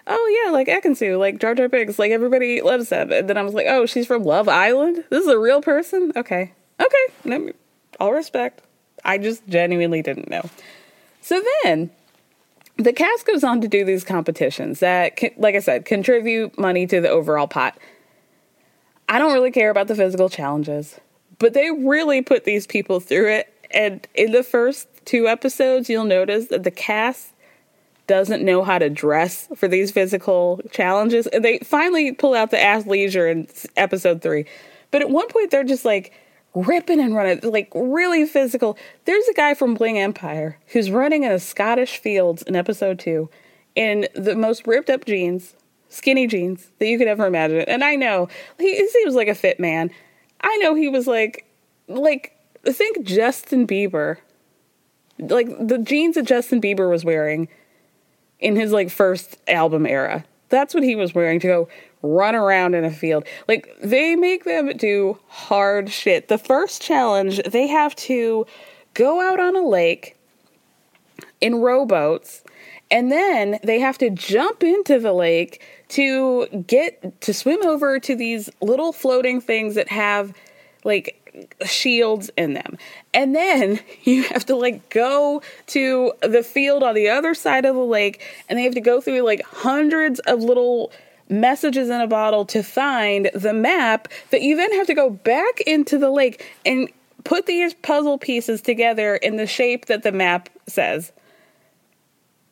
oh 0.07 0.43
yeah, 0.45 0.51
like 0.51 0.67
Ekin-Su, 0.67 1.17
like 1.17 1.39
Jar 1.39 1.55
Jar 1.55 1.67
Binks, 1.67 1.99
like 1.99 2.11
everybody 2.11 2.61
loves 2.61 2.89
that. 2.89 3.11
And 3.11 3.29
then 3.29 3.37
I 3.37 3.41
was 3.41 3.53
like, 3.53 3.67
oh, 3.67 3.85
she's 3.85 4.07
from 4.07 4.23
Love 4.23 4.47
Island. 4.47 5.03
This 5.09 5.23
is 5.23 5.29
a 5.29 5.39
real 5.39 5.61
person. 5.61 6.11
Okay, 6.15 6.53
okay, 6.79 7.53
all 7.99 8.13
respect. 8.13 8.61
I 9.03 9.17
just 9.17 9.47
genuinely 9.47 10.01
didn't 10.01 10.29
know. 10.29 10.43
So 11.21 11.41
then 11.63 11.91
the 12.77 12.93
cast 12.93 13.25
goes 13.25 13.43
on 13.43 13.61
to 13.61 13.67
do 13.67 13.85
these 13.85 14.03
competitions 14.03 14.79
that, 14.79 15.19
like 15.37 15.55
I 15.55 15.59
said, 15.59 15.85
contribute 15.85 16.57
money 16.57 16.87
to 16.87 17.01
the 17.01 17.09
overall 17.09 17.47
pot. 17.47 17.77
I 19.07 19.19
don't 19.19 19.33
really 19.33 19.51
care 19.51 19.69
about 19.69 19.87
the 19.87 19.95
physical 19.95 20.29
challenges, 20.29 20.99
but 21.39 21.53
they 21.53 21.69
really 21.71 22.21
put 22.21 22.43
these 22.43 22.65
people 22.65 22.99
through 22.99 23.29
it. 23.29 23.53
And 23.71 24.07
in 24.15 24.31
the 24.31 24.43
first 24.43 24.87
two 25.05 25.27
episodes, 25.27 25.89
you'll 25.89 26.05
notice 26.05 26.47
that 26.47 26.63
the 26.63 26.71
cast 26.71 27.31
doesn't 28.07 28.43
know 28.43 28.63
how 28.63 28.77
to 28.77 28.89
dress 28.89 29.47
for 29.55 29.67
these 29.67 29.91
physical 29.91 30.61
challenges. 30.71 31.27
And 31.27 31.43
they 31.43 31.59
finally 31.59 32.11
pull 32.11 32.33
out 32.33 32.51
the 32.51 32.57
athleisure 32.57 33.31
in 33.31 33.47
episode 33.75 34.21
three. 34.21 34.45
But 34.91 35.01
at 35.01 35.09
one 35.09 35.27
point, 35.27 35.51
they're 35.51 35.63
just 35.63 35.85
like 35.85 36.13
ripping 36.53 36.99
and 36.99 37.15
running, 37.15 37.39
like 37.43 37.71
really 37.75 38.25
physical. 38.25 38.77
There's 39.05 39.27
a 39.27 39.33
guy 39.33 39.53
from 39.53 39.73
Bling 39.73 39.99
Empire 39.99 40.57
who's 40.67 40.89
running 40.89 41.23
in 41.23 41.31
a 41.31 41.39
Scottish 41.39 41.97
fields 41.97 42.43
in 42.43 42.55
episode 42.55 42.99
two 42.99 43.29
in 43.75 44.07
the 44.15 44.35
most 44.35 44.65
ripped 44.65 44.89
up 44.89 45.05
jeans 45.05 45.55
skinny 45.89 46.27
jeans 46.27 46.71
that 46.79 46.87
you 46.87 46.97
could 46.97 47.07
ever 47.07 47.25
imagine. 47.25 47.61
And 47.61 47.83
I 47.83 47.95
know 47.95 48.27
he, 48.59 48.75
he 48.75 48.87
seems 48.87 49.15
like 49.15 49.27
a 49.27 49.35
fit 49.35 49.59
man. 49.59 49.91
I 50.41 50.55
know 50.57 50.75
he 50.75 50.89
was 50.89 51.07
like, 51.07 51.45
like 51.87 52.37
think 52.65 53.03
Justin 53.03 53.67
Bieber, 53.67 54.17
like 55.19 55.47
the 55.59 55.77
jeans 55.77 56.15
that 56.15 56.25
Justin 56.25 56.61
Bieber 56.61 56.89
was 56.89 57.05
wearing 57.05 57.47
in 58.39 58.55
his 58.55 58.71
like 58.71 58.89
first 58.89 59.37
album 59.47 59.85
era. 59.85 60.25
That's 60.49 60.73
what 60.73 60.83
he 60.83 60.95
was 60.95 61.15
wearing 61.15 61.39
to 61.39 61.47
go 61.47 61.69
run 62.01 62.35
around 62.35 62.75
in 62.75 62.85
a 62.85 62.91
field. 62.91 63.25
Like 63.47 63.75
they 63.81 64.15
make 64.15 64.43
them 64.43 64.75
do 64.77 65.17
hard 65.27 65.89
shit. 65.89 66.27
The 66.27 66.37
first 66.37 66.81
challenge, 66.81 67.41
they 67.43 67.67
have 67.67 67.95
to 67.97 68.45
go 68.93 69.21
out 69.21 69.39
on 69.39 69.55
a 69.55 69.65
lake 69.65 70.15
in 71.41 71.55
rowboats 71.55 72.43
and 72.91 73.11
then 73.11 73.59
they 73.63 73.79
have 73.79 73.97
to 73.99 74.09
jump 74.09 74.63
into 74.63 74.99
the 74.99 75.13
lake 75.13 75.61
to 75.95 76.45
get 76.67 77.21
to 77.21 77.33
swim 77.33 77.65
over 77.65 77.99
to 78.01 78.17
these 78.17 78.49
little 78.59 78.91
floating 78.91 79.39
things 79.39 79.75
that 79.75 79.87
have 79.87 80.33
like 80.83 81.21
shields 81.65 82.29
in 82.35 82.53
them. 82.53 82.77
And 83.13 83.33
then 83.33 83.79
you 84.03 84.23
have 84.23 84.45
to 84.47 84.57
like 84.57 84.89
go 84.89 85.41
to 85.67 86.13
the 86.21 86.43
field 86.43 86.83
on 86.83 86.95
the 86.95 87.07
other 87.07 87.33
side 87.33 87.63
of 87.63 87.75
the 87.75 87.81
lake 87.81 88.21
and 88.49 88.59
they 88.59 88.63
have 88.63 88.73
to 88.73 88.81
go 88.81 88.99
through 88.99 89.21
like 89.21 89.41
hundreds 89.43 90.19
of 90.21 90.39
little 90.39 90.91
messages 91.29 91.89
in 91.89 92.01
a 92.01 92.07
bottle 92.07 92.43
to 92.43 92.61
find 92.61 93.31
the 93.33 93.53
map 93.53 94.09
that 94.31 94.41
you 94.41 94.57
then 94.57 94.71
have 94.73 94.87
to 94.87 94.93
go 94.93 95.09
back 95.09 95.61
into 95.61 95.97
the 95.97 96.11
lake 96.11 96.45
and 96.65 96.89
put 97.23 97.45
these 97.45 97.73
puzzle 97.73 98.17
pieces 98.17 98.61
together 98.61 99.15
in 99.15 99.37
the 99.37 99.47
shape 99.47 99.85
that 99.85 100.03
the 100.03 100.11
map 100.11 100.49
says 100.67 101.13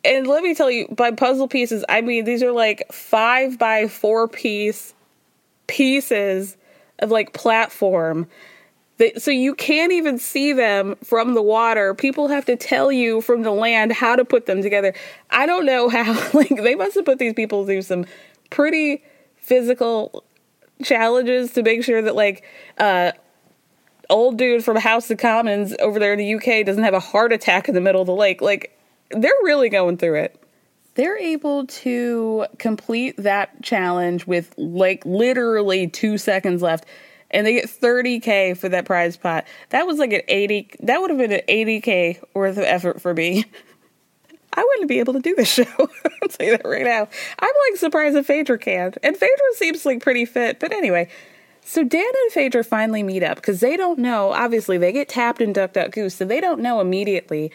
and 0.06 0.28
let 0.28 0.44
me 0.44 0.54
tell 0.54 0.70
you, 0.70 0.88
by 0.90 1.12
puzzle 1.12 1.48
pieces, 1.48 1.86
I 1.88 2.02
mean 2.02 2.26
these 2.26 2.44
are 2.44 2.52
like 2.52 2.92
five 2.92 3.58
by 3.58 3.88
four 3.88 4.28
piece 4.28 4.94
pieces 5.68 6.58
of 7.00 7.12
like 7.12 7.34
platform. 7.34 8.28
That, 8.98 9.22
so 9.22 9.32
you 9.32 9.56
can't 9.56 9.92
even 9.92 10.20
see 10.20 10.54
them 10.54 10.96
from 11.04 11.34
the 11.34 11.42
water. 11.42 11.96
People 11.96 12.28
have 12.28 12.46
to 12.46 12.56
tell 12.56 12.92
you 12.92 13.22
from 13.22 13.42
the 13.42 13.52
land 13.52 13.92
how 13.92 14.16
to 14.16 14.24
put 14.24 14.46
them 14.46 14.62
together. 14.62 14.94
I 15.32 15.46
don't 15.46 15.66
know 15.66 15.90
how. 15.90 16.14
Like 16.34 16.50
they 16.50 16.76
must 16.76 16.96
have 16.96 17.06
put 17.06 17.20
these 17.20 17.34
people 17.34 17.66
through 17.66 17.84
some 17.84 18.06
pretty 18.50 19.04
physical 19.38 20.24
challenges 20.84 21.54
to 21.54 21.64
make 21.64 21.84
sure 21.84 22.02
that 22.02 22.16
like 22.16 22.44
uh 22.78 23.14
old 24.10 24.38
dude 24.38 24.64
from 24.64 24.76
House 24.78 25.10
of 25.10 25.18
Commons 25.18 25.74
over 25.80 25.98
there 25.98 26.14
in 26.14 26.20
the 26.20 26.36
UK 26.36 26.66
doesn't 26.66 26.84
have 26.84 26.94
a 26.94 27.00
heart 27.00 27.32
attack 27.32 27.68
in 27.68 27.76
the 27.76 27.82
middle 27.82 28.02
of 28.02 28.08
the 28.08 28.14
lake. 28.14 28.42
Like 28.42 28.73
they're 29.16 29.32
really 29.44 29.70
going 29.70 29.98
through 29.98 30.16
it. 30.16 30.40
They're 30.96 31.18
able 31.18 31.66
to 31.66 32.46
complete 32.60 33.16
that 33.18 33.64
challenge 33.64 34.28
with 34.28 34.54
like 34.58 35.04
literally 35.06 35.88
two 35.88 36.18
seconds 36.18 36.62
left 36.62 36.86
and 37.32 37.48
they 37.48 37.54
get 37.54 37.66
30k 37.66 38.56
for 38.56 38.70
that 38.70 38.86
prize 38.86 39.18
pot. 39.18 39.46
That 39.70 39.88
was 39.88 39.98
like 39.98 40.14
an 40.14 40.22
80 40.28 40.70
that 40.82 41.02
would 41.02 41.10
have 41.10 41.20
been 41.20 41.32
an 41.32 41.42
80k 41.50 42.24
worth 42.34 42.58
of 42.58 42.64
effort 42.64 43.02
for 43.02 43.14
me. 43.14 43.46
I 44.56 44.64
wouldn't 44.64 44.88
be 44.88 45.00
able 45.00 45.14
to 45.14 45.20
do 45.20 45.34
this 45.36 45.52
show. 45.54 45.64
I'll 45.78 46.30
tell 46.30 46.46
you 46.46 46.58
that 46.58 46.68
right 46.68 46.84
now. 46.86 47.08
I'm 47.40 47.54
like 47.70 47.80
surprised 47.80 48.16
that 48.16 48.26
Phaedra 48.26 48.60
can. 48.60 48.94
And 49.02 49.18
Phaedra 49.18 49.46
seems 49.56 49.86
like 49.86 50.02
pretty 50.02 50.26
fit. 50.26 50.60
But 50.60 50.72
anyway, 50.72 51.10
so 51.66 51.84
Dan 51.84 52.06
and 52.06 52.32
Phaedra 52.32 52.64
finally 52.64 53.04
meet 53.04 53.24
up 53.24 53.38
because 53.38 53.62
they 53.62 53.76
don't 53.76 54.00
know. 54.00 54.32
Obviously, 54.32 54.78
they 54.78 54.92
get 54.92 55.10
tapped 55.10 55.42
in 55.42 55.54
Duck 55.54 55.74
Duck 55.74 55.92
Goose, 55.92 56.16
so 56.16 56.26
they 56.26 56.40
don't 56.40 56.60
know 56.60 56.82
immediately 56.82 57.52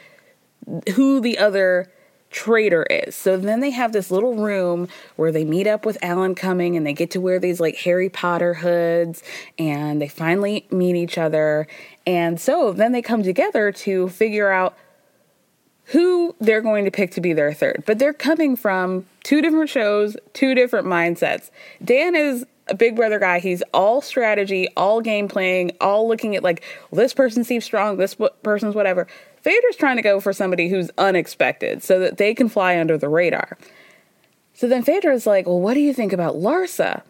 who 0.94 1.20
the 1.20 1.38
other 1.38 1.90
traitor 2.30 2.84
is. 2.84 3.14
So 3.14 3.36
then 3.36 3.60
they 3.60 3.70
have 3.70 3.92
this 3.92 4.10
little 4.10 4.34
room 4.34 4.88
where 5.16 5.32
they 5.32 5.44
meet 5.44 5.66
up 5.66 5.86
with 5.86 5.96
Alan 6.02 6.34
Cumming 6.34 6.76
and 6.76 6.86
they 6.86 6.92
get 6.92 7.10
to 7.12 7.20
wear 7.20 7.38
these 7.38 7.60
like 7.60 7.76
Harry 7.76 8.08
Potter 8.08 8.54
hoods 8.54 9.22
and 9.58 10.00
they 10.00 10.08
finally 10.08 10.66
meet 10.70 10.96
each 10.96 11.16
other. 11.16 11.66
And 12.06 12.40
so 12.40 12.72
then 12.72 12.92
they 12.92 13.02
come 13.02 13.22
together 13.22 13.72
to 13.72 14.08
figure 14.10 14.50
out 14.50 14.76
who 15.86 16.34
they're 16.38 16.60
going 16.60 16.84
to 16.84 16.90
pick 16.90 17.12
to 17.12 17.20
be 17.20 17.32
their 17.32 17.54
third. 17.54 17.82
But 17.86 17.98
they're 17.98 18.12
coming 18.12 18.56
from 18.56 19.06
two 19.24 19.40
different 19.40 19.70
shows, 19.70 20.16
two 20.34 20.54
different 20.54 20.86
mindsets. 20.86 21.50
Dan 21.82 22.14
is 22.14 22.44
a 22.68 22.74
big 22.74 22.94
brother 22.94 23.18
guy. 23.18 23.38
He's 23.38 23.62
all 23.72 24.02
strategy, 24.02 24.68
all 24.76 25.00
game 25.00 25.28
playing, 25.28 25.72
all 25.80 26.06
looking 26.06 26.36
at 26.36 26.42
like, 26.42 26.62
well, 26.90 26.98
this 26.98 27.14
person 27.14 27.42
seems 27.42 27.64
strong, 27.64 27.96
this 27.96 28.16
person's 28.42 28.74
whatever. 28.74 29.06
Phaedra's 29.48 29.76
trying 29.76 29.96
to 29.96 30.02
go 30.02 30.20
for 30.20 30.34
somebody 30.34 30.68
who's 30.68 30.90
unexpected 30.98 31.82
so 31.82 31.98
that 32.00 32.18
they 32.18 32.34
can 32.34 32.50
fly 32.50 32.78
under 32.78 32.98
the 32.98 33.08
radar. 33.08 33.56
So 34.52 34.68
then 34.68 34.82
Phaedra's 34.82 35.26
like, 35.26 35.46
well, 35.46 35.58
what 35.58 35.72
do 35.72 35.80
you 35.80 35.94
think 35.94 36.12
about 36.12 36.34
Larsa? 36.34 37.00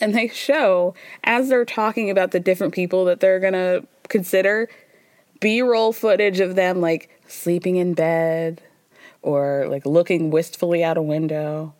And 0.00 0.12
they 0.12 0.26
show, 0.26 0.96
as 1.22 1.50
they're 1.50 1.64
talking 1.64 2.10
about 2.10 2.32
the 2.32 2.40
different 2.40 2.74
people 2.74 3.04
that 3.04 3.20
they're 3.20 3.38
going 3.38 3.52
to 3.52 3.86
consider, 4.08 4.68
B 5.38 5.62
roll 5.62 5.92
footage 5.92 6.40
of 6.40 6.56
them 6.56 6.80
like 6.80 7.08
sleeping 7.28 7.76
in 7.76 7.94
bed 7.94 8.60
or 9.22 9.68
like 9.68 9.86
looking 9.86 10.32
wistfully 10.32 10.82
out 10.82 10.96
a 10.96 11.02
window. 11.02 11.74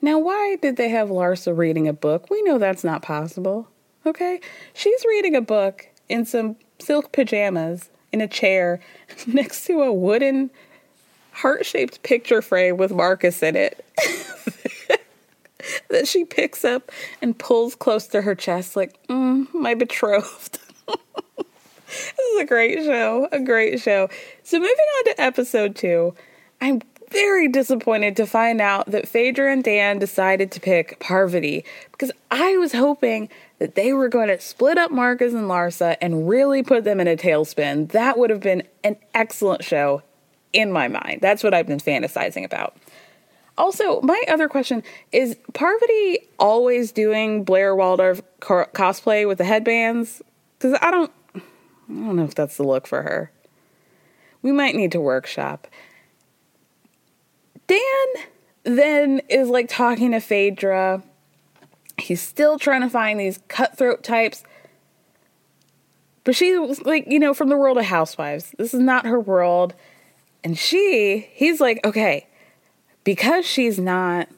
Now, 0.00 0.18
why 0.18 0.56
did 0.56 0.78
they 0.78 0.88
have 0.88 1.10
Larsa 1.10 1.54
reading 1.54 1.86
a 1.86 1.92
book? 1.92 2.30
We 2.30 2.40
know 2.40 2.56
that's 2.56 2.82
not 2.82 3.02
possible. 3.02 3.68
Okay? 4.06 4.40
She's 4.72 5.04
reading 5.06 5.36
a 5.36 5.42
book 5.42 5.90
in 6.08 6.24
some 6.24 6.56
silk 6.78 7.12
pajamas 7.12 7.90
in 8.14 8.20
a 8.20 8.28
chair 8.28 8.80
next 9.26 9.66
to 9.66 9.82
a 9.82 9.92
wooden 9.92 10.50
heart 11.32 11.66
shaped 11.66 12.02
picture 12.04 12.40
frame 12.40 12.76
with 12.76 12.92
Marcus 12.92 13.42
in 13.42 13.56
it 13.56 13.84
that 15.90 16.06
she 16.06 16.24
picks 16.24 16.64
up 16.64 16.92
and 17.20 17.36
pulls 17.36 17.74
close 17.74 18.06
to 18.06 18.22
her 18.22 18.36
chest, 18.36 18.76
like, 18.76 19.04
mm, 19.08 19.52
my 19.52 19.74
betrothed. 19.74 20.60
this 20.86 22.26
is 22.34 22.40
a 22.40 22.44
great 22.44 22.84
show, 22.84 23.28
a 23.32 23.40
great 23.40 23.80
show. 23.80 24.08
So, 24.44 24.58
moving 24.58 24.70
on 24.70 25.04
to 25.06 25.20
episode 25.20 25.74
two, 25.74 26.14
I'm 26.60 26.82
very 27.10 27.48
disappointed 27.48 28.16
to 28.16 28.26
find 28.26 28.60
out 28.60 28.90
that 28.90 29.08
Phaedra 29.08 29.52
and 29.52 29.64
Dan 29.64 29.98
decided 29.98 30.52
to 30.52 30.60
pick 30.60 31.00
Parvati 31.00 31.64
because 31.90 32.12
I 32.30 32.56
was 32.58 32.72
hoping 32.72 33.28
that 33.64 33.76
they 33.76 33.94
were 33.94 34.10
going 34.10 34.28
to 34.28 34.38
split 34.38 34.76
up 34.76 34.90
Marcus 34.90 35.32
and 35.32 35.44
Larsa 35.44 35.96
and 36.02 36.28
really 36.28 36.62
put 36.62 36.84
them 36.84 37.00
in 37.00 37.08
a 37.08 37.16
tailspin. 37.16 37.90
That 37.92 38.18
would 38.18 38.28
have 38.28 38.40
been 38.40 38.62
an 38.84 38.96
excellent 39.14 39.64
show 39.64 40.02
in 40.52 40.70
my 40.70 40.86
mind. 40.86 41.22
That's 41.22 41.42
what 41.42 41.54
I've 41.54 41.66
been 41.66 41.78
fantasizing 41.78 42.44
about. 42.44 42.76
Also, 43.56 44.02
my 44.02 44.22
other 44.28 44.50
question 44.50 44.82
is 45.12 45.38
Parvati 45.54 46.18
always 46.38 46.92
doing 46.92 47.42
Blair 47.42 47.74
Waldorf 47.74 48.20
co- 48.40 48.66
cosplay 48.74 49.26
with 49.26 49.38
the 49.38 49.44
headbands? 49.44 50.20
Because 50.58 50.76
I 50.82 50.90
don't, 50.90 51.10
I 51.34 51.40
don't 51.88 52.16
know 52.16 52.24
if 52.24 52.34
that's 52.34 52.58
the 52.58 52.64
look 52.64 52.86
for 52.86 53.00
her. 53.00 53.32
We 54.42 54.52
might 54.52 54.74
need 54.74 54.92
to 54.92 55.00
workshop. 55.00 55.68
Dan 57.66 57.78
then 58.64 59.22
is 59.30 59.48
like 59.48 59.70
talking 59.70 60.10
to 60.10 60.20
Phaedra 60.20 61.02
He's 61.98 62.20
still 62.20 62.58
trying 62.58 62.82
to 62.82 62.90
find 62.90 63.20
these 63.20 63.38
cutthroat 63.48 64.02
types. 64.02 64.42
But 66.24 66.34
she 66.34 66.56
was 66.58 66.82
like, 66.82 67.06
you 67.06 67.18
know, 67.18 67.34
from 67.34 67.48
the 67.48 67.56
world 67.56 67.78
of 67.78 67.84
housewives. 67.84 68.54
This 68.58 68.74
is 68.74 68.80
not 68.80 69.06
her 69.06 69.20
world. 69.20 69.74
And 70.42 70.58
she, 70.58 71.28
he's 71.32 71.60
like, 71.60 71.84
okay, 71.84 72.26
because 73.04 73.44
she's 73.46 73.78
not 73.78 74.28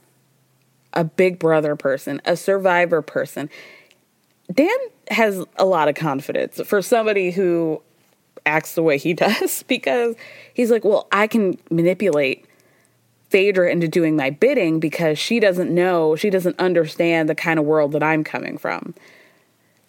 a 0.92 1.04
big 1.04 1.38
brother 1.38 1.76
person, 1.76 2.20
a 2.24 2.36
survivor 2.36 3.02
person, 3.02 3.50
Dan 4.52 4.76
has 5.10 5.44
a 5.56 5.64
lot 5.64 5.88
of 5.88 5.94
confidence 5.94 6.60
for 6.64 6.80
somebody 6.82 7.30
who 7.30 7.82
acts 8.44 8.74
the 8.74 8.82
way 8.82 8.98
he 8.98 9.12
does 9.14 9.62
because 9.64 10.16
he's 10.54 10.70
like, 10.70 10.84
well, 10.84 11.06
I 11.12 11.26
can 11.26 11.58
manipulate 11.70 12.45
Phaedra 13.30 13.70
into 13.70 13.88
doing 13.88 14.16
my 14.16 14.30
bidding 14.30 14.78
because 14.80 15.18
she 15.18 15.40
doesn't 15.40 15.74
know, 15.74 16.16
she 16.16 16.30
doesn't 16.30 16.58
understand 16.58 17.28
the 17.28 17.34
kind 17.34 17.58
of 17.58 17.64
world 17.64 17.92
that 17.92 18.02
I'm 18.02 18.22
coming 18.22 18.56
from. 18.56 18.94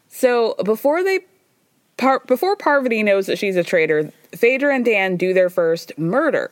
So 0.09 0.55
before 0.63 1.03
they 1.03 1.19
par- 1.97 2.23
before 2.25 2.55
Parvati 2.55 3.03
knows 3.03 3.27
that 3.27 3.37
she's 3.37 3.55
a 3.55 3.63
traitor, 3.63 4.11
Phaedra 4.35 4.73
and 4.73 4.85
Dan 4.85 5.17
do 5.17 5.33
their 5.33 5.49
first 5.49 5.97
murder. 5.97 6.51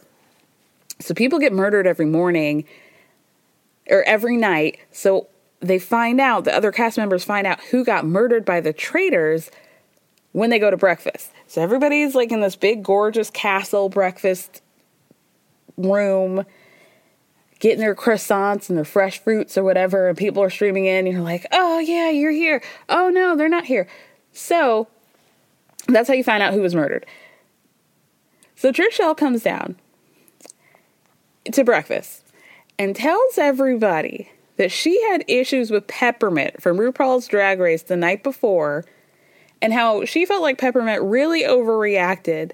So 0.99 1.13
people 1.13 1.39
get 1.39 1.53
murdered 1.53 1.87
every 1.87 2.05
morning 2.05 2.65
or 3.89 4.03
every 4.03 4.37
night. 4.37 4.79
So 4.91 5.27
they 5.59 5.79
find 5.79 6.21
out, 6.21 6.43
the 6.43 6.55
other 6.55 6.71
cast 6.71 6.97
members 6.97 7.23
find 7.23 7.47
out 7.47 7.59
who 7.71 7.83
got 7.83 8.05
murdered 8.05 8.45
by 8.45 8.61
the 8.61 8.73
traitors 8.73 9.49
when 10.31 10.49
they 10.49 10.59
go 10.59 10.69
to 10.69 10.77
breakfast. 10.77 11.31
So 11.47 11.61
everybody's 11.61 12.13
like 12.15 12.31
in 12.31 12.41
this 12.41 12.55
big, 12.55 12.83
gorgeous 12.83 13.29
castle 13.29 13.89
breakfast 13.89 14.61
room 15.77 16.45
getting 17.65 17.79
their 17.79 17.95
croissants 17.95 18.69
and 18.69 18.77
their 18.77 18.85
fresh 18.85 19.17
fruits 19.17 19.57
or 19.57 19.63
whatever, 19.63 20.07
and 20.07 20.15
people 20.15 20.43
are 20.43 20.51
streaming 20.51 20.85
in, 20.85 21.07
and 21.07 21.15
you're 21.15 21.23
like, 21.23 21.47
oh, 21.51 21.79
yeah, 21.79 22.11
you're 22.11 22.29
here. 22.29 22.61
Oh, 22.89 23.09
no, 23.09 23.35
they're 23.35 23.49
not 23.49 23.65
here. 23.65 23.87
So 24.33 24.87
that's 25.87 26.07
how 26.07 26.13
you 26.13 26.23
find 26.23 26.43
out 26.43 26.53
who 26.53 26.61
was 26.61 26.75
murdered. 26.75 27.07
So 28.55 28.71
Trishelle 28.71 29.17
comes 29.17 29.41
down 29.41 29.77
to 31.51 31.63
breakfast 31.63 32.23
and 32.77 32.95
tells 32.95 33.39
everybody 33.39 34.29
that 34.57 34.71
she 34.71 35.01
had 35.09 35.25
issues 35.27 35.71
with 35.71 35.87
Peppermint 35.87 36.61
from 36.61 36.77
RuPaul's 36.77 37.27
Drag 37.27 37.59
Race 37.59 37.81
the 37.81 37.97
night 37.97 38.21
before 38.21 38.85
and 39.59 39.73
how 39.73 40.05
she 40.05 40.27
felt 40.27 40.43
like 40.43 40.59
Peppermint 40.59 41.01
really 41.01 41.41
overreacted 41.41 42.51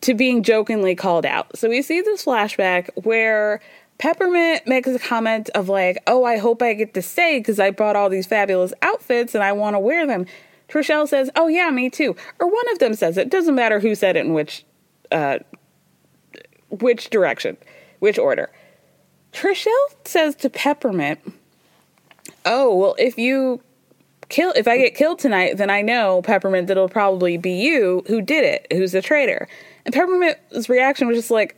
to 0.00 0.14
being 0.14 0.42
jokingly 0.42 0.96
called 0.96 1.24
out. 1.24 1.56
So 1.56 1.68
we 1.68 1.80
see 1.80 2.00
this 2.00 2.24
flashback 2.24 2.90
where 3.04 3.60
Peppermint 4.02 4.66
makes 4.66 4.88
a 4.88 4.98
comment 4.98 5.48
of 5.50 5.68
like, 5.68 6.02
"Oh, 6.08 6.24
I 6.24 6.36
hope 6.36 6.60
I 6.60 6.74
get 6.74 6.92
to 6.94 7.02
stay 7.02 7.38
because 7.38 7.60
I 7.60 7.70
bought 7.70 7.94
all 7.94 8.08
these 8.10 8.26
fabulous 8.26 8.74
outfits 8.82 9.32
and 9.32 9.44
I 9.44 9.52
want 9.52 9.74
to 9.74 9.78
wear 9.78 10.08
them." 10.08 10.26
Trishelle 10.68 11.06
says, 11.06 11.30
"Oh 11.36 11.46
yeah, 11.46 11.70
me 11.70 11.88
too." 11.88 12.16
Or 12.40 12.48
one 12.48 12.68
of 12.72 12.80
them 12.80 12.94
says 12.94 13.16
it. 13.16 13.30
Doesn't 13.30 13.54
matter 13.54 13.78
who 13.78 13.94
said 13.94 14.16
it 14.16 14.26
in 14.26 14.34
which, 14.34 14.64
uh, 15.12 15.38
which 16.68 17.10
direction, 17.10 17.56
which 18.00 18.18
order. 18.18 18.50
Trishelle 19.32 19.94
says 20.04 20.34
to 20.34 20.50
Peppermint, 20.50 21.20
"Oh 22.44 22.74
well, 22.74 22.96
if 22.98 23.16
you 23.16 23.60
kill, 24.28 24.52
if 24.56 24.66
I 24.66 24.78
get 24.78 24.96
killed 24.96 25.20
tonight, 25.20 25.58
then 25.58 25.70
I 25.70 25.80
know 25.80 26.22
Peppermint 26.22 26.66
that 26.66 26.76
it'll 26.76 26.88
probably 26.88 27.36
be 27.36 27.52
you 27.52 28.02
who 28.08 28.20
did 28.20 28.44
it, 28.44 28.66
who's 28.72 28.90
the 28.90 29.00
traitor." 29.00 29.46
And 29.84 29.94
Peppermint's 29.94 30.68
reaction 30.68 31.06
was 31.06 31.16
just 31.16 31.30
like, 31.30 31.56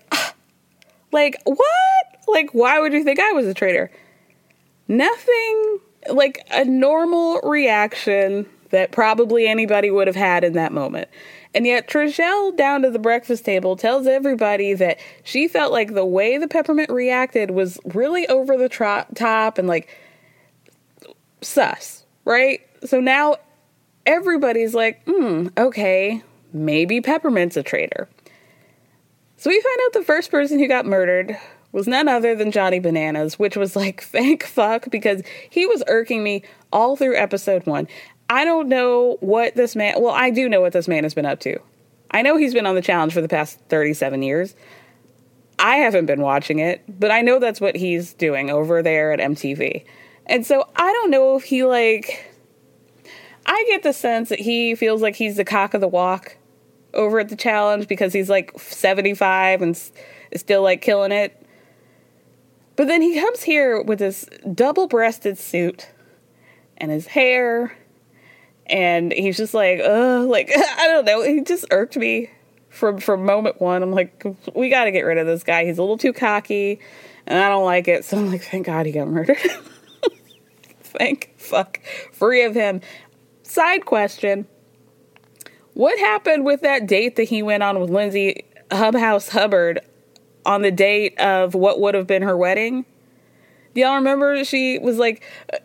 "Like 1.10 1.40
what?" 1.46 2.13
Like, 2.26 2.50
why 2.50 2.80
would 2.80 2.92
you 2.92 3.04
think 3.04 3.20
I 3.20 3.32
was 3.32 3.46
a 3.46 3.54
traitor? 3.54 3.90
Nothing 4.88 5.80
like 6.10 6.46
a 6.50 6.64
normal 6.64 7.40
reaction 7.42 8.46
that 8.70 8.92
probably 8.92 9.46
anybody 9.46 9.90
would 9.90 10.06
have 10.06 10.16
had 10.16 10.44
in 10.44 10.54
that 10.54 10.72
moment. 10.72 11.08
And 11.54 11.66
yet, 11.66 11.88
Trishelle 11.88 12.56
down 12.56 12.82
to 12.82 12.90
the 12.90 12.98
breakfast 12.98 13.44
table 13.44 13.76
tells 13.76 14.08
everybody 14.08 14.74
that 14.74 14.98
she 15.22 15.46
felt 15.46 15.70
like 15.70 15.94
the 15.94 16.04
way 16.04 16.36
the 16.36 16.48
peppermint 16.48 16.90
reacted 16.90 17.52
was 17.52 17.78
really 17.84 18.26
over 18.26 18.56
the 18.56 18.68
tro- 18.68 19.06
top 19.14 19.58
and 19.58 19.68
like 19.68 19.88
sus, 21.40 22.04
right? 22.24 22.60
So 22.84 22.98
now 22.98 23.36
everybody's 24.04 24.74
like, 24.74 25.04
hmm, 25.06 25.48
okay, 25.56 26.22
maybe 26.52 27.00
peppermint's 27.00 27.56
a 27.56 27.62
traitor. 27.62 28.08
So 29.36 29.50
we 29.50 29.60
find 29.60 29.78
out 29.84 29.92
the 29.92 30.04
first 30.04 30.30
person 30.30 30.58
who 30.58 30.66
got 30.66 30.86
murdered 30.86 31.38
was 31.74 31.88
none 31.88 32.06
other 32.06 32.36
than 32.36 32.52
Johnny 32.52 32.78
Bananas, 32.78 33.36
which 33.36 33.56
was 33.56 33.74
like, 33.74 34.02
thank 34.04 34.44
fuck, 34.44 34.90
because 34.90 35.22
he 35.50 35.66
was 35.66 35.82
irking 35.88 36.22
me 36.22 36.44
all 36.72 36.96
through 36.96 37.16
episode 37.16 37.66
one. 37.66 37.88
I 38.30 38.44
don't 38.44 38.68
know 38.68 39.18
what 39.20 39.56
this 39.56 39.76
man, 39.76 40.00
well, 40.00 40.14
I 40.14 40.30
do 40.30 40.48
know 40.48 40.60
what 40.60 40.72
this 40.72 40.88
man 40.88 41.02
has 41.02 41.12
been 41.12 41.26
up 41.26 41.40
to. 41.40 41.58
I 42.12 42.22
know 42.22 42.36
he's 42.36 42.54
been 42.54 42.64
on 42.64 42.76
the 42.76 42.80
challenge 42.80 43.12
for 43.12 43.20
the 43.20 43.28
past 43.28 43.58
37 43.68 44.22
years. 44.22 44.54
I 45.58 45.76
haven't 45.76 46.06
been 46.06 46.22
watching 46.22 46.60
it, 46.60 46.82
but 46.88 47.10
I 47.10 47.20
know 47.22 47.38
that's 47.38 47.60
what 47.60 47.76
he's 47.76 48.14
doing 48.14 48.50
over 48.50 48.80
there 48.80 49.12
at 49.12 49.18
MTV. 49.18 49.84
And 50.26 50.46
so 50.46 50.68
I 50.76 50.92
don't 50.92 51.10
know 51.10 51.36
if 51.36 51.42
he, 51.42 51.64
like, 51.64 52.32
I 53.44 53.64
get 53.68 53.82
the 53.82 53.92
sense 53.92 54.28
that 54.28 54.40
he 54.40 54.76
feels 54.76 55.02
like 55.02 55.16
he's 55.16 55.36
the 55.36 55.44
cock 55.44 55.74
of 55.74 55.80
the 55.80 55.88
walk 55.88 56.36
over 56.94 57.18
at 57.18 57.28
the 57.28 57.36
challenge 57.36 57.88
because 57.88 58.12
he's 58.12 58.30
like 58.30 58.52
75 58.58 59.60
and 59.60 59.76
still 60.36 60.62
like 60.62 60.80
killing 60.80 61.12
it. 61.12 61.43
But 62.76 62.88
then 62.88 63.02
he 63.02 63.20
comes 63.20 63.42
here 63.42 63.80
with 63.80 64.00
this 64.00 64.28
double 64.52 64.88
breasted 64.88 65.38
suit 65.38 65.88
and 66.76 66.90
his 66.90 67.06
hair, 67.06 67.76
and 68.66 69.12
he's 69.12 69.36
just 69.36 69.54
like, 69.54 69.80
ugh, 69.80 70.28
like, 70.28 70.50
I 70.56 70.88
don't 70.88 71.04
know. 71.04 71.22
He 71.22 71.42
just 71.42 71.66
irked 71.70 71.96
me 71.96 72.30
from, 72.68 72.98
from 72.98 73.24
moment 73.24 73.60
one. 73.60 73.82
I'm 73.82 73.92
like, 73.92 74.24
we 74.54 74.70
got 74.70 74.84
to 74.84 74.90
get 74.90 75.02
rid 75.02 75.18
of 75.18 75.26
this 75.26 75.44
guy. 75.44 75.64
He's 75.64 75.78
a 75.78 75.82
little 75.82 75.98
too 75.98 76.12
cocky, 76.12 76.80
and 77.26 77.38
I 77.38 77.48
don't 77.48 77.64
like 77.64 77.86
it. 77.86 78.04
So 78.04 78.18
I'm 78.18 78.30
like, 78.30 78.42
thank 78.42 78.66
God 78.66 78.86
he 78.86 78.92
got 78.92 79.08
murdered. 79.08 79.38
thank 80.82 81.32
fuck. 81.36 81.80
Free 82.12 82.42
of 82.44 82.54
him. 82.54 82.80
Side 83.44 83.84
question 83.84 84.46
What 85.74 85.96
happened 85.98 86.44
with 86.44 86.62
that 86.62 86.86
date 86.86 87.16
that 87.16 87.24
he 87.24 87.42
went 87.42 87.62
on 87.62 87.78
with 87.78 87.90
Lindsay 87.90 88.44
Hubhouse 88.70 89.28
Hubbard 89.28 89.80
on 90.44 90.62
the 90.62 90.70
date 90.70 91.18
of 91.18 91.54
what 91.54 91.80
would 91.80 91.94
have 91.94 92.06
been 92.06 92.22
her 92.22 92.36
wedding? 92.36 92.84
Y'all 93.74 93.96
remember 93.96 94.44
she 94.44 94.78
was 94.78 94.98
like, 94.98 95.22
uh, 95.52 95.58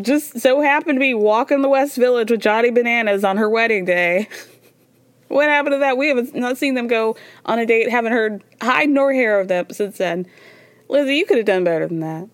just 0.00 0.40
so 0.40 0.60
happened 0.60 0.96
to 0.96 1.00
be 1.00 1.14
walking 1.14 1.62
the 1.62 1.68
West 1.68 1.96
Village 1.96 2.30
with 2.30 2.40
Johnny 2.40 2.70
Bananas 2.70 3.24
on 3.24 3.36
her 3.36 3.48
wedding 3.48 3.84
day? 3.84 4.28
what 5.28 5.48
happened 5.48 5.74
to 5.74 5.78
that? 5.78 5.96
We 5.96 6.08
haven't 6.08 6.34
not 6.34 6.58
seen 6.58 6.74
them 6.74 6.88
go 6.88 7.16
on 7.46 7.58
a 7.58 7.66
date, 7.66 7.90
haven't 7.90 8.12
heard 8.12 8.42
hide 8.60 8.88
nor 8.88 9.12
hair 9.12 9.38
of 9.38 9.48
them 9.48 9.66
since 9.70 9.98
then. 9.98 10.26
Lindsay, 10.88 11.16
you 11.16 11.26
could 11.26 11.36
have 11.36 11.46
done 11.46 11.64
better 11.64 11.86
than 11.86 12.00
that 12.00 12.28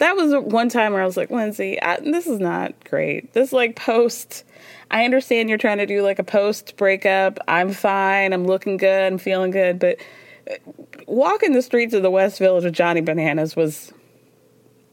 that 0.00 0.16
was 0.16 0.34
one 0.44 0.70
time 0.70 0.94
where 0.94 1.02
I 1.02 1.06
was 1.06 1.16
like, 1.16 1.30
Lindsay, 1.30 1.80
I, 1.80 2.00
this 2.00 2.26
is 2.26 2.40
not 2.40 2.72
great. 2.88 3.34
This 3.34 3.52
like 3.52 3.76
post. 3.76 4.44
I 4.90 5.04
understand 5.04 5.48
you're 5.50 5.58
trying 5.58 5.78
to 5.78 5.86
do 5.86 6.02
like 6.02 6.18
a 6.18 6.24
post 6.24 6.76
breakup. 6.76 7.38
I'm 7.46 7.70
fine. 7.72 8.32
I'm 8.32 8.46
looking 8.46 8.78
good. 8.78 9.12
I'm 9.12 9.18
feeling 9.18 9.50
good. 9.50 9.78
But 9.78 9.98
uh, 10.50 10.54
walking 11.10 11.52
the 11.52 11.62
streets 11.62 11.94
of 11.94 12.02
the 12.02 12.10
West 12.10 12.38
Village 12.38 12.64
with 12.64 12.74
Johnny 12.74 13.00
Bananas 13.00 13.56
was. 13.56 13.92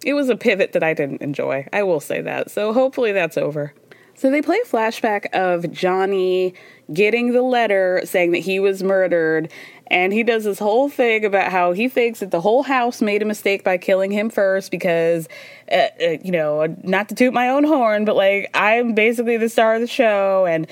It 0.06 0.14
was 0.14 0.30
a 0.30 0.36
pivot 0.36 0.74
that 0.74 0.84
I 0.84 0.94
didn't 0.94 1.22
enjoy. 1.22 1.68
I 1.74 1.82
will 1.84 2.00
say 2.00 2.22
that. 2.22 2.52
So 2.52 2.72
hopefully 2.72 3.12
that's 3.14 3.36
over. 3.36 3.74
So 4.14 4.30
they 4.32 4.42
play 4.42 4.58
a 4.64 4.68
flashback 4.68 5.26
of 5.34 5.72
Johnny 5.72 6.54
getting 6.94 7.34
the 7.34 7.42
letter 7.42 8.02
saying 8.06 8.32
that 8.32 8.40
he 8.40 8.60
was 8.60 8.84
murdered. 8.84 9.52
And 9.88 10.14
he 10.14 10.24
does 10.24 10.44
this 10.44 10.60
whole 10.60 10.88
thing 10.88 11.26
about 11.26 11.52
how 11.52 11.72
he 11.72 11.90
thinks 11.90 12.20
that 12.20 12.32
the 12.32 12.42
whole 12.42 12.64
house 12.64 13.02
made 13.02 13.22
a 13.22 13.26
mistake 13.26 13.64
by 13.64 13.78
killing 13.78 14.12
him 14.12 14.30
first 14.30 14.70
because, 14.70 15.28
uh, 15.72 15.88
uh, 16.02 16.18
you 16.24 16.32
know, 16.32 16.76
not 16.84 17.10
to 17.10 17.16
toot 17.16 17.34
my 17.34 17.50
own 17.50 17.64
horn, 17.64 18.06
but 18.06 18.16
like 18.16 18.50
I'm 18.54 18.94
basically 18.94 19.38
the 19.38 19.50
star 19.50 19.76
of 19.76 19.82
the 19.82 19.88
show. 19.88 20.46
And, 20.46 20.68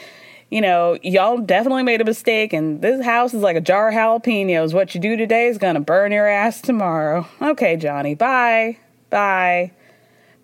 you 0.49 0.61
know, 0.61 0.97
y'all 1.01 1.37
definitely 1.37 1.83
made 1.83 2.01
a 2.01 2.05
mistake. 2.05 2.53
And 2.53 2.81
this 2.81 3.03
house 3.03 3.33
is 3.33 3.41
like 3.41 3.55
a 3.55 3.61
jar 3.61 3.89
of 3.89 3.95
jalapenos. 3.95 4.73
What 4.73 4.93
you 4.95 5.01
do 5.01 5.17
today 5.17 5.47
is 5.47 5.57
to 5.57 5.79
burn 5.79 6.11
your 6.11 6.27
ass 6.27 6.61
tomorrow. 6.61 7.27
Okay, 7.41 7.77
Johnny, 7.77 8.15
bye. 8.15 8.77
Bye. 9.09 9.71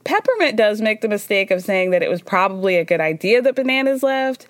Peppermint 0.03 0.57
does 0.57 0.81
make 0.81 1.01
the 1.01 1.07
mistake 1.07 1.51
of 1.51 1.61
saying 1.61 1.91
that 1.91 2.01
it 2.01 2.09
was 2.09 2.21
probably 2.21 2.77
a 2.77 2.85
good 2.85 3.01
idea 3.01 3.41
that 3.41 3.55
bananas 3.55 4.01
left. 4.01 4.47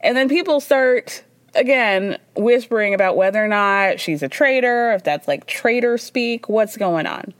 And 0.00 0.16
then 0.16 0.28
people 0.28 0.60
start 0.60 1.24
again 1.54 2.18
whispering 2.36 2.94
about 2.94 3.16
whether 3.16 3.44
or 3.44 3.48
not 3.48 3.98
she's 3.98 4.22
a 4.22 4.28
traitor, 4.28 4.92
if 4.92 5.02
that's 5.02 5.26
like 5.26 5.46
traitor 5.46 5.98
speak, 5.98 6.48
what's 6.48 6.76
going 6.76 7.06
on. 7.06 7.34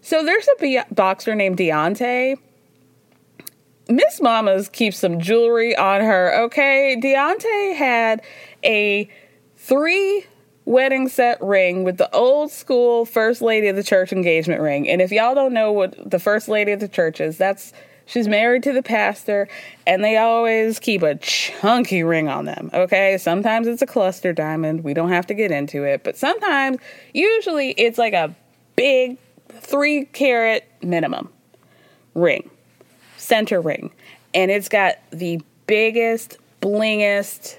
So 0.00 0.24
there's 0.24 0.48
a 0.60 0.84
boxer 0.92 1.34
named 1.34 1.58
Deontay. 1.58 2.38
Miss 3.88 4.20
Mamas 4.20 4.68
keeps 4.68 4.98
some 4.98 5.20
jewelry 5.20 5.74
on 5.76 6.00
her, 6.00 6.32
okay? 6.44 6.96
Deontay 7.00 7.76
had 7.76 8.22
a 8.62 9.08
three 9.56 10.24
wedding 10.64 11.08
set 11.08 11.40
ring 11.42 11.82
with 11.82 11.96
the 11.96 12.12
old 12.14 12.50
school 12.50 13.04
first 13.04 13.42
lady 13.42 13.66
of 13.68 13.76
the 13.76 13.82
church 13.82 14.12
engagement 14.12 14.60
ring. 14.60 14.88
And 14.88 15.00
if 15.00 15.10
y'all 15.10 15.34
don't 15.34 15.52
know 15.52 15.72
what 15.72 15.96
the 16.08 16.18
first 16.18 16.48
lady 16.48 16.72
of 16.72 16.80
the 16.80 16.88
church 16.88 17.20
is, 17.20 17.38
that's 17.38 17.72
she's 18.06 18.28
married 18.28 18.62
to 18.64 18.72
the 18.72 18.82
pastor 18.82 19.48
and 19.86 20.04
they 20.04 20.16
always 20.16 20.78
keep 20.78 21.02
a 21.02 21.16
chunky 21.16 22.02
ring 22.02 22.28
on 22.28 22.44
them. 22.44 22.70
Okay? 22.72 23.18
Sometimes 23.18 23.66
it's 23.66 23.82
a 23.82 23.86
cluster 23.86 24.32
diamond. 24.32 24.84
We 24.84 24.94
don't 24.94 25.10
have 25.10 25.26
to 25.28 25.34
get 25.34 25.50
into 25.50 25.84
it, 25.84 26.04
but 26.04 26.16
sometimes 26.16 26.78
usually 27.14 27.70
it's 27.72 27.98
like 27.98 28.12
a 28.12 28.34
big 28.76 29.18
3 29.48 30.04
carat 30.06 30.68
minimum 30.82 31.30
ring. 32.14 32.49
Center 33.30 33.60
ring. 33.60 33.92
And 34.34 34.50
it's 34.50 34.68
got 34.68 34.96
the 35.12 35.40
biggest, 35.68 36.36
blingest, 36.60 37.58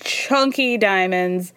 chunky 0.00 0.78
diamonds 0.78 1.52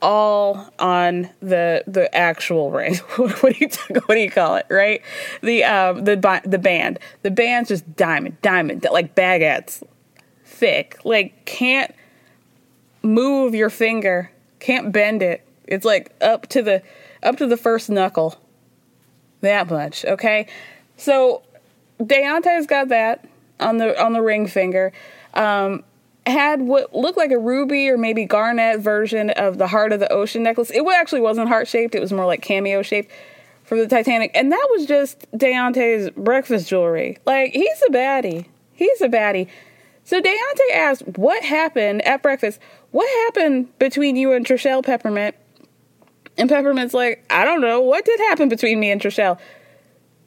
all 0.00 0.72
on 0.78 1.28
the 1.40 1.84
the 1.86 2.14
actual 2.16 2.70
ring. 2.70 2.94
what 3.16 3.52
do 3.52 3.54
you 3.60 3.68
what 4.06 4.14
do 4.14 4.20
you 4.20 4.30
call 4.30 4.56
it? 4.56 4.66
Right? 4.70 5.02
The 5.42 5.64
um 5.64 6.04
the 6.04 6.40
the 6.46 6.58
band. 6.58 6.98
The 7.22 7.30
band's 7.30 7.68
just 7.68 7.96
diamond, 7.96 8.40
diamond, 8.40 8.86
like 8.90 9.14
baguettes, 9.14 9.82
thick. 10.44 10.98
Like 11.04 11.44
can't 11.44 11.94
move 13.02 13.54
your 13.54 13.68
finger, 13.68 14.30
can't 14.58 14.90
bend 14.90 15.22
it. 15.22 15.46
It's 15.66 15.84
like 15.84 16.14
up 16.22 16.46
to 16.48 16.62
the 16.62 16.82
up 17.22 17.36
to 17.36 17.46
the 17.46 17.58
first 17.58 17.90
knuckle. 17.90 18.40
That 19.42 19.68
much, 19.68 20.06
okay? 20.06 20.48
So 20.96 21.42
Deontay's 22.00 22.66
got 22.66 22.88
that 22.88 23.24
on 23.60 23.78
the 23.78 24.00
on 24.02 24.12
the 24.12 24.22
ring 24.22 24.46
finger. 24.46 24.92
Um, 25.34 25.84
had 26.26 26.62
what 26.62 26.94
looked 26.94 27.16
like 27.16 27.30
a 27.30 27.38
ruby 27.38 27.88
or 27.88 27.96
maybe 27.96 28.24
garnet 28.24 28.80
version 28.80 29.30
of 29.30 29.58
the 29.58 29.66
heart 29.66 29.92
of 29.92 30.00
the 30.00 30.12
ocean 30.12 30.42
necklace. 30.42 30.70
It 30.70 30.84
actually 30.86 31.22
wasn't 31.22 31.48
heart 31.48 31.68
shaped, 31.68 31.94
it 31.94 32.00
was 32.00 32.12
more 32.12 32.26
like 32.26 32.42
cameo 32.42 32.82
shaped 32.82 33.10
from 33.64 33.78
the 33.78 33.86
Titanic. 33.86 34.30
And 34.34 34.50
that 34.52 34.68
was 34.70 34.86
just 34.86 35.30
Deontay's 35.32 36.10
breakfast 36.10 36.68
jewelry. 36.68 37.18
Like, 37.26 37.52
he's 37.52 37.82
a 37.88 37.92
baddie. 37.92 38.46
He's 38.72 39.00
a 39.00 39.08
baddie. 39.08 39.48
So 40.04 40.20
Deontay 40.20 40.74
asked, 40.74 41.02
What 41.18 41.42
happened 41.44 42.02
at 42.06 42.22
breakfast? 42.22 42.60
What 42.92 43.08
happened 43.26 43.78
between 43.78 44.16
you 44.16 44.32
and 44.32 44.46
Trishelle 44.46 44.84
Peppermint? 44.84 45.34
And 46.38 46.48
Peppermint's 46.48 46.94
like, 46.94 47.24
I 47.28 47.44
don't 47.44 47.60
know. 47.60 47.80
What 47.80 48.04
did 48.04 48.18
happen 48.20 48.48
between 48.48 48.78
me 48.78 48.90
and 48.90 49.00
Trishelle? 49.00 49.38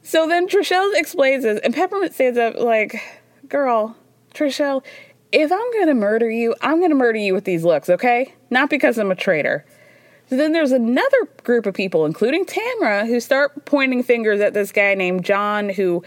So 0.03 0.27
then 0.27 0.47
Trishelle 0.47 0.91
explains 0.95 1.43
this, 1.43 1.59
and 1.63 1.73
Peppermint 1.73 2.13
stands 2.13 2.37
up 2.37 2.55
like, 2.55 3.01
Girl, 3.47 3.95
Trishelle, 4.33 4.83
if 5.31 5.51
I'm 5.51 5.79
gonna 5.79 5.93
murder 5.93 6.29
you, 6.29 6.55
I'm 6.61 6.81
gonna 6.81 6.95
murder 6.95 7.19
you 7.19 7.33
with 7.33 7.45
these 7.45 7.63
looks, 7.63 7.89
okay? 7.89 8.33
Not 8.49 8.69
because 8.69 8.97
I'm 8.97 9.11
a 9.11 9.15
traitor. 9.15 9.65
So 10.29 10.37
then 10.37 10.53
there's 10.53 10.71
another 10.71 11.27
group 11.43 11.65
of 11.65 11.73
people, 11.73 12.05
including 12.05 12.45
Tamra, 12.45 13.05
who 13.05 13.19
start 13.19 13.65
pointing 13.65 14.01
fingers 14.01 14.39
at 14.39 14.53
this 14.53 14.71
guy 14.71 14.95
named 14.95 15.25
John, 15.25 15.69
who 15.69 16.03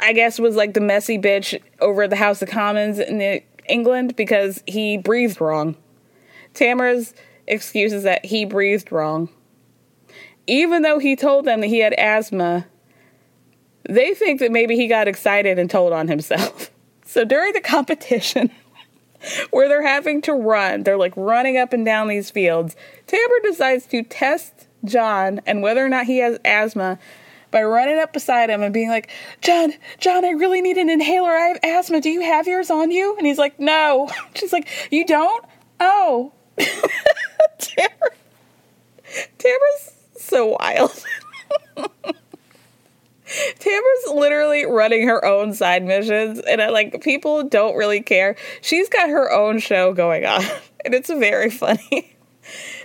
I 0.00 0.12
guess 0.12 0.38
was 0.38 0.56
like 0.56 0.74
the 0.74 0.80
messy 0.80 1.18
bitch 1.18 1.60
over 1.80 2.04
at 2.04 2.10
the 2.10 2.16
House 2.16 2.42
of 2.42 2.48
Commons 2.48 2.98
in 2.98 3.40
England 3.68 4.16
because 4.16 4.62
he 4.66 4.98
breathed 4.98 5.40
wrong. 5.40 5.76
Tamra's 6.54 7.14
excuse 7.46 7.92
is 7.92 8.02
that 8.02 8.24
he 8.24 8.44
breathed 8.44 8.92
wrong. 8.92 9.28
Even 10.46 10.82
though 10.82 10.98
he 10.98 11.16
told 11.16 11.44
them 11.44 11.60
that 11.60 11.68
he 11.68 11.80
had 11.80 11.92
asthma, 11.94 12.66
they 13.88 14.14
think 14.14 14.40
that 14.40 14.52
maybe 14.52 14.76
he 14.76 14.86
got 14.86 15.08
excited 15.08 15.58
and 15.58 15.70
told 15.70 15.92
on 15.92 16.08
himself. 16.08 16.70
So 17.08 17.24
during 17.24 17.52
the 17.52 17.60
competition, 17.60 18.50
where 19.50 19.68
they're 19.68 19.86
having 19.86 20.20
to 20.22 20.32
run, 20.34 20.82
they're 20.82 20.98
like 20.98 21.14
running 21.16 21.56
up 21.56 21.72
and 21.72 21.84
down 21.84 22.08
these 22.08 22.30
fields. 22.30 22.76
Tamra 23.06 23.42
decides 23.44 23.86
to 23.86 24.02
test 24.02 24.66
John 24.84 25.40
and 25.46 25.62
whether 25.62 25.86
or 25.86 25.88
not 25.88 26.06
he 26.06 26.18
has 26.18 26.38
asthma 26.44 26.98
by 27.50 27.62
running 27.62 27.98
up 27.98 28.12
beside 28.12 28.50
him 28.50 28.62
and 28.62 28.74
being 28.74 28.88
like, 28.88 29.08
John, 29.40 29.72
John, 29.98 30.24
I 30.24 30.30
really 30.30 30.60
need 30.60 30.76
an 30.76 30.90
inhaler. 30.90 31.30
I 31.30 31.46
have 31.46 31.60
asthma. 31.62 32.00
Do 32.00 32.10
you 32.10 32.20
have 32.22 32.46
yours 32.46 32.70
on 32.70 32.90
you? 32.90 33.16
And 33.16 33.26
he's 33.26 33.38
like, 33.38 33.58
No. 33.58 34.10
She's 34.34 34.52
like, 34.52 34.68
You 34.90 35.06
don't? 35.06 35.44
Oh. 35.80 36.32
Tamra, 37.58 38.10
Tamra's 39.38 39.92
so 40.18 40.56
wild. 40.60 41.04
Tamra's 43.58 44.14
literally 44.14 44.64
running 44.64 45.06
her 45.08 45.24
own 45.24 45.52
side 45.52 45.84
missions, 45.84 46.38
and 46.40 46.62
I, 46.62 46.68
like 46.68 47.02
people 47.02 47.44
don't 47.44 47.76
really 47.76 48.00
care. 48.00 48.36
She's 48.60 48.88
got 48.88 49.08
her 49.08 49.32
own 49.32 49.58
show 49.58 49.92
going 49.92 50.24
on, 50.24 50.42
and 50.84 50.94
it's 50.94 51.08
very 51.08 51.50
funny. 51.50 52.12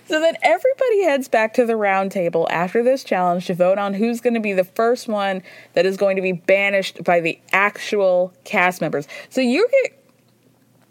So 0.08 0.20
then 0.20 0.36
everybody 0.42 1.04
heads 1.04 1.30
back 1.30 1.54
to 1.54 1.66
the 1.66 1.78
round 1.78 2.12
table 2.12 2.48
after 2.50 2.84
this 2.84 3.04
challenge 3.04 3.46
to 3.46 3.54
vote 3.54 3.78
on 3.78 3.94
who's 3.94 4.20
going 4.20 4.34
to 4.34 4.42
be 4.42 4.52
the 4.52 4.66
first 4.66 5.08
one 5.08 5.42
that 5.74 5.86
is 5.86 5.96
going 5.96 6.18
to 6.18 6.22
be 6.22 6.34
banished 6.34 7.04
by 7.04 7.22
the 7.22 7.40
actual 7.54 8.34
cast 8.44 8.82
members. 8.82 9.08
So 9.30 9.40
you 9.40 9.66
get 9.72 10.04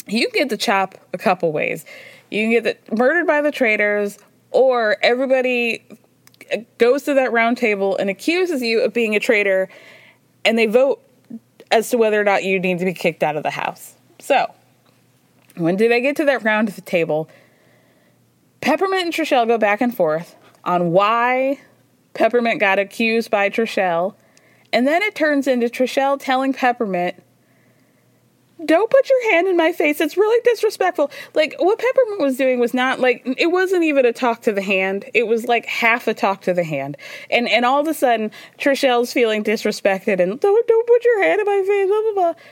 you 0.06 0.30
get 0.30 0.48
the 0.48 0.56
chop 0.56 0.94
a 1.12 1.18
couple 1.18 1.52
ways. 1.52 1.84
You 2.30 2.44
can 2.44 2.50
get 2.50 2.64
the, 2.64 2.96
murdered 2.96 3.26
by 3.26 3.42
the 3.42 3.50
traitors, 3.50 4.18
or 4.52 4.96
everybody 5.02 5.84
goes 6.78 7.02
to 7.04 7.14
that 7.14 7.32
round 7.32 7.56
table 7.56 7.96
and 7.96 8.10
accuses 8.10 8.62
you 8.62 8.80
of 8.82 8.92
being 8.92 9.14
a 9.14 9.20
traitor, 9.20 9.68
and 10.44 10.58
they 10.58 10.66
vote 10.66 11.02
as 11.70 11.90
to 11.90 11.98
whether 11.98 12.20
or 12.20 12.24
not 12.24 12.44
you 12.44 12.58
need 12.58 12.78
to 12.78 12.84
be 12.84 12.94
kicked 12.94 13.22
out 13.22 13.36
of 13.36 13.42
the 13.42 13.50
house. 13.50 13.94
So, 14.18 14.52
when 15.56 15.76
do 15.76 15.88
they 15.88 16.00
get 16.00 16.16
to 16.16 16.24
that 16.24 16.42
round 16.42 16.74
table? 16.84 17.28
Peppermint 18.60 19.04
and 19.04 19.12
Trishelle 19.12 19.46
go 19.46 19.58
back 19.58 19.80
and 19.80 19.94
forth 19.94 20.36
on 20.64 20.92
why 20.92 21.58
Peppermint 22.14 22.60
got 22.60 22.78
accused 22.78 23.30
by 23.30 23.48
Trishelle. 23.48 24.14
And 24.72 24.86
then 24.86 25.02
it 25.02 25.14
turns 25.14 25.46
into 25.46 25.66
Trishelle 25.66 26.18
telling 26.20 26.52
Peppermint, 26.52 27.22
Don't 28.64 28.90
put 28.90 29.08
your 29.08 29.32
hand 29.32 29.48
in 29.48 29.56
my 29.56 29.72
face. 29.72 30.00
It's 30.00 30.16
really 30.16 30.40
disrespectful. 30.44 31.10
Like, 31.34 31.54
what 31.58 31.78
Peppermint 31.78 32.20
was 32.20 32.36
doing 32.36 32.60
was 32.60 32.74
not 32.74 33.00
like, 33.00 33.22
it 33.38 33.50
wasn't 33.50 33.84
even 33.84 34.04
a 34.04 34.12
talk 34.12 34.42
to 34.42 34.52
the 34.52 34.62
hand. 34.62 35.04
It 35.14 35.26
was 35.26 35.46
like 35.46 35.66
half 35.66 36.06
a 36.08 36.14
talk 36.14 36.42
to 36.42 36.52
the 36.52 36.64
hand. 36.64 36.96
And 37.30 37.48
and 37.48 37.64
all 37.64 37.80
of 37.80 37.88
a 37.88 37.94
sudden, 37.94 38.30
Trishelle's 38.58 39.12
feeling 39.12 39.42
disrespected 39.44 40.20
and, 40.20 40.38
Don't, 40.38 40.66
don't 40.66 40.86
put 40.86 41.04
your 41.04 41.22
hand 41.22 41.40
in 41.40 41.46
my 41.46 41.62
face, 41.66 41.88
blah, 41.88 42.02
blah, 42.02 42.12
blah 42.12 42.42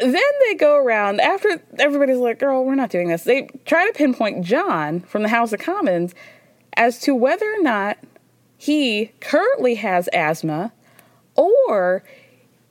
then 0.00 0.22
they 0.48 0.54
go 0.54 0.76
around 0.76 1.20
after 1.20 1.62
everybody's 1.78 2.18
like, 2.18 2.38
girl, 2.38 2.64
we're 2.64 2.74
not 2.74 2.90
doing 2.90 3.08
this. 3.08 3.24
They 3.24 3.48
try 3.66 3.86
to 3.86 3.92
pinpoint 3.92 4.44
John 4.44 5.00
from 5.00 5.22
the 5.22 5.28
House 5.28 5.52
of 5.52 5.60
Commons 5.60 6.14
as 6.74 6.98
to 7.00 7.14
whether 7.14 7.46
or 7.46 7.62
not 7.62 7.98
he 8.56 9.12
currently 9.20 9.74
has 9.76 10.08
asthma 10.12 10.72
or 11.34 12.02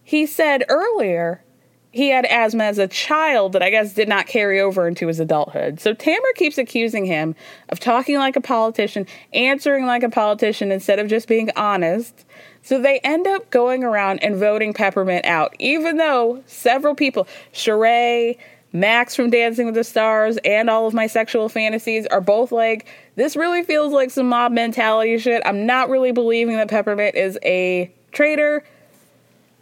he 0.04 0.26
said 0.26 0.64
earlier 0.70 1.44
he 1.92 2.10
had 2.10 2.26
asthma 2.26 2.66
as 2.66 2.78
a 2.78 2.88
child 2.88 3.54
that 3.54 3.64
I 3.64 3.70
guess 3.70 3.94
did 3.94 4.08
not 4.08 4.28
carry 4.28 4.60
over 4.62 4.88
into 4.88 5.08
his 5.08 5.20
adulthood. 5.20 5.80
So 5.80 5.94
Tamara 5.94 6.34
keeps 6.36 6.58
accusing 6.58 7.06
him 7.06 7.36
of 7.70 7.80
talking 7.80 8.18
like 8.18 8.36
a 8.36 8.42
politician, 8.42 9.08
answering 9.34 9.86
like 9.86 10.04
a 10.04 10.10
politician 10.10 10.72
instead 10.72 11.00
of 11.00 11.08
just 11.08 11.28
being 11.28 11.50
honest. 11.56 12.26
So 12.62 12.80
they 12.80 13.00
end 13.00 13.26
up 13.26 13.50
going 13.50 13.84
around 13.84 14.20
and 14.20 14.36
voting 14.36 14.74
Peppermint 14.74 15.26
out, 15.26 15.56
even 15.58 15.98
though 15.98 16.44
several 16.46 16.94
people, 16.94 17.28
Sheree, 17.54 18.38
Max 18.72 19.16
from 19.16 19.32
Dancing 19.32 19.66
with 19.66 19.74
the 19.74 19.84
Stars, 19.84 20.38
and 20.46 20.70
all 20.70 20.86
of 20.86 20.94
my 20.94 21.08
sexual 21.08 21.50
fantasies 21.50 22.06
are 22.08 22.22
both 22.22 22.52
like, 22.52 22.86
this 23.16 23.36
really 23.36 23.64
feels 23.64 23.92
like 23.92 24.12
some 24.12 24.30
mob 24.30 24.52
mentality 24.52 25.18
shit. 25.18 25.42
I'm 25.44 25.66
not 25.66 25.90
really 25.90 26.12
believing 26.12 26.56
that 26.58 26.70
Peppermint 26.70 27.16
is 27.16 27.40
a 27.44 27.92
traitor. 28.12 28.64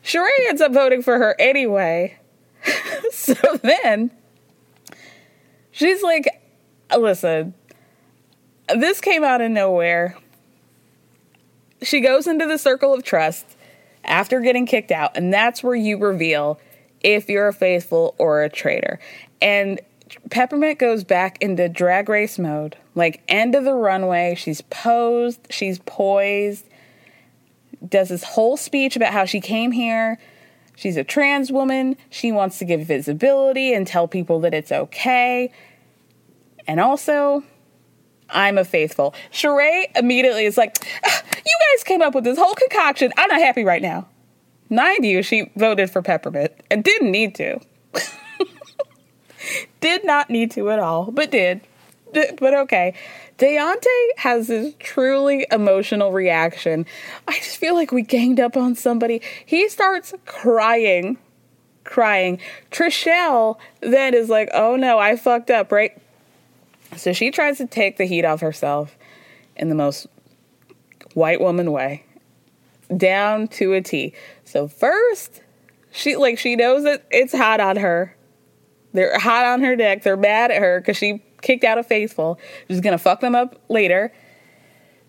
Sheree 0.08 0.48
ends 0.48 0.62
up 0.62 0.74
voting 0.74 1.02
for 1.02 1.18
her 1.18 1.36
anyway. 1.38 2.18
so 3.12 3.36
then 3.62 4.12
she's 5.72 6.02
like, 6.02 6.42
listen, 6.98 7.54
this 8.76 9.02
came 9.02 9.24
out 9.24 9.42
of 9.42 9.52
nowhere 9.52 10.18
she 11.82 12.02
goes 12.02 12.28
into 12.28 12.46
the 12.46 12.58
circle 12.58 12.94
of 12.94 13.04
trust 13.04 13.46
after 14.04 14.40
getting 14.40 14.66
kicked 14.66 14.92
out, 14.92 15.16
and 15.16 15.34
that's 15.34 15.64
where 15.64 15.76
you 15.76 15.98
reveal 15.98 16.60
if 17.02 17.30
you're 17.30 17.50
a 17.50 17.54
faithful 17.54 18.16
or 18.18 18.44
a 18.44 18.50
traitor. 18.50 19.00
And 19.42 19.80
Peppermint 20.32 20.80
goes 20.80 21.04
back 21.04 21.42
into 21.42 21.68
drag 21.70 22.10
race 22.10 22.40
mode, 22.40 22.78
like 22.96 23.22
end 23.28 23.56
of 23.56 23.66
the 23.66 23.74
runway. 23.74 24.36
She's 24.36 24.62
posed, 24.62 25.48
she's 25.50 25.80
poised, 25.80 26.67
does 27.88 28.10
this 28.10 28.24
whole 28.24 28.58
speech 28.58 28.96
about 28.96 29.14
how 29.14 29.26
she 29.26 29.40
came 29.40 29.72
here. 29.72 30.20
She's 30.76 30.98
a 30.98 31.04
trans 31.04 31.52
woman. 31.52 31.98
She 32.10 32.32
wants 32.32 32.60
to 32.60 32.66
give 32.66 32.82
visibility 32.82 33.74
and 33.74 33.88
tell 33.88 34.08
people 34.08 34.40
that 34.42 34.54
it's 34.54 34.72
okay. 34.72 35.52
And 36.68 36.80
also, 36.80 37.44
I'm 38.30 38.58
a 38.58 38.66
faithful. 38.66 39.16
Sheree 39.32 39.86
immediately 39.96 40.46
is 40.46 40.58
like, 40.58 40.78
ah, 41.06 41.22
You 41.36 41.60
guys 41.76 41.84
came 41.84 42.02
up 42.02 42.14
with 42.14 42.24
this 42.24 42.38
whole 42.38 42.54
concoction. 42.54 43.12
I'm 43.18 43.30
not 43.30 43.40
happy 43.40 43.64
right 43.64 43.82
now. 43.82 44.08
Mind 44.70 45.06
you, 45.06 45.24
she 45.24 45.52
voted 45.56 45.90
for 45.90 46.02
Peppermint 46.02 46.52
and 46.70 46.84
didn't 46.84 47.12
need 47.12 47.36
to. 47.36 47.60
did 49.80 50.06
not 50.06 50.30
need 50.30 50.52
to 50.52 50.70
at 50.70 50.80
all, 50.80 51.10
but 51.12 51.32
did. 51.32 51.62
But 52.14 52.54
okay. 52.54 52.94
Deontay 53.38 54.08
has 54.18 54.48
this 54.48 54.74
truly 54.80 55.46
emotional 55.52 56.12
reaction. 56.12 56.86
I 57.28 57.34
just 57.34 57.58
feel 57.58 57.76
like 57.76 57.92
we 57.92 58.02
ganged 58.02 58.40
up 58.40 58.58
on 58.58 58.74
somebody. 58.76 59.22
He 59.46 59.70
starts 59.70 60.14
crying. 60.26 61.18
Crying. 61.84 62.40
Trishelle 62.72 63.58
then 63.82 64.14
is 64.14 64.30
like, 64.30 64.50
oh 64.54 64.76
no, 64.76 64.98
I 64.98 65.16
fucked 65.16 65.52
up, 65.52 65.72
right? 65.72 65.96
So 66.96 67.14
she 67.14 67.30
tries 67.30 67.58
to 67.60 67.68
take 67.68 67.98
the 67.98 68.06
heat 68.06 68.26
off 68.26 68.42
herself 68.42 68.98
in 69.56 69.70
the 69.70 69.76
most 69.76 70.08
white 71.14 71.40
woman 71.40 71.72
way, 71.72 72.04
down 72.96 73.48
to 73.50 73.74
a 73.74 73.82
T. 73.82 74.14
So 74.46 74.68
first, 74.68 75.42
she 75.92 76.16
like 76.16 76.40
she 76.40 76.56
knows 76.56 76.84
that 76.84 77.06
it's 77.12 77.36
hot 77.36 77.60
on 77.60 77.76
her. 77.78 78.16
They're 78.94 79.20
hot 79.20 79.46
on 79.46 79.62
her 79.62 79.76
neck. 79.76 80.04
They're 80.04 80.18
mad 80.18 80.50
at 80.50 80.62
her 80.62 80.80
because 80.80 80.98
she 80.98 81.22
kicked 81.42 81.64
out 81.64 81.78
of 81.78 81.86
faithful. 81.86 82.40
She's 82.68 82.82
gonna 82.82 82.98
fuck 82.98 83.22
them 83.22 83.36
up 83.36 83.60
later. 83.70 84.12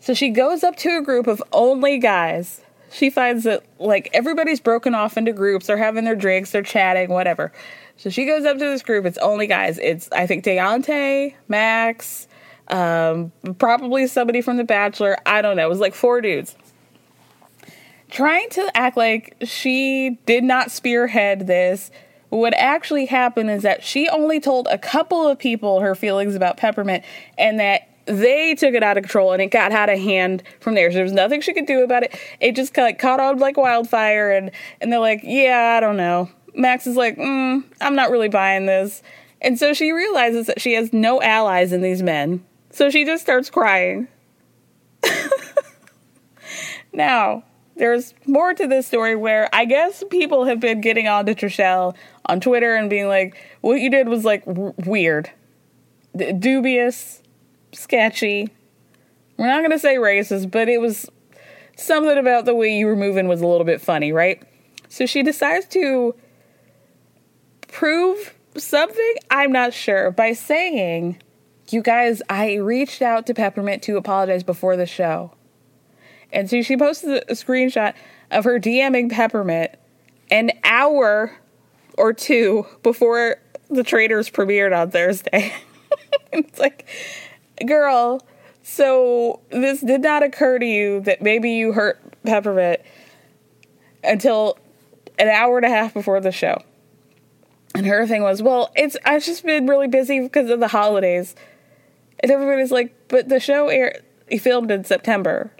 So 0.00 0.14
she 0.14 0.30
goes 0.30 0.62
up 0.62 0.76
to 0.76 0.98
a 0.98 1.02
group 1.02 1.26
of 1.26 1.42
only 1.52 1.98
guys. 1.98 2.60
She 2.90 3.10
finds 3.10 3.44
that 3.44 3.64
like 3.78 4.09
everybody's 4.12 4.60
broken 4.60 4.94
off 4.94 5.16
into 5.16 5.32
groups. 5.32 5.66
They're 5.66 5.76
having 5.76 6.05
their 6.05 6.16
drinks. 6.16 6.52
They're 6.52 6.62
chatting. 6.62 7.10
Whatever. 7.10 7.52
So 7.96 8.10
she 8.10 8.24
goes 8.24 8.44
up 8.44 8.59
to 8.59 8.64
this 8.64 8.82
group. 8.82 9.05
It's 9.05 9.18
only 9.18 9.46
guys. 9.46 9.78
It's 9.78 10.09
I 10.12 10.26
think 10.26 10.44
Deontay, 10.44 11.34
Max, 11.48 12.28
um, 12.68 13.32
probably 13.59 14.06
somebody 14.06 14.40
from 14.40 14.56
The 14.56 14.64
Bachelor. 14.64 15.16
I 15.26 15.42
don't 15.42 15.56
know. 15.56 15.66
It 15.66 15.70
was 15.70 15.80
like 15.80 15.94
four 15.94 16.20
dudes 16.20 16.56
trying 18.10 18.48
to 18.50 18.70
act 18.74 18.96
like 18.96 19.36
she 19.42 20.18
did 20.26 20.44
not 20.44 20.70
spearhead 20.70 21.46
this. 21.46 21.90
What 22.30 22.55
actually 22.55 23.06
happened 23.06 23.50
is 23.50 23.62
that 23.62 23.82
she 23.82 24.09
only 24.09 24.40
told 24.40 24.68
a 24.68 24.78
couple 24.78 25.26
of 25.26 25.38
people 25.38 25.80
her 25.80 25.94
feelings 25.94 26.34
about 26.34 26.56
Peppermint, 26.56 27.05
and 27.36 27.59
that 27.59 27.88
they 28.06 28.55
took 28.55 28.74
it 28.74 28.82
out 28.82 28.96
of 28.96 29.05
control 29.05 29.32
and 29.32 29.42
it 29.42 29.48
got 29.48 29.70
out 29.70 29.90
of 29.90 29.98
hand 29.98 30.42
from 30.60 30.74
there. 30.74 30.90
So 30.90 30.96
there 30.96 31.05
was 31.05 31.12
nothing 31.12 31.42
she 31.42 31.52
could 31.52 31.66
do 31.66 31.82
about 31.82 32.02
it. 32.05 32.18
It 32.40 32.56
just 32.56 32.72
kind 32.72 32.92
of 32.92 32.98
caught 32.98 33.20
on 33.20 33.38
like 33.38 33.56
wildfire, 33.56 34.32
and 34.32 34.50
and 34.80 34.92
they're 34.92 35.00
like, 35.00 35.20
yeah, 35.22 35.74
I 35.76 35.80
don't 35.80 35.96
know. 35.96 36.30
Max 36.55 36.86
is 36.86 36.96
like, 36.96 37.16
mm, 37.16 37.62
I'm 37.80 37.94
not 37.94 38.10
really 38.10 38.28
buying 38.28 38.66
this. 38.66 39.02
And 39.40 39.59
so 39.59 39.72
she 39.72 39.92
realizes 39.92 40.46
that 40.46 40.60
she 40.60 40.72
has 40.72 40.92
no 40.92 41.22
allies 41.22 41.72
in 41.72 41.82
these 41.82 42.02
men. 42.02 42.44
So 42.70 42.90
she 42.90 43.05
just 43.05 43.22
starts 43.22 43.50
crying. 43.50 44.09
now, 46.92 47.44
there's 47.78 48.14
more 48.26 48.55
to 48.55 48.66
this 48.66 48.86
story 48.86 49.16
where 49.16 49.48
I 49.52 49.64
guess 49.64 50.05
people 50.10 50.44
have 50.44 50.60
been 50.60 50.80
getting 50.80 51.09
on 51.09 51.26
to 51.26 51.34
Trishelle 51.34 51.94
on 52.26 52.40
Twitter 52.40 52.74
and 52.74 52.90
being 52.90 53.09
like, 53.09 53.36
what 53.60 53.80
you 53.80 53.90
did 53.90 54.09
was 54.09 54.24
like 54.24 54.42
weird, 54.46 55.30
D- 56.16 56.32
dubious, 56.32 57.22
sketchy. 57.72 58.48
We're 59.36 59.46
not 59.46 59.60
going 59.60 59.70
to 59.70 59.78
say 59.78 59.96
racist, 59.96 60.50
but 60.50 60.68
it 60.68 60.80
was 60.80 61.09
something 61.76 62.18
about 62.18 62.44
the 62.44 62.55
way 62.55 62.76
you 62.76 62.86
were 62.86 62.96
moving 62.96 63.28
was 63.28 63.40
a 63.40 63.46
little 63.46 63.64
bit 63.64 63.80
funny, 63.80 64.12
right? 64.12 64.42
So 64.88 65.06
she 65.06 65.22
decides 65.22 65.66
to 65.68 66.14
prove 67.68 68.34
something? 68.56 69.14
I'm 69.30 69.52
not 69.52 69.72
sure. 69.72 70.10
By 70.10 70.32
saying, 70.32 71.22
you 71.70 71.82
guys, 71.82 72.22
I 72.28 72.55
reached 72.55 73.02
out 73.02 73.26
to 73.26 73.34
Peppermint 73.34 73.82
to 73.84 73.96
apologize 73.96 74.42
before 74.42 74.76
the 74.76 74.86
show. 74.86 75.32
And 76.32 76.48
so 76.48 76.62
she 76.62 76.76
posted 76.76 77.24
a 77.28 77.32
screenshot 77.32 77.94
of 78.30 78.44
her 78.44 78.59
DMing 78.59 79.10
Peppermint 79.10 79.72
an 80.30 80.52
hour 80.64 81.36
or 81.96 82.12
two 82.12 82.66
before 82.82 83.36
the 83.70 83.82
Traitors 83.82 84.30
premiered 84.30 84.78
on 84.78 84.90
Thursday. 84.90 85.52
it's 86.32 86.59
like, 86.59 86.86
girl, 87.66 88.26
so 88.62 89.40
this 89.50 89.80
did 89.80 90.02
not 90.02 90.22
occur 90.22 90.59
to 90.59 90.66
you 90.66 91.00
that 91.00 91.22
maybe 91.22 91.52
you 91.52 91.72
hurt 91.72 92.00
Peppermint 92.24 92.80
until 94.05 94.59
an 95.18 95.28
hour 95.28 95.56
and 95.56 95.66
a 95.66 95.70
half 95.70 95.94
before 95.94 96.20
the 96.20 96.32
show. 96.32 96.62
And 97.74 97.86
her 97.86 98.06
thing 98.06 98.22
was, 98.22 98.42
well, 98.42 98.72
it's 98.76 98.96
I've 99.05 99.24
just 99.24 99.44
been 99.44 99.66
really 99.66 99.88
busy 99.88 100.20
because 100.20 100.50
of 100.50 100.60
the 100.60 100.68
holidays. 100.68 101.34
And 102.20 102.30
everybody's 102.30 102.70
like, 102.70 102.94
but 103.09 103.28
the 103.28 103.40
show 103.40 103.68
aired, 103.68 104.02
filmed 104.40 104.70
in 104.70 104.84
September. 104.84 105.52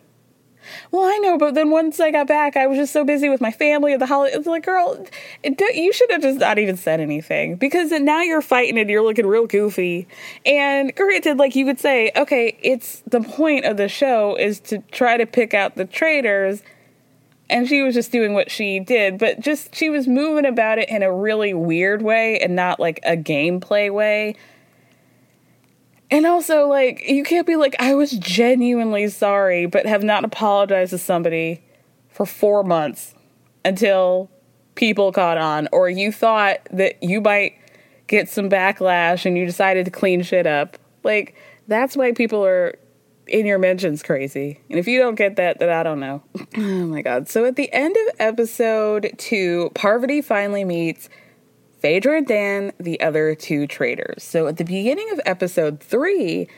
Well, 0.91 1.05
I 1.05 1.19
know, 1.19 1.39
but 1.39 1.55
then 1.55 1.71
once 1.71 2.01
I 2.01 2.11
got 2.11 2.27
back, 2.27 2.57
I 2.57 2.67
was 2.67 2.79
just 2.79 2.93
so 2.93 3.05
busy 3.05 3.29
with 3.29 3.41
my 3.41 3.51
family 3.51 3.93
at 3.93 3.99
the 3.99 4.07
holiday. 4.07 4.37
It's 4.37 4.47
like, 4.47 4.65
girl, 4.65 5.07
you 5.43 5.93
should 5.93 6.11
have 6.11 6.23
just 6.23 6.39
not 6.39 6.59
even 6.59 6.77
said 6.77 7.01
anything 7.01 7.57
because 7.57 7.91
now 7.91 8.23
you're 8.23 8.43
fighting 8.43 8.79
and 8.79 8.89
you're 8.89 9.03
looking 9.03 9.27
real 9.27 9.47
goofy. 9.47 10.09
And 10.47 10.95
granted, 10.95 11.39
like 11.39 11.55
you 11.57 11.65
could 11.65 11.81
say, 11.81 12.13
okay, 12.17 12.59
it's 12.63 13.03
the 13.07 13.21
point 13.21 13.65
of 13.65 13.77
the 13.77 13.89
show 13.89 14.37
is 14.37 14.61
to 14.61 14.79
try 14.93 15.17
to 15.17 15.27
pick 15.27 15.55
out 15.55 15.77
the 15.77 15.85
traitors 15.85 16.63
and 17.51 17.67
she 17.67 17.83
was 17.83 17.95
just 17.95 18.13
doing 18.13 18.35
what 18.35 18.51
she 18.51 18.79
did, 18.79 19.17
but 19.19 19.41
just 19.41 19.75
she 19.75 19.89
was 19.89 20.07
moving 20.07 20.45
about 20.45 20.79
it 20.79 20.89
in 20.91 21.03
a 21.03 21.11
really 21.11 21.55
weird 21.55 22.03
way 22.03 22.39
and 22.41 22.55
not 22.55 22.79
like 22.79 23.01
a 23.05 23.17
gameplay 23.17 23.91
way. 23.91 24.35
And 26.11 26.27
also, 26.27 26.67
like, 26.67 27.07
you 27.07 27.23
can't 27.23 27.47
be 27.47 27.57
like, 27.57 27.77
I 27.79 27.95
was 27.95 28.13
genuinely 28.13 29.09
sorry, 29.09 29.67
but 29.67 29.87
have 29.87 30.03
not 30.03 30.25
apologized 30.25 30.91
to 30.91 30.99
somebody 30.99 31.63
for 32.09 32.25
four 32.25 32.65
months 32.65 33.15
until 33.65 34.31
people 34.75 35.13
caught 35.13 35.37
on, 35.37 35.69
or 35.73 35.91
you 35.91 36.11
thought 36.11 36.59
that 36.71 37.03
you 37.03 37.21
might 37.21 37.59
get 38.07 38.29
some 38.29 38.49
backlash 38.49 39.27
and 39.27 39.37
you 39.37 39.45
decided 39.45 39.85
to 39.85 39.91
clean 39.91 40.23
shit 40.23 40.47
up. 40.47 40.79
Like, 41.05 41.35
that's 41.67 41.97
why 41.97 42.13
people 42.13 42.45
are 42.45 42.79
in 43.27 43.45
your 43.45 43.59
mentions 43.59 44.03
crazy. 44.03 44.61
And 44.71 44.79
if 44.79 44.89
you 44.89 44.99
don't 44.99 45.15
get 45.15 45.37
that, 45.37 45.59
then 45.59 45.69
I 45.69 45.83
don't 45.83 46.01
know. 46.01 46.23
oh 46.57 46.87
my 46.87 47.03
god. 47.03 47.29
So 47.29 47.45
at 47.45 47.57
the 47.57 47.71
end 47.73 47.97
of 48.09 48.17
episode 48.19 49.13
two, 49.19 49.71
Parvati 49.75 50.23
finally 50.23 50.65
meets 50.65 51.09
Phaedra 51.81 52.23
Dan, 52.23 52.73
the 52.79 53.01
other 53.01 53.35
two 53.35 53.67
traitors. 53.67 54.23
So 54.23 54.47
at 54.47 54.57
the 54.57 54.65
beginning 54.65 55.11
of 55.13 55.21
episode 55.25 55.81
three, 55.81 56.49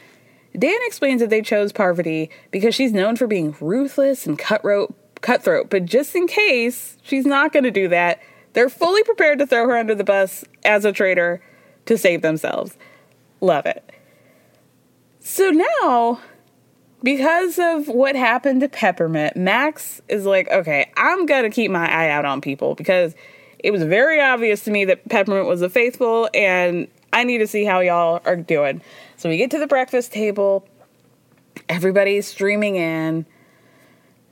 Dan 0.59 0.79
explains 0.87 1.21
that 1.21 1.31
they 1.31 1.43
chose 1.43 1.73
Parvati 1.73 2.31
because 2.51 2.75
she's 2.75 2.93
known 2.93 3.17
for 3.17 3.27
being 3.27 3.55
ruthless 3.61 4.27
and 4.27 4.39
cutthroat, 4.39 4.95
cutthroat. 5.21 5.71
But 5.71 5.85
just 5.85 6.15
in 6.17 6.27
case 6.27 6.97
she's 7.03 7.27
not 7.27 7.53
going 7.53 7.65
to 7.65 7.71
do 7.71 7.89
that, 7.89 8.21
they're 8.53 8.69
fully 8.69 9.05
prepared 9.05 9.39
to 9.39 9.47
throw 9.47 9.69
her 9.69 9.77
under 9.77 9.95
the 9.95 10.05
bus 10.05 10.45
as 10.65 10.85
a 10.85 10.93
traitor 10.93 11.43
to 11.87 11.97
save 11.97 12.23
themselves. 12.23 12.77
Love 13.41 13.67
it. 13.67 13.89
So 15.21 15.51
now, 15.51 16.21
because 17.03 17.59
of 17.59 17.89
what 17.89 18.17
happened 18.17 18.63
to 18.63 18.69
Peppermint, 18.69 19.37
Max 19.37 20.01
is 20.09 20.27
like, 20.27 20.51
okay, 20.51 20.91
I'm 20.97 21.27
going 21.27 21.45
to 21.45 21.51
keep 21.51 21.71
my 21.71 21.89
eye 21.89 22.11
out 22.11 22.25
on 22.25 22.41
people 22.41 22.75
because 22.75 23.15
it 23.63 23.71
was 23.71 23.83
very 23.83 24.21
obvious 24.21 24.65
to 24.65 24.71
me 24.71 24.85
that 24.87 25.09
Peppermint 25.09 25.47
was 25.47 25.63
a 25.63 25.69
faithful 25.69 26.29
and 26.35 26.89
I 27.13 27.25
need 27.25 27.39
to 27.39 27.47
see 27.47 27.65
how 27.65 27.81
y'all 27.81 28.21
are 28.25 28.37
doing. 28.37 28.83
So 29.17 29.29
we 29.29 29.37
get 29.37 29.51
to 29.51 29.59
the 29.59 29.67
breakfast 29.67 30.13
table, 30.13 30.67
everybody's 31.69 32.27
streaming 32.27 32.77
in, 32.77 33.27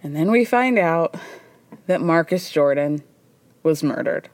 and 0.03 0.15
then 0.15 0.31
we 0.31 0.45
find 0.45 0.79
out 0.79 1.17
that 1.87 2.01
Marcus 2.01 2.51
Jordan 2.51 3.03
was 3.63 3.83
murdered. 3.83 4.29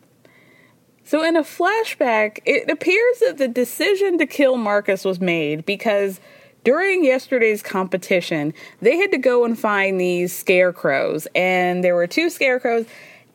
So, 1.06 1.22
in 1.22 1.36
a 1.36 1.42
flashback, 1.42 2.38
it 2.46 2.70
appears 2.70 3.18
that 3.20 3.36
the 3.36 3.48
decision 3.48 4.16
to 4.18 4.26
kill 4.26 4.56
Marcus 4.56 5.04
was 5.04 5.20
made 5.20 5.66
because 5.66 6.18
during 6.64 7.04
yesterday's 7.04 7.62
competition, 7.62 8.54
they 8.80 8.96
had 8.96 9.10
to 9.10 9.18
go 9.18 9.44
and 9.44 9.58
find 9.58 10.00
these 10.00 10.34
scarecrows, 10.34 11.28
and 11.34 11.84
there 11.84 11.94
were 11.94 12.06
two 12.06 12.30
scarecrows, 12.30 12.86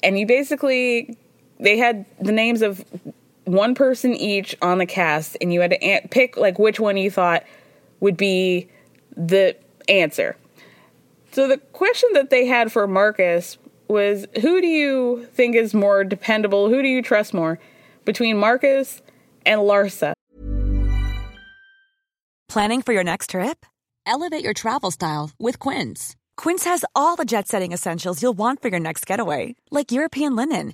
and 0.02 0.18
you 0.18 0.26
basically 0.26 1.16
they 1.60 1.78
had 1.78 2.06
the 2.20 2.32
names 2.32 2.62
of 2.62 2.84
one 3.46 3.76
person 3.76 4.14
each 4.14 4.56
on 4.62 4.78
the 4.78 4.86
cast, 4.86 5.38
and 5.42 5.54
you 5.54 5.62
had 5.62 5.72
to 5.72 6.02
pick 6.10 6.38
like 6.38 6.60
which 6.60 6.80
one 6.80 6.98
you 6.98 7.12
thought 7.12 7.44
would 8.00 8.18
be 8.18 8.70
the 9.16 9.56
answer. 9.88 10.38
So 11.32 11.48
the 11.48 11.58
question 11.58 12.10
that 12.14 12.30
they 12.30 12.46
had 12.46 12.72
for 12.72 12.88
Marcus 12.88 13.58
was 13.88 14.26
who 14.42 14.62
do 14.62 14.68
you 14.68 15.28
think 15.34 15.56
is 15.56 15.74
more 15.74 16.04
dependable? 16.04 16.70
Who 16.70 16.82
do 16.82 16.88
you 16.88 17.02
trust 17.02 17.34
more 17.34 17.60
between 18.06 18.38
Marcus 18.38 19.02
and 19.46 19.62
Larsa? 19.62 20.14
Planning 22.48 22.82
for 22.82 22.94
your 22.94 23.04
next 23.04 23.32
trip? 23.32 23.66
Elevate 24.06 24.44
your 24.44 24.54
travel 24.54 24.90
style 24.90 25.32
with 25.40 25.60
Quince. 25.60 26.16
Quince 26.36 26.64
has 26.64 26.84
all 26.96 27.16
the 27.16 27.26
jet 27.26 27.48
setting 27.48 27.74
essentials 27.74 28.24
you'll 28.24 28.34
want 28.34 28.62
for 28.62 28.70
your 28.70 28.80
next 28.80 29.06
getaway, 29.06 29.56
like 29.70 29.92
European 29.92 30.36
linen, 30.36 30.74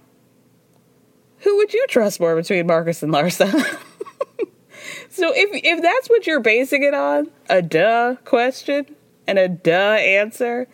would 1.61 1.73
you 1.73 1.85
trust 1.87 2.19
more 2.19 2.35
between 2.35 2.67
Marcus 2.67 3.03
and 3.03 3.13
Larsa? 3.13 3.51
so 5.09 5.31
if 5.35 5.63
if 5.63 5.81
that's 5.81 6.09
what 6.09 6.25
you're 6.25 6.39
basing 6.39 6.83
it 6.83 6.93
on, 6.93 7.29
a 7.49 7.61
duh 7.61 8.15
question 8.25 8.85
and 9.27 9.37
a 9.37 9.47
duh 9.47 9.97
answer, 9.99 10.67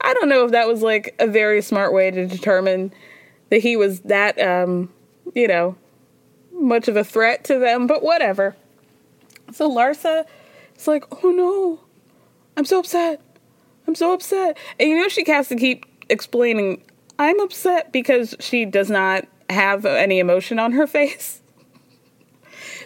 I 0.00 0.14
don't 0.14 0.28
know 0.28 0.44
if 0.44 0.52
that 0.52 0.66
was 0.66 0.82
like 0.82 1.14
a 1.18 1.26
very 1.26 1.62
smart 1.62 1.92
way 1.92 2.10
to 2.10 2.26
determine– 2.26 2.92
that 3.50 3.58
he 3.58 3.76
was 3.76 4.00
that, 4.00 4.40
um, 4.40 4.90
you 5.34 5.46
know, 5.46 5.76
much 6.52 6.88
of 6.88 6.96
a 6.96 7.04
threat 7.04 7.44
to 7.44 7.58
them, 7.58 7.86
but 7.86 8.02
whatever. 8.02 8.56
So 9.52 9.68
Larsa 9.68 10.24
is 10.76 10.88
like, 10.88 11.04
oh 11.24 11.30
no, 11.30 11.80
I'm 12.56 12.64
so 12.64 12.78
upset. 12.78 13.20
I'm 13.86 13.94
so 13.94 14.12
upset. 14.12 14.56
And 14.78 14.88
you 14.88 14.96
know, 14.96 15.08
she 15.08 15.24
has 15.30 15.48
to 15.48 15.56
keep 15.56 15.84
explaining, 16.08 16.82
I'm 17.18 17.38
upset 17.40 17.92
because 17.92 18.34
she 18.40 18.64
does 18.64 18.88
not 18.88 19.26
have 19.50 19.84
any 19.84 20.18
emotion 20.18 20.58
on 20.58 20.72
her 20.72 20.86
face. 20.88 21.40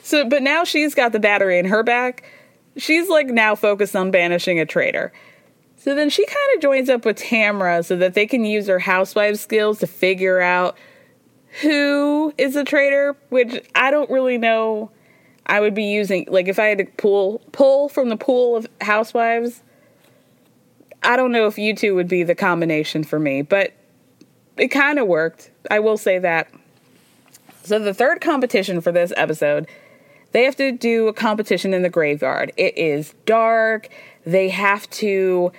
So, 0.03 0.29
but 0.29 0.43
now 0.43 0.65
she's 0.65 0.95
got 0.95 1.13
the 1.13 1.21
battery 1.21 1.59
in 1.59 1.65
her 1.67 1.83
back. 1.83 2.25
She's 2.77 3.09
like 3.09 3.29
now 3.29 3.55
focused 3.55 3.97
on 3.97 4.11
banishing 4.11 4.61
a 4.61 4.67
traitor. 4.67 5.13
So 5.77 5.95
then 5.95 6.11
she 6.11 6.25
kind 6.25 6.55
of 6.55 6.63
joins 6.63 6.89
up 6.89 7.05
with 7.05 7.19
Tamra 7.19 7.85
so 7.85 7.97
that 7.97 8.15
they 8.15 8.27
can 8.27 8.45
use 8.45 8.67
her 8.69 8.79
housewife 8.79 9.37
skills 9.37 9.81
to 9.81 9.87
figure 9.87 10.41
out 10.41 10.77
who 11.61 12.33
is 12.39 12.57
a 12.57 12.65
traitor, 12.65 13.17
which 13.29 13.65
I 13.75 13.91
don't 13.91 14.11
really 14.11 14.39
know. 14.39 14.91
I 15.47 15.61
would 15.61 15.75
be 15.75 15.85
using 15.85 16.27
like 16.31 16.49
if 16.49 16.59
I 16.59 16.67
had 16.67 16.79
to 16.79 16.87
pull 16.97 17.41
pull 17.53 17.89
from 17.89 18.09
the 18.09 18.17
pool 18.17 18.57
of 18.57 18.67
housewives. 18.81 19.63
I 21.03 21.17
don't 21.17 21.33
know 21.33 21.47
if 21.47 21.59
you 21.59 21.77
two 21.77 21.95
would 21.95 22.09
be 22.09 22.23
the 22.23 22.35
combination 22.35 23.05
for 23.05 23.19
me, 23.19 23.43
but 23.43 23.75
it 24.57 24.69
kind 24.69 24.99
of 24.99 25.07
worked. 25.07 25.51
I 25.71 25.81
will 25.81 25.97
say 25.97 26.19
that. 26.19 26.49
So 27.65 27.79
the 27.79 27.95
third 27.95 28.21
competition 28.21 28.81
for 28.81 28.93
this 28.93 29.13
episode, 29.17 29.67
they 30.33 30.45
have 30.45 30.57
to 30.57 30.73
do 30.73 31.09
a 31.09 31.13
competition 31.13 31.73
in 31.73 31.83
the 31.83 31.89
graveyard. 31.89 32.53
It 32.57 32.77
is 32.77 33.15
dark. 33.25 33.89
They 34.27 34.49
have 34.51 34.89
to 34.91 35.53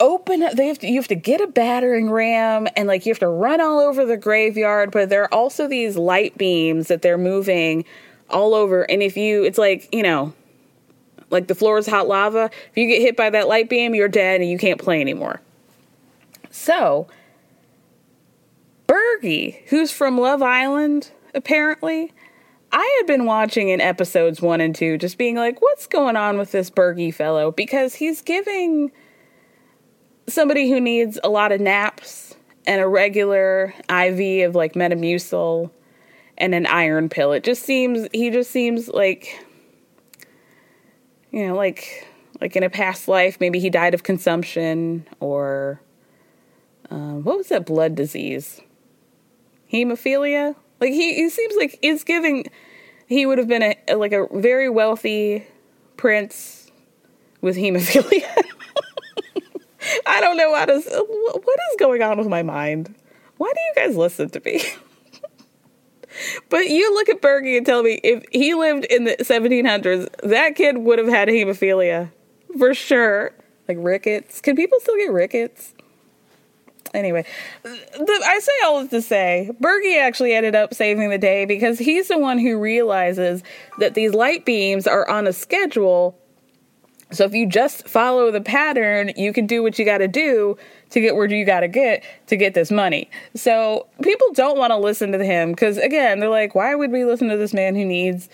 open 0.00 0.40
they 0.54 0.66
have 0.66 0.78
to 0.78 0.88
you 0.88 0.96
have 0.96 1.08
to 1.08 1.14
get 1.14 1.42
a 1.42 1.46
battering 1.46 2.10
ram 2.10 2.66
and 2.74 2.88
like 2.88 3.04
you 3.04 3.10
have 3.10 3.18
to 3.18 3.28
run 3.28 3.60
all 3.60 3.78
over 3.78 4.06
the 4.06 4.16
graveyard 4.16 4.90
but 4.90 5.10
there 5.10 5.22
are 5.22 5.34
also 5.34 5.68
these 5.68 5.94
light 5.96 6.36
beams 6.38 6.88
that 6.88 7.02
they're 7.02 7.18
moving 7.18 7.84
all 8.30 8.54
over 8.54 8.90
and 8.90 9.02
if 9.02 9.14
you 9.18 9.44
it's 9.44 9.58
like 9.58 9.86
you 9.92 10.02
know 10.02 10.32
like 11.28 11.48
the 11.48 11.54
floor 11.54 11.76
is 11.76 11.86
hot 11.86 12.08
lava 12.08 12.50
if 12.70 12.76
you 12.76 12.86
get 12.86 13.02
hit 13.02 13.14
by 13.14 13.28
that 13.28 13.46
light 13.46 13.68
beam 13.68 13.94
you're 13.94 14.08
dead 14.08 14.40
and 14.40 14.48
you 14.48 14.56
can't 14.56 14.80
play 14.80 15.02
anymore 15.02 15.38
so 16.50 17.06
Bergie 18.90 19.62
who's 19.68 19.92
from 19.92 20.18
Love 20.18 20.42
Island 20.42 21.12
apparently 21.32 22.12
I 22.72 22.96
had 22.98 23.06
been 23.06 23.24
watching 23.24 23.68
in 23.68 23.80
episodes 23.80 24.42
1 24.42 24.60
and 24.60 24.74
2 24.74 24.98
just 24.98 25.16
being 25.16 25.36
like 25.36 25.62
what's 25.62 25.86
going 25.86 26.16
on 26.16 26.38
with 26.38 26.50
this 26.50 26.70
Bergie 26.70 27.14
fellow 27.14 27.52
because 27.52 27.94
he's 27.94 28.20
giving 28.20 28.90
somebody 30.26 30.68
who 30.68 30.80
needs 30.80 31.20
a 31.22 31.28
lot 31.28 31.52
of 31.52 31.60
naps 31.60 32.34
and 32.66 32.80
a 32.80 32.88
regular 32.88 33.74
IV 33.88 34.48
of 34.48 34.56
like 34.56 34.74
Metamucil 34.74 35.70
and 36.36 36.52
an 36.52 36.66
iron 36.66 37.08
pill. 37.08 37.32
It 37.32 37.44
just 37.44 37.62
seems 37.62 38.08
he 38.12 38.30
just 38.30 38.50
seems 38.50 38.88
like 38.88 39.44
you 41.30 41.46
know, 41.46 41.54
like 41.54 42.08
like 42.40 42.56
in 42.56 42.64
a 42.64 42.70
past 42.70 43.06
life, 43.06 43.38
maybe 43.38 43.60
he 43.60 43.70
died 43.70 43.94
of 43.94 44.02
consumption 44.02 45.06
or 45.20 45.80
uh, 46.90 47.14
what 47.14 47.36
was 47.36 47.48
that 47.48 47.66
blood 47.66 47.94
disease? 47.94 48.60
Hemophilia. 49.72 50.54
Like 50.80 50.92
he, 50.92 51.14
he 51.14 51.28
seems 51.28 51.54
like 51.56 51.78
he's 51.82 52.04
giving. 52.04 52.46
He 53.06 53.26
would 53.26 53.38
have 53.38 53.48
been 53.48 53.62
a 53.62 53.94
like 53.94 54.12
a 54.12 54.26
very 54.32 54.68
wealthy 54.68 55.46
prince 55.96 56.70
with 57.40 57.56
hemophilia. 57.56 58.44
I 60.06 60.20
don't 60.20 60.36
know 60.36 60.54
how 60.54 60.66
to. 60.66 60.74
What 60.74 61.58
is 61.70 61.76
going 61.78 62.02
on 62.02 62.18
with 62.18 62.28
my 62.28 62.42
mind? 62.42 62.94
Why 63.36 63.52
do 63.54 63.60
you 63.60 63.86
guys 63.86 63.96
listen 63.96 64.28
to 64.30 64.42
me? 64.44 64.62
but 66.50 66.68
you 66.68 66.92
look 66.94 67.08
at 67.08 67.22
Bergie 67.22 67.56
and 67.56 67.64
tell 67.64 67.82
me 67.82 68.00
if 68.02 68.24
he 68.30 68.54
lived 68.54 68.84
in 68.86 69.04
the 69.04 69.16
1700s, 69.16 70.08
that 70.22 70.56
kid 70.56 70.78
would 70.78 70.98
have 70.98 71.08
had 71.08 71.28
hemophilia 71.28 72.10
for 72.58 72.74
sure. 72.74 73.32
Like 73.68 73.78
rickets. 73.80 74.40
Can 74.40 74.56
people 74.56 74.80
still 74.80 74.96
get 74.96 75.12
rickets? 75.12 75.74
Anyway, 76.92 77.24
the, 77.62 78.24
I 78.26 78.38
say 78.40 78.52
all 78.64 78.80
this 78.80 78.90
to 78.90 79.02
say, 79.02 79.50
Bergie 79.60 80.00
actually 80.00 80.34
ended 80.34 80.56
up 80.56 80.74
saving 80.74 81.10
the 81.10 81.18
day 81.18 81.44
because 81.44 81.78
he's 81.78 82.08
the 82.08 82.18
one 82.18 82.38
who 82.38 82.58
realizes 82.58 83.42
that 83.78 83.94
these 83.94 84.12
light 84.12 84.44
beams 84.44 84.86
are 84.86 85.08
on 85.08 85.26
a 85.26 85.32
schedule 85.32 86.18
so 87.12 87.24
if 87.24 87.34
you 87.34 87.46
just 87.46 87.88
follow 87.88 88.30
the 88.30 88.40
pattern, 88.40 89.12
you 89.16 89.32
can 89.32 89.46
do 89.46 89.62
what 89.62 89.78
you 89.78 89.84
got 89.84 89.98
to 89.98 90.08
do 90.08 90.56
to 90.90 91.00
get 91.00 91.16
where 91.16 91.28
you 91.28 91.44
got 91.44 91.60
to 91.60 91.68
get 91.68 92.04
to 92.28 92.36
get 92.36 92.54
this 92.54 92.70
money. 92.70 93.10
So 93.34 93.86
people 94.02 94.28
don't 94.34 94.58
want 94.58 94.70
to 94.70 94.76
listen 94.76 95.12
to 95.12 95.24
him 95.24 95.50
because 95.50 95.76
again, 95.78 96.20
they're 96.20 96.28
like, 96.28 96.54
why 96.54 96.74
would 96.74 96.92
we 96.92 97.04
listen 97.04 97.28
to 97.28 97.36
this 97.36 97.52
man 97.52 97.74
who 97.74 97.84
needs 97.84 98.28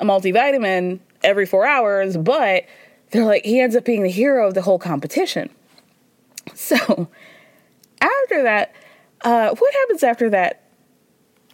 a 0.00 0.04
multivitamin 0.04 1.00
every 1.22 1.46
four 1.46 1.66
hours, 1.66 2.16
but 2.16 2.64
they're 3.10 3.24
like, 3.24 3.44
he 3.44 3.60
ends 3.60 3.76
up 3.76 3.84
being 3.84 4.02
the 4.02 4.10
hero 4.10 4.48
of 4.48 4.54
the 4.54 4.62
whole 4.62 4.78
competition. 4.78 5.50
So 6.54 7.08
after 8.02 8.42
that, 8.42 8.74
uh, 9.22 9.54
what 9.54 9.74
happens 9.74 10.02
after 10.02 10.28
that? 10.30 10.62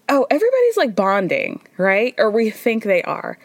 Oh, 0.09 0.27
everybody's 0.31 0.77
like 0.77 0.97
bonding, 0.97 1.61
right? 1.77 2.15
Or 2.19 2.31
we 2.31 2.51
think 2.51 2.85
they 2.85 3.03
are. 3.03 3.39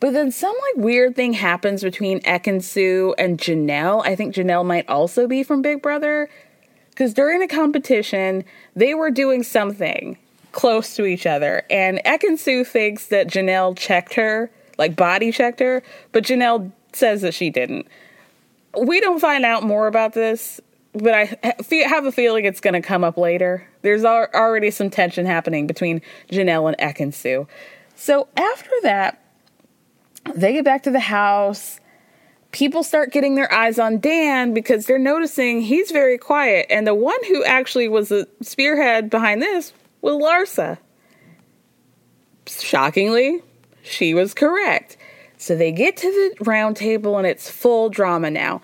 But 0.00 0.12
then 0.12 0.32
some 0.32 0.56
like 0.74 0.84
weird 0.84 1.14
thing 1.14 1.34
happens 1.34 1.82
between 1.82 2.20
Ekin-Su 2.20 3.14
and 3.16 3.38
Janelle. 3.38 4.04
I 4.04 4.16
think 4.16 4.34
Janelle 4.34 4.66
might 4.66 4.88
also 4.88 5.26
be 5.26 5.42
from 5.42 5.62
Big 5.62 5.82
Brother. 5.82 6.28
Because 6.90 7.14
during 7.14 7.38
the 7.38 7.46
competition, 7.46 8.44
they 8.74 8.94
were 8.94 9.10
doing 9.10 9.42
something 9.42 10.18
close 10.52 10.96
to 10.96 11.04
each 11.04 11.26
other. 11.26 11.62
And 11.70 12.00
Ekin-Su 12.04 12.64
thinks 12.64 13.06
that 13.06 13.28
Janelle 13.28 13.76
checked 13.76 14.14
her, 14.14 14.50
like 14.78 14.96
body 14.96 15.30
checked 15.30 15.60
her, 15.60 15.82
but 16.12 16.24
Janelle 16.24 16.72
says 16.92 17.22
that 17.22 17.34
she 17.34 17.50
didn't. 17.50 17.86
We 18.78 19.00
don't 19.00 19.20
find 19.20 19.44
out 19.44 19.62
more 19.62 19.86
about 19.86 20.12
this, 20.12 20.60
but 20.92 21.14
I 21.14 21.38
have 21.86 22.04
a 22.04 22.12
feeling 22.12 22.44
it's 22.44 22.60
going 22.60 22.74
to 22.74 22.80
come 22.80 23.04
up 23.04 23.16
later. 23.16 23.66
There's 23.82 24.04
already 24.04 24.70
some 24.70 24.90
tension 24.90 25.26
happening 25.26 25.66
between 25.66 26.02
Janelle 26.30 26.68
and 26.68 26.78
Ekin-Su. 26.78 27.46
So 27.94 28.28
after 28.36 28.70
that, 28.82 29.22
they 30.34 30.52
get 30.52 30.64
back 30.64 30.82
to 30.84 30.90
the 30.90 31.00
house. 31.00 31.80
People 32.52 32.82
start 32.82 33.12
getting 33.12 33.36
their 33.36 33.52
eyes 33.52 33.78
on 33.78 34.00
Dan 34.00 34.52
because 34.52 34.86
they're 34.86 34.98
noticing 34.98 35.60
he's 35.60 35.90
very 35.92 36.18
quiet. 36.18 36.66
And 36.68 36.86
the 36.86 36.94
one 36.94 37.18
who 37.28 37.44
actually 37.44 37.88
was 37.88 38.08
the 38.08 38.26
spearhead 38.42 39.10
behind 39.10 39.40
this 39.40 39.72
was 40.00 40.14
Larsa. 40.14 40.78
Shockingly, 42.46 43.42
she 43.82 44.12
was 44.12 44.34
correct. 44.34 44.96
So 45.36 45.54
they 45.54 45.70
get 45.70 45.96
to 45.98 46.06
the 46.08 46.44
round 46.44 46.76
table 46.76 47.16
and 47.16 47.26
it's 47.26 47.48
full 47.48 47.88
drama 47.88 48.30
now. 48.30 48.60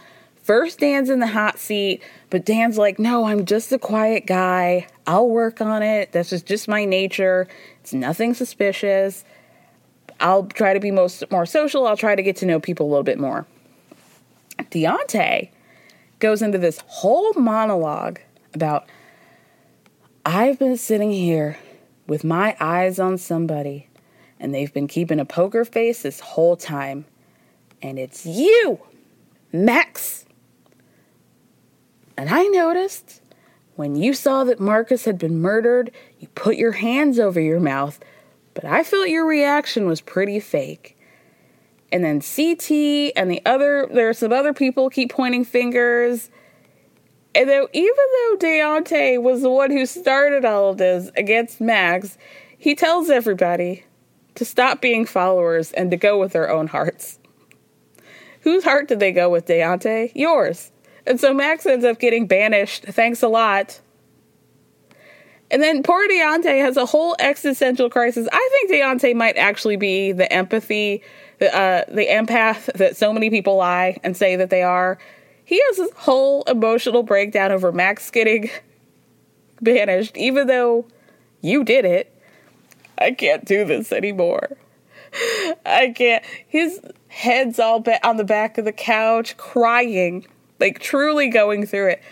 First, 0.47 0.79
Dan's 0.79 1.11
in 1.11 1.19
the 1.19 1.27
hot 1.27 1.59
seat, 1.59 2.05
but 2.31 2.45
Dan's 2.45 2.79
like, 2.79 3.01
No, 3.01 3.25
I'm 3.25 3.47
just 3.47 3.73
a 3.73 3.81
quiet 3.81 4.29
guy. 4.29 4.87
I'll 5.05 5.29
work 5.29 5.61
on 5.61 5.83
it. 5.83 6.13
This 6.13 6.33
is 6.33 6.41
just 6.41 6.69
my 6.69 6.85
nature. 6.85 7.49
It's 7.81 7.93
nothing 7.93 8.33
suspicious. 8.33 9.25
I'll 10.21 10.45
try 10.45 10.73
to 10.73 10.79
be 10.79 10.93
most 10.93 11.29
more 11.33 11.47
social. 11.47 11.89
I'll 11.89 11.97
try 11.97 12.15
to 12.15 12.23
get 12.23 12.37
to 12.37 12.47
know 12.47 12.61
people 12.61 12.87
a 12.87 12.91
little 12.91 13.03
bit 13.03 13.19
more. 13.19 13.45
Deontay 14.59 15.51
goes 16.21 16.43
into 16.43 16.59
this 16.59 16.81
whole 16.87 17.33
monologue 17.35 18.21
about 18.55 18.87
I've 20.25 20.61
been 20.61 20.77
sitting 20.77 21.11
here 21.11 21.59
with 22.07 22.23
my 22.23 22.57
eyes 22.61 23.01
on 23.01 23.19
somebody, 23.19 23.89
and 24.39 24.55
they've 24.55 24.73
been 24.73 24.87
keeping 24.87 25.19
a 25.19 25.25
poker 25.25 25.65
face 25.65 26.03
this 26.03 26.21
whole 26.21 26.55
time. 26.55 27.05
And 27.83 27.99
it's 27.99 28.25
you, 28.25 28.79
Max. 29.53 30.26
And 32.17 32.31
I 32.31 32.45
noticed 32.45 33.21
when 33.75 33.95
you 33.95 34.15
saw 34.15 34.45
that 34.45 34.59
Marcus 34.59 35.05
had 35.05 35.19
been 35.19 35.41
murdered, 35.41 35.91
you 36.19 36.29
put 36.29 36.57
your 36.57 36.73
hands 36.73 37.19
over 37.19 37.41
your 37.41 37.61
mouth 37.61 38.01
but 38.57 38.65
I 38.65 38.85
felt 38.85 39.11
your 39.11 39.27
reaction 39.27 39.87
was 39.87 40.01
pretty 40.01 40.41
fake. 40.41 40.97
And 41.93 42.03
then 42.03 42.23
CT 42.23 43.13
and 43.15 43.31
the 43.31 43.43
other, 43.45 43.87
there 43.93 44.09
are 44.09 44.15
some 44.15 44.33
other 44.33 44.55
people 44.55 44.89
keep 44.89 45.13
pointing 45.13 45.45
fingers. 45.45 46.31
And 47.35 47.51
though, 47.51 47.69
even 47.75 47.95
though 47.95 48.37
Deontay 48.39 49.21
was 49.23 49.43
the 49.43 49.51
one 49.51 49.71
who 49.71 49.85
started 49.85 50.47
all 50.47 50.71
of 50.71 50.79
this 50.79 51.11
against 51.19 51.61
Max, 51.61 52.17
he 52.57 52.75
tells 52.75 53.11
everybody 53.11 53.85
to 54.37 54.47
stop 54.47 54.81
being 54.81 55.05
followers 55.05 55.71
and 55.73 55.91
to 55.91 55.99
go 55.99 56.19
with 56.19 56.33
their 56.33 56.51
own 56.51 56.69
hearts. 56.69 57.19
Whose 58.41 58.65
heart 58.65 58.89
did 58.89 59.01
they 59.01 59.13
go 59.13 59.29
with, 59.29 59.45
Deontay? 59.45 60.13
Yours. 60.15 60.73
And 61.07 61.21
so 61.21 61.33
Max 61.33 61.67
ends 61.67 61.85
up 61.85 61.99
getting 61.99 62.27
banished. 62.27 62.85
Thanks 62.85 63.23
a 63.23 63.29
lot. 63.29 63.81
And 65.51 65.63
then 65.63 65.83
poor 65.83 66.09
Deontay 66.09 66.61
has 66.61 66.77
a 66.77 66.87
whole 66.87 67.15
existential 67.21 67.89
crisis. 67.89 68.29
I 68.33 68.49
think 68.53 68.71
Deontay 68.73 69.15
might 69.15 69.37
actually 69.37 69.77
be 69.77 70.11
the 70.13 70.31
empathy, 70.33 71.03
the, 71.39 71.57
uh, 71.57 71.85
the 71.89 72.07
empath 72.07 72.73
that 72.75 72.97
so 72.97 73.13
many 73.13 73.31
people 73.31 73.57
lie 73.57 73.99
and 74.03 74.17
say 74.17 74.35
that 74.37 74.51
they 74.51 74.63
are. 74.63 74.99
He 75.45 75.63
has 75.67 75.77
this 75.77 75.93
whole 75.95 76.43
emotional 76.45 77.05
breakdown 77.05 77.53
over 77.53 77.71
Max 77.71 78.11
getting 78.11 78.51
banished, 79.63 80.17
even 80.17 80.49
though 80.49 80.87
you 81.41 81.63
did 81.63 81.85
it. 81.85 82.13
I 82.99 83.13
can't 83.13 83.45
do 83.45 83.65
this 83.65 83.93
anymore. 83.93 84.57
I 85.65 85.95
can't. 85.95 86.25
His 86.49 86.81
head's 87.07 87.61
all 87.61 87.79
ba- 87.81 88.05
on 88.07 88.17
the 88.17 88.25
back 88.25 88.59
of 88.59 88.65
the 88.65 88.73
couch, 88.73 89.37
crying, 89.37 90.27
like 90.61 90.79
truly 90.79 91.29
going 91.29 91.67
through 91.67 91.91
it. 91.91 92.03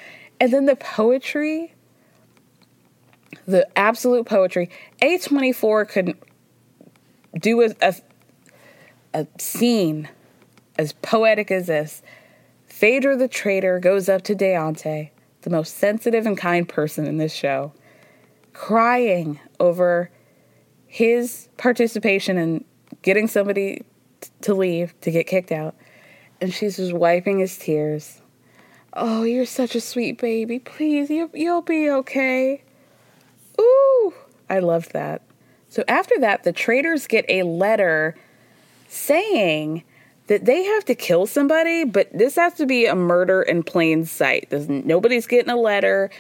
And 0.41 0.53
then 0.53 0.67
the 0.67 0.77
poetry 0.77 1.75
the 3.47 3.67
absolute 3.79 4.27
poetry. 4.27 4.71
A24 5.03 5.89
could 5.89 6.17
do 7.39 7.63
a, 7.63 7.75
a, 7.81 7.95
a 9.13 9.27
scene 9.39 10.09
as 10.79 10.93
poetic 10.93 11.51
as 11.51 11.67
this. 11.67 12.03
Phaedra 12.67 13.17
the 13.17 13.29
traitor 13.29 13.79
goes 13.79 14.09
up 14.09 14.23
to 14.23 14.35
Deontay, 14.35 15.11
the 15.43 15.51
most 15.51 15.77
sensitive 15.77 16.27
and 16.27 16.37
kind 16.37 16.69
person 16.69 17.07
in 17.07 17.19
this 17.19 17.33
show, 17.33 17.73
crying 18.53 19.39
over 19.61 20.11
his 20.87 21.49
participation 21.57 22.39
in 22.39 22.65
getting 23.03 23.29
somebody 23.29 23.85
t- 24.21 24.31
to 24.43 24.55
leave, 24.55 24.99
to 25.03 25.11
get 25.11 25.27
kicked 25.27 25.53
out. 25.53 25.75
And 26.41 26.53
she's 26.53 26.77
just 26.77 26.93
wiping 26.93 27.39
his 27.39 27.57
tears. 27.57 28.21
Oh, 28.95 29.25
you're 29.25 29.47
such 29.47 29.75
a 29.75 29.81
sweet 29.81 30.19
baby. 30.19 30.59
Please, 30.61 31.11
you, 31.11 31.29
you'll 31.35 31.63
be 31.63 31.91
okay. 31.91 32.63
Ooh, 33.61 34.15
I 34.49 34.61
loved 34.61 34.93
that. 34.93 35.23
So 35.69 35.83
after 35.89 36.15
that, 36.21 36.45
the 36.45 36.53
traitors 36.53 37.09
get 37.09 37.25
a 37.29 37.43
letter 37.43 38.15
saying 38.89 39.83
that 40.29 40.45
they 40.45 40.63
have 40.63 40.85
to 40.85 40.95
kill 40.95 41.27
somebody, 41.27 41.85
but 41.85 42.09
this 42.17 42.37
has 42.37 42.55
to 42.55 42.67
be 42.67 42.87
a 42.87 42.95
murder 42.95 43.43
in 43.43 43.65
plain 43.65 44.05
sight. 44.05 44.47
There's, 44.51 44.69
nobody's 44.69 45.27
getting 45.27 45.51
a 45.51 45.57
letter. 45.57 46.11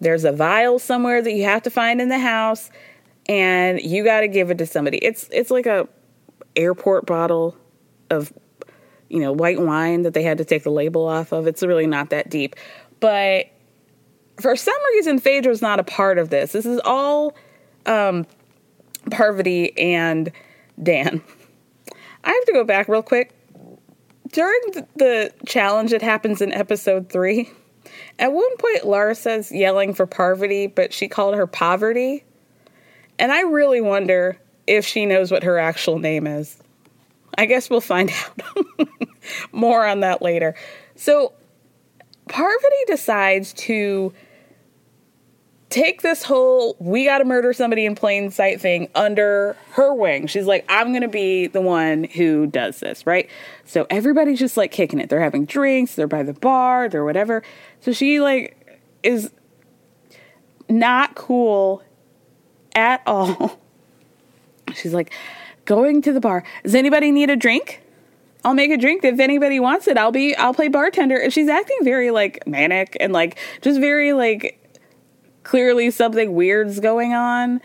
There's 0.00 0.24
a 0.24 0.32
vial 0.32 0.78
somewhere 0.78 1.20
that 1.22 1.32
you 1.32 1.44
have 1.44 1.62
to 1.64 1.70
find 1.70 2.00
in 2.00 2.08
the 2.08 2.18
house, 2.18 2.70
and 3.28 3.80
you 3.80 4.02
got 4.02 4.20
to 4.20 4.28
give 4.28 4.50
it 4.50 4.58
to 4.58 4.66
somebody. 4.66 4.98
It's 4.98 5.28
it's 5.30 5.50
like 5.50 5.66
a 5.66 5.88
airport 6.56 7.06
bottle 7.06 7.56
of 8.10 8.32
you 9.14 9.20
know 9.20 9.32
white 9.32 9.60
wine 9.60 10.02
that 10.02 10.12
they 10.12 10.22
had 10.22 10.38
to 10.38 10.44
take 10.44 10.64
the 10.64 10.70
label 10.70 11.06
off 11.06 11.32
of. 11.32 11.46
It's 11.46 11.62
really 11.62 11.86
not 11.86 12.10
that 12.10 12.28
deep, 12.28 12.56
but 12.98 13.46
for 14.40 14.56
some 14.56 14.74
reason, 14.94 15.20
Phaedra's 15.20 15.62
not 15.62 15.78
a 15.78 15.84
part 15.84 16.18
of 16.18 16.30
this. 16.30 16.52
This 16.52 16.66
is 16.66 16.80
all 16.84 17.36
um, 17.86 18.26
Parvati 19.10 19.78
and 19.78 20.32
Dan. 20.82 21.22
I 22.24 22.32
have 22.32 22.44
to 22.46 22.52
go 22.52 22.64
back 22.64 22.88
real 22.88 23.02
quick. 23.02 23.32
During 24.32 24.60
the 24.96 25.32
challenge 25.46 25.92
that 25.92 26.02
happens 26.02 26.40
in 26.40 26.52
episode 26.52 27.08
three, 27.08 27.48
at 28.18 28.32
one 28.32 28.56
point 28.56 28.84
Lara 28.84 29.14
says 29.14 29.52
yelling 29.52 29.94
for 29.94 30.06
Parvati, 30.06 30.66
but 30.66 30.92
she 30.92 31.06
called 31.06 31.36
her 31.36 31.46
Poverty. 31.46 32.24
And 33.20 33.30
I 33.30 33.42
really 33.42 33.80
wonder 33.80 34.36
if 34.66 34.84
she 34.84 35.06
knows 35.06 35.30
what 35.30 35.44
her 35.44 35.58
actual 35.58 36.00
name 36.00 36.26
is. 36.26 36.63
I 37.36 37.46
guess 37.46 37.70
we'll 37.70 37.80
find 37.80 38.10
out 38.56 38.88
more 39.52 39.86
on 39.86 40.00
that 40.00 40.22
later. 40.22 40.54
So 40.96 41.32
Parvati 42.28 42.84
decides 42.86 43.52
to 43.54 44.12
take 45.70 46.02
this 46.02 46.22
whole 46.22 46.76
we 46.78 47.04
got 47.04 47.18
to 47.18 47.24
murder 47.24 47.52
somebody 47.52 47.84
in 47.84 47.96
plain 47.96 48.30
sight 48.30 48.60
thing 48.60 48.88
under 48.94 49.56
her 49.72 49.92
wing. 49.92 50.28
She's 50.28 50.46
like, 50.46 50.64
I'm 50.68 50.90
going 50.92 51.02
to 51.02 51.08
be 51.08 51.48
the 51.48 51.60
one 51.60 52.04
who 52.04 52.46
does 52.46 52.78
this, 52.78 53.04
right? 53.06 53.28
So 53.64 53.84
everybody's 53.90 54.38
just 54.38 54.56
like 54.56 54.70
kicking 54.70 55.00
it. 55.00 55.10
They're 55.10 55.20
having 55.20 55.46
drinks, 55.46 55.96
they're 55.96 56.06
by 56.06 56.22
the 56.22 56.32
bar, 56.32 56.88
they're 56.88 57.04
whatever. 57.04 57.42
So 57.80 57.92
she 57.92 58.20
like 58.20 58.80
is 59.02 59.32
not 60.68 61.16
cool 61.16 61.82
at 62.74 63.02
all. 63.06 63.58
She's 64.74 64.94
like, 64.94 65.12
going 65.64 66.02
to 66.02 66.12
the 66.12 66.20
bar. 66.20 66.44
Does 66.62 66.74
anybody 66.74 67.10
need 67.10 67.30
a 67.30 67.36
drink? 67.36 67.82
I'll 68.44 68.54
make 68.54 68.70
a 68.70 68.76
drink 68.76 69.04
if 69.04 69.18
anybody 69.20 69.58
wants 69.58 69.88
it. 69.88 69.96
I'll 69.96 70.12
be 70.12 70.34
I'll 70.36 70.54
play 70.54 70.68
bartender. 70.68 71.16
And 71.16 71.32
she's 71.32 71.48
acting 71.48 71.78
very 71.82 72.10
like 72.10 72.46
manic 72.46 72.96
and 73.00 73.12
like 73.12 73.38
just 73.62 73.80
very 73.80 74.12
like 74.12 74.60
clearly 75.42 75.90
something 75.90 76.34
weird's 76.34 76.80
going 76.80 77.14
on. 77.14 77.60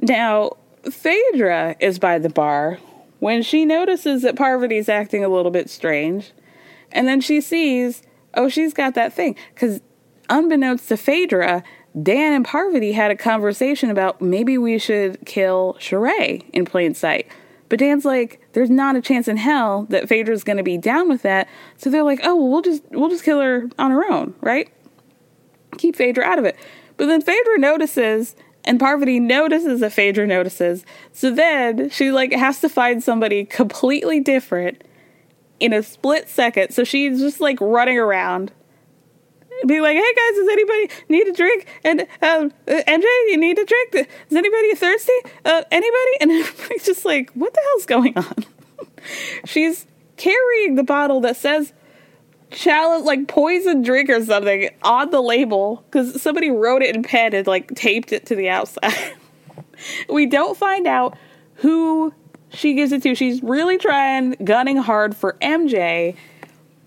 Now, 0.00 0.56
Phaedra 0.90 1.76
is 1.78 1.98
by 1.98 2.18
the 2.18 2.30
bar 2.30 2.78
when 3.18 3.42
she 3.42 3.64
notices 3.64 4.22
that 4.22 4.34
Parvati's 4.34 4.88
acting 4.88 5.24
a 5.24 5.28
little 5.28 5.50
bit 5.50 5.70
strange. 5.70 6.32
And 6.90 7.06
then 7.06 7.20
she 7.20 7.40
sees, 7.40 8.02
oh, 8.34 8.48
she's 8.48 8.72
got 8.72 8.94
that 8.94 9.12
thing. 9.12 9.36
Because 9.54 9.80
unbeknownst 10.28 10.88
to 10.88 10.96
Phaedra, 10.96 11.62
Dan 12.00 12.32
and 12.32 12.44
Parvati 12.44 12.92
had 12.92 13.10
a 13.10 13.16
conversation 13.16 13.90
about 13.90 14.20
maybe 14.20 14.56
we 14.56 14.78
should 14.78 15.24
kill 15.26 15.76
Sheree 15.80 16.48
in 16.52 16.64
plain 16.64 16.94
sight. 16.94 17.26
But 17.68 17.78
Dan's 17.78 18.04
like, 18.04 18.40
there's 18.52 18.70
not 18.70 18.96
a 18.96 19.00
chance 19.00 19.28
in 19.28 19.36
hell 19.36 19.86
that 19.90 20.08
Phaedra's 20.08 20.44
gonna 20.44 20.62
be 20.62 20.76
down 20.76 21.08
with 21.08 21.22
that. 21.22 21.48
So 21.76 21.90
they're 21.90 22.02
like, 22.02 22.20
oh, 22.24 22.34
well, 22.34 22.48
we'll 22.48 22.62
just 22.62 22.82
we'll 22.90 23.08
just 23.08 23.24
kill 23.24 23.40
her 23.40 23.68
on 23.78 23.90
her 23.90 24.10
own, 24.10 24.34
right? 24.40 24.72
Keep 25.78 25.96
Phaedra 25.96 26.24
out 26.24 26.38
of 26.38 26.44
it. 26.44 26.56
But 26.96 27.06
then 27.06 27.22
Phaedra 27.22 27.58
notices, 27.58 28.36
and 28.64 28.78
Parvati 28.78 29.20
notices 29.20 29.80
that 29.80 29.92
Phaedra 29.92 30.26
notices. 30.26 30.84
So 31.12 31.32
then 31.32 31.90
she 31.90 32.10
like 32.10 32.32
has 32.32 32.60
to 32.60 32.68
find 32.68 33.02
somebody 33.02 33.44
completely 33.44 34.20
different 34.20 34.82
in 35.60 35.72
a 35.72 35.82
split 35.82 36.28
second. 36.28 36.72
So 36.72 36.84
she's 36.84 37.20
just 37.20 37.40
like 37.40 37.60
running 37.60 37.98
around 37.98 38.52
be 39.66 39.80
like, 39.80 39.96
"Hey 39.96 40.14
guys, 40.14 40.36
does 40.36 40.48
anybody 40.48 40.90
need 41.08 41.28
a 41.28 41.32
drink?" 41.32 41.66
And 41.84 42.00
um, 42.00 42.52
uh, 42.68 42.82
MJ, 42.86 43.04
you 43.28 43.36
need 43.36 43.58
a 43.58 43.64
drink? 43.64 44.08
Is 44.28 44.36
anybody 44.36 44.74
thirsty? 44.74 45.12
Uh, 45.44 45.62
anybody? 45.70 46.16
And 46.20 46.30
everybody's 46.32 46.84
just 46.84 47.04
like, 47.04 47.30
"What 47.32 47.54
the 47.54 47.60
hell's 47.70 47.86
going 47.86 48.16
on?" 48.16 48.44
She's 49.44 49.86
carrying 50.16 50.74
the 50.74 50.84
bottle 50.84 51.20
that 51.22 51.36
says 51.36 51.72
challenge 52.50 53.04
like 53.04 53.28
poison 53.28 53.82
drink 53.82 54.10
or 54.10 54.24
something 54.24 54.68
on 54.82 55.10
the 55.10 55.20
label 55.20 55.84
because 55.86 56.20
somebody 56.20 56.50
wrote 56.50 56.82
it 56.82 56.94
in 56.94 57.02
pen 57.02 57.34
and 57.34 57.46
like 57.46 57.74
taped 57.74 58.12
it 58.12 58.26
to 58.26 58.34
the 58.34 58.48
outside. 58.48 59.14
we 60.08 60.26
don't 60.26 60.56
find 60.56 60.86
out 60.86 61.16
who 61.56 62.12
she 62.50 62.74
gives 62.74 62.92
it 62.92 63.02
to. 63.02 63.14
She's 63.14 63.42
really 63.42 63.78
trying, 63.78 64.32
gunning 64.44 64.76
hard 64.76 65.16
for 65.16 65.36
MJ, 65.40 66.16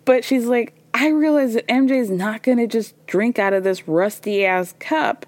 but 0.06 0.24
she's 0.24 0.46
like, 0.46 0.74
I 0.94 1.10
realize 1.10 1.56
that 1.56 1.68
MJ 1.68 1.92
is 1.92 2.10
not 2.10 2.44
going 2.44 2.60
to 2.60 2.68
just 2.68 2.94
drink 3.08 3.40
out 3.40 3.54
of 3.54 3.64
this 3.64 3.88
rusty 3.88 4.46
ass 4.46 4.76
cup 4.80 5.26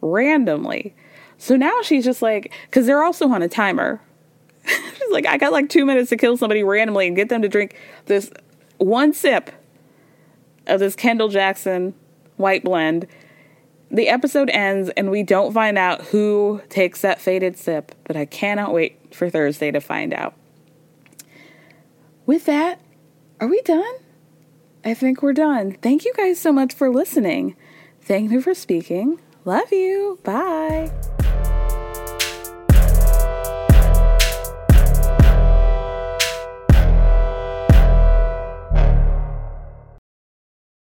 randomly. 0.00 0.94
So 1.38 1.56
now 1.56 1.82
she's 1.82 2.04
just 2.04 2.22
like, 2.22 2.52
because 2.64 2.86
they're 2.86 3.02
also 3.02 3.28
on 3.28 3.42
a 3.42 3.48
timer. 3.48 4.00
she's 4.66 5.10
like, 5.10 5.26
I 5.26 5.36
got 5.36 5.52
like 5.52 5.68
two 5.68 5.86
minutes 5.86 6.10
to 6.10 6.16
kill 6.16 6.36
somebody 6.36 6.62
randomly 6.62 7.06
and 7.06 7.14
get 7.14 7.28
them 7.28 7.42
to 7.42 7.48
drink 7.48 7.76
this 8.06 8.30
one 8.78 9.12
sip 9.12 9.50
of 10.66 10.80
this 10.80 10.96
Kendall 10.96 11.28
Jackson 11.28 11.94
white 12.36 12.64
blend. 12.64 13.06
The 13.90 14.08
episode 14.08 14.50
ends 14.50 14.90
and 14.90 15.10
we 15.10 15.22
don't 15.22 15.52
find 15.52 15.78
out 15.78 16.02
who 16.06 16.60
takes 16.68 17.02
that 17.02 17.20
faded 17.20 17.56
sip, 17.56 17.94
but 18.04 18.16
I 18.16 18.24
cannot 18.24 18.72
wait 18.72 19.14
for 19.14 19.30
Thursday 19.30 19.70
to 19.70 19.80
find 19.80 20.12
out. 20.12 20.34
With 22.26 22.46
that, 22.46 22.80
are 23.40 23.46
we 23.46 23.60
done? 23.62 23.94
I 24.84 24.94
think 24.94 25.22
we're 25.22 25.32
done. 25.32 25.72
Thank 25.80 26.04
you 26.04 26.12
guys 26.14 26.38
so 26.38 26.52
much 26.52 26.74
for 26.74 26.90
listening. 26.90 27.56
Thank 28.02 28.30
you 28.30 28.42
for 28.42 28.54
speaking. 28.54 29.18
Love 29.44 29.72
you. 29.72 30.18
Bye. 30.22 30.92